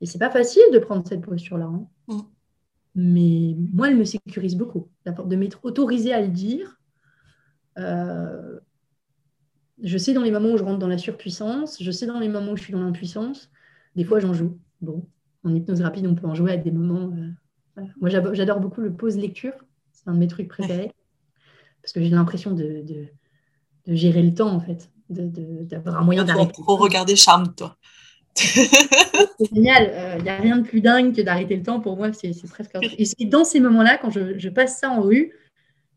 et 0.00 0.06
c'est 0.06 0.18
pas 0.18 0.30
facile 0.30 0.62
de 0.72 0.78
prendre 0.78 1.06
cette 1.08 1.22
posture-là. 1.22 1.64
Hein. 1.64 1.86
Mm. 2.08 2.20
Mais 2.96 3.56
moi, 3.72 3.90
elle 3.90 3.96
me 3.96 4.04
sécurise 4.04 4.56
beaucoup. 4.56 4.88
De 5.04 5.36
m'être 5.36 5.60
autorisée 5.64 6.12
à 6.12 6.20
le 6.20 6.28
dire, 6.28 6.80
euh, 7.78 8.58
je 9.82 9.98
sais 9.98 10.12
dans 10.12 10.22
les 10.22 10.30
moments 10.30 10.50
où 10.50 10.58
je 10.58 10.62
rentre 10.62 10.78
dans 10.78 10.88
la 10.88 10.98
surpuissance, 10.98 11.82
je 11.82 11.90
sais 11.90 12.06
dans 12.06 12.18
les 12.18 12.28
moments 12.28 12.52
où 12.52 12.56
je 12.56 12.62
suis 12.62 12.72
dans 12.72 12.80
l'impuissance. 12.80 13.50
Des 13.94 14.04
fois, 14.04 14.20
j'en 14.20 14.32
joue. 14.32 14.58
Bon, 14.80 15.06
en 15.44 15.54
hypnose 15.54 15.80
rapide, 15.80 16.06
on 16.06 16.14
peut 16.14 16.26
en 16.26 16.34
jouer 16.34 16.52
à 16.52 16.56
des 16.56 16.70
moments. 16.70 17.12
Euh, 17.78 17.82
Moi, 18.00 18.10
j'adore 18.10 18.60
beaucoup 18.60 18.80
le 18.80 18.92
pause 18.92 19.16
lecture. 19.16 19.52
C'est 19.92 20.08
un 20.08 20.14
de 20.14 20.18
mes 20.18 20.28
trucs 20.28 20.48
préférés. 20.48 20.92
Parce 21.82 21.92
que 21.92 22.02
j'ai 22.02 22.10
l'impression 22.10 22.52
de, 22.52 22.84
gérer 23.86 24.22
le 24.22 24.34
temps, 24.34 24.50
en 24.50 24.60
fait. 24.60 24.90
D'avoir 25.08 25.98
un 25.98 26.04
moyen 26.04 26.24
d'arrêter. 26.24 26.52
Pour 26.64 26.80
regarder 26.80 27.14
Charme, 27.14 27.54
toi. 27.54 27.76
c'est 28.34 29.54
génial. 29.54 29.84
Il 29.84 30.20
euh, 30.20 30.22
n'y 30.22 30.28
a 30.28 30.36
rien 30.36 30.58
de 30.58 30.66
plus 30.66 30.80
dingue 30.80 31.14
que 31.14 31.22
d'arrêter 31.22 31.56
le 31.56 31.62
temps. 31.62 31.80
Pour 31.80 31.96
moi, 31.96 32.12
c'est 32.12 32.32
presque. 32.48 32.72
Et 32.98 33.04
c'est 33.04 33.24
dans 33.24 33.44
ces 33.44 33.60
moments-là, 33.60 33.98
quand 33.98 34.10
je, 34.10 34.48
passe 34.48 34.78
ça 34.78 34.90
en 34.90 35.00
rue, 35.00 35.32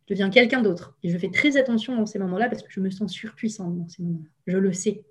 je 0.09 0.15
deviens 0.15 0.31
quelqu'un 0.31 0.61
d'autre. 0.63 0.97
Et 1.03 1.09
je 1.09 1.17
fais 1.19 1.29
très 1.29 1.55
attention 1.55 1.95
dans 1.95 2.07
ces 2.07 2.17
moments-là 2.17 2.49
parce 2.49 2.63
que 2.63 2.71
je 2.71 2.79
me 2.79 2.89
sens 2.89 3.11
surpuissante 3.11 3.77
dans 3.77 3.87
ces 3.87 4.01
moments-là. 4.01 4.29
Je 4.47 4.57
le 4.57 4.73
sais. 4.73 5.03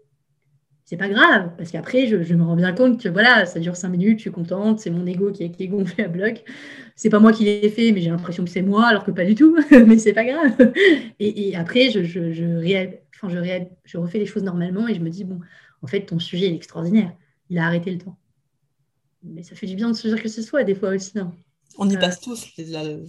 C'est 0.84 0.96
pas 0.96 1.08
grave, 1.08 1.52
parce 1.56 1.70
qu'après, 1.70 2.06
je, 2.06 2.34
me 2.34 2.42
rends 2.42 2.56
bien 2.56 2.72
compte 2.72 3.00
que 3.00 3.08
voilà, 3.10 3.46
ça 3.46 3.60
dure 3.60 3.76
cinq 3.76 3.90
minutes, 3.90 4.18
je 4.18 4.22
suis 4.22 4.30
contente, 4.30 4.80
c'est 4.80 4.90
mon 4.90 5.06
ego 5.06 5.30
qui 5.30 5.44
est, 5.44 5.68
gonflé 5.68 6.04
à 6.04 6.08
bloc. 6.08 6.42
C'est 6.96 7.10
pas 7.10 7.20
moi 7.20 7.30
qui 7.30 7.44
l'ai 7.44 7.68
fait, 7.68 7.92
mais 7.92 8.00
j'ai 8.00 8.08
l'impression 8.10 8.42
que 8.42 8.50
c'est 8.50 8.62
moi, 8.62 8.86
alors 8.86 9.04
que 9.04 9.10
pas 9.10 9.26
du 9.26 9.34
tout, 9.34 9.56
mais 9.86 9.98
c'est 9.98 10.14
pas 10.14 10.24
grave. 10.24 10.72
Et, 11.20 11.54
après, 11.54 11.90
je, 11.90 12.00
refais 13.98 14.18
les 14.18 14.26
choses 14.26 14.42
normalement 14.42 14.88
et 14.88 14.94
je 14.94 15.00
me 15.00 15.10
dis, 15.10 15.24
bon, 15.24 15.38
en 15.82 15.86
fait, 15.86 16.06
ton 16.06 16.18
sujet 16.18 16.46
est 16.46 16.54
extraordinaire. 16.54 17.12
Il 17.50 17.58
a 17.58 17.66
arrêté 17.66 17.90
le 17.90 17.98
temps. 17.98 18.18
Mais 19.22 19.42
ça 19.42 19.54
fait 19.54 19.66
du 19.66 19.76
bien 19.76 19.90
de 19.90 19.94
se 19.94 20.08
dire 20.08 20.20
que 20.20 20.28
ce 20.28 20.42
soit 20.42 20.64
des 20.64 20.74
fois 20.74 20.88
aussi. 20.88 21.18
Hein. 21.18 21.34
On 21.78 21.88
y 21.88 21.96
passe 21.96 22.20
tous. 22.20 22.44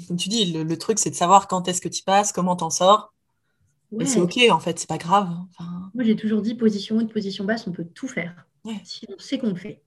comme 0.08 0.18
tu 0.18 0.30
dis, 0.30 0.54
le, 0.54 0.78
truc, 0.78 1.00
c'est 1.00 1.10
de 1.10 1.16
savoir 1.16 1.48
quand 1.48 1.68
est-ce 1.68 1.82
que 1.82 1.90
tu 1.90 2.04
passes, 2.04 2.32
comment 2.32 2.56
t'en 2.56 2.70
sors. 2.70 3.14
Et 4.00 4.06
c'est 4.06 4.22
OK, 4.22 4.40
en 4.52 4.60
fait, 4.60 4.78
c'est 4.78 4.88
pas 4.88 5.00
grave. 5.00 5.30
Moi, 5.96 6.04
j'ai 6.04 6.16
toujours 6.16 6.42
dit 6.42 6.54
position 6.54 6.98
haute, 6.98 7.12
position 7.12 7.44
basse, 7.44 7.66
on 7.68 7.72
peut 7.72 7.86
tout 7.86 8.08
faire. 8.08 8.46
Si 8.84 9.08
on 9.10 9.18
sait 9.18 9.40
qu'on 9.40 9.50
le 9.50 9.56
fait. 9.56 9.82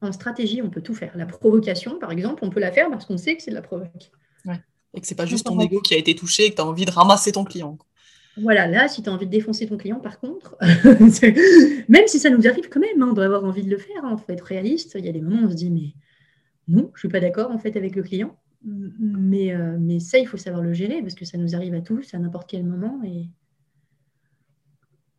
En 0.00 0.12
stratégie, 0.12 0.62
on 0.62 0.70
peut 0.70 0.82
tout 0.82 0.94
faire. 0.94 1.12
La 1.16 1.26
provocation, 1.26 1.98
par 1.98 2.10
exemple, 2.12 2.44
on 2.44 2.50
peut 2.50 2.60
la 2.60 2.72
faire 2.72 2.90
parce 2.90 3.04
qu'on 3.04 3.18
sait 3.18 3.36
que 3.36 3.42
c'est 3.42 3.50
de 3.50 3.56
la 3.56 3.62
provoque. 3.62 4.10
Et 4.94 5.00
que 5.00 5.06
c'est 5.06 5.14
pas 5.14 5.26
juste 5.26 5.44
ton 5.44 5.60
ego 5.60 5.80
qui 5.80 5.92
a 5.92 5.98
été 5.98 6.14
touché 6.14 6.46
et 6.46 6.50
que 6.50 6.56
tu 6.56 6.62
as 6.62 6.66
envie 6.66 6.86
de 6.86 6.90
ramasser 6.90 7.32
ton 7.32 7.44
client. 7.44 7.76
Voilà, 8.38 8.66
là, 8.66 8.88
si 8.88 9.02
tu 9.02 9.10
as 9.10 9.12
envie 9.12 9.26
de 9.26 9.30
défoncer 9.30 9.66
ton 9.66 9.76
client, 9.76 10.00
par 10.00 10.20
contre, 10.20 10.56
même 11.88 12.06
si 12.06 12.18
ça 12.18 12.30
nous 12.30 12.46
arrive 12.46 12.68
quand 12.70 12.80
même, 12.80 13.02
hein, 13.02 13.08
on 13.10 13.12
doit 13.12 13.26
avoir 13.26 13.44
envie 13.44 13.62
de 13.62 13.70
le 13.70 13.78
faire, 13.78 14.04
en 14.04 14.14
hein, 14.14 14.16
faut 14.16 14.32
être 14.32 14.42
réaliste. 14.42 14.96
Il 14.98 15.04
y 15.04 15.08
a 15.08 15.12
des 15.12 15.20
moments 15.20 15.42
où 15.42 15.46
on 15.46 15.50
se 15.50 15.56
dit, 15.56 15.70
mais 15.70 15.94
non, 16.68 16.90
je 16.94 16.96
ne 16.96 16.98
suis 16.98 17.08
pas 17.08 17.20
d'accord 17.20 17.50
en 17.50 17.58
fait 17.58 17.76
avec 17.76 17.94
le 17.94 18.02
client. 18.02 18.36
Mais, 18.64 19.52
euh, 19.54 19.76
mais 19.78 20.00
ça, 20.00 20.18
il 20.18 20.26
faut 20.26 20.36
savoir 20.36 20.62
le 20.62 20.72
gérer 20.72 21.00
parce 21.00 21.14
que 21.14 21.24
ça 21.24 21.38
nous 21.38 21.54
arrive 21.54 21.74
à 21.74 21.80
tous 21.80 22.14
à 22.14 22.18
n'importe 22.18 22.50
quel 22.50 22.64
moment. 22.64 23.00
Et 23.04 23.28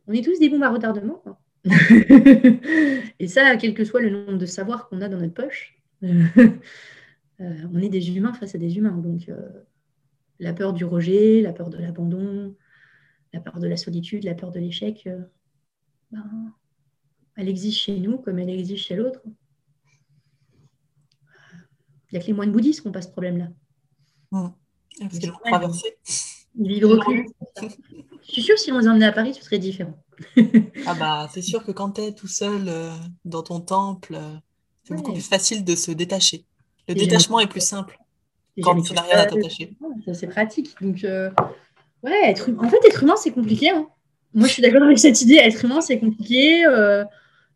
on 0.07 0.13
est 0.13 0.23
tous 0.23 0.37
des 0.39 0.49
bombes 0.49 0.63
à 0.63 0.69
retardement. 0.69 1.23
Et 3.19 3.27
ça, 3.27 3.55
quel 3.57 3.73
que 3.73 3.85
soit 3.85 4.01
le 4.01 4.09
nombre 4.09 4.37
de 4.37 4.45
savoirs 4.45 4.89
qu'on 4.89 5.01
a 5.01 5.07
dans 5.07 5.19
notre 5.19 5.33
poche, 5.33 5.81
on 6.01 7.79
est 7.79 7.89
des 7.89 8.15
humains 8.15 8.33
face 8.33 8.55
à 8.55 8.57
des 8.57 8.77
humains. 8.77 8.97
Donc, 8.97 9.31
la 10.39 10.53
peur 10.53 10.73
du 10.73 10.83
rejet, 10.83 11.41
la 11.41 11.53
peur 11.53 11.69
de 11.69 11.77
l'abandon, 11.77 12.55
la 13.33 13.39
peur 13.39 13.59
de 13.59 13.67
la 13.67 13.77
solitude, 13.77 14.23
la 14.25 14.35
peur 14.35 14.51
de 14.51 14.59
l'échec, 14.59 15.07
ben, 16.11 16.53
elle 17.37 17.49
existe 17.49 17.77
chez 17.77 17.99
nous 17.99 18.17
comme 18.17 18.39
elle 18.39 18.49
existe 18.49 18.83
chez 18.83 18.95
l'autre. 18.95 19.21
Il 22.11 22.15
n'y 22.15 22.19
a 22.19 22.21
que 22.21 22.27
les 22.27 22.33
moines 22.33 22.51
bouddhistes 22.51 22.81
qui 22.81 22.87
n'ont 22.87 22.93
pas 22.93 23.01
ce 23.01 23.09
problème-là. 23.09 23.47
Mmh. 24.31 24.47
Parce 24.99 25.19
qu'ils 25.19 25.29
l'ont 25.29 25.39
traversé. 25.43 25.97
Ils 26.59 26.67
vivent 26.67 26.85
reclus. 26.85 27.29
Je 27.61 28.31
suis 28.31 28.41
sûre 28.41 28.55
que 28.55 28.61
si 28.61 28.71
on 28.71 28.79
les 28.79 28.87
emmenait 28.87 29.05
à 29.05 29.11
Paris, 29.11 29.33
ce 29.33 29.43
serait 29.43 29.59
différent. 29.59 29.97
ah 30.85 30.95
bah, 30.95 31.29
c'est 31.33 31.41
sûr 31.41 31.63
que 31.63 31.71
quand 31.71 31.91
tu 31.91 32.01
es 32.01 32.13
tout 32.13 32.27
seul 32.27 32.67
euh, 32.67 32.91
dans 33.23 33.43
ton 33.43 33.59
temple, 33.59 34.15
euh, 34.15 34.35
c'est 34.83 34.95
beaucoup 34.95 35.13
plus 35.13 35.27
facile 35.27 35.63
de 35.63 35.75
se 35.75 35.91
détacher. 35.91 36.43
Le 36.87 36.95
détachement 36.95 37.39
est 37.39 37.47
plus 37.47 37.61
simple 37.61 37.97
quand 38.61 38.81
tu 38.81 38.93
n'as 38.93 39.01
rien 39.01 39.17
à 39.17 39.25
t'attacher. 39.25 39.77
C'est 40.13 40.27
pratique. 40.27 40.75
Donc, 40.81 41.03
euh, 41.03 41.29
ouais, 42.03 42.29
être... 42.29 42.49
en 42.57 42.69
fait, 42.69 42.79
être 42.85 43.03
humain, 43.03 43.15
c'est 43.17 43.31
compliqué. 43.31 43.69
Hein. 43.69 43.87
Moi, 44.33 44.47
je 44.47 44.53
suis 44.53 44.61
d'accord 44.61 44.83
avec 44.83 44.97
cette 44.97 45.21
idée. 45.21 45.35
Être 45.35 45.63
humain, 45.63 45.81
c'est 45.81 45.99
compliqué. 45.99 46.65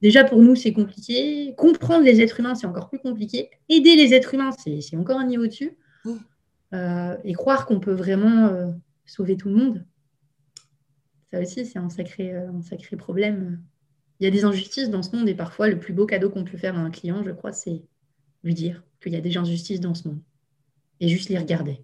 Déjà, 0.01 0.23
pour 0.23 0.41
nous, 0.41 0.55
c'est 0.55 0.73
compliqué. 0.73 1.53
Comprendre 1.55 2.03
les 2.03 2.21
êtres 2.21 2.39
humains, 2.39 2.55
c'est 2.55 2.67
encore 2.67 2.89
plus 2.89 2.99
compliqué. 2.99 3.49
Aider 3.69 3.95
les 3.95 4.13
êtres 4.13 4.33
humains, 4.33 4.51
c'est 4.51 4.97
encore 4.97 5.19
un 5.19 5.27
niveau 5.27 5.45
dessus. 5.45 5.77
Mmh. 6.05 6.11
Euh, 6.73 7.17
et 7.23 7.33
croire 7.33 7.65
qu'on 7.65 7.79
peut 7.79 7.93
vraiment 7.93 8.47
euh, 8.47 8.71
sauver 9.05 9.35
tout 9.35 9.49
le 9.49 9.55
monde, 9.55 9.85
ça 11.31 11.39
aussi, 11.39 11.65
c'est 11.65 11.79
un 11.79 11.89
sacré, 11.89 12.33
euh, 12.33 12.51
un 12.51 12.61
sacré 12.61 12.97
problème. 12.97 13.61
Il 14.19 14.25
y 14.25 14.27
a 14.27 14.31
des 14.31 14.43
injustices 14.43 14.89
dans 14.89 15.01
ce 15.03 15.15
monde 15.15 15.29
et 15.29 15.35
parfois, 15.35 15.69
le 15.69 15.79
plus 15.79 15.93
beau 15.93 16.05
cadeau 16.05 16.29
qu'on 16.29 16.43
peut 16.43 16.57
faire 16.57 16.77
à 16.77 16.81
un 16.81 16.91
client, 16.91 17.23
je 17.23 17.31
crois, 17.31 17.51
c'est 17.53 17.81
lui 18.43 18.53
dire 18.53 18.83
qu'il 19.01 19.13
y 19.13 19.15
a 19.15 19.21
des 19.21 19.37
injustices 19.37 19.79
dans 19.79 19.93
ce 19.93 20.07
monde. 20.07 20.21
Et 20.99 21.07
juste 21.07 21.29
les 21.29 21.37
regarder. 21.37 21.83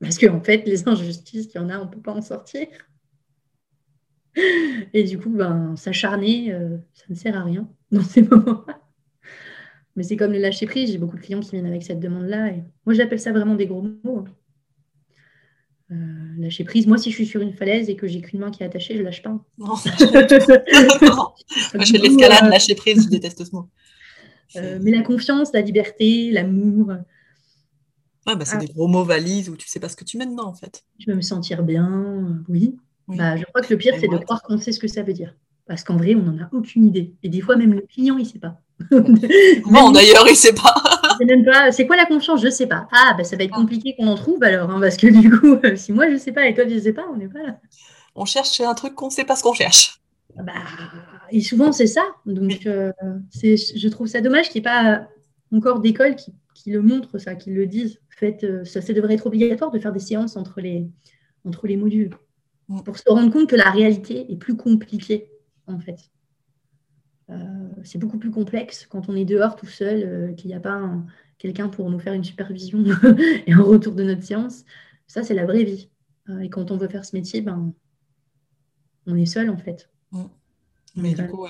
Parce 0.00 0.18
qu'en 0.18 0.36
en 0.36 0.40
fait, 0.40 0.64
les 0.66 0.88
injustices 0.88 1.46
qu'il 1.46 1.60
y 1.60 1.64
en 1.64 1.68
a, 1.68 1.78
on 1.78 1.86
ne 1.86 1.90
peut 1.90 2.00
pas 2.00 2.12
en 2.12 2.22
sortir. 2.22 2.66
Et 4.94 5.04
du 5.04 5.18
coup, 5.18 5.30
ben, 5.30 5.74
s'acharner, 5.76 6.52
euh, 6.52 6.76
ça 6.94 7.04
ne 7.08 7.14
sert 7.14 7.36
à 7.36 7.42
rien 7.42 7.68
dans 7.92 8.02
ces 8.02 8.22
moments-là. 8.22 8.80
Mais 9.96 10.02
c'est 10.02 10.16
comme 10.16 10.32
le 10.32 10.38
lâcher 10.38 10.66
prise. 10.66 10.92
J'ai 10.92 10.98
beaucoup 10.98 11.16
de 11.16 11.22
clients 11.22 11.40
qui 11.40 11.50
viennent 11.50 11.66
avec 11.66 11.82
cette 11.82 12.00
demande-là. 12.00 12.48
Et 12.48 12.62
moi, 12.86 12.94
j'appelle 12.94 13.20
ça 13.20 13.32
vraiment 13.32 13.54
des 13.54 13.66
gros 13.66 13.82
mots. 13.82 14.24
Hein. 14.26 14.32
Euh, 15.92 15.94
lâcher 16.38 16.62
prise. 16.62 16.86
Moi, 16.86 16.96
si 16.96 17.10
je 17.10 17.16
suis 17.16 17.26
sur 17.26 17.40
une 17.40 17.52
falaise 17.52 17.90
et 17.90 17.96
que 17.96 18.06
j'ai 18.06 18.20
qu'une 18.20 18.38
main 18.38 18.52
qui 18.52 18.62
est 18.62 18.66
attachée, 18.66 18.96
je 18.96 19.02
lâche 19.02 19.22
pas. 19.22 19.30
Non, 19.58 19.66
Moi, 19.66 19.76
je 19.84 20.06
fais 21.92 21.98
de 21.98 22.02
l'escalade, 22.02 22.44
euh, 22.44 22.48
lâcher 22.48 22.76
prise, 22.76 23.04
je 23.04 23.08
déteste 23.08 23.44
ce 23.44 23.50
mot. 23.54 23.68
mais 24.54 24.92
la 24.92 25.02
confiance, 25.02 25.52
la 25.52 25.60
liberté, 25.60 26.30
l'amour. 26.30 26.92
Ouais, 28.26 28.36
bah, 28.36 28.44
c'est 28.44 28.56
ah. 28.56 28.60
des 28.60 28.72
gros 28.72 28.86
mots 28.86 29.02
valises 29.02 29.48
où 29.48 29.56
tu 29.56 29.66
sais 29.66 29.80
pas 29.80 29.88
ce 29.88 29.96
que 29.96 30.04
tu 30.04 30.16
mets 30.16 30.26
dedans, 30.26 30.46
en 30.46 30.54
fait. 30.54 30.84
Je 31.00 31.10
veux 31.10 31.16
me 31.16 31.22
sentir 31.22 31.64
bien, 31.64 32.40
oui. 32.48 32.76
Bah, 33.16 33.36
je 33.36 33.44
crois 33.44 33.62
que 33.62 33.72
le 33.72 33.78
pire, 33.78 33.94
c'est 33.98 34.08
de 34.08 34.16
croire 34.18 34.42
qu'on 34.42 34.58
sait 34.58 34.72
ce 34.72 34.80
que 34.80 34.88
ça 34.88 35.02
veut 35.02 35.12
dire. 35.12 35.34
Parce 35.66 35.84
qu'en 35.84 35.96
vrai, 35.96 36.14
on 36.14 36.22
n'en 36.22 36.44
a 36.44 36.48
aucune 36.52 36.86
idée. 36.86 37.14
Et 37.22 37.28
des 37.28 37.40
fois, 37.40 37.56
même 37.56 37.72
le 37.72 37.82
client, 37.82 38.16
il 38.18 38.24
ne 38.24 38.28
sait 38.28 38.38
pas. 38.38 38.60
non, 39.70 39.90
d'ailleurs, 39.90 40.26
il 40.26 40.32
ne 40.32 40.36
sait 40.36 40.52
pas. 40.54 40.74
C'est 41.70 41.86
quoi 41.86 41.96
la 41.96 42.06
confiance? 42.06 42.40
Je 42.40 42.46
ne 42.46 42.50
sais 42.50 42.66
pas. 42.66 42.88
Ah, 42.92 43.14
bah, 43.16 43.24
ça 43.24 43.36
va 43.36 43.44
être 43.44 43.54
compliqué 43.54 43.94
qu'on 43.96 44.08
en 44.08 44.16
trouve 44.16 44.42
alors. 44.42 44.70
Hein, 44.70 44.80
parce 44.80 44.96
que 44.96 45.06
du 45.06 45.30
coup, 45.30 45.58
si 45.76 45.92
moi, 45.92 46.08
je 46.08 46.14
ne 46.14 46.18
sais 46.18 46.32
pas 46.32 46.46
et 46.46 46.54
toi, 46.54 46.64
tu 46.64 46.74
ne 46.74 46.80
sais 46.80 46.92
pas, 46.92 47.04
on 47.12 47.16
n'est 47.16 47.28
pas 47.28 47.42
là. 47.42 47.56
On 48.14 48.24
cherche 48.24 48.60
un 48.60 48.74
truc 48.74 48.94
qu'on 48.94 49.06
ne 49.06 49.12
sait 49.12 49.24
pas 49.24 49.36
ce 49.36 49.42
qu'on 49.42 49.52
cherche. 49.52 50.00
Ah 50.38 50.42
bah, 50.42 50.52
et 51.30 51.40
souvent, 51.40 51.72
c'est 51.72 51.86
ça. 51.86 52.02
Donc, 52.26 52.66
euh, 52.66 52.92
je 53.32 53.88
trouve 53.88 54.06
ça 54.06 54.20
dommage 54.20 54.48
qu'il 54.48 54.62
n'y 54.62 54.66
ait 54.66 54.70
pas 54.70 55.08
encore 55.52 55.80
d'école 55.80 56.16
qui, 56.16 56.32
qui, 56.54 56.70
le 56.70 56.82
montre, 56.82 57.18
ça, 57.18 57.34
qui 57.34 57.50
le 57.50 57.66
disent. 57.66 58.00
fait, 58.10 58.42
euh, 58.44 58.64
ça, 58.64 58.80
ça 58.80 58.92
devrait 58.92 59.14
être 59.14 59.26
obligatoire 59.26 59.70
de 59.70 59.78
faire 59.78 59.92
des 59.92 60.00
séances 60.00 60.36
entre 60.36 60.60
les, 60.60 60.88
entre 61.44 61.66
les 61.66 61.76
modules 61.76 62.10
pour 62.84 62.96
se 62.96 63.08
rendre 63.08 63.32
compte 63.32 63.48
que 63.48 63.56
la 63.56 63.70
réalité 63.70 64.30
est 64.32 64.36
plus 64.36 64.56
compliquée, 64.56 65.30
en 65.66 65.80
fait. 65.80 66.10
Euh, 67.30 67.68
c'est 67.84 67.98
beaucoup 67.98 68.18
plus 68.18 68.30
complexe 68.30 68.86
quand 68.86 69.08
on 69.08 69.14
est 69.14 69.24
dehors 69.24 69.56
tout 69.56 69.66
seul, 69.66 70.02
euh, 70.02 70.32
qu'il 70.34 70.48
n'y 70.48 70.54
a 70.54 70.60
pas 70.60 70.92
quelqu'un 71.38 71.68
pour 71.68 71.88
nous 71.90 71.98
faire 71.98 72.12
une 72.12 72.24
supervision 72.24 72.84
et 73.46 73.52
un 73.52 73.62
retour 73.62 73.94
de 73.94 74.02
notre 74.02 74.22
séance. 74.22 74.64
Ça, 75.06 75.22
c'est 75.22 75.34
la 75.34 75.46
vraie 75.46 75.64
vie. 75.64 75.90
Euh, 76.28 76.40
et 76.40 76.50
quand 76.50 76.70
on 76.70 76.76
veut 76.76 76.88
faire 76.88 77.04
ce 77.04 77.16
métier, 77.16 77.40
ben, 77.40 77.72
on 79.06 79.16
est 79.16 79.26
seul, 79.26 79.50
en 79.50 79.56
fait. 79.56 79.88
Mais 80.96 81.14
du 81.14 81.26
coup, 81.28 81.46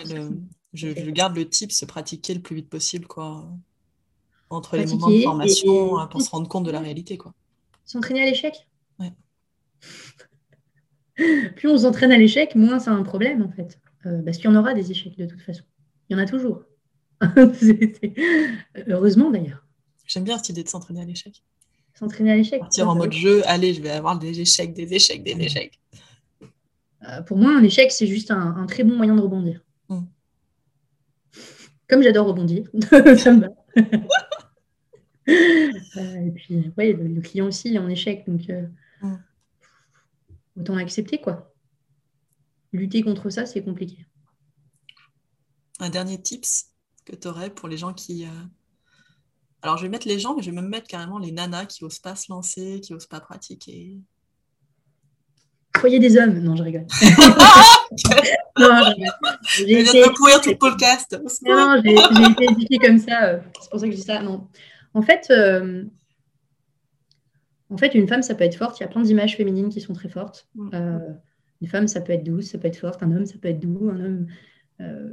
je, 0.73 1.11
garde 1.11 1.37
le 1.37 1.49
type, 1.49 1.73
se 1.73 1.85
pratiquer 1.85 2.35
le 2.35 2.41
plus 2.41 2.57
vite 2.57 2.69
possible, 2.69 3.07
quoi. 3.07 3.49
Entre 4.51 4.77
les 4.77 4.87
moments 4.87 5.11
de 5.11 5.21
formation, 5.21 6.09
pour 6.09 6.23
se 6.23 6.31
rendre 6.31 6.49
compte 6.49 6.65
de 6.65 6.71
la 6.71 6.81
réalité, 6.81 7.17
quoi. 7.17 7.33
S'entraîner 7.85 8.23
à 8.23 8.27
l'échec? 8.27 8.67
Ouais. 8.99 9.13
plus 11.57 11.69
on 11.69 11.79
s'entraîne 11.79 12.13
à 12.13 12.19
l'échec, 12.19 12.55
moins 12.55 12.79
c'est 12.79 12.91
un 12.91 13.03
problème 13.03 13.43
en 13.43 13.51
fait. 13.51 13.79
Euh, 14.07 14.23
parce 14.23 14.39
qu'il 14.39 14.47
y 14.47 14.49
en 14.49 14.57
aura 14.57 14.75
des 14.75 14.91
échecs 14.91 15.17
de 15.19 15.27
toute 15.27 15.43
façon. 15.43 15.63
Il 16.09 16.17
y 16.17 16.21
en 16.21 16.23
a 16.23 16.27
toujours. 16.27 16.63
Heureusement 18.87 19.31
d'ailleurs. 19.31 19.67
J'aime 20.07 20.25
bien 20.25 20.39
cette 20.39 20.49
idée 20.51 20.65
de 20.65 20.69
s'entraîner 20.69 21.03
à 21.03 21.05
l'échec. 21.05 21.43
S'entraîner 21.95 22.33
à 22.33 22.37
l'échec. 22.37 22.61
Partir 22.61 22.89
en 22.89 22.95
mode 22.95 23.13
jeu, 23.13 23.43
allez, 23.47 23.75
je 23.75 23.83
vais 23.83 23.91
avoir 23.91 24.19
des 24.19 24.41
échecs, 24.41 24.73
des 24.73 24.93
échecs, 24.95 25.23
des 25.23 25.33
échecs. 25.33 25.79
Euh, 27.09 27.23
pour 27.23 27.37
moi, 27.37 27.53
un 27.57 27.63
échec, 27.63 27.93
c'est 27.93 28.07
juste 28.07 28.31
un, 28.31 28.67
très 28.67 28.85
bon 28.85 28.97
moyen 28.97 29.15
de 29.15 29.21
rebondir. 29.21 29.61
Hmm. 29.89 30.05
Comme 31.89 32.03
j'adore 32.03 32.27
rebondir, 32.27 32.69
ça 33.19 33.33
me 33.33 33.41
va. 33.41 33.49
Euh, 35.29 36.27
et 36.27 36.31
puis, 36.31 36.73
ouais, 36.77 36.93
le, 36.93 37.21
client 37.21 37.47
aussi, 37.47 37.69
il 37.69 37.77
est 37.77 37.79
en 37.79 37.89
échec. 37.89 38.25
Donc, 38.27 38.43
hmm 39.03 39.17
autant 40.61 40.77
accepter 40.77 41.21
quoi. 41.21 41.53
Lutter 42.73 43.03
contre 43.03 43.31
ça, 43.31 43.47
c'est 43.47 43.63
compliqué. 43.63 44.07
Un 45.81 45.91
dernier 45.91 46.21
tips 46.21 46.67
que 47.05 47.17
tu 47.17 47.27
aurais 47.29 47.51
pour 47.51 47.69
les 47.69 47.77
gens 47.77 47.93
qui. 47.93 48.25
Euh, 48.25 48.29
alors, 49.63 49.77
je 49.77 49.83
vais 49.83 49.89
mettre 49.89 50.09
les 50.09 50.19
gens, 50.19 50.35
mais 50.35 50.43
je 50.43 50.51
vais 50.51 50.57
même 50.57 50.69
mettre 50.69 50.87
carrément 50.87 51.19
les 51.19 51.33
nanas 51.33 51.67
qui 51.67 51.85
n'osent 51.85 51.99
pas 51.99 52.15
se 52.15 52.31
lancer, 52.31 52.81
qui 52.81 52.93
n'osent 52.93 53.07
pas 53.07 53.21
pratiquer. 53.21 53.99
Soyez 55.79 55.99
des 55.99 56.17
hommes. 56.17 56.39
Non, 56.41 56.57
je 56.57 56.63
rigole. 56.63 56.87
non, 58.59 58.83
je 59.43 59.65
J'ai 59.67 59.81
été... 59.81 60.03
pourrir 60.17 60.41
tout 60.41 60.51
le 60.51 60.59
podcast. 60.59 61.19
Non, 61.43 61.81
j'ai 61.85 61.95
été 61.95 62.45
éduquée 62.45 62.79
comme 62.79 62.99
ça. 62.99 63.25
Euh, 63.25 63.41
c'est 63.61 63.71
pour 63.71 63.81
ça 63.81 63.87
que 63.87 63.93
je 63.93 63.97
dis 63.97 64.03
ça. 64.03 64.23
Non. 64.23 64.47
En 64.95 65.03
fait, 65.03 65.27
euh, 65.31 65.85
en 67.71 67.77
fait, 67.77 67.95
une 67.95 68.09
femme, 68.09 68.23
ça 68.23 68.35
peut 68.35 68.45
être 68.45 68.57
forte. 68.57 68.79
Il 68.81 68.83
y 68.83 68.87
a 68.87 68.89
plein 68.89 69.03
d'images 69.03 69.37
féminines 69.37 69.69
qui 69.69 69.81
sont 69.81 69.93
très 69.93 70.09
fortes. 70.09 70.49
Euh, 70.75 70.99
une 71.61 71.69
femme, 71.69 71.87
ça 71.87 72.01
peut 72.01 72.13
être 72.13 72.25
douce, 72.25 72.47
ça 72.47 72.59
peut 72.59 72.67
être 72.67 72.77
forte. 72.77 73.03
Un 73.03 73.13
homme, 73.13 73.27
ça 73.27 73.39
peut 73.41 73.49
être 73.49 73.61
doux. 73.61 73.89
Un 73.91 74.05
homme. 74.05 74.27
Euh, 74.81 75.13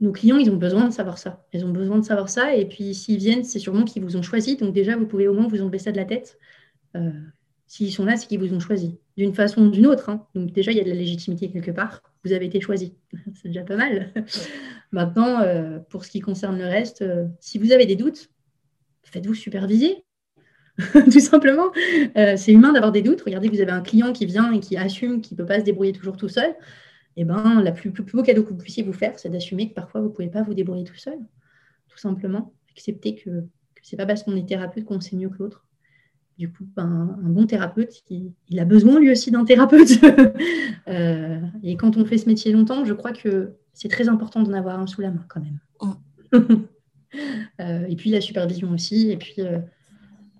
nos 0.00 0.12
clients, 0.12 0.38
ils 0.38 0.50
ont 0.50 0.56
besoin 0.56 0.88
de 0.88 0.92
savoir 0.92 1.18
ça. 1.18 1.46
Ils 1.52 1.66
ont 1.66 1.70
besoin 1.70 1.98
de 1.98 2.04
savoir 2.04 2.30
ça. 2.30 2.54
Et 2.54 2.66
puis, 2.66 2.94
s'ils 2.94 3.18
viennent, 3.18 3.44
c'est 3.44 3.58
sûrement 3.58 3.84
qu'ils 3.84 4.02
vous 4.02 4.16
ont 4.16 4.22
choisi. 4.22 4.56
Donc, 4.56 4.72
déjà, 4.72 4.96
vous 4.96 5.06
pouvez 5.06 5.28
au 5.28 5.34
moins 5.34 5.46
vous 5.46 5.60
enlever 5.60 5.78
ça 5.78 5.92
de 5.92 5.98
la 5.98 6.06
tête. 6.06 6.38
Euh, 6.96 7.10
s'ils 7.66 7.92
sont 7.92 8.06
là, 8.06 8.16
c'est 8.16 8.26
qu'ils 8.26 8.40
vous 8.40 8.54
ont 8.54 8.60
choisi. 8.60 8.98
D'une 9.18 9.34
façon 9.34 9.66
ou 9.66 9.70
d'une 9.70 9.86
autre. 9.86 10.08
Hein. 10.08 10.26
Donc, 10.34 10.52
déjà, 10.52 10.72
il 10.72 10.78
y 10.78 10.80
a 10.80 10.84
de 10.84 10.88
la 10.88 10.94
légitimité 10.94 11.50
quelque 11.50 11.72
part. 11.72 12.02
Vous 12.24 12.32
avez 12.32 12.46
été 12.46 12.60
choisi. 12.62 12.94
c'est 13.34 13.48
déjà 13.48 13.64
pas 13.64 13.76
mal. 13.76 14.14
Maintenant, 14.92 15.42
pour 15.90 16.06
ce 16.06 16.10
qui 16.10 16.20
concerne 16.20 16.56
le 16.56 16.64
reste, 16.64 17.04
si 17.40 17.58
vous 17.58 17.72
avez 17.72 17.84
des 17.84 17.96
doutes, 17.96 18.30
faites-vous 19.02 19.34
superviser. 19.34 20.04
tout 21.10 21.20
simplement. 21.20 21.70
Euh, 22.16 22.36
c'est 22.36 22.52
humain 22.52 22.72
d'avoir 22.72 22.92
des 22.92 23.02
doutes. 23.02 23.22
Regardez, 23.22 23.48
vous 23.48 23.60
avez 23.60 23.72
un 23.72 23.80
client 23.80 24.12
qui 24.12 24.26
vient 24.26 24.52
et 24.52 24.60
qui 24.60 24.76
assume 24.76 25.20
qu'il 25.20 25.36
ne 25.36 25.42
peut 25.42 25.46
pas 25.46 25.60
se 25.60 25.64
débrouiller 25.64 25.92
toujours 25.92 26.16
tout 26.16 26.28
seul. 26.28 26.50
Et 27.16 27.22
eh 27.22 27.24
ben, 27.24 27.62
le 27.62 27.74
plus, 27.74 27.90
plus, 27.90 28.04
beau 28.04 28.22
cadeau 28.22 28.44
que 28.44 28.50
vous 28.50 28.56
puissiez 28.58 28.84
vous 28.84 28.92
faire, 28.92 29.18
c'est 29.18 29.28
d'assumer 29.28 29.70
que 29.70 29.74
parfois 29.74 30.00
vous 30.00 30.08
ne 30.08 30.12
pouvez 30.12 30.28
pas 30.28 30.42
vous 30.42 30.54
débrouiller 30.54 30.84
tout 30.84 30.94
seul. 30.94 31.18
Tout 31.88 31.98
simplement. 31.98 32.52
Accepter 32.70 33.16
que, 33.16 33.40
que 33.74 33.82
ce 33.82 33.94
n'est 33.94 33.96
pas 33.96 34.06
parce 34.06 34.22
qu'on 34.22 34.36
est 34.36 34.48
thérapeute 34.48 34.84
qu'on 34.84 35.00
sait 35.00 35.16
mieux 35.16 35.28
que 35.28 35.38
l'autre. 35.40 35.64
Du 36.38 36.52
coup, 36.52 36.64
ben, 36.76 37.18
un 37.20 37.28
bon 37.28 37.46
thérapeute, 37.46 38.04
il, 38.08 38.60
a 38.60 38.64
besoin 38.64 39.00
lui 39.00 39.10
aussi 39.10 39.30
d'un 39.30 39.44
thérapeute. 39.44 39.90
Euh, 40.86 41.40
et 41.62 41.76
quand 41.76 41.98
on 41.98 42.06
fait 42.06 42.16
ce 42.16 42.26
métier 42.26 42.50
longtemps, 42.50 42.86
je 42.86 42.94
crois 42.94 43.12
que 43.12 43.52
c'est 43.74 43.88
très 43.88 44.08
important 44.08 44.42
d'en 44.42 44.54
avoir 44.54 44.80
un 44.80 44.86
sous 44.86 45.02
la 45.02 45.10
main 45.10 45.22
quand 45.28 45.42
même. 45.42 45.58
Mm. 46.32 46.54
Euh, 47.60 47.86
et 47.88 47.96
puis 47.96 48.10
la 48.10 48.20
supervision 48.20 48.70
aussi. 48.70 49.10
Et 49.10 49.16
puis 49.16 49.36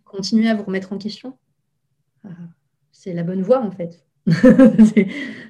continuez 0.08 0.48
à 0.48 0.54
vous 0.54 0.64
remettre 0.64 0.92
en 0.92 0.98
question. 0.98 1.38
Euh, 2.24 2.30
c'est 2.92 3.12
la 3.12 3.22
bonne 3.22 3.42
voie, 3.42 3.60
en 3.60 3.70
fait. 3.70 4.04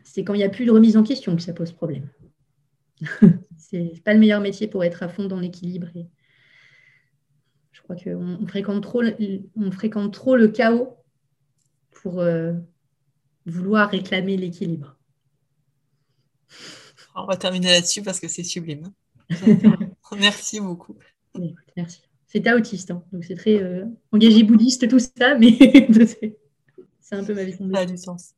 c'est 0.04 0.24
quand 0.24 0.34
il 0.34 0.38
n'y 0.38 0.44
a 0.44 0.48
plus 0.48 0.64
de 0.64 0.70
remise 0.70 0.96
en 0.96 1.02
question 1.02 1.34
que 1.34 1.42
ça 1.42 1.52
pose 1.52 1.72
problème. 1.72 2.08
c'est 3.56 4.02
pas 4.04 4.14
le 4.14 4.20
meilleur 4.20 4.40
métier 4.40 4.68
pour 4.68 4.84
être 4.84 5.02
à 5.02 5.08
fond 5.08 5.26
dans 5.26 5.40
l'équilibre. 5.40 5.88
Je 7.72 7.82
crois 7.82 7.96
qu'on 7.96 8.46
fréquente 8.46 8.82
trop, 8.82 9.02
on 9.56 9.70
fréquente 9.70 10.12
trop 10.12 10.36
le 10.36 10.48
chaos 10.48 10.96
pour 11.90 12.20
euh, 12.20 12.52
vouloir 13.46 13.90
réclamer 13.90 14.36
l'équilibre. 14.36 14.96
On 17.14 17.26
va 17.26 17.36
terminer 17.36 17.68
là-dessus 17.68 18.02
parce 18.02 18.20
que 18.20 18.28
c'est 18.28 18.44
sublime. 18.44 18.92
merci 20.18 20.60
beaucoup. 20.60 20.96
Merci. 21.76 22.07
C'était 22.28 22.52
autiste, 22.52 22.90
hein. 22.90 23.02
donc 23.10 23.24
c'est 23.24 23.34
très 23.34 23.62
euh, 23.62 23.84
engagé 24.12 24.42
bouddhiste 24.42 24.86
tout 24.86 24.98
ça, 24.98 25.34
mais 25.38 25.52
c'est 27.00 27.16
un 27.16 27.24
peu 27.24 27.34
ma 27.34 27.44
vie. 27.44 27.54
Ça 27.54 27.80
a 27.80 27.86
du 27.86 27.96
sens. 27.96 28.34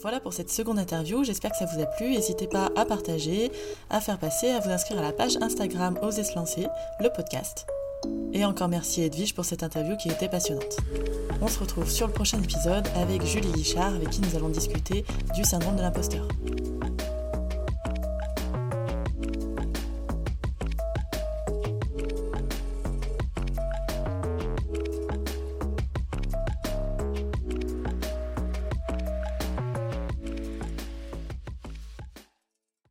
Voilà 0.00 0.18
pour 0.18 0.32
cette 0.32 0.50
seconde 0.50 0.80
interview, 0.80 1.22
j'espère 1.22 1.52
que 1.52 1.56
ça 1.56 1.66
vous 1.66 1.80
a 1.80 1.86
plu. 1.86 2.10
N'hésitez 2.10 2.48
pas 2.48 2.72
à 2.74 2.84
partager, 2.84 3.52
à 3.88 4.00
faire 4.00 4.18
passer, 4.18 4.48
à 4.48 4.58
vous 4.58 4.70
inscrire 4.70 4.98
à 4.98 5.02
la 5.02 5.12
page 5.12 5.36
Instagram 5.40 5.96
Osez 6.02 6.24
se 6.24 6.34
lancer, 6.34 6.66
le 7.00 7.08
podcast. 7.14 7.64
Et 8.32 8.44
encore 8.44 8.66
merci 8.66 9.02
Edwige 9.02 9.32
pour 9.32 9.44
cette 9.44 9.62
interview 9.62 9.96
qui 9.96 10.08
était 10.08 10.28
passionnante. 10.28 10.78
On 11.40 11.46
se 11.46 11.60
retrouve 11.60 11.88
sur 11.88 12.08
le 12.08 12.12
prochain 12.12 12.42
épisode 12.42 12.88
avec 12.96 13.24
Julie 13.24 13.52
Guichard 13.52 13.94
avec 13.94 14.10
qui 14.10 14.20
nous 14.20 14.34
allons 14.34 14.48
discuter 14.48 15.04
du 15.36 15.44
syndrome 15.44 15.76
de 15.76 15.82
l'imposteur. 15.82 16.26